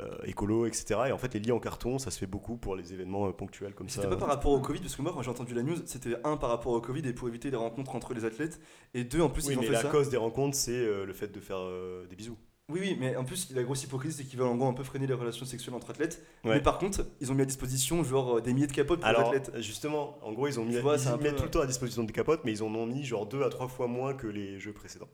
euh, 0.00 0.08
écolo, 0.24 0.66
etc. 0.66 1.00
Et 1.08 1.12
en 1.12 1.18
fait, 1.18 1.32
les 1.34 1.40
lits 1.40 1.52
en 1.52 1.60
carton, 1.60 1.98
ça 2.00 2.10
se 2.10 2.18
fait 2.18 2.26
beaucoup 2.26 2.56
pour 2.56 2.74
les 2.74 2.92
événements 2.92 3.30
ponctuels 3.32 3.74
comme 3.74 3.88
ça. 3.88 4.02
C'était 4.02 4.08
pas 4.12 4.16
par 4.18 4.28
rapport 4.28 4.50
au 4.50 4.60
Covid, 4.60 4.80
parce 4.80 4.96
que 4.96 5.02
moi 5.02 5.12
quand 5.14 5.22
j'ai 5.22 5.30
entendu 5.30 5.54
la 5.54 5.62
news, 5.62 5.76
c'était 5.86 6.16
un 6.24 6.36
par 6.36 6.50
rapport 6.50 6.72
au 6.72 6.80
Covid 6.80 7.06
et 7.06 7.12
pour 7.12 7.28
éviter 7.28 7.52
les 7.52 7.56
rencontres 7.56 7.94
entre 7.94 8.14
les 8.14 8.24
athlètes, 8.24 8.60
et 8.94 9.04
deux 9.04 9.20
en 9.20 9.30
plus 9.30 9.46
Oui, 9.46 9.52
ils 9.54 9.58
ont 9.58 9.60
mais 9.60 9.66
fait 9.68 9.72
la 9.74 9.82
ça. 9.82 9.88
cause 9.90 10.08
des 10.10 10.16
rencontres, 10.16 10.56
c'est 10.56 10.84
le 10.84 11.12
fait 11.12 11.28
de 11.28 11.38
faire 11.38 11.60
des 12.08 12.16
bisous. 12.16 12.36
Oui, 12.70 12.78
oui, 12.80 12.96
mais 12.98 13.16
en 13.16 13.24
plus 13.24 13.48
la 13.54 13.62
grosse 13.62 13.82
hypocrisie 13.84 14.16
c'est 14.18 14.24
qu'ils 14.24 14.38
veulent 14.38 14.48
en 14.48 14.56
gros 14.56 14.68
un 14.68 14.72
peu 14.72 14.84
freiner 14.84 15.06
les 15.06 15.14
relations 15.14 15.44
sexuelles 15.46 15.74
entre 15.74 15.90
athlètes. 15.90 16.22
Ouais. 16.44 16.54
Mais 16.54 16.60
par 16.60 16.78
contre, 16.78 17.04
ils 17.20 17.30
ont 17.30 17.34
mis 17.34 17.42
à 17.42 17.46
disposition 17.46 18.02
genre 18.04 18.36
euh, 18.38 18.40
des 18.40 18.52
milliers 18.52 18.66
de 18.66 18.72
capotes 18.72 19.00
pour 19.00 19.08
Alors, 19.08 19.32
les 19.32 19.38
athlètes. 19.38 19.62
justement, 19.62 20.18
en 20.22 20.32
gros, 20.32 20.46
ils 20.48 20.58
ont 20.60 20.64
mis, 20.64 20.76
vois, 20.78 20.96
ils 20.96 21.08
mettent 21.22 21.32
peu- 21.32 21.36
tout 21.36 21.44
le 21.44 21.50
temps 21.50 21.60
à 21.60 21.66
disposition 21.66 22.02
des 22.04 22.12
capotes, 22.12 22.40
mais 22.44 22.52
ils 22.52 22.62
en 22.62 22.74
ont 22.74 22.86
mis 22.86 23.04
genre 23.04 23.26
deux 23.26 23.42
à 23.42 23.48
trois 23.50 23.68
fois 23.68 23.86
moins 23.86 24.14
que 24.14 24.26
les 24.26 24.58
jeux 24.60 24.72
précédents. 24.72 25.08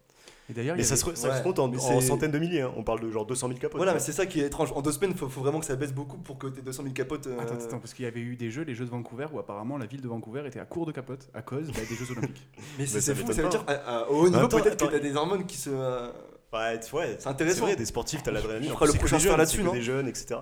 Et 0.49 0.53
d'ailleurs, 0.53 0.77
il 0.77 0.79
Mais 0.79 0.85
ça, 0.85 0.93
avait- 0.95 1.17
se, 1.17 1.21
ça 1.21 1.37
se 1.39 1.43
compte 1.43 1.59
en, 1.59 1.73
centaines 2.01 2.31
de 2.31 2.39
milliers. 2.39 2.61
hein. 2.61 2.73
On 2.77 2.85
parle 2.85 3.01
de 3.01 3.11
genre 3.11 3.27
200 3.27 3.49
000 3.49 3.59
capotes. 3.59 3.79
Voilà, 3.79 3.95
mais 3.95 3.99
c'est 3.99 4.13
ça 4.13 4.27
qui 4.27 4.41
est 4.41 4.47
étrange. 4.47 4.71
En 4.77 4.81
deux 4.81 4.93
semaines, 4.93 5.13
faut, 5.13 5.29
faut 5.29 5.41
vraiment 5.41 5.59
que 5.59 5.67
ça 5.67 5.75
baisse 5.75 5.93
beaucoup 5.93 6.19
pour 6.19 6.39
que 6.39 6.47
t'aies 6.47 6.63
200 6.63 6.85
0000 6.85 6.93
capotes. 6.93 7.27
euh, 7.27 7.41
Attends, 7.41 7.55
attends, 7.55 7.79
parce 7.81 7.95
qu'il 7.95 8.05
y 8.05 8.09
avait 8.09 8.21
eu 8.21 8.37
des 8.37 8.53
jeux, 8.53 8.63
les 8.63 8.77
Jeux 8.77 8.85
de 8.85 8.91
Vancouver, 8.91 9.27
où 9.33 9.41
apparemment 9.41 9.77
la 9.77 9.87
ville 9.87 10.01
de 10.01 10.07
Vancouver 10.07 10.45
était 10.47 10.61
à 10.61 10.65
court 10.65 10.87
de 10.87 10.93
capotes 10.93 11.29
à 11.35 11.43
cause 11.43 11.67
bah, 11.73 11.81
des 11.89 11.97
Jeux 11.97 12.13
Olympiques. 12.13 12.47
Mais 12.79 12.87
c'est 12.87 13.01
ça 13.01 13.13
c'est 13.13 13.21
fou, 13.21 13.33
ça 13.33 13.43
veut 13.43 13.49
dire 13.49 13.65
à- 13.67 13.73
à- 14.03 14.09
au 14.09 14.21
haut 14.21 14.29
niveau 14.29 14.39
même 14.43 14.49
temps, 14.49 14.61
peut-être 14.61 14.87
que 14.87 14.93
t'as 14.93 15.01
des 15.01 15.17
hormones 15.17 15.47
qui 15.47 15.57
se. 15.57 15.71
euh, 15.73 16.13
vois. 16.51 16.61
Ouais, 17.01 17.17
C'est 17.19 17.27
intéressant. 17.29 17.57
C'est 17.57 17.61
vrai, 17.63 17.77
des 17.77 17.87
sportifs, 17.87 18.23
t'as 18.23 18.31
l'adrénaline. 18.33 18.71
On 18.71 18.75
En 18.75 18.77
fera 18.77 18.87
plus, 18.87 18.93
le 18.95 18.99
prochain 18.99 19.19
jeunes, 19.19 19.37
là-dessus, 19.37 19.63
non 19.63 19.73
des 19.73 19.83
jeunes, 19.83 20.09
etc. 20.09 20.41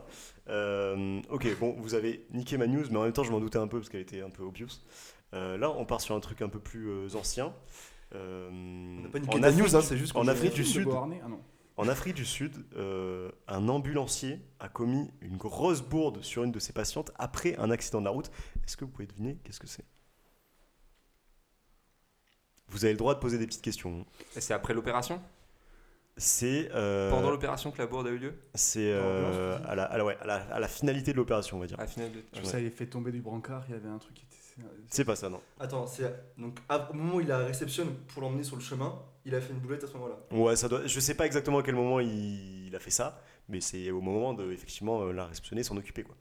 Euh, 0.49 1.21
ok, 1.31 1.59
bon, 1.59 1.75
vous 1.79 1.95
avez 1.95 2.27
niqué 2.33 2.57
ma 2.59 2.67
news, 2.67 2.85
mais 2.91 2.99
en 2.99 3.03
même 3.05 3.13
temps, 3.13 3.25
je 3.25 3.31
m'en 3.33 3.41
doutais 3.41 3.59
un 3.59 3.67
peu 3.67 3.79
parce 3.79 3.89
qu'elle 3.89 4.01
était 4.03 4.21
un 4.23 4.31
peu 4.31 4.43
obvious. 4.43 4.69
Euh, 5.33 5.57
là, 5.57 5.71
on 5.71 5.85
part 5.85 6.01
sur 6.01 6.15
un 6.15 6.21
truc 6.21 6.43
un 6.43 6.49
peu 6.49 6.61
plus 6.61 6.89
euh, 6.89 7.09
ancien. 7.17 7.53
Euh, 8.15 8.49
On 8.53 9.03
n'a 9.03 9.09
pas 9.09 9.19
niqué 9.19 9.37
en 9.37 9.41
ta 9.41 9.49
Afrique- 9.49 9.63
news, 9.65 9.77
hein, 9.77 9.81
c'est 9.83 9.97
juste 9.97 10.13
qu'on 10.13 10.21
en 10.21 10.29
Afrique 10.29 10.55
du 10.55 10.65
Sud, 10.65 10.87
Ah 10.93 11.29
non. 11.29 11.41
En 11.77 11.89
Afrique 11.89 12.15
du 12.15 12.25
Sud, 12.25 12.65
euh, 12.77 13.33
un 13.49 13.69
ambulancier 13.69 14.39
a 14.61 14.69
commis 14.69 15.11
une 15.23 15.37
grosse 15.37 15.81
bourde 15.83 16.23
sur 16.23 16.45
une 16.45 16.53
de 16.53 16.61
ses 16.61 16.73
patientes 16.73 17.11
après 17.17 17.57
un 17.57 17.73
accident 17.73 17.99
de 17.99 18.05
la 18.05 18.13
route. 18.13 18.31
Est-ce 18.65 18.77
que 18.77 18.85
vous 18.85 18.93
pouvez 18.93 19.07
deviner 19.09 19.39
qu'est-ce 19.43 19.59
que 19.59 19.67
c'est? 19.67 19.85
Vous 22.69 22.85
avez 22.85 22.93
le 22.93 22.99
droit 22.99 23.15
de 23.15 23.21
poser 23.21 23.39
des 23.39 23.47
petites 23.47 23.63
questions. 23.63 24.07
Et 24.37 24.41
C'est 24.41 24.55
après 24.55 24.73
l'opération? 24.75 25.21
C'est 26.17 26.71
euh, 26.75 27.11
Pendant 27.11 27.31
l'opération 27.31 27.73
que 27.73 27.79
la 27.79 27.87
bourde 27.87 28.07
a 28.07 28.11
eu 28.11 28.19
lieu 28.19 28.35
c'est 28.55 28.93
euh, 28.93 29.59
à, 29.65 29.75
la, 29.75 29.85
à, 29.85 29.99
la, 29.99 30.05
ouais, 30.05 30.17
à, 30.21 30.27
la, 30.27 30.37
à 30.37 30.61
la 30.61 30.69
finalité 30.69 31.11
de 31.13 31.17
l'opération, 31.17 31.57
on 31.57 31.61
va 31.61 31.67
dire. 31.67 31.79
À 31.81 31.85
la 31.87 32.09
de- 32.09 32.23
Je 32.33 32.39
Ouais. 32.41 32.45
sais, 32.45 32.63
il 32.63 32.71
fait 32.71 32.87
tomber 32.87 33.11
du 33.11 33.21
brancard, 33.21 33.65
il 33.69 33.73
y 33.73 33.75
avait 33.75 33.89
un 33.89 33.99
truc 33.99 34.15
qui 34.15 34.23
était. 34.25 34.39
C'est 34.89 35.05
pas 35.05 35.17
ça, 35.17 35.29
non. 35.29 35.41
Attends, 35.59 35.89
c'est. 35.89 36.05
Donc 36.39 36.59
à- 36.69 36.89
au 36.89 36.95
moment 36.95 37.17
où 37.17 37.21
il 37.21 37.27
la 37.27 37.39
réceptionne 37.39 37.93
pour 38.07 38.23
l'emmener 38.23 38.45
sur 38.45 38.55
le 38.55 38.63
chemin, 38.63 39.03
il 39.25 39.35
a 39.35 39.41
fait 39.41 39.53
une 39.53 39.59
boulette 39.59 39.83
à 39.83 39.87
ce 39.89 39.95
moment-là. 39.95 40.15
Ouais, 40.31 40.55
ça 40.55 40.69
doit. 40.69 40.87
Je 40.87 41.01
sais 41.01 41.15
pas 41.15 41.27
exactement 41.27 41.59
à 41.59 41.63
quel 41.65 41.75
moment 41.75 41.99
il, 41.99 42.69
il 42.69 42.77
a 42.77 42.79
fait 42.79 42.93
ça, 42.93 43.21
mais 43.49 43.61
c'est 43.61 43.91
au 43.91 44.01
moment 44.01 44.33
de 44.35 44.53
effectivement 44.53 45.03
euh, 45.03 45.13
la 45.13 45.27
réceptionner, 45.27 45.65
s'en 45.65 45.77
occuper 45.77 46.05
quoi. 46.05 46.15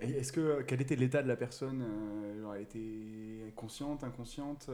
Et 0.00 0.10
est-ce 0.10 0.32
que 0.32 0.62
quel 0.62 0.80
était 0.80 0.96
l'état 0.96 1.22
de 1.22 1.28
la 1.28 1.36
personne 1.36 1.84
euh, 1.86 2.42
genre, 2.42 2.56
Elle 2.56 2.62
était 2.62 3.52
consciente, 3.54 4.02
inconsciente 4.02 4.66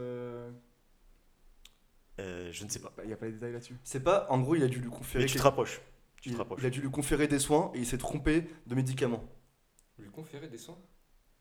je 2.51 2.63
ne 2.63 2.69
sais 2.69 2.79
pas. 2.79 2.91
Il 3.03 3.07
n'y 3.07 3.13
a 3.13 3.17
pas 3.17 3.25
les 3.25 3.33
détails 3.33 3.53
là-dessus. 3.53 3.75
C'est 3.83 4.03
pas. 4.03 4.27
En 4.29 4.39
gros, 4.39 4.55
il 4.55 4.63
a 4.63 4.67
dû 4.67 4.79
lui 4.79 4.89
conférer. 4.89 5.23
Mais 5.23 5.29
tu 5.29 5.37
te 5.37 5.43
rapproches. 5.43 5.81
Tu 6.21 6.29
il, 6.29 6.33
te 6.33 6.37
rapproches. 6.37 6.59
il 6.61 6.65
a 6.65 6.69
dû 6.69 6.81
lui 6.81 6.91
conférer 6.91 7.27
des 7.27 7.39
soins 7.39 7.71
et 7.75 7.79
il 7.79 7.85
s'est 7.85 7.97
trompé 7.97 8.45
de 8.67 8.75
médicaments. 8.75 9.23
Lui 9.97 10.09
conférer 10.09 10.47
des 10.47 10.57
soins? 10.57 10.77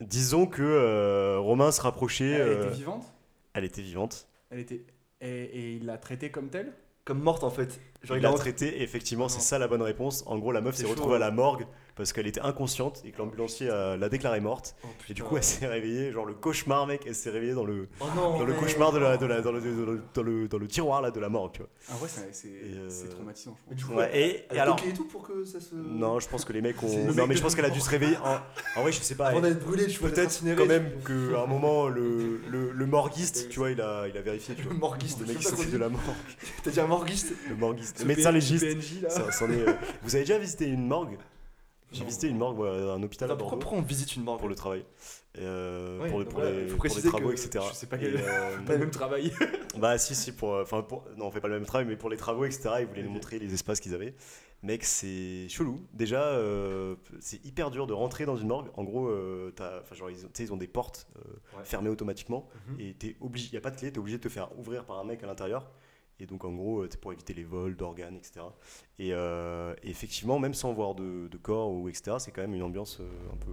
Disons 0.01 0.47
que 0.47 0.63
euh, 0.63 1.39
Romain 1.39 1.73
se 1.73 1.81
rapprochait. 1.81 2.31
Elle 2.31 2.49
euh, 2.49 2.67
était 2.67 2.77
vivante? 2.77 3.13
elle 3.55 3.65
était 3.65 3.83
vivante. 3.83 4.29
Elle 4.51 4.61
était. 4.61 4.85
Et, 5.21 5.29
et 5.29 5.73
il 5.77 5.87
l'a 5.87 5.99
traitée 5.99 6.31
comme 6.31 6.49
telle? 6.49 6.73
Comme 7.05 7.21
morte 7.21 7.43
en 7.43 7.51
fait. 7.51 7.81
Genre, 8.03 8.17
il 8.17 8.23
l'a 8.23 8.31
a 8.31 8.35
traité, 8.35 8.79
et 8.79 8.83
effectivement, 8.83 9.29
c'est 9.29 9.41
ça 9.41 9.59
la 9.59 9.67
bonne 9.67 9.83
réponse. 9.83 10.23
En 10.27 10.39
gros, 10.39 10.53
la 10.53 10.61
meuf 10.61 10.77
s'est 10.77 10.87
retrouvée 10.87 11.15
à 11.15 11.17
hein. 11.17 11.21
la 11.21 11.31
morgue 11.31 11.67
parce 11.99 12.15
qu'elle 12.15 12.27
était 12.27 12.41
inconsciente 12.41 13.03
et 13.05 13.11
que 13.11 13.19
l'ambulancier 13.19 13.69
euh, 13.71 13.97
l'a 13.99 14.09
déclarée 14.09 14.41
morte. 14.41 14.75
Oh, 14.85 14.87
Et 15.11 15.15
du 15.15 15.23
coup, 15.23 15.37
elle 15.37 15.45
s'est 15.45 15.67
réveillée, 15.67 16.13
genre 16.13 16.25
le 16.25 16.33
cauchemar, 16.33 16.87
mec, 16.87 17.03
elle 17.07 17.15
s'est 17.15 17.29
réveillée 17.29 17.53
dans 17.53 17.65
le, 17.67 17.89
Oh 18.01 18.05
non 18.17 18.39
dans 18.39 18.45
le 18.47 18.55
cauchemar 18.55 18.93
de 18.93 18.99
la, 18.99 19.17
de 19.19 19.27
la- 19.27 19.43
dans, 19.43 19.53
le, 19.53 19.61
dans, 19.61 19.69
le, 19.93 20.01
dans 20.15 20.23
le- 20.23 20.49
dans 20.49 20.59
le 20.59 20.67
tiroir 20.69 21.03
là, 21.03 21.11
de 21.11 21.21
la 21.21 21.29
morgue, 21.29 21.53
tu 21.53 21.59
vois. 21.61 21.69
Ah 21.91 21.93
ouais, 22.03 22.09
c'est 22.09 22.35
c'est- 22.35 22.49
Et, 22.49 22.75
euh, 22.79 22.89
traumatisant, 23.11 23.57
je 23.77 23.85
pense. 23.85 23.95
Ouais, 23.97 24.11
et, 24.19 24.47
elle 24.49 24.57
et 24.57 24.61
a 24.61 24.63
alors. 24.63 24.79
et 24.89 24.93
tout 24.95 25.05
pour 25.05 25.23
que 25.27 25.45
ça 25.45 25.61
se. 25.61 25.75
Non, 25.75 26.21
je 26.21 26.29
pense 26.29 26.45
que 26.47 26.53
les 26.55 26.63
mecs 26.63 26.83
ont. 26.83 26.87
Le 26.87 27.03
Non, 27.13 27.15
mec 27.15 27.29
mais 27.31 27.35
je 27.37 27.43
pense 27.43 27.55
qu'elle 27.55 27.65
a 27.67 27.71
dû 27.71 27.81
se 27.81 27.91
réveiller. 27.91 28.17
En, 28.19 28.39
en 28.79 28.83
vrai, 28.83 28.93
je 28.93 29.01
sais 29.03 29.17
pas. 29.17 29.27
Avant 29.27 29.41
d'être 29.41 29.59
brûlé, 29.65 29.87
tu 29.89 29.99
vois, 29.99 30.11
d'être 30.11 30.29
Peut-être 30.41 30.57
quand 30.57 30.67
même 30.67 30.91
qu'à 31.05 31.43
un 31.43 31.47
moment, 31.47 31.89
le, 31.89 32.41
le, 32.49 32.71
le 32.71 32.87
morguiste, 32.87 33.49
tu 33.49 33.59
vois, 33.59 33.71
il 33.73 33.81
a, 33.81 34.07
il 34.07 34.17
a 34.17 34.21
vérifié, 34.23 34.55
tu 34.55 34.63
Le 34.63 34.69
vois. 34.69 34.79
morguiste, 34.79 35.19
Le 35.21 35.27
mec 35.27 35.39
qui 35.39 35.45
s'occupe 35.45 35.71
de 35.73 35.79
la 35.79 35.89
morgue. 35.89 36.05
T'as 36.63 36.71
dit 36.71 36.81
un 36.81 36.87
morguiste 36.87 37.33
Le 37.49 37.57
morguiste. 37.57 37.99
Le 38.01 38.07
médecin 38.07 38.31
légiste. 38.31 38.65
PNJ 38.65 39.03
là. 39.03 39.11
Ça, 39.11 39.33
c'en 39.33 39.51
est, 39.51 39.67
euh, 39.69 39.73
Vous 40.05 40.15
avez 40.15 40.25
déjà 40.25 40.39
visité 40.39 40.67
une 40.67 40.87
morgue? 40.87 41.17
J'ai 41.93 42.05
visité 42.05 42.29
une 42.29 42.37
morgue, 42.39 42.57
voilà, 42.57 42.93
un 42.93 43.03
hôpital 43.03 43.31
à 43.31 43.35
pourquoi, 43.35 43.53
Bordeaux 43.57 43.61
pourquoi 43.63 43.79
on 43.79 43.83
visite 43.83 44.15
une 44.17 44.23
morgue 44.25 44.41
pour 44.41 44.49
le 44.49 44.55
travail. 44.55 44.81
Et, 45.35 45.41
euh, 45.41 45.99
Ouais, 46.01 46.09
pour, 46.11 46.21
les, 46.21 46.25
il 46.25 46.69
faut 46.69 46.77
pour 46.77 46.85
les 46.85 46.91
préciser 46.91 47.09
travaux, 47.09 47.29
que 47.29 47.33
etc. 47.35 47.65
je 47.71 47.75
sais 47.75 47.87
pas 47.87 47.97
Et, 47.97 48.01
quel- 48.01 48.17
euh, 48.17 48.59
Pas 48.67 48.73
le 48.75 48.79
même 48.81 48.91
travail. 48.91 49.33
bah 49.79 49.97
si, 49.99 50.15
si, 50.15 50.33
pour, 50.33 50.55
euh, 50.55 50.63
enfin, 50.63 50.83
pour, 50.83 51.05
non, 51.17 51.27
on 51.27 51.31
fait 51.31 51.41
pas 51.41 51.49
le 51.49 51.55
même 51.55 51.65
travail, 51.67 51.87
mais 51.87 51.97
pour 51.97 52.11
les 52.11 52.17
travaux, 52.17 52.45
etc., 52.45 52.71
ils 52.81 52.87
voulaient 52.87 53.03
nous 53.03 53.11
montrer 53.11 53.39
les 53.39 53.55
espaces 53.55 53.81
qu'ils 53.81 53.95
avaient. 53.95 54.15
Mec, 54.63 54.85
c'est 54.85 55.47
chelou. 55.49 55.81
Déjà, 55.95 56.21
euh, 56.25 56.97
c'est 57.21 57.43
hyper 57.47 57.71
dur 57.71 57.87
de 57.87 57.93
rentrer 57.93 58.27
dans 58.27 58.37
une 58.37 58.49
morgue. 58.49 58.69
En 58.77 58.83
gros, 58.85 59.09
t'as- 59.55 59.81
enfin, 59.81 59.95
genre, 59.95 60.11
ils, 60.11 60.27
ont, 60.27 60.31
tu 60.35 60.43
ils 60.43 60.53
ont 60.53 60.57
des 60.57 60.67
portes 60.67 61.07
Ouais. 61.57 61.65
fermées 61.65 61.89
automatiquement 61.91 62.49
Mhm. 62.69 62.81
et 62.81 62.95
t'es 62.95 63.17
obligé, 63.21 63.55
y 63.55 63.57
a 63.57 63.61
pas 63.61 63.71
de 63.71 63.77
clé, 63.77 63.91
t'es 63.93 63.99
obligé 63.99 64.19
de 64.19 64.23
te 64.23 64.29
faire 64.29 64.51
ouvrir 64.59 64.85
par 64.85 64.99
un 64.99 65.05
mec 65.05 65.23
à 65.23 65.27
l'intérieur. 65.27 65.71
Et 66.21 66.27
donc, 66.27 66.45
en 66.45 66.53
gros, 66.53 66.81
euh, 66.81 66.89
c'est 66.91 67.01
pour 67.01 67.13
éviter 67.13 67.33
les 67.35 67.45
vols 67.45 67.77
d'organes, 67.77 68.17
etc. 68.17 68.41
Et, 68.99 69.11
euh, 69.13 69.75
et 69.83 69.91
effectivement, 69.91 70.39
même 70.39 70.55
sans 70.55 70.73
voir 70.73 70.95
de, 70.95 71.29
de 71.29 71.37
corps 71.39 71.71
ou 71.71 71.89
etc., 71.89 72.17
c'est 72.19 72.33
quand 72.33 72.41
même 72.43 72.55
une 72.55 72.63
ambiance 72.63 72.99
euh, 73.01 73.09
un 73.33 73.37
peu, 73.37 73.53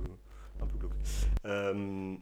un 0.62 0.66
peu 0.66 0.78
glauque. 0.78 0.94
Euh, 1.46 2.16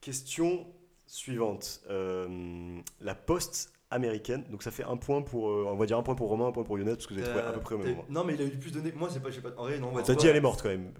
question 0.00 0.66
suivante. 1.06 1.80
Euh, 1.88 2.78
la 3.00 3.14
poste 3.14 3.72
américaine. 3.90 4.44
Donc, 4.50 4.62
ça 4.62 4.70
fait 4.70 4.84
un 4.84 4.96
point 4.96 5.22
pour, 5.22 5.48
euh, 5.48 5.66
on 5.68 5.76
va 5.76 5.86
dire 5.86 5.96
un 5.96 6.02
point 6.02 6.14
pour 6.16 6.28
Romain, 6.28 6.48
un 6.48 6.52
point 6.52 6.64
pour 6.64 6.78
Younes, 6.78 6.88
parce 6.88 7.06
que 7.06 7.14
vous 7.14 7.20
avez 7.20 7.28
trouvé 7.30 7.44
à 7.46 7.52
peu 7.52 7.60
près 7.60 7.74
au 7.76 7.78
même 7.78 7.88
moment. 7.90 8.04
Non, 8.10 8.24
mais 8.24 8.34
il 8.34 8.42
a 8.42 8.44
eu 8.44 8.50
plus 8.58 8.72
de. 8.72 8.80
Moi, 8.92 9.08
j'ai 9.12 9.20
pas, 9.20 9.30
j'ai 9.30 9.40
pas. 9.40 9.50
En 9.56 9.62
vrai, 9.64 9.78
non, 9.78 9.92
T'as 10.02 10.14
dit 10.14 10.26
elle 10.26 10.36
est 10.36 10.40
morte 10.40 10.62
quand 10.62 10.68
même. 10.68 10.92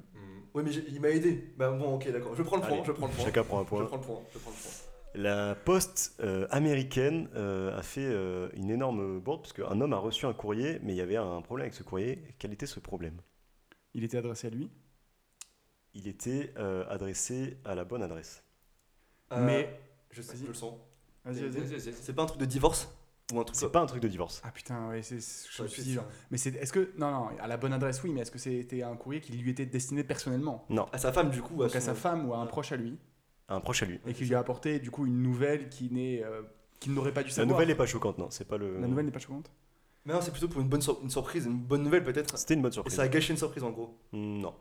Oui, 0.54 0.62
mais 0.64 0.70
il 0.72 1.00
m'a 1.02 1.11
aidé. 1.11 1.52
Bah 1.59 1.70
bon, 1.70 1.96
ok, 1.96 2.11
d'accord. 2.11 2.34
Je 2.34 2.42
prends 2.42 2.57
le 2.57 2.62
point. 2.62 2.72
Allez, 2.72 2.84
Je 2.86 2.92
prends 2.92 3.07
le 3.09 3.12
point. 3.12 3.24
Chacun 3.26 3.42
prend 3.44 3.59
un 3.59 3.64
Je 3.64 3.68
point. 3.68 3.84
prends 3.84 3.96
le 3.96 4.02
point. 4.02 4.22
Je 4.32 4.38
prends 4.38 4.50
le 4.50 4.57
point. 4.57 4.70
La 5.18 5.54
poste 5.54 6.14
euh, 6.20 6.46
américaine 6.50 7.30
euh, 7.36 7.76
a 7.76 7.82
fait 7.82 8.04
euh, 8.04 8.50
une 8.52 8.70
énorme 8.70 9.18
bourde 9.18 9.40
parce 9.40 9.54
qu'un 9.54 9.80
homme 9.80 9.94
a 9.94 9.98
reçu 9.98 10.26
un 10.26 10.34
courrier, 10.34 10.78
mais 10.82 10.92
il 10.92 10.96
y 10.96 11.00
avait 11.00 11.16
un 11.16 11.40
problème 11.40 11.64
avec 11.64 11.74
ce 11.74 11.82
courrier. 11.82 12.22
Quel 12.38 12.52
était 12.52 12.66
ce 12.66 12.80
problème? 12.80 13.18
Il 13.94 14.04
était 14.04 14.18
adressé 14.18 14.48
à 14.48 14.50
lui? 14.50 14.70
Il 15.94 16.06
était 16.06 16.52
euh, 16.58 16.84
adressé 16.90 17.56
à 17.64 17.74
la 17.74 17.84
bonne 17.84 18.02
adresse. 18.02 18.44
Euh, 19.32 19.42
Mais. 19.44 19.80
Je 20.10 20.20
sais, 20.20 20.32
Vas-y. 20.34 20.42
je 20.42 20.48
le 20.48 20.54
sens. 20.54 20.74
Vas-y, 21.24 21.48
Vas-y, 21.48 21.64
vas-y. 21.66 21.92
C'est 21.94 22.12
pas 22.14 22.22
un 22.22 22.26
truc 22.26 22.40
de 22.40 22.44
divorce 22.44 22.88
Ou 23.32 23.40
un 23.40 23.44
truc 23.44 23.56
C'est 23.56 23.72
pas 23.72 23.80
un 23.80 23.86
truc 23.86 24.02
de 24.02 24.08
divorce. 24.08 24.42
Ah 24.44 24.50
putain, 24.50 24.88
ouais, 24.90 25.02
c'est. 25.02 25.18
Je 25.50 25.62
me 25.62 25.68
suis 25.68 25.82
dit, 25.82 25.94
genre. 25.94 26.04
Mais 26.30 26.36
c'est. 26.36 26.54
Est-ce 26.56 26.74
que. 26.74 26.92
Non, 26.98 27.10
non, 27.10 27.28
à 27.40 27.46
la 27.46 27.56
bonne 27.56 27.72
adresse, 27.72 28.02
oui, 28.04 28.10
mais 28.10 28.20
est-ce 28.20 28.30
que 28.30 28.38
c'était 28.38 28.82
un 28.82 28.96
courrier 28.96 29.22
qui 29.22 29.32
lui 29.32 29.50
était 29.50 29.64
destiné 29.66 30.04
personnellement? 30.04 30.66
À 30.92 30.98
sa 30.98 31.10
femme, 31.10 31.30
du 31.30 31.40
coup. 31.40 31.56
Donc 31.56 31.74
à 31.74 31.80
son- 31.80 31.86
sa 31.86 31.94
femme 31.94 32.28
ou 32.28 32.34
à 32.34 32.38
un 32.38 32.46
proche 32.46 32.72
à 32.72 32.76
lui? 32.76 32.98
Un 33.49 33.61
proche 33.61 33.82
à 33.82 33.86
lui. 33.86 34.01
et 34.07 34.12
qui 34.12 34.24
lui 34.24 34.34
a 34.34 34.38
apporté 34.40 34.78
du 34.80 34.90
coup 34.90 35.07
une 35.07 35.22
nouvelle 35.22 35.68
qui 35.68 35.90
n'est. 35.90 36.22
euh, 36.24 36.42
qu'il 36.80 36.92
n'aurait 36.94 37.12
pas 37.12 37.22
dû 37.22 37.28
La 37.28 37.34
savoir. 37.34 37.55
nouvelle 37.55 37.68
n'est 37.68 37.74
pas 37.76 37.86
choquante, 37.86 38.18
non. 38.18 38.28
C'est 38.30 38.47
pas 38.47 38.57
le. 38.57 38.80
La 38.80 38.86
nouvelle 38.88 39.07
n'est 39.07 39.12
pas 39.12 39.18
choquante 39.20 39.51
Mais 40.05 40.12
non, 40.12 40.20
c'est 40.20 40.30
plutôt 40.32 40.49
pour 40.49 40.61
une 40.61 40.68
bonne 40.68 40.82
sur- 40.82 41.01
une 41.03 41.11
surprise, 41.11 41.47
une 41.47 41.59
bonne 41.59 41.82
nouvelle 41.82 42.05
peut-être. 42.05 42.36
C'était 42.38 42.55
une 42.55 42.62
bonne 42.62 42.72
Et 42.72 42.74
surprise. 42.74 42.94
ça 42.97 43.03
a 43.03 43.09
gâché 43.09 43.32
une 43.32 43.38
surprise 43.38 43.62
en 43.62 43.70
gros. 43.70 43.97
Non. 44.12 44.55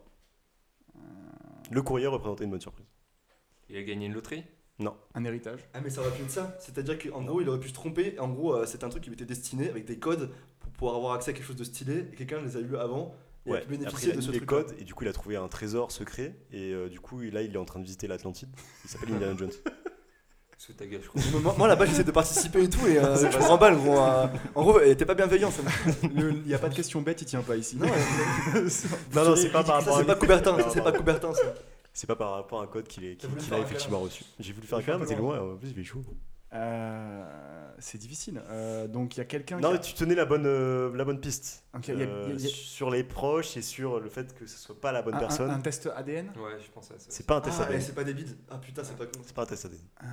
Le 1.72 1.82
courrier 1.82 2.08
représentait 2.08 2.44
une 2.44 2.52
bonne 2.52 2.62
surprise. 2.62 2.86
Il 3.70 3.78
a 3.78 3.84
gagné 3.84 4.06
une 4.06 4.14
loterie? 4.14 4.44
Un 5.14 5.24
héritage. 5.24 5.62
Ah, 5.74 5.80
mais 5.82 5.90
ça 5.90 6.02
aurait 6.02 6.12
pu 6.12 6.22
être 6.24 6.30
ça. 6.30 6.56
C'est-à-dire 6.60 6.98
qu'en 7.00 7.24
gros, 7.24 7.40
il 7.42 7.48
aurait 7.50 7.60
pu 7.62 7.70
se 7.70 7.74
tromper. 7.74 8.20
En 8.20 8.28
gros, 8.28 8.54
euh, 8.56 8.66
c'est 8.66 8.84
un 8.84 8.90
truc 8.90 9.04
qui 9.04 9.10
lui 9.10 9.16
était 9.16 9.26
destiné 9.26 9.70
avec 9.70 9.86
des 9.86 9.98
codes 9.98 10.32
pour 10.60 10.70
pouvoir 10.74 10.98
avoir 10.98 11.14
accès 11.14 11.32
à 11.32 11.34
quelque 11.34 11.46
chose 11.46 11.56
de 11.56 11.64
stylé. 11.64 12.10
Et 12.12 12.16
quelqu'un 12.16 12.42
les 12.42 12.58
a 12.58 12.60
eu 12.60 12.76
avant. 12.76 13.16
Et 13.46 13.52
Ouais. 13.52 13.58
a 13.58 13.62
pu 13.62 13.66
Après, 13.66 13.78
bénéficier 13.78 14.10
il 14.10 14.14
a 14.14 14.16
de 14.16 14.22
ce 14.22 14.32
les 14.32 14.38
truc. 14.38 14.50
codes 14.50 14.76
et 14.80 14.84
du 14.84 14.94
coup, 14.94 15.04
il 15.04 15.08
a 15.08 15.14
trouvé 15.14 15.36
un 15.36 15.48
trésor 15.48 15.92
secret. 15.92 16.36
Et 16.52 16.74
euh, 16.74 16.90
du 16.90 17.00
coup, 17.00 17.20
là, 17.22 17.42
il 17.42 17.54
est 17.54 17.58
en 17.58 17.66
train 17.66 17.80
de 17.80 17.84
visiter 17.86 18.08
l'Atlantide. 18.08 18.50
Il 18.84 18.90
s'appelle 18.90 19.14
Indiana 19.14 19.36
Jones. 19.38 19.52
Sous 20.58 20.74
ta 20.74 20.86
gueule, 20.88 21.02
je 21.04 21.10
crois. 21.10 21.22
moi, 21.42 21.54
moi, 21.58 21.68
là-bas, 21.68 21.86
j'essaie 21.86 22.04
de 22.06 22.12
participer 22.12 22.64
et 22.64 22.70
tout. 22.70 22.88
Et 22.88 22.98
euh, 22.98 23.16
C'est 23.18 23.32
je 23.32 23.38
pas 23.38 23.44
me 23.44 23.50
remballe, 23.50 23.76
gros. 23.76 24.00
euh. 24.00 24.28
en 24.56 24.64
gros, 24.64 24.80
elle 24.80 24.90
était 24.92 25.06
pas 25.06 25.14
bienveillant. 25.14 25.52
Ça 25.52 25.62
Il 26.04 26.44
n'y 26.44 26.54
a 26.54 26.58
pas 26.60 26.70
de 26.70 26.76
question 26.76 27.02
bête, 27.02 27.22
il 27.22 27.26
tient 27.26 27.42
pas 27.42 27.56
ici. 27.58 27.76
Non, 27.76 27.88
euh, 27.88 28.70
Non, 29.14 29.26
non, 29.26 29.36
c'est 29.36 29.50
pas 29.50 29.64
par 29.64 29.66
ça, 29.66 29.74
rapport 29.92 29.98
à 29.98 30.00
c'est 30.00 30.06
pas 30.08 30.16
Coubertin. 30.16 30.58
Ça, 30.60 30.70
c'est 30.72 30.82
pas. 30.82 30.92
Coubertin, 30.94 31.34
ça. 31.34 31.54
C'est 31.94 32.08
pas 32.08 32.16
par 32.16 32.32
rapport 32.32 32.62
à 32.62 32.64
un 32.64 32.68
code 32.68 32.88
qu'il 32.88 33.04
est- 33.06 33.16
T'as 33.16 33.28
qu'il 33.28 33.30
voulu 33.30 33.42
qu'il 33.42 33.50
faire 33.50 33.58
a 33.58 33.62
un 33.62 33.66
effectivement 33.66 34.00
reçu. 34.00 34.24
J'ai 34.40 34.54
voulu 34.54 34.66
faire 34.66 34.78
un 34.80 34.82
câlin, 34.82 34.98
mais 34.98 35.06
t'es 35.06 35.16
loin. 35.16 35.40
En 35.40 35.56
plus, 35.58 35.70
il 35.70 35.76
fait 35.76 35.84
chaud. 35.84 36.04
Euh, 36.56 37.24
c'est 37.80 37.98
difficile. 37.98 38.42
Euh, 38.50 38.88
donc 38.88 39.16
il 39.16 39.20
y 39.20 39.22
a 39.22 39.26
quelqu'un 39.26 39.60
Non, 39.60 39.70
qui. 39.70 39.74
mais 39.76 39.82
tu 39.82 39.94
tenais 39.94 40.16
la 40.16 40.26
bonne, 40.26 40.46
euh, 40.46 40.96
la 40.96 41.04
bonne 41.04 41.20
piste. 41.20 41.66
Y 41.86 41.92
a- 41.92 41.94
y 41.96 42.04
a- 42.04 42.26
a- 42.34 42.40
Sur 42.40 42.90
les 42.90 43.04
proches 43.04 43.58
et 43.58 43.62
sur 43.62 44.00
le 44.00 44.10
fait 44.10 44.34
que 44.34 44.46
ce 44.48 44.58
soit 44.58 44.80
pas 44.80 44.92
la 44.92 45.02
bonne 45.02 45.16
un, 45.16 45.20
personne. 45.20 45.50
un- 45.52 45.56
un 45.56 45.62
test 45.62 45.90
ADN 45.96 46.28
Ouais, 46.38 46.58
je 46.66 46.72
pense 46.72 46.90
à 46.92 46.98
ça. 47.00 47.06
C'est 47.10 47.26
pas 47.28 47.36
un 47.36 47.42
test 47.42 47.58
Ah, 47.60 47.64
ADN. 47.66 47.80
eh, 47.80 47.84
c'est 47.84 47.94
pas 47.96 48.04
des 48.06 48.14
bides. 48.14 48.38
Ah 48.50 48.58
putain, 48.58 48.84
c'est 48.84 48.98
pas 48.98 49.06
con. 49.06 49.20
C'est 49.26 49.36
pas 49.36 49.44
un 49.44 49.46
test 49.48 49.66
ADN. 49.66 49.82
Euh, 50.04 50.06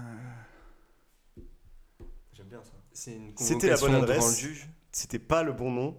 J'aime 2.33 2.47
bien 2.49 2.63
ça. 2.63 2.73
C'est 2.93 3.15
une 3.15 3.33
C'était 3.37 3.69
la 3.69 3.77
bonne 3.77 3.95
adresse. 3.95 4.17
devant 4.19 4.29
le 4.29 4.35
juge. 4.35 4.69
C'était 4.91 5.19
pas 5.19 5.43
le 5.43 5.53
bon 5.53 5.71
nom. 5.71 5.97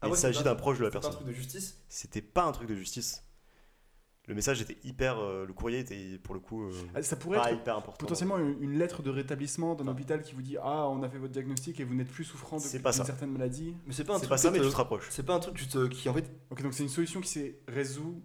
Ah 0.00 0.06
il 0.06 0.10
ouais, 0.12 0.16
s'agit 0.16 0.44
d'un 0.44 0.54
proche 0.54 0.78
de 0.78 0.84
la 0.84 0.90
C'est 0.90 0.92
pas 0.92 0.98
un 0.98 1.00
personne. 1.10 1.22
truc 1.24 1.28
de 1.28 1.32
justice? 1.32 1.78
C'était 1.88 2.22
pas 2.22 2.44
un 2.44 2.52
truc 2.52 2.68
de 2.68 2.74
justice. 2.76 3.24
Le 4.28 4.34
message 4.34 4.60
était 4.60 4.76
hyper. 4.84 5.18
euh, 5.18 5.46
le 5.46 5.52
courrier 5.54 5.78
était 5.80 6.18
pour 6.22 6.34
le 6.34 6.40
coup 6.40 6.62
euh, 6.64 6.72
ah, 6.94 7.02
Ça 7.02 7.16
pourrait 7.16 7.38
pas 7.38 7.50
être 7.50 7.58
hyper 7.60 7.76
important. 7.76 7.98
potentiellement 7.98 8.36
une 8.38 8.62
une 8.62 8.78
lettre 8.78 9.02
de 9.02 9.08
rétablissement 9.10 9.74
d'un 9.74 9.88
hôpital 9.88 10.22
qui 10.22 10.34
vous 10.34 10.42
dit 10.42 10.56
Ah, 10.62 10.86
on 10.88 11.02
a 11.02 11.08
fait 11.08 11.18
votre 11.18 11.32
diagnostic 11.32 11.80
et 11.80 11.84
vous 11.84 11.94
n'êtes 11.94 12.10
plus 12.10 12.24
souffrant 12.24 12.58
de- 12.58 12.62
C'est 12.62 12.80
pas 12.80 12.90
d'une 12.92 12.98
ça. 12.98 13.04
certaine 13.06 13.30
maladie. 13.32 13.74
Mais 13.86 13.92
c'est 13.94 14.04
pas 14.04 14.12
un 14.12 14.16
C'est 14.16 14.20
truc. 14.26 14.30
pas 14.30 14.36
ça, 14.38 14.50
mais 14.50 14.58
tu 14.58 14.64
te- 14.66 14.70
te 14.70 14.76
rapproches. 14.76 15.06
C'est 15.10 15.24
pas 15.24 15.34
un 15.34 15.40
truc 15.40 15.56
te- 15.68 15.86
qui 15.88 16.08
en 16.10 16.14
fait. 16.14 16.30
Ok, 16.50 16.62
donc 16.62 16.74
c'est 16.74 16.82
une 16.82 16.88
solution 16.90 17.20
qui 17.22 17.28
s'est 17.30 17.58
résout 17.68 18.22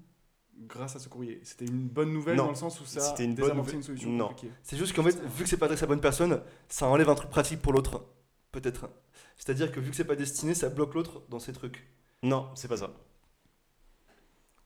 grâce 0.67 0.95
à 0.95 0.99
ce 0.99 1.07
courrier. 1.07 1.39
C'était 1.43 1.65
une 1.65 1.87
bonne 1.87 2.11
nouvelle 2.11 2.35
Non. 2.35 2.43
dans 2.43 2.49
le 2.49 2.55
sens 2.55 2.79
où 2.81 2.85
ça 2.85 2.99
C'était 2.99 3.23
une 3.23 3.35
bonne 3.35 3.57
une 3.73 3.81
solution 3.83 4.09
Non. 4.11 4.35
C'est 4.61 4.75
juste 4.77 4.93
qu'en 4.93 5.03
fait, 5.03 5.17
vu 5.25 5.43
que 5.43 5.49
c'est 5.49 5.57
pas 5.57 5.65
adressé 5.67 5.83
à 5.83 5.85
la 5.85 5.89
bonne 5.95 6.01
personne, 6.01 6.41
ça 6.67 6.85
enlève 6.87 7.09
un 7.09 7.15
truc 7.15 7.29
pratique 7.29 7.61
pour 7.61 7.71
l'autre. 7.73 8.03
Peut-être. 8.51 8.89
C'est-à-dire 9.37 9.71
que 9.71 9.79
vu 9.79 9.89
que 9.89 9.95
c'est 9.95 10.03
pas 10.05 10.15
destiné, 10.17 10.53
ça 10.53 10.67
bloque 10.69 10.93
l'autre 10.95 11.23
dans 11.29 11.39
ses 11.39 11.53
trucs. 11.53 11.87
Non, 12.23 12.49
c'est 12.55 12.67
pas 12.67 12.77
ça. 12.77 12.91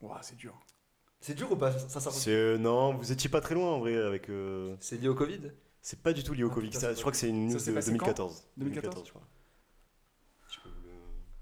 Ouah, 0.02 0.18
c'est 0.22 0.36
dur. 0.36 0.54
C'est 1.20 1.34
dur 1.34 1.50
ou 1.52 1.56
pas 1.56 1.76
Ça, 1.78 2.00
ça, 2.00 2.10
C'est 2.10 2.30
euh, 2.32 2.58
non, 2.58 2.94
vous 2.94 3.10
étiez 3.12 3.28
pas 3.28 3.40
très 3.40 3.54
loin 3.54 3.70
en 3.72 3.80
vrai 3.80 3.96
avec. 3.96 4.28
euh, 4.28 4.76
C'est 4.80 4.96
lié 4.98 5.08
au 5.08 5.14
Covid 5.14 5.40
C'est 5.82 6.00
pas 6.00 6.12
du 6.12 6.22
tout 6.22 6.32
lié 6.32 6.44
au 6.44 6.50
Ah, 6.50 6.54
Covid. 6.54 6.68
putain, 6.68 6.80
ça, 6.80 6.88
c'est 6.90 6.94
je 6.96 7.00
crois 7.00 7.12
que 7.12 7.18
c'est 7.18 7.28
une 7.28 7.48
Ça 7.48 7.54
news 7.54 7.60
s'est 7.60 7.70
de 7.70 7.74
passé 7.76 7.90
quand 7.90 8.06
2014. 8.06 8.44
2014, 8.56 9.06
je 9.06 9.10
crois. 9.10 9.22
Je 10.50 10.60
peux 10.60 10.68
vous 10.68 10.74
le- 10.84 10.90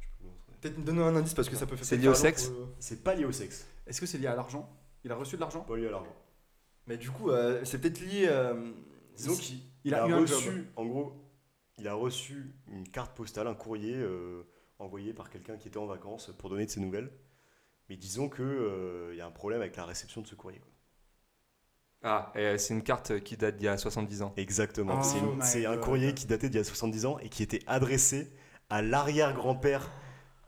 je 0.00 0.06
peux 0.08 0.14
vous 0.20 0.24
le 0.24 0.30
montrer. 0.30 0.52
Peut-être 0.60 0.78
me 0.78 0.84
donner 0.84 1.02
un 1.02 1.16
indice 1.16 1.34
parce 1.34 1.48
que 1.48 1.56
ça 1.56 1.66
peut 1.66 1.76
faire. 1.76 1.84
C'est 1.86 1.96
lié 1.98 2.08
au 2.08 2.14
sexe 2.14 2.50
C'est 2.78 3.04
pas 3.04 3.14
lié 3.14 3.24
au 3.24 3.32
sexe. 3.32 3.66
Est-ce 3.86 4.00
que 4.00 4.06
c'est 4.06 4.18
lié 4.18 4.26
à 4.28 4.34
l'argent? 4.34 4.68
Il 5.04 5.12
a 5.12 5.16
reçu 5.16 5.36
de 5.36 5.40
l'argent? 5.40 5.60
Pas 5.60 5.76
lié 5.76 5.86
à 5.88 5.90
l'argent. 5.90 6.16
Mais 6.86 6.96
du 6.96 7.10
coup, 7.10 7.30
euh, 7.30 7.64
c'est 7.64 7.78
peut-être 7.80 8.00
lié. 8.00 8.26
euh, 8.28 8.72
Disons 9.16 9.36
qu'il 9.36 9.60
Il 9.84 9.94
a 9.94 10.06
eu 10.08 10.12
un 10.12 10.20
reçu, 10.20 10.44
job. 10.44 10.64
en 10.76 10.84
gros, 10.86 11.12
il 11.78 11.86
a 11.88 11.94
reçu 11.94 12.54
une 12.68 12.88
carte 12.88 13.14
postale, 13.16 13.46
un 13.46 13.54
courrier 13.54 13.94
euh, 13.96 14.42
envoyé 14.78 15.12
par 15.14 15.30
quelqu'un 15.30 15.56
qui 15.56 15.68
était 15.68 15.78
en 15.78 15.86
vacances 15.86 16.30
pour 16.38 16.48
donner 16.50 16.66
de 16.66 16.70
ses 16.70 16.80
nouvelles. 16.80 17.10
Mais 17.88 17.96
disons 17.96 18.28
que 18.28 18.42
euh, 18.42 19.10
il 19.12 19.18
y 19.18 19.20
a 19.20 19.26
un 19.26 19.30
problème 19.30 19.60
avec 19.60 19.76
la 19.76 19.84
réception 19.84 20.20
de 20.20 20.26
ce 20.26 20.34
courrier. 20.34 20.58
quoi. 20.58 20.70
Ah, 22.02 22.32
et, 22.34 22.40
euh, 22.40 22.58
c'est 22.58 22.74
une 22.74 22.82
carte 22.82 23.20
qui 23.20 23.36
date 23.36 23.56
d'il 23.56 23.64
y 23.64 23.68
a 23.68 23.76
70 23.76 24.22
ans. 24.22 24.34
Exactement. 24.36 25.00
Oh 25.02 25.38
c'est 25.40 25.66
un 25.66 25.76
courrier 25.76 26.14
qui 26.14 26.26
datait 26.26 26.48
d'il 26.48 26.58
y 26.58 26.60
a 26.60 26.64
70 26.64 27.06
ans 27.06 27.18
et 27.20 27.28
qui 27.28 27.42
était 27.42 27.62
adressé 27.66 28.30
à 28.70 28.82
l'arrière-grand-père 28.82 29.90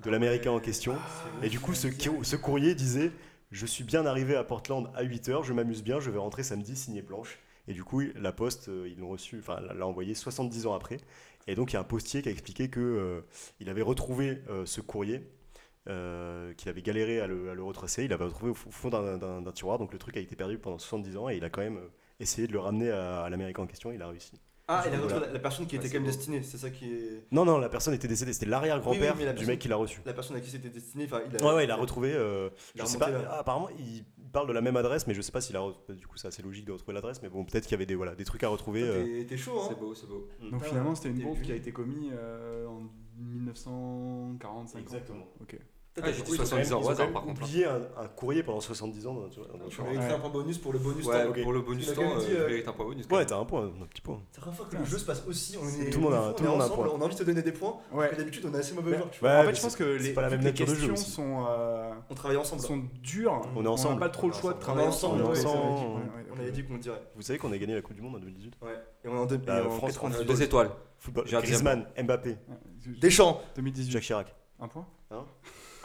de 0.03 0.11
l'Américain 0.11 0.53
en 0.53 0.61
question. 0.61 0.97
Et 1.43 1.49
du 1.49 1.61
coup, 1.61 1.75
ce, 1.75 2.37
courrier 2.37 2.75
disait 2.75 3.13
Je 3.51 3.67
suis 3.67 3.85
bien 3.85 4.07
arrivé 4.07 4.37
à 4.37 4.45
Portland 4.45 4.91
à 4.95 5.05
8h, 5.05 5.45
je 5.45 5.53
m'amuse 5.53 5.83
bien, 5.83 6.01
je 6.01 6.11
vais 6.11 6.19
rentrer 6.19 6.43
samedi, 6.43 6.77
signé 6.77 7.03
blanche. 7.03 7.39
Et 7.67 7.75
du 7.75 7.85
coup, 7.85 8.01
la 8.17 8.33
poste, 8.33 8.69
euh, 8.69 8.89
ils 8.89 8.99
l'ont 8.99 9.11
reçu, 9.11 9.39
enfin, 9.41 9.61
l'a 9.61 9.87
envoyé 9.87 10.15
70 10.15 10.67
ans 10.67 10.75
après. 10.75 10.99
Et 11.47 11.55
donc, 11.55 11.73
il 11.73 11.75
y 11.75 11.77
a 11.77 11.81
un 11.81 11.85
postier 11.85 12.23
qui 12.23 12.29
a 12.29 12.33
expliqué 12.33 12.71
que 12.71 12.81
euh, 12.81 13.21
il 13.61 13.69
avait 13.69 13.83
retrouvé 13.83 14.39
euh, 14.49 14.65
ce 14.65 14.81
courrier, 14.81 15.23
euh, 15.89 16.53
qu'il 16.55 16.69
avait 16.69 16.83
galéré 16.83 17.21
à 17.21 17.27
le, 17.27 17.51
à 17.51 17.55
le 17.55 17.63
retracer. 17.63 18.05
Il 18.05 18.11
l'avait 18.11 18.25
retrouvé 18.25 18.51
au 18.51 18.55
fo- 18.55 18.71
fond 18.71 18.89
d'un- 18.91 19.53
tiroir. 19.53 19.79
Donc, 19.79 19.93
le 19.93 19.99
truc 19.99 20.17
a 20.17 20.21
été 20.21 20.37
perdu 20.37 20.59
pendant 20.59 20.79
70 20.79 21.17
ans 21.17 21.29
et 21.29 21.37
il 21.37 21.45
a 21.45 21.51
quand 21.51 21.63
même 21.63 21.79
euh, 21.79 21.89
essayé 22.21 22.47
de 22.47 22.53
le 22.53 22.59
ramener 22.59 22.91
à, 22.91 23.23
à 23.23 23.31
l'Américain 23.31 23.63
en 23.63 23.67
question. 23.67 23.91
Il 23.93 24.03
a 24.03 24.09
réussi. 24.09 24.33
Ah, 24.71 24.85
il 24.87 24.93
a 24.93 24.99
Voilà. 24.99 25.05
retrouvé 25.05 25.27
la, 25.29 25.33
la 25.33 25.39
personne 25.39 25.67
qui 25.67 25.79
Ouais, 25.79 25.85
était 25.85 25.89
quand 25.97 26.03
même 26.03 26.11
destinée. 26.13 26.43
C'est 26.43 26.59
ça 26.59 26.69
qui 26.69 26.93
est. 26.93 27.25
Non, 27.33 27.47
non, 27.47 27.57
la 27.59 27.71
personne 27.71 27.95
était 27.95 28.07
décédée. 28.07 28.35
C'était 28.35 28.45
l'arrière-grand-père 28.45 29.01
Oui, 29.01 29.09
oui, 29.15 29.19
mais 29.21 29.25
la 29.25 29.33
du 29.33 29.47
mec 29.47 29.59
qui 29.61 29.69
l'a 29.69 29.77
reçu. 29.77 30.03
La 30.05 30.13
personne 30.13 30.37
à 30.37 30.41
qui 30.41 30.51
c'était 30.51 30.69
destiné. 30.69 31.05
Enfin, 31.07 31.23
il 31.27 31.43
a. 31.43 31.47
Ouais, 31.49 31.55
ouais, 31.55 31.65
il 31.65 31.71
a 31.71 31.77
retrouvé. 31.77 32.13
euh, 32.13 32.51
il 32.75 32.83
je 32.83 32.87
sais 32.87 32.99
pas, 32.99 33.09
ah, 33.31 33.39
apparemment, 33.39 33.71
il 33.79 34.05
parle 34.31 34.47
de 34.47 34.53
la 34.53 34.61
même 34.61 34.77
adresse, 34.77 35.07
mais 35.07 35.15
je 35.15 35.23
sais 35.23 35.33
pas 35.33 35.41
s'il 35.41 35.57
a. 35.57 35.63
Du 35.89 36.07
coup, 36.07 36.19
c'est 36.19 36.29
assez 36.29 36.43
logique 36.43 36.67
de 36.67 36.73
retrouver 36.73 36.93
l'adresse, 36.93 37.23
mais 37.23 37.31
bon, 37.31 37.47
peut-être 37.47 37.63
qu'il 37.65 37.73
y 37.73 37.77
avait 37.77 37.87
des, 37.87 37.95
voilà, 37.95 38.15
des 38.15 38.25
trucs 38.27 38.45
à 38.45 38.49
retrouver. 38.51 38.83
Euh. 38.83 39.25
T'es 39.27 39.39
chaud, 39.39 39.59
hein 39.59 39.67
C'est 39.71 39.79
beau, 39.79 39.95
c'est 39.95 40.07
beau. 40.07 40.29
Donc 40.51 40.61
Ah, 40.63 40.67
finalement, 40.67 40.95
c'était 40.95 41.09
une 41.09 41.23
bombe 41.23 41.41
qui 41.41 41.51
a 41.51 41.55
été 41.55 41.73
commise 41.73 42.13
euh, 42.13 42.67
en 42.67 42.83
1945. 43.17 44.79
Exactement. 44.81 45.27
Ok. 45.41 45.59
Ah, 46.05 46.13
j'ai 46.13 46.23
oui, 46.23 46.23
dit 46.23 46.33
Ils 46.35 46.41
ont 46.41 46.45
70 46.45 46.71
quand 46.71 46.77
ans 46.77 46.83
au 46.83 46.89
hasard, 46.91 47.13
par 47.13 47.23
contre. 47.23 47.43
oublié 47.43 47.65
un, 47.67 47.81
un 47.97 48.07
courrier 48.09 48.43
pendant 48.43 48.61
70 48.61 49.07
ans. 49.07 49.15
dans- 49.15 49.21
dans- 49.23 49.59
dans- 49.59 49.69
Tu 49.69 49.83
mériterais 49.83 50.07
Ouais. 50.09 50.13
un 50.15 50.19
point 50.19 50.31
bonus 50.31 50.59
pour 50.59 50.73
le 50.73 50.79
bonus 50.79 51.07
Ouais, 51.07 51.25
temps. 51.27 51.43
pour 51.43 51.53
le 51.53 51.61
bonus 51.61 51.87
Tu 51.89 51.95
temps, 51.95 52.01
même 52.03 52.11
euh, 52.19 52.23
euh, 52.31 52.49
mérite 52.49 52.69
un 52.69 52.73
point 52.73 52.85
bonus. 52.87 53.07
Ouais, 53.11 53.27
t'as 53.27 53.37
un 53.39 53.45
point, 53.45 53.65
un 53.67 53.87
petit 53.87 54.01
point. 54.03 54.21
C'est 54.33 54.39
la 54.39 54.43
première 54.43 54.57
fois 54.59 54.67
que 54.71 54.77
le 54.77 54.85
jeu 54.85 54.99
se 54.99 55.05
passe 55.05 55.25
aussi. 55.29 55.57
On 55.61 55.67
est 55.69 55.91
Tout 55.91 55.99
le 55.99 56.05
monde 56.05 56.15
a- 56.15 56.23
on 56.23 56.31
est 56.31 56.35
tout 56.35 56.43
le 56.45 56.49
monde 56.51 56.61
a 56.63 56.65
un 56.65 56.69
point. 56.69 56.89
On 56.95 57.01
a 57.01 57.05
envie 57.05 57.15
de 57.15 57.21
te 57.21 57.25
donner 57.25 57.43
des 57.43 57.53
points. 57.53 57.77
Ouais. 57.93 58.07
Parce 58.07 58.11
que 58.13 58.17
d'habitude, 58.17 58.45
on 58.51 58.55
est 58.55 58.59
assez 58.59 58.75
mauvais 58.75 58.97
tu 59.13 59.25
Ouais, 59.25 59.31
vois. 59.31 59.41
en 59.41 59.43
fait, 59.45 59.55
je 59.55 59.61
pense 59.63 59.77
que 59.77 59.85
les, 59.85 60.13
pas 60.13 60.23
la 60.23 60.31
même 60.31 60.53
questions 60.53 60.97
sont, 60.97 61.45
euh, 61.49 61.93
On 62.11 62.15
travaille 62.15 62.37
ensemble. 62.39 62.63
sont 62.63 62.83
dures. 63.03 63.43
On 63.57 63.65
est 63.65 63.69
ensemble. 63.69 63.95
n'a 63.95 64.01
pas 64.01 64.09
trop 64.09 64.27
le 64.29 64.33
choix 64.35 64.53
de 64.53 64.59
On 64.59 64.61
travailler 64.61 64.89
ensemble, 64.89 65.23
On 65.23 66.41
avait 66.41 66.53
dit 66.53 66.65
qu'on 66.65 66.77
dirait. 66.77 67.03
Vous 67.17 67.23
savez 67.23 67.39
qu'on 67.39 67.53
a 67.53 67.59
gagné 67.59 67.75
la 67.75 67.83
Coupe 67.83 67.95
du 67.97 68.03
Monde 68.03 68.17
en 68.17 68.19
2018 68.19 68.55
Ouais. 68.63 68.71
Et 69.05 69.09
on 69.09 69.15
est 69.15 69.19
en, 69.19 69.27
deux, 69.27 69.39
Bah, 69.39 69.59
et 69.59 69.67
en 69.67 69.71
France- 69.71 69.93
98. 69.95 70.25
Deux 70.27 70.43
étoiles. 70.43 70.71
Griezmann, 71.27 71.87
Mbappé. 72.03 72.37
Deschamps. 73.01 73.41
2018. 73.57 73.91
Jacques 73.93 74.03
Chirac. 74.03 74.35
Un 74.61 74.69
point 74.69 74.87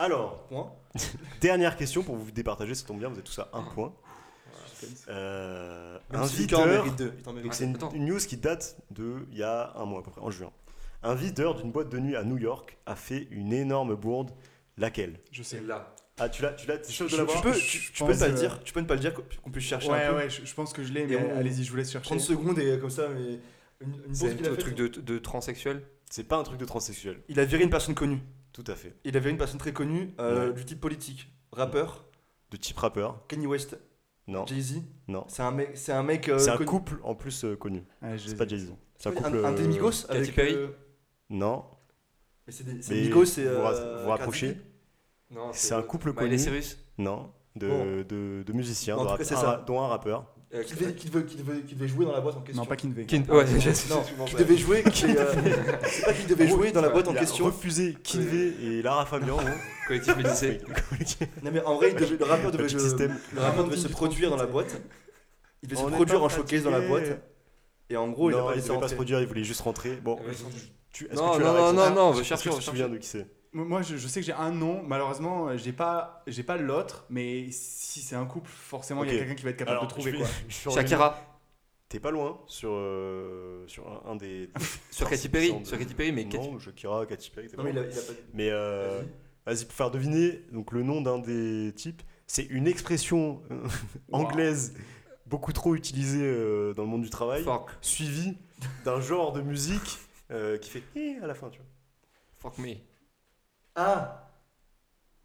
Alors, 0.04 0.44
Point. 0.48 0.72
dernière 1.42 1.76
question 1.78 2.04
pour 2.04 2.16
vous 2.16 2.32
départager, 2.32 2.76
ça 2.76 2.86
tombe 2.86 3.00
bien, 3.00 3.10
vous 3.10 3.18
êtes 3.18 3.24
tous 3.26 3.40
à 3.40 3.50
un 3.54 3.64
point. 3.64 3.94
Euh, 5.08 5.98
Même 6.12 6.22
un 6.22 6.26
videur. 6.26 6.86
Donc 6.86 7.54
c'est 7.54 7.64
une, 7.64 7.76
Attends. 7.76 7.92
une 7.92 8.06
news 8.06 8.18
qui 8.18 8.38
date 8.38 8.78
de 8.92 9.26
il 9.32 9.38
y 9.38 9.44
a 9.44 9.72
un 9.78 9.86
mois 9.86 10.00
à 10.00 10.04
peu 10.04 10.12
près, 10.12 10.22
en 10.22 10.30
juin. 10.30 10.52
Un 11.04 11.16
videur 11.16 11.56
d'une 11.56 11.72
boîte 11.72 11.90
de 11.90 12.00
nuit 12.00 12.16
à 12.16 12.24
New 12.24 12.38
York 12.38 12.78
a 12.86 12.96
fait 12.96 13.28
une 13.32 13.54
énorme 13.54 13.96
bourde. 13.96 14.32
Laquelle? 14.78 15.20
Je 15.32 15.44
sais. 15.44 15.62
Là. 15.62 15.94
Ah, 16.20 16.30
tu 16.30 16.42
l'as, 16.42 16.52
tu 16.54 16.68
l'as, 16.68 16.78
de 16.78 17.18
l'avoir? 17.18 17.38
Tu 17.38 17.44
peux, 17.44 17.54
Je 17.54 17.60
tu, 17.60 17.80
tu 17.80 18.00
pense 18.00 18.12
peux 18.12 18.18
pas 18.20 18.28
le 18.28 18.34
dire. 18.36 18.64
Tu 18.64 18.74
peux 18.74 18.80
ne 18.82 18.86
pas 18.86 18.94
le 18.96 19.00
dire 19.00 19.14
qu'on 19.14 19.52
puisse 19.52 19.66
chercher 19.66 19.90
Ouais, 19.90 20.04
un 20.04 20.10
peu. 20.12 20.16
ouais, 20.18 20.30
je, 20.30 20.46
je 20.46 20.54
pense 20.54 20.74
que 20.74 20.84
je 20.84 20.92
l'ai, 20.94 21.06
mais 21.08 21.16
on- 21.18 21.38
allez-y, 21.38 21.64
je 21.64 21.72
vous 21.72 21.78
laisse 21.78 21.92
chercher. 21.92 22.06
30 22.08 22.20
secondes 22.20 22.60
et 22.60 22.78
comme 22.80 22.90
ça, 22.90 23.08
mais 23.10 23.40
une, 23.82 23.94
une 24.08 24.14
C'est 24.16 24.36
qu'il 24.36 24.46
a 24.46 24.50
un 24.50 24.52
faite. 24.52 24.60
truc 24.60 24.76
de, 24.76 24.88
de 24.88 25.18
transsexuel? 25.20 25.84
C'est 26.10 26.24
pas 26.28 26.38
un 26.38 26.44
truc 26.44 26.60
de 26.60 26.66
transsexuel, 26.66 27.22
Il 27.30 27.40
a 27.40 27.46
viré 27.46 27.64
une 27.64 27.70
personne 27.70 27.96
connue. 27.96 28.20
Tout 28.54 28.64
à 28.68 28.76
fait. 28.76 28.96
Il 29.04 29.16
a 29.18 29.20
viré 29.20 29.32
une 29.32 29.38
personne 29.38 29.60
très 29.60 29.74
connue 29.74 30.14
euh, 30.20 30.48
Ouais. 30.50 30.54
du 30.54 30.64
type 30.66 30.80
politique, 30.80 31.30
rappeur, 31.52 32.06
De 32.52 32.58
type 32.58 32.78
rappeur 32.78 33.26
Kanye 33.28 33.48
West, 33.48 33.78
Non, 34.28 34.46
Jay-Z. 34.46 34.82
non. 35.08 35.26
C'est 35.28 35.42
un 35.44 35.52
mec, 35.52 35.72
c'est 35.76 35.92
un 35.92 36.04
mec. 36.04 36.30
euh, 36.30 36.38
c'est 36.40 36.50
un 36.52 36.58
connu. 36.58 36.68
couple 36.70 37.00
en 37.04 37.16
plus 37.16 37.44
euh, 37.44 37.56
connu. 37.56 37.84
Je 38.02 38.18
C'est 38.30 38.36
pas. 38.38 38.48
Jay-Z. 38.48 38.74
C'est 38.98 39.10
un 39.10 39.12
Un, 39.12 39.16
couple. 39.16 39.46
un 39.46 39.52
des 39.52 39.64
euh, 39.64 39.68
Migos 39.68 40.06
avec. 40.10 40.34
Perry 40.36 40.54
euh, 40.54 40.68
Non, 41.30 41.66
Mais 42.48 42.54
c'est 42.54 42.64
des 42.64 43.02
Migos, 43.02 43.26
c'est. 43.26 43.44
vous 43.44 43.50
euh, 43.50 44.04
vous 44.04 44.10
rapprochez. 44.10 44.58
Non, 45.32 45.50
C'est 45.52 45.74
un 45.74 45.82
couple 45.82 46.10
Miley 46.10 46.22
connu. 46.22 46.38
Cyrus. 46.40 46.78
Non, 47.00 47.34
de, 47.56 47.68
Bon. 47.68 47.86
de, 48.08 48.44
de 48.46 48.54
musiciens, 48.54 48.96
En 48.96 49.00
de 49.00 49.04
tout 49.06 49.10
rap- 49.10 49.18
cas, 49.20 49.24
c'est 49.26 49.34
un 49.36 49.42
ça. 49.42 49.48
ra- 49.48 49.58
dont 49.58 49.82
un 49.82 49.88
rappeur. 49.88 50.34
Euh, 50.56 50.62
Qui 50.64 50.76
devait, 50.76 50.94
qui, 50.94 51.10
devait, 51.10 51.26
qui, 51.26 51.36
devait, 51.38 51.62
qui 51.62 51.74
devait 51.74 51.88
jouer 51.88 52.06
dans 52.06 52.12
la 52.12 52.22
boîte 52.22 52.36
en 52.38 52.42
question. 52.42 52.62
Non, 52.62 52.68
pas 52.68 52.76
Kinvey. 52.76 53.06
Kin- 53.06 53.28
Ouais, 53.28 53.44
j'ai- 53.60 53.70
Non, 53.90 54.04
souvent 54.04 54.26
qui 54.26 54.36
devait 54.36 54.58
jouer. 54.58 54.84
qui, 54.84 55.06
euh, 55.06 55.26
c'est 55.88 56.06
pas 56.06 56.14
qui 56.14 56.28
devait 56.28 56.48
jouer 56.48 56.72
dans 56.72 56.82
la 56.82 56.90
boîte 56.90 57.08
en 57.08 57.12
Il 57.14 57.18
a 57.18 57.22
question. 57.22 57.46
refusé 57.46 57.96
Kinvey 58.04 58.54
et 58.62 58.82
Lara 58.84 59.06
Fabian. 59.08 59.38
non 59.38 59.52
Collectif 59.88 60.16
Médicé. 60.16 60.60
Non 61.42 61.50
mais 61.52 61.62
en 61.64 61.76
vrai, 61.78 61.90
il 61.90 61.96
devait- 61.96 62.18
le 62.18 62.26
rappeur 62.26 62.52
devait, 62.52 62.64
le- 62.72 62.80
système. 62.80 63.18
le 63.34 63.42
rappeur 63.42 63.64
devait 63.66 63.78
se 63.78 63.88
produire 63.88 64.30
dans 64.30 64.38
la 64.38 64.46
boîte. 64.46 64.80
Il 65.64 65.70
devait 65.70 65.82
On 65.82 65.88
se 65.90 65.94
produire 65.94 66.22
en 66.24 66.30
showcase 66.30 66.64
dans 66.64 66.70
la 66.72 66.82
boîte. 66.82 67.20
Et 67.90 67.98
en 67.98 68.10
gros, 68.10 68.30
il 68.30 68.36
a 68.36 68.38
non, 68.38 68.46
pas 68.46 68.52
il 68.54 68.56
laissé 68.58 68.70
devait 68.70 68.80
pas 68.80 68.88
se 68.90 68.96
produire, 68.96 69.20
il 69.22 69.28
voulait 69.28 69.44
juste 69.44 69.62
rentrer. 69.62 69.96
Bon, 70.04 70.20
tu, 70.92 71.06
est-ce 71.06 71.16
Non, 71.16 71.32
que 71.32 71.38
tu 71.38 71.44
as 71.44 71.46
non, 71.48 71.54
non, 71.54 71.74
non, 71.74 71.90
non, 71.96 72.02
on 72.02 72.10
Est-ce 72.12 72.18
veut 72.18 72.22
que 72.22 72.28
chercher, 72.28 72.44
tu 72.44 72.50
on 72.50 72.52
te 72.52 72.58
veut 72.58 72.62
souviens 72.64 72.90
de 72.90 72.98
qui 72.98 73.08
c'est 73.08 73.26
Moi, 73.54 73.82
je, 73.84 73.98
je 73.98 74.08
sais 74.08 74.20
que 74.20 74.26
j'ai 74.26 74.34
un 74.34 74.52
nom. 74.52 74.82
Malheureusement, 74.84 75.48
euh, 75.50 75.58
j'ai 75.58 75.74
pas, 75.74 76.24
j'ai 76.28 76.44
pas 76.44 76.58
l'autre. 76.58 77.06
Mais 77.10 77.52
si 77.52 78.00
c'est 78.02 78.16
un 78.16 78.26
couple, 78.26 78.50
forcément, 78.50 79.04
il 79.04 79.12
y 79.12 79.14
Ok. 79.14 79.16
a 79.18 79.20
quelqu'un 79.20 79.36
qui 79.36 79.44
va 79.44 79.50
être 79.52 79.58
capable 79.58 79.78
Alors, 79.78 79.88
de 79.88 79.90
trouver 79.94 80.12
je 80.12 80.18
quoi. 80.18 80.28
je. 80.48 80.70
Shakira. 80.72 81.20
T'es 81.90 82.00
pas 82.00 82.10
loin 82.10 82.42
sur, 82.48 82.72
euh, 82.74 83.68
sur 83.68 83.88
un, 83.88 84.12
un 84.12 84.16
des. 84.16 84.50
Sur 84.90 85.08
Katy 85.08 85.28
5% 85.28 85.32
Perry. 85.32 85.60
de- 85.60 85.66
Sur 85.66 85.78
Katy 85.78 85.94
Perry, 85.94 86.12
mais 86.12 86.24
Katy- 86.26 86.38
Non, 86.50 86.58
Shakira, 86.60 87.06
Katy 87.06 87.30
Perry, 87.30 87.48
t'es 87.50 87.56
pas 87.56 87.62
Non 87.64 87.70
mais 87.72 87.76
il 87.76 87.76
loin. 87.76 87.86
a, 87.86 87.92
il 87.92 88.00
a 88.00 88.02
pas. 88.02 88.14
Mais 88.34 88.50
euh, 88.50 89.02
Vas-y. 89.46 89.56
vas-y, 89.58 89.66
pour 89.66 89.74
faire 89.76 89.92
deviner 89.92 90.42
donc, 90.52 90.72
le 90.72 90.82
nom 90.82 91.02
d'un 91.02 91.20
des 91.20 91.72
types, 91.76 92.02
c'est 92.26 92.46
une 92.46 92.66
expression 92.68 93.44
euh, 93.52 93.68
anglaise 94.12 94.74
beaucoup 95.28 95.54
trop 95.54 95.76
utilisée 95.76 96.24
euh, 96.24 96.74
dans 96.74 96.82
le 96.84 96.90
monde 96.90 97.04
du 97.04 97.12
travail, 97.12 97.44
Fuck. 97.44 97.70
suivie 97.82 98.38
d'un 98.86 99.00
genre 99.00 99.32
de 99.32 99.42
musique 99.42 100.00
euh, 100.32 100.58
qui 100.58 100.72
fait 100.72 100.82
eh 100.96 101.18
à 101.22 101.28
la 101.28 101.36
fin, 101.36 101.50
tu 101.50 101.60
vois. 101.60 101.68
Fuck 102.52 102.58
me. 102.58 102.74
Ah 103.76 104.30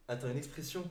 Attends, 0.08 0.28
une 0.30 0.38
expression. 0.38 0.82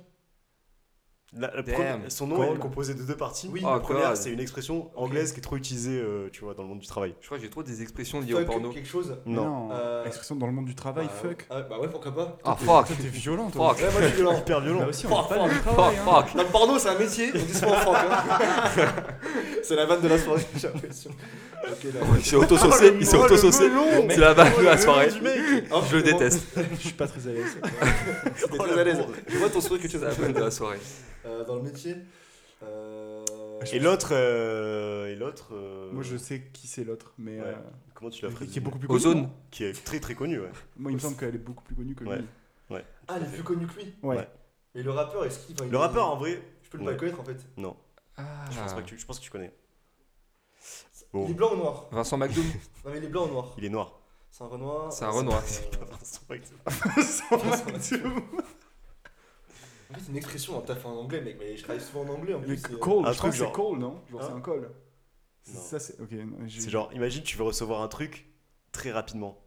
La- 1.37 1.51
la 1.53 1.61
Damn. 1.61 1.75
première- 1.75 1.99
son 2.07 2.25
nom 2.25 2.41
est 2.55 2.57
composé 2.57 2.93
de 2.93 3.03
deux 3.03 3.15
parties. 3.15 3.49
Oui. 3.51 3.59
la 3.61 3.75
Oh, 3.75 3.79
première, 3.81 4.15
c'est 4.15 4.31
une 4.31 4.39
expression 4.39 4.89
anglaise 4.95 5.33
qui 5.33 5.39
est 5.39 5.41
trop 5.43 5.57
utilisée, 5.57 5.99
euh, 5.99 6.29
tu 6.31 6.41
vois, 6.45 6.53
dans 6.53 6.63
le 6.63 6.69
monde 6.69 6.79
du 6.79 6.87
travail. 6.87 7.15
Je 7.19 7.25
crois 7.25 7.37
que 7.37 7.43
j'ai 7.43 7.49
trop 7.49 7.63
des 7.63 7.81
expressions 7.81 8.21
liées 8.21 8.33
au 8.33 8.37
Fuck 8.37 8.45
porno. 8.47 8.69
quelque 8.71 8.87
chose. 8.87 9.17
Non. 9.25 9.67
Euh, 9.73 10.05
Expression 10.05 10.35
dans 10.35 10.45
le 10.47 10.53
monde 10.53 10.65
du 10.65 10.73
travail, 10.75 11.07
Bah, 11.07 11.29
fuck. 11.29 11.45
ah, 11.49 11.61
bah 11.69 11.79
ouais, 11.79 11.89
pourquoi 11.89 12.15
pas. 12.15 12.37
Ah, 12.45 12.55
fuck. 12.55 12.87
T'es 12.97 13.07
violent, 13.09 13.49
toi. 13.49 13.73
Fuck. 13.75 13.79
Ouais, 13.85 13.91
moi 13.91 14.01
je 14.03 14.07
suis 14.07 14.15
violent. 14.15 14.37
Hyper 14.39 14.61
violent. 14.61 14.79
Là 14.79 14.87
aussi, 14.87 15.05
on 15.05 15.09
Fuck, 15.09 15.29
pas 15.29 15.35
Fuck, 15.35 15.51
hein. 15.77 15.91
fuck. 16.23 16.35
Dans 16.37 16.43
le 16.43 16.49
porno, 16.49 16.79
c'est 16.79 16.89
un 16.89 16.97
métier, 16.97 17.29
on 17.35 17.37
dit 17.37 17.53
souvent 17.53 17.71
en 17.73 17.75
franc. 17.75 17.93
hein. 17.95 18.85
c'est 19.63 19.75
la 19.75 19.85
vanne 19.85 20.01
de 20.01 20.07
la 20.07 20.17
soirée, 20.17 20.45
j'ai 20.55 20.67
l'impression. 20.67 21.09
Là. 21.09 21.15
Il 22.17 22.23
s'est 22.25 22.35
auto-saucé, 22.37 22.93
il 22.99 23.05
s'est 23.05 23.17
auto-saucé. 23.17 23.69
C'est 24.09 24.17
la 24.19 24.33
vanne 24.33 24.53
de 24.57 24.63
la 24.63 24.77
soirée. 24.77 25.09
Je 25.09 25.17
le 25.17 25.67
vraiment, 25.67 26.01
déteste. 26.19 26.47
Je 26.73 26.77
suis 26.77 26.93
pas 26.93 27.07
très 27.07 27.27
à 27.27 27.33
l'aise. 27.33 27.57
T'es 27.61 28.43
Oh, 28.53 28.57
très 28.57 28.75
la 28.75 28.81
à 28.81 28.83
l'aise. 28.85 28.99
Je 29.27 29.37
vois 29.37 29.49
ton 29.49 29.59
sourire 29.59 29.81
que 29.83 29.87
tu 29.87 29.97
C'est 29.97 30.05
as 30.05 30.07
la 30.09 30.13
vanne 30.13 30.31
de 30.33 30.39
la 30.39 30.51
soirée. 30.51 30.77
Euh, 31.27 31.43
dans 31.45 31.55
le 31.55 31.61
métier. 31.61 31.95
Euh... 32.63 33.23
Et 33.71 33.79
l'autre, 33.79 34.09
euh, 34.13 35.07
et 35.07 35.15
l'autre, 35.15 35.49
euh, 35.53 35.91
Moi, 35.91 36.03
je 36.03 36.17
sais 36.17 36.41
qui 36.53 36.67
c'est 36.67 36.83
l'autre, 36.83 37.13
mais 37.17 37.39
Ouais. 37.39 37.45
euh, 37.47 37.53
comment 37.93 38.09
tu 38.09 38.25
l'as 38.25 38.31
fait 38.31 38.45
qui 38.47 38.57
est 38.57 38.61
beaucoup 38.61 38.79
plus 38.79 38.87
connu. 38.87 38.99
Ozone. 38.99 39.21
non 39.23 39.31
Qui 39.51 39.65
est 39.65 39.83
très 39.85 39.99
très 39.99 40.15
connu, 40.15 40.39
ouais. 40.39 40.49
Moi, 40.77 40.91
il 40.91 40.95
me 40.95 40.99
semble 40.99 41.17
qu'elle 41.17 41.35
est 41.35 41.39
beaucoup 41.39 41.63
plus 41.63 41.75
connue 41.75 41.93
que 41.95 42.03
Ouais. 42.05 42.17
lui. 42.19 42.27
Ah, 43.09 43.15
il 43.19 43.23
est 43.23 43.31
plus 43.33 43.43
connu 43.43 43.65
que 43.67 43.75
lui? 43.75 43.93
Ouais. 44.03 44.17
Ouais. 44.17 44.27
Et 44.75 44.83
le 44.83 44.91
rappeur, 44.91 45.23
est-ce 45.25 45.45
qu'il. 45.47 45.55
Le 45.69 45.77
rappeur, 45.77 46.07
en 46.11 46.17
vrai, 46.17 46.41
Je 46.63 46.69
peux 46.69 46.77
le 46.79 46.83
Ouais. 46.83 46.91
pas 46.93 46.99
connaître 46.99 47.19
en 47.19 47.23
fait. 47.23 47.37
non. 47.55 47.77
Ah. 48.17 48.23
Je 48.51 48.59
pense, 48.59 48.73
pas 48.73 48.81
que 48.81 48.87
tu, 48.87 48.97
je 48.97 49.05
pense 49.05 49.19
que 49.19 49.23
tu 49.23 49.31
connais. 49.31 49.53
Bon. 51.13 51.25
Il 51.25 51.31
est 51.31 51.35
blanc 51.35 51.53
ou 51.53 51.57
noir? 51.57 51.87
Vincent 51.91 52.17
McDoom. 52.17 52.43
Non, 52.85 52.91
mais 52.91 52.97
il 52.97 53.03
est 53.05 53.07
blanc 53.07 53.27
ou 53.27 53.31
noir? 53.31 53.53
Il 53.57 53.63
est 53.65 53.69
noir. 53.69 53.99
C'est 54.31 54.43
un 54.43 54.47
Renoir. 54.47 54.91
C'est 54.91 55.05
un 55.05 55.09
Renoir. 55.09 55.41
En 59.89 59.93
fait, 59.93 60.01
c'est 60.03 60.11
une 60.11 60.17
expression 60.17 60.57
le 60.59 60.65
taf 60.65 60.85
en 60.85 60.91
anglais, 60.97 61.21
mec. 61.21 61.37
Mais 61.39 61.55
je 61.55 61.63
travaille 61.63 61.81
souvent 61.81 62.01
en 62.01 62.09
anglais 62.15 62.33
en 62.33 62.39
Mais 62.39 62.45
plus. 62.47 62.61
euh, 62.71 62.77
Cole, 62.77 63.05
un 63.05 63.11
je 63.13 63.17
crois 63.17 63.29
truc 63.29 63.31
que 63.31 63.37
c'est 63.37 63.43
genre- 63.43 63.51
Cole, 63.53 63.79
non? 63.79 64.01
Genre, 64.11 64.21
Hein 64.21 64.41
c'est 64.43 64.51
un. 64.51 65.53
Non. 65.55 65.61
Ça, 65.61 65.79
c'est. 65.79 65.99
Ok, 66.01 66.11
non, 66.11 66.37
j'ai- 66.45 66.61
C'est 66.61 66.69
genre, 66.69 66.89
imagine, 66.93 67.23
tu 67.23 67.37
veux 67.37 67.43
recevoir 67.43 67.81
un 67.81 67.87
truc 67.87 68.27
très 68.73 68.91
rapidement. 68.91 69.37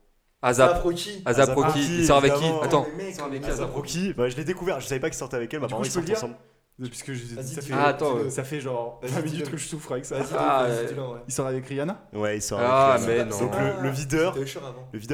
Azap. 0.43 0.83
Azap 1.27 1.55
Rocky. 1.55 1.99
Il 1.99 2.07
sort 2.07 2.17
avec 2.19 2.35
qui. 2.35 2.47
Attends. 2.63 2.87
Mais 2.97 3.05
mec, 3.05 3.07
il 3.11 3.15
sort 3.17 3.27
avec 3.27 3.41
mais 3.43 3.47
qui, 3.47 3.53
Azap 3.53 3.71
Rocky, 3.75 4.15
bah, 4.15 4.29
je 4.31 4.37
l'ai 4.37 4.45
découvert, 4.45 4.81
je 4.81 4.87
savais 4.87 5.01
pas 5.01 5.11
qu'il 5.11 5.19
sortait 5.19 5.37
avec 5.37 5.53
elle, 5.53 5.61
mais 5.61 5.67
apparemment 5.67 5.85
je 5.85 5.91
ils 5.91 5.93
sortent 5.93 6.11
ensemble. 6.11 6.37
Puisque 6.79 7.13
je- 7.13 7.35
Vas-y, 7.35 7.47
ça 7.49 7.61
fait, 7.61 7.75
Ah, 7.75 7.89
attends, 7.89 8.31
ça 8.31 8.43
fait 8.43 8.59
genre 8.59 9.01
Vas-y, 9.03 9.11
20 9.11 9.21
minutes 9.23 9.51
que 9.51 9.59
je 9.59 9.69
souffre 9.69 9.93
avec 9.93 10.07
ça. 10.07 10.17
Ah, 10.39 10.67
vas-y, 10.67 10.95
ouais. 10.95 11.19
Il 11.29 11.33
sort 11.35 11.47
avec 11.47 11.67
Rihanna? 11.67 12.09
Ouais, 12.15 12.39
il 12.39 12.43
sort 12.43 12.59
Ah, 12.63 12.95
avec 12.95 13.07
mais 13.07 13.19
euh, 13.21 13.25
non. 13.27 13.39
Donc 13.39 13.53
le, 13.55 13.83
le 13.83 13.91
videur, 13.91 14.35
le 14.35 14.41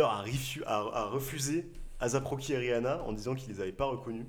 a, 0.04 0.22
refu- 0.24 0.62
a, 0.64 0.76
a 0.76 1.04
refusé 1.06 1.68
Azap 1.98 2.24
Rocky 2.24 2.52
et 2.52 2.58
Rihanna 2.58 3.02
en 3.02 3.12
disant 3.12 3.34
qu'il 3.34 3.52
les 3.52 3.60
avait 3.60 3.72
pas 3.72 3.86
reconnus. 3.86 4.26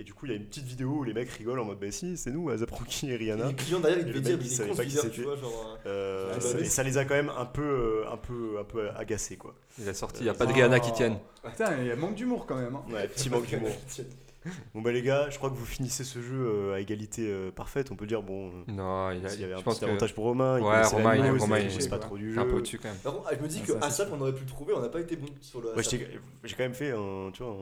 Et 0.00 0.04
du 0.04 0.14
coup, 0.14 0.26
il 0.26 0.30
y 0.30 0.34
a 0.34 0.36
une 0.36 0.44
petite 0.46 0.64
vidéo 0.64 0.90
où 1.00 1.02
les 1.04 1.12
mecs 1.12 1.28
rigolent 1.28 1.58
en 1.60 1.64
mode 1.64 1.80
bah 1.80 1.90
si, 1.90 2.16
c'est 2.16 2.30
nous, 2.30 2.48
Azap 2.50 2.70
Rocky 2.70 3.10
et 3.10 3.14
Et 3.14 3.16
Rihanna. 3.16 3.48
les 3.48 3.54
clients 3.54 3.80
derrière, 3.80 3.98
ils 3.98 4.02
Et 4.08 4.12
devaient 4.12 4.20
dire, 4.20 4.38
mais 4.38 4.44
il 4.46 4.96
est 4.96 5.00
con 5.02 5.08
tu 5.12 5.22
vois, 5.22 5.34
genre. 5.36 5.76
Euh, 5.86 6.32
Ah, 6.36 6.40
ça- 6.40 6.54
bah, 6.54 6.60
et 6.60 6.64
ça 6.66 6.82
les 6.84 6.98
a 6.98 7.04
quand 7.04 7.14
même 7.14 7.32
un 7.36 7.44
peu, 7.46 7.62
euh, 7.62 8.10
un 8.12 8.16
peu, 8.16 8.58
un 8.60 8.64
peu 8.64 8.90
agacés 8.90 9.36
quoi. 9.36 9.54
Il 9.78 9.88
a 9.88 9.94
sorti, 9.94 10.20
il 10.20 10.24
n'y 10.24 10.28
a 10.30 10.34
pas 10.34 10.46
de 10.46 10.52
Rihanna 10.52 10.78
qui 10.78 10.92
tienne. 10.92 11.18
Putain, 11.42 11.76
il 11.80 11.86
y 11.88 11.90
a 11.90 11.96
manque 11.96 12.14
d'humour 12.14 12.46
quand 12.46 12.56
même. 12.56 12.76
Hein. 12.76 12.84
Ouais, 12.92 13.08
petit 13.08 13.28
manque 13.28 13.46
d'humour. 13.46 13.70
Bon 14.74 14.82
bah 14.82 14.92
les 14.92 15.02
gars, 15.02 15.28
je 15.30 15.36
crois 15.38 15.50
que 15.50 15.54
vous 15.56 15.66
finissez 15.66 16.04
ce 16.04 16.20
jeu 16.20 16.36
euh, 16.46 16.74
à 16.74 16.80
égalité 16.80 17.26
euh, 17.28 17.50
parfaite. 17.50 17.90
On 17.90 17.96
peut 17.96 18.06
dire 18.06 18.22
bon, 18.22 18.48
euh, 18.48 18.72
Non, 18.72 19.10
il, 19.10 19.26
a, 19.26 19.34
il 19.34 19.40
y 19.40 19.44
avait 19.44 19.54
un 19.54 19.58
je 19.58 19.64
petit 19.64 19.80
que 19.80 19.84
avantage 19.86 20.14
pour 20.14 20.24
Romain. 20.24 20.58
il 20.58 20.64
Ouais, 20.64 20.82
Romain, 20.84 21.16
il- 21.16 21.22
news, 21.32 21.38
Romain, 21.38 21.58
il 21.58 21.88
pas 21.88 21.98
trop 21.98 22.16
du 22.16 22.34
c'est 22.34 22.40
un 22.40 22.44
peu 22.44 22.50
jeu. 22.50 22.56
au-dessus 22.56 22.78
quand 22.78 22.88
même. 22.88 22.98
Par 22.98 23.14
contre, 23.14 23.30
je 23.36 23.42
me 23.42 23.48
dis 23.48 23.60
Ah, 23.62 23.66
que 23.66 23.84
Asap, 23.84 24.08
on 24.12 24.20
aurait 24.20 24.34
pu 24.34 24.42
le 24.42 24.46
trouver, 24.48 24.74
on 24.74 24.80
n'a 24.80 24.88
pas 24.88 25.00
été 25.00 25.16
bon 25.16 25.26
sur 25.40 25.60
le 25.60 25.74
Ouais, 25.74 25.82
j'ai 25.82 26.54
quand 26.56 26.62
même 26.62 26.74
fait 26.74 26.92
un, 26.92 27.30
tu 27.32 27.42
vois, 27.42 27.56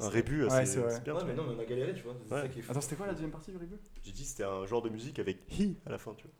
un, 0.00 0.08
rébut 0.08 0.42
Ouais, 0.44 0.52
assez 0.52 0.80
c'est 0.88 1.02
bien. 1.04 1.14
Ouais, 1.14 1.22
mais 1.26 1.34
non, 1.34 1.44
mais 1.48 1.54
on 1.56 1.60
a 1.60 1.64
galéré, 1.64 1.94
tu 1.94 2.02
vois. 2.02 2.14
C'est 2.26 2.34
Ouais. 2.34 2.40
ça 2.42 2.48
qui 2.48 2.58
est 2.58 2.62
fou. 2.62 2.70
Attends, 2.72 2.80
c'était 2.80 2.96
quoi 2.96 3.06
la 3.06 3.12
deuxième 3.12 3.30
partie 3.30 3.50
du 3.50 3.56
review? 3.56 3.76
J'ai 4.02 4.12
dit 4.12 4.24
c'était 4.24 4.44
un 4.44 4.66
genre 4.66 4.82
de 4.82 4.88
musique 4.90 5.18
avec 5.18 5.38
hi 5.58 5.78
à 5.86 5.90
la 5.90 5.98
fin, 5.98 6.14
tu 6.14 6.24
vois. 6.24 6.32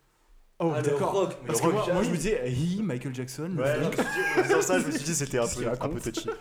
Oh, 0.62 0.72
Ah, 0.74 0.82
le 0.82 0.90
d'accord. 0.90 1.12
rock, 1.12 1.36
mais 1.40 1.46
Parce 1.46 1.62
le 1.62 1.68
que 1.68 1.72
moi, 1.72 1.86
moi, 1.94 2.02
je 2.02 2.10
me 2.10 2.16
disais, 2.16 2.46
hey, 2.46 2.82
Michael 2.82 3.14
Jackson. 3.14 3.50
le 3.56 3.62
Ouais, 3.62 3.74
funk. 3.82 3.90
je 4.36 4.38
me 4.40 4.42
disant 4.46 4.60
ça, 4.62 4.78
je 4.78 4.86
me 4.86 4.90
suis 4.92 5.04
dit 5.04 5.14
c'était 5.14 5.38
un 5.38 5.46
peu, 5.46 5.66
un 5.66 5.88
peu 5.88 6.00
touchy. 6.00 6.26
Pop, 6.26 6.36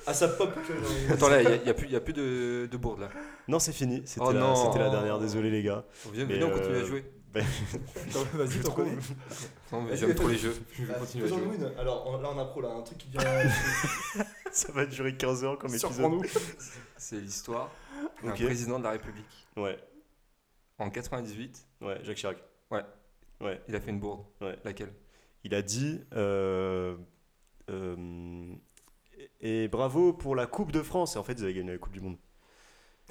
tu 0.65 0.73
vois. 0.73 0.81
genre- 0.89 1.11
Attends 1.13 1.29
là, 1.29 1.41
il 1.41 1.61
n'y 1.61 1.67
a, 1.67 1.71
a 1.71 1.73
plus, 1.73 1.85
il 1.87 1.93
y 1.93 1.95
a 1.95 2.01
plus 2.01 2.11
de, 2.13 2.67
de 2.69 2.77
bourde 2.77 2.99
là. 2.99 3.09
Non, 3.47 3.59
c'est 3.59 3.71
fini. 3.71 4.01
C'était 4.05 4.19
Oh 4.25 4.31
la, 4.33 4.39
non. 4.41 4.55
c'était 4.55 4.79
la 4.79 4.89
dernière. 4.89 5.19
Désolé 5.19 5.49
les 5.49 5.63
gars. 5.63 5.85
Viens, 6.11 6.25
Mais, 6.25 6.33
venez, 6.33 6.43
on 6.45 6.51
continue 6.51 6.75
euh, 6.75 6.81
à 6.83 6.85
jouer. 6.85 7.05
Attends, 7.33 8.25
Vas-y, 8.33 8.59
t'en 8.59 8.71
connais 8.71 8.97
Non, 9.71 9.81
mais 9.83 9.95
J'aime 9.95 10.15
trop 10.15 10.27
les 10.27 10.37
jeux. 10.37 10.55
Je 10.73 10.83
vais 10.83 10.93
Ah, 10.95 10.99
continuer 10.99 11.23
à 11.25 11.27
faisons 11.29 11.39
jouer. 11.43 11.55
une. 11.55 11.71
Alors 11.79 12.05
on- 12.07 12.19
là, 12.19 12.29
on 12.35 12.39
a 12.39 12.45
pro 12.45 12.59
là, 12.61 12.69
un 12.71 12.81
truc 12.81 12.97
qui 12.97 13.07
vient. 13.09 13.21
Ça 14.51 14.71
va 14.73 14.85
durer 14.85 15.15
15 15.15 15.43
heures 15.45 15.57
comme 15.57 15.73
épisode. 15.73 16.25
C'est 16.97 17.15
l'histoire 17.21 17.69
d'un 18.23 18.31
président 18.31 18.79
de 18.79 18.83
la 18.83 18.91
République. 18.91 19.47
Ouais, 19.55 19.77
En 20.77 20.89
98, 20.89 21.65
ouais, 21.81 21.99
Jacques 22.03 22.17
Chirac. 22.17 22.37
Il 23.67 23.75
a 23.75 23.79
fait 23.79 23.91
une 23.91 23.99
bourde. 23.99 24.23
Ouais. 24.41 24.57
Laquelle? 24.63 24.93
Il 25.43 25.55
a 25.55 25.61
dit 25.61 26.01
euh, 26.15 26.97
euh, 27.69 28.55
et 29.41 29.67
bravo 29.67 30.13
pour 30.13 30.35
la 30.35 30.45
Coupe 30.45 30.71
de 30.71 30.81
France. 30.81 31.15
Et 31.15 31.19
en 31.19 31.23
fait, 31.23 31.33
ils 31.33 31.43
avaient 31.43 31.53
gagné 31.53 31.71
la 31.71 31.77
Coupe 31.77 31.93
du 31.93 32.01
Monde. 32.01 32.17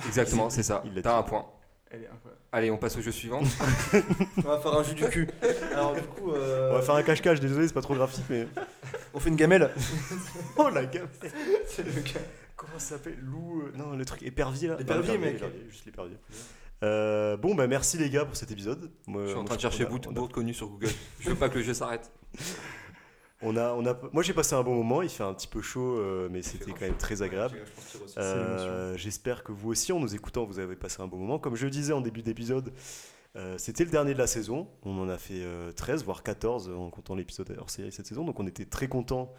Exactement, 0.06 0.50
c'est 0.50 0.62
ça. 0.62 0.82
Il 0.84 0.94
l'a 0.94 1.02
T'as 1.02 1.18
un 1.18 1.22
point. 1.22 1.46
Elle 1.90 2.02
est 2.02 2.08
incroyable. 2.08 2.42
Allez, 2.52 2.70
on 2.70 2.76
passe 2.76 2.96
au 2.98 3.00
jeu 3.00 3.10
suivant. 3.10 3.40
On 4.36 4.40
va 4.42 4.58
faire 4.58 4.74
un 4.74 4.82
jus 4.82 4.94
du 4.94 5.08
cul. 5.08 5.28
Alors 5.72 5.94
du 5.94 6.02
coup, 6.02 6.32
euh, 6.32 6.70
On 6.70 6.74
va 6.74 6.82
faire 6.82 6.94
un 6.94 7.02
cache-cache. 7.02 7.40
Désolé, 7.40 7.66
c'est 7.66 7.74
pas 7.74 7.80
trop 7.80 7.94
graphique, 7.94 8.24
mais 8.28 8.46
on 9.14 9.20
fait 9.20 9.30
une 9.30 9.36
gamelle. 9.36 9.70
oh 10.58 10.68
la 10.68 10.84
gamme. 10.84 11.08
C'est 11.66 11.84
le 11.84 11.92
gars. 12.02 12.20
Comment 12.56 12.78
ça 12.78 12.96
s'appelle? 12.96 13.18
Loup 13.22 13.70
Non, 13.74 13.96
le 13.96 14.04
truc 14.04 14.22
épervier 14.22 14.68
là. 14.68 14.76
L'épervier, 14.78 15.16
mec. 15.16 15.42
Juste 15.70 15.86
l'épervier. 15.86 16.18
Euh, 16.84 17.36
bon, 17.36 17.54
bah 17.54 17.66
merci 17.66 17.98
les 17.98 18.08
gars 18.10 18.24
pour 18.24 18.36
cet 18.36 18.50
épisode. 18.50 18.90
Moi, 19.06 19.22
Je 19.24 19.28
suis 19.30 19.38
en 19.38 19.44
train 19.44 19.56
de 19.56 19.60
chercher 19.60 19.84
bourde, 19.84 20.06
on 20.14 20.24
a- 20.24 20.28
connue 20.28 20.54
sur 20.54 20.68
Google. 20.68 20.90
Je 21.20 21.30
veux 21.30 21.36
pas 21.36 21.48
que 21.48 21.56
le 21.58 21.64
jeu 21.64 21.74
s'arrête. 21.74 22.10
On 23.40 23.56
a, 23.56 23.70
on 23.72 23.86
a, 23.86 23.96
moi 24.12 24.24
j'ai 24.24 24.32
passé 24.34 24.56
un 24.56 24.64
bon 24.64 24.74
moment, 24.74 25.00
il 25.00 25.08
fait 25.08 25.22
un 25.22 25.32
petit 25.32 25.46
peu 25.46 25.62
chaud, 25.62 25.96
euh, 25.96 26.28
mais 26.28 26.42
c'était 26.42 26.72
quand 26.72 26.80
même 26.80 26.96
très 26.96 27.22
agréable. 27.22 27.56
Euh, 28.16 28.96
J'espère 28.96 29.44
que 29.44 29.52
vous 29.52 29.70
aussi, 29.70 29.92
en 29.92 30.00
nous 30.00 30.12
écoutant, 30.12 30.44
vous 30.44 30.58
avez 30.58 30.74
passé 30.74 31.00
un 31.02 31.06
bon 31.06 31.18
moment. 31.18 31.38
Comme 31.38 31.54
je 31.54 31.64
le 31.66 31.70
disais 31.70 31.92
en 31.92 32.00
début 32.00 32.22
d'épisode, 32.22 32.72
euh, 33.36 33.54
c'était 33.56 33.84
le 33.84 33.92
dernier 33.92 34.12
de 34.12 34.18
la 34.18 34.26
saison. 34.26 34.66
On 34.82 34.98
en 35.00 35.08
a 35.08 35.18
fait 35.18 35.34
euh, 35.44 35.70
13, 35.70 36.02
voire 36.02 36.24
14 36.24 36.70
en 36.76 36.90
comptant 36.90 37.14
l'épisode 37.14 37.54
hors 37.60 37.70
série 37.70 37.92
cette 37.92 38.08
saison. 38.08 38.24
Donc 38.24 38.40
on 38.40 38.46
était 38.48 38.64
très 38.64 38.88
contents 38.88 39.32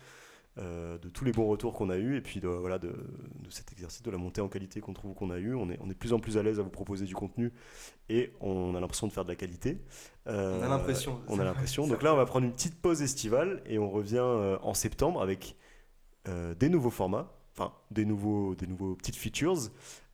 de 0.60 1.10
tous 1.10 1.24
les 1.24 1.32
bons 1.32 1.48
retours 1.48 1.74
qu'on 1.74 1.90
a 1.90 1.98
eus 1.98 2.18
et 2.18 2.22
puis 2.22 2.40
de, 2.40 2.48
voilà, 2.48 2.80
de, 2.80 2.90
de 2.90 3.50
cet 3.50 3.72
exercice, 3.72 4.04
de 4.04 4.12
la 4.12 4.18
montée 4.18 4.42
en 4.42 4.50
qualité 4.50 4.82
qu'on 4.82 4.94
trouve 4.94 5.14
qu'on 5.14 5.30
a 5.30 5.38
eu. 5.38 5.56
On 5.56 5.70
est, 5.70 5.78
on 5.82 5.86
est 5.86 5.94
de 5.94 5.98
plus 5.98 6.12
en 6.14 6.20
plus 6.20 6.38
à 6.38 6.44
l'aise 6.44 6.60
à 6.60 6.64
vous 6.64 6.70
proposer 6.70 7.06
du 7.06 7.16
contenu 7.16 7.54
et 8.10 8.34
on 8.42 8.76
a 8.76 8.80
l'impression 8.80 9.08
de 9.08 9.14
faire 9.14 9.24
de 9.24 9.30
la 9.30 9.36
qualité. 9.36 9.80
Euh, 10.28 10.60
On 10.60 10.64
a 10.64 10.68
l'impression. 10.68 11.22
On 11.28 11.40
a 11.40 11.44
l'impression. 11.44 11.88
Donc 11.88 12.04
là, 12.04 12.14
on 12.14 12.18
va 12.18 12.26
prendre 12.26 12.46
une 12.46 12.54
petite 12.54 12.82
pause 12.82 13.02
estivale 13.02 13.62
et 13.66 13.80
on 13.80 13.90
revient 13.90 14.18
euh, 14.20 14.58
en 14.62 14.74
septembre 14.74 15.22
avec 15.22 15.56
euh, 16.28 16.54
des 16.56 16.70
nouveaux 16.70 16.90
formats, 16.90 17.32
enfin 17.58 17.72
des 17.92 18.06
nouveaux, 18.06 18.56
des 18.56 18.68
nouveaux 18.68 18.96
petites 18.96 19.16
features, 19.16 19.70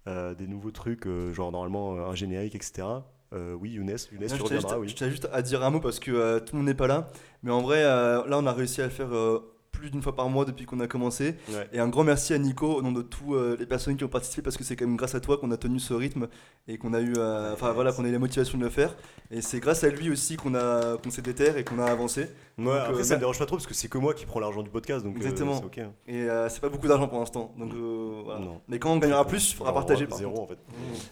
euh, 0.08 0.36
des 0.36 0.48
nouveaux 0.48 0.72
trucs, 0.72 1.08
euh, 1.08 1.34
genre 1.34 1.52
normalement 1.52 1.96
euh, 1.96 2.06
un 2.06 2.16
générique, 2.16 2.56
etc. 2.56 2.88
Euh, 3.34 3.54
oui, 3.54 3.72
Younes, 3.72 3.90
Younes, 4.12 4.28
tu 4.28 4.42
reviendras, 4.42 4.60
juste, 4.60 4.80
oui. 4.80 4.88
je 4.88 4.96
tiens 4.96 5.10
juste 5.10 5.28
à 5.34 5.42
dire 5.42 5.64
un 5.64 5.72
mot 5.72 5.80
parce 5.80 6.00
que 6.00 6.12
euh, 6.12 6.40
tout 6.40 6.54
le 6.56 6.60
monde 6.60 6.68
n'est 6.68 6.76
pas 6.76 6.88
là. 6.88 7.10
Mais 7.44 7.52
en 7.52 7.62
vrai, 7.62 7.84
euh, 7.84 8.26
là, 8.28 8.38
on 8.38 8.46
a 8.46 8.54
réussi 8.54 8.82
à 8.82 8.86
le 8.86 8.92
faire 8.92 9.14
euh, 9.14 9.40
plus 9.76 9.90
d'une 9.90 10.02
fois 10.02 10.16
par 10.16 10.30
mois 10.30 10.46
depuis 10.46 10.66
qu'on 10.66 10.80
a 10.80 10.88
commencé. 10.88 11.36
Ouais. 11.50 11.68
Et 11.74 11.80
un 11.80 11.88
grand 11.88 12.04
merci 12.04 12.34
à 12.34 12.38
Nico 12.38 12.68
au 12.76 12.82
nom 12.82 12.92
de 12.92 13.02
toutes 13.02 13.60
les 13.60 13.66
personnes 13.66 13.98
qui 13.98 14.04
ont 14.04 14.08
participé 14.10 14.42
parce 14.42 14.58
que 14.58 14.64
c'est 14.64 14.76
quand 14.76 14.86
même 14.86 14.96
grâce 14.98 15.16
à 15.16 15.20
toi 15.20 15.38
qu'on 15.38 15.52
a 15.52 15.58
tenu 15.58 15.80
ce 15.80 15.94
rythme 15.94 16.28
et 16.68 16.78
qu'on 16.78 16.94
a 16.94 17.02
eu, 17.02 17.14
euh, 17.18 17.54
enfin 17.54 17.72
voilà, 17.74 17.92
qu'on 17.92 18.06
a 18.06 18.08
eu 18.08 18.12
la 18.12 18.20
motivation 18.20 18.58
de 18.58 18.64
le 18.64 18.70
faire. 18.70 18.96
Et 19.32 19.42
c'est 19.42 19.60
grâce 19.60 19.84
à 19.84 19.90
lui 19.90 20.10
aussi 20.10 20.38
qu'on 20.38 20.56
a, 20.56 20.98
qu'on 20.98 21.10
s'est 21.10 21.22
déterre 21.22 21.58
et 21.58 21.64
qu'on 21.64 21.80
a 21.80 21.86
avancé. 21.86 22.28
Ouais, 22.58 22.72
après, 22.72 23.02
euh, 23.02 23.04
ça 23.04 23.16
me 23.16 23.20
dérange 23.20 23.38
pas 23.38 23.46
trop 23.46 23.58
parce 23.58 23.68
que 23.68 23.74
c'est 23.74 23.90
que 23.90 23.98
moi 23.98 24.14
qui 24.14 24.26
prends 24.26 24.40
l'argent 24.40 24.64
du 24.64 24.70
podcast, 24.70 25.04
donc 25.04 25.16
euh, 25.16 25.18
Exactement. 25.18 25.56
c'est 25.58 25.66
ok. 25.66 25.78
hein. 25.80 25.92
Et 26.08 26.22
euh, 26.22 26.48
c'est 26.48 26.62
pas 26.62 26.70
beaucoup 26.70 26.88
d'argent 26.88 27.08
pour 27.10 27.20
l'instant. 27.20 27.54
Donc 27.58 27.74
euh, 27.74 28.22
voilà. 28.24 28.40
Non. 28.40 28.62
Mais 28.70 28.80
quand 28.80 28.92
on 28.94 28.98
gagnera 28.98 29.26
plus, 29.26 29.52
il 29.52 29.56
faudra 29.56 29.74
partager. 29.74 30.08
Par 30.08 30.18
Zéro 30.18 30.42
en 30.42 30.48
fait. 30.48 30.58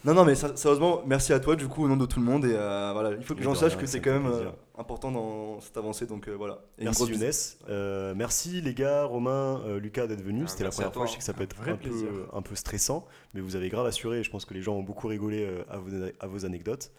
Non, 0.06 0.14
non, 0.14 0.24
mais 0.24 0.36
sérieusement, 0.36 1.02
merci 1.06 1.34
à 1.34 1.40
toi 1.40 1.56
du 1.56 1.68
coup 1.68 1.84
au 1.84 1.88
nom 1.88 1.98
de 1.98 2.06
tout 2.06 2.20
le 2.20 2.26
monde. 2.26 2.46
Et 2.46 2.54
euh, 2.56 2.92
voilà, 2.94 3.12
il 3.18 3.24
faut 3.26 3.36
que 3.36 3.44
j'en 3.44 3.56
sache 3.56 3.78
que 3.78 3.86
c'est 3.86 4.00
quand 4.00 4.12
même 4.12 4.28
euh, 4.28 4.50
important 4.78 5.12
dans 5.12 5.60
cette 5.62 5.78
avancée. 5.78 6.06
Donc 6.08 6.28
euh, 6.28 6.34
voilà. 6.36 6.62
Et 6.78 6.84
Merci 6.86 7.06
Younes. 7.06 7.32
Euh, 7.70 8.14
merci 8.16 8.62
les 8.62 8.74
gars, 8.74 9.04
Romain, 9.04 9.62
euh, 9.66 9.80
Lucas 9.80 10.08
d'être 10.08 10.22
venus. 10.24 10.46
Ah, 10.48 10.52
C'était 10.52 10.64
la 10.64 10.70
première 10.72 10.92
toi, 10.92 11.02
fois. 11.02 11.08
Je 11.08 11.12
sais 11.14 11.18
que 11.20 11.24
ça 11.24 11.34
peut 11.34 11.42
Un 11.42 11.46
être 11.46 11.56
vrai 11.56 11.72
un 11.72 11.76
peu, 11.78 11.90
plaisir. 11.90 12.10
un 12.34 12.42
peu 12.42 12.56
stressant, 12.56 13.06
mais 13.34 13.42
vous 13.42 13.56
avez 13.56 13.70
grave 13.70 13.86
assuré. 13.86 14.20
Et 14.20 14.24
je 14.24 14.32
pense 14.32 14.46
que 14.46 14.54
les 14.54 14.62
gens 14.62 14.74
ont 14.76 14.84
beaucoup 14.84 15.08
rigolé 15.08 15.44
euh, 15.46 15.64
à, 15.70 15.78
vos, 15.78 15.90
à 16.20 16.28
vos 16.28 16.46
anecdotes. 16.46 16.92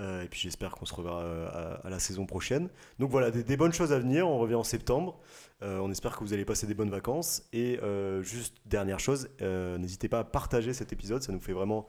Euh, 0.00 0.24
et 0.24 0.28
puis 0.28 0.40
j'espère 0.40 0.72
qu'on 0.72 0.86
se 0.86 0.94
reverra 0.94 1.22
euh, 1.22 1.48
à, 1.82 1.86
à 1.86 1.90
la 1.90 2.00
saison 2.00 2.26
prochaine. 2.26 2.68
Donc 2.98 3.10
voilà, 3.10 3.30
des, 3.30 3.44
des 3.44 3.56
bonnes 3.56 3.72
choses 3.72 3.92
à 3.92 3.98
venir. 3.98 4.28
On 4.28 4.38
revient 4.38 4.56
en 4.56 4.64
septembre. 4.64 5.20
Euh, 5.62 5.78
on 5.78 5.90
espère 5.92 6.16
que 6.18 6.24
vous 6.24 6.32
allez 6.32 6.44
passer 6.44 6.66
des 6.66 6.74
bonnes 6.74 6.90
vacances. 6.90 7.44
Et 7.52 7.78
euh, 7.82 8.20
juste 8.22 8.56
dernière 8.66 8.98
chose, 8.98 9.28
euh, 9.40 9.78
n'hésitez 9.78 10.08
pas 10.08 10.18
à 10.18 10.24
partager 10.24 10.72
cet 10.74 10.92
épisode. 10.92 11.22
Ça 11.22 11.32
nous 11.32 11.38
fait 11.40 11.52
vraiment 11.52 11.86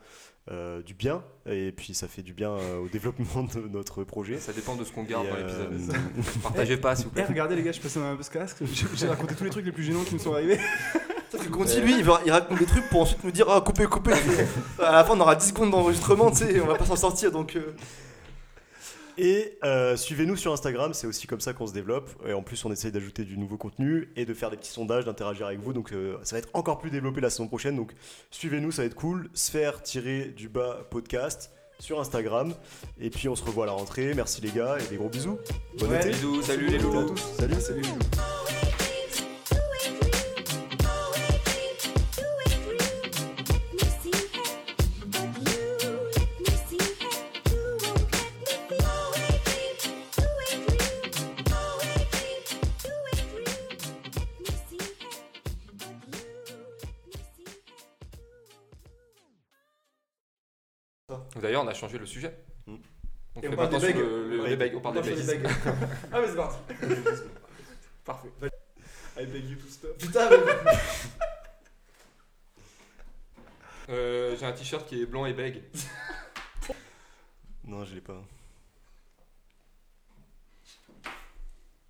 euh, 0.51 0.81
du 0.83 0.93
bien. 0.93 1.23
Et 1.47 1.71
puis 1.71 1.93
ça 1.93 2.07
fait 2.07 2.21
du 2.21 2.33
bien 2.33 2.51
euh, 2.51 2.79
au 2.79 2.87
développement 2.87 3.43
de 3.43 3.67
notre 3.67 4.03
projet. 4.03 4.37
Ça 4.39 4.53
dépend 4.53 4.75
de 4.75 4.83
ce 4.83 4.91
qu'on 4.91 5.03
garde 5.03 5.25
Et, 5.25 5.29
dans 5.29 5.35
euh, 5.37 5.69
l'épisode. 5.71 5.95
Partagez 6.43 6.77
pas, 6.77 6.95
s'il 6.95 7.05
vous 7.05 7.11
Eh, 7.13 7.15
plaît. 7.15 7.25
regardez 7.29 7.55
les 7.55 7.63
gars, 7.63 7.71
je 7.71 7.79
passe 7.81 7.97
un 7.97 8.17
casque. 8.31 8.57
J'ai 8.73 8.85
j'ai 8.95 9.07
raconté 9.07 9.35
tous 9.35 9.43
les 9.43 9.49
trucs 9.49 9.65
les 9.65 9.71
plus 9.71 9.83
gênants 9.83 10.03
qui 10.03 10.13
me 10.15 10.19
sont 10.19 10.33
arrivés. 10.33 10.59
Sauf 11.31 11.43
que 11.45 11.51
Conti, 11.51 11.81
lui, 11.81 11.95
il, 11.97 12.03
va- 12.03 12.21
il 12.25 12.31
raconte 12.31 12.59
des 12.59 12.65
trucs 12.65 12.87
pour 12.89 13.01
ensuite 13.01 13.23
nous 13.23 13.31
dire 13.31 13.47
Ah, 13.49 13.59
coupez, 13.61 13.85
coupez. 13.87 14.13
à 14.79 14.91
la 14.91 15.03
fin, 15.03 15.15
on 15.15 15.19
aura 15.19 15.35
10 15.35 15.47
secondes 15.49 15.71
d'enregistrement, 15.71 16.29
tu 16.31 16.37
sais, 16.37 16.59
on 16.61 16.67
va 16.67 16.75
pas 16.75 16.85
s'en 16.85 16.95
sortir 16.95 17.31
donc. 17.31 17.57
Et 19.17 19.57
euh, 19.63 19.95
suivez-nous 19.95 20.35
sur 20.35 20.51
Instagram, 20.51 20.93
c'est 20.93 21.07
aussi 21.07 21.27
comme 21.27 21.39
ça 21.39 21.53
qu'on 21.53 21.67
se 21.67 21.73
développe. 21.73 22.09
Et 22.27 22.33
en 22.33 22.41
plus, 22.43 22.63
on 22.65 22.71
essaye 22.71 22.91
d'ajouter 22.91 23.23
du 23.23 23.37
nouveau 23.37 23.57
contenu 23.57 24.09
et 24.15 24.25
de 24.25 24.33
faire 24.33 24.49
des 24.51 24.57
petits 24.57 24.71
sondages, 24.71 25.05
d'interagir 25.05 25.47
avec 25.47 25.59
vous. 25.59 25.73
Donc 25.73 25.91
euh, 25.93 26.17
ça 26.23 26.35
va 26.35 26.39
être 26.39 26.49
encore 26.53 26.79
plus 26.79 26.89
développé 26.91 27.21
la 27.21 27.29
saison 27.29 27.47
prochaine. 27.47 27.75
Donc 27.75 27.93
suivez-nous, 28.31 28.71
ça 28.71 28.81
va 28.81 28.87
être 28.87 28.95
cool. 28.95 29.29
Sphère-du-bas 29.33 30.87
podcast. 30.89 31.51
sur 31.79 31.99
Instagram. 31.99 32.53
Et 33.01 33.09
puis 33.09 33.27
on 33.27 33.35
se 33.35 33.43
revoit 33.43 33.65
à 33.65 33.67
la 33.67 33.73
rentrée. 33.73 34.13
Merci 34.13 34.41
les 34.41 34.51
gars 34.51 34.77
et 34.79 34.87
des 34.89 34.95
gros 34.95 35.09
bisous. 35.09 35.37
Bon 35.77 35.87
Ouais. 35.87 35.97
été. 35.97 36.09
Bisous, 36.09 36.41
salut 36.41 36.67
les 36.67 36.79
Bonne 36.79 36.87
été 36.89 36.97
à 36.97 37.03
tous. 37.03 37.21
Salut. 37.37 37.61
Salut. 37.61 38.64
D'ailleurs, 61.45 61.63
on 61.63 61.67
a 61.67 61.75
changé 61.75 61.99
le 61.99 62.07
sujet. 62.07 62.35
Mm. 62.65 62.73
On 63.35 63.41
Et 63.41 63.47
on 63.47 63.51
fait 63.51 63.55
parle 63.55 63.71
maintenant 63.71 63.87
des 63.87 63.93
le- 63.93 64.29
le- 64.29 64.41
Ouais. 64.41 64.49
les 64.49 64.55
bagues. 64.55 64.75
On 64.75 64.81
parle 64.81 64.99
des 65.03 65.11
bagues. 65.23 65.47
Ah, 66.11 66.19
mais 66.19 66.27
c'est 66.27 66.35
parti. 66.35 66.57
Parfait. 68.03 68.29
I 69.19 69.25
beg 69.27 69.47
you 69.47 69.55
to 69.57 69.67
stop. 69.69 69.95
Putain, 69.99 70.29
mais... 70.31 70.37
Euh, 73.89 74.35
J'ai 74.35 74.45
un 74.47 74.51
t-shirt 74.53 74.87
qui 74.87 75.03
est 75.03 75.05
blanc 75.05 75.27
et 75.27 75.33
bègue. 75.33 75.61
Non, 77.63 77.85
je 77.85 77.93
l'ai 77.93 78.01
pas. 78.01 78.19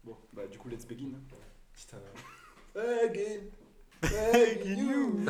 Bon, 0.03 0.18
bah 0.34 0.45
du 0.51 0.58
coup, 0.58 0.68
let's 0.68 0.86
begin. 0.86 1.12
Putain. 1.74 2.01
Again. 2.76 3.43
Begging 4.01 4.78
you. 4.89 5.26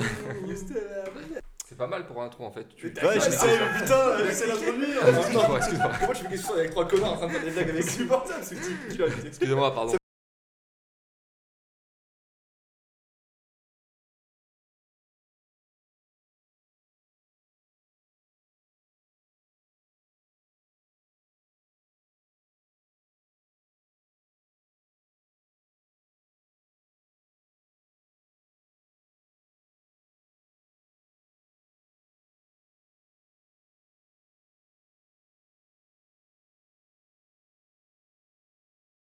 You 0.48 0.56
still 0.56 0.78
have 0.78 1.44
C'est 1.76 1.80
pas 1.80 1.88
mal 1.88 2.06
pour 2.08 2.22
un 2.22 2.30
trou 2.30 2.46
en 2.46 2.52
fait. 2.52 2.66
Tu... 2.78 2.88
Ouais, 2.88 3.16
j'essaie, 3.16 3.48
mais 3.48 3.80
putain, 3.82 4.18
j'essaie 4.26 4.48
d'introduire. 4.48 5.10
Excuse-moi, 5.10 5.58
excuse-moi. 5.58 5.92
Moi, 6.00 6.14
je 6.14 6.20
fais 6.20 6.30
quelque 6.30 6.42
chose 6.42 6.58
avec 6.58 6.72
trois 6.72 6.88
connards 6.88 7.14
en 7.14 7.18
train 7.18 7.28
de 7.28 7.32
faire 7.34 7.44
des 7.44 7.52
blagues 7.52 7.70
avec 7.70 7.84
lui. 7.84 7.90
insupportable 7.90 8.44
ce 8.46 8.56
type. 8.56 9.28
Excusez-moi, 9.28 9.76
pardon. 9.76 9.96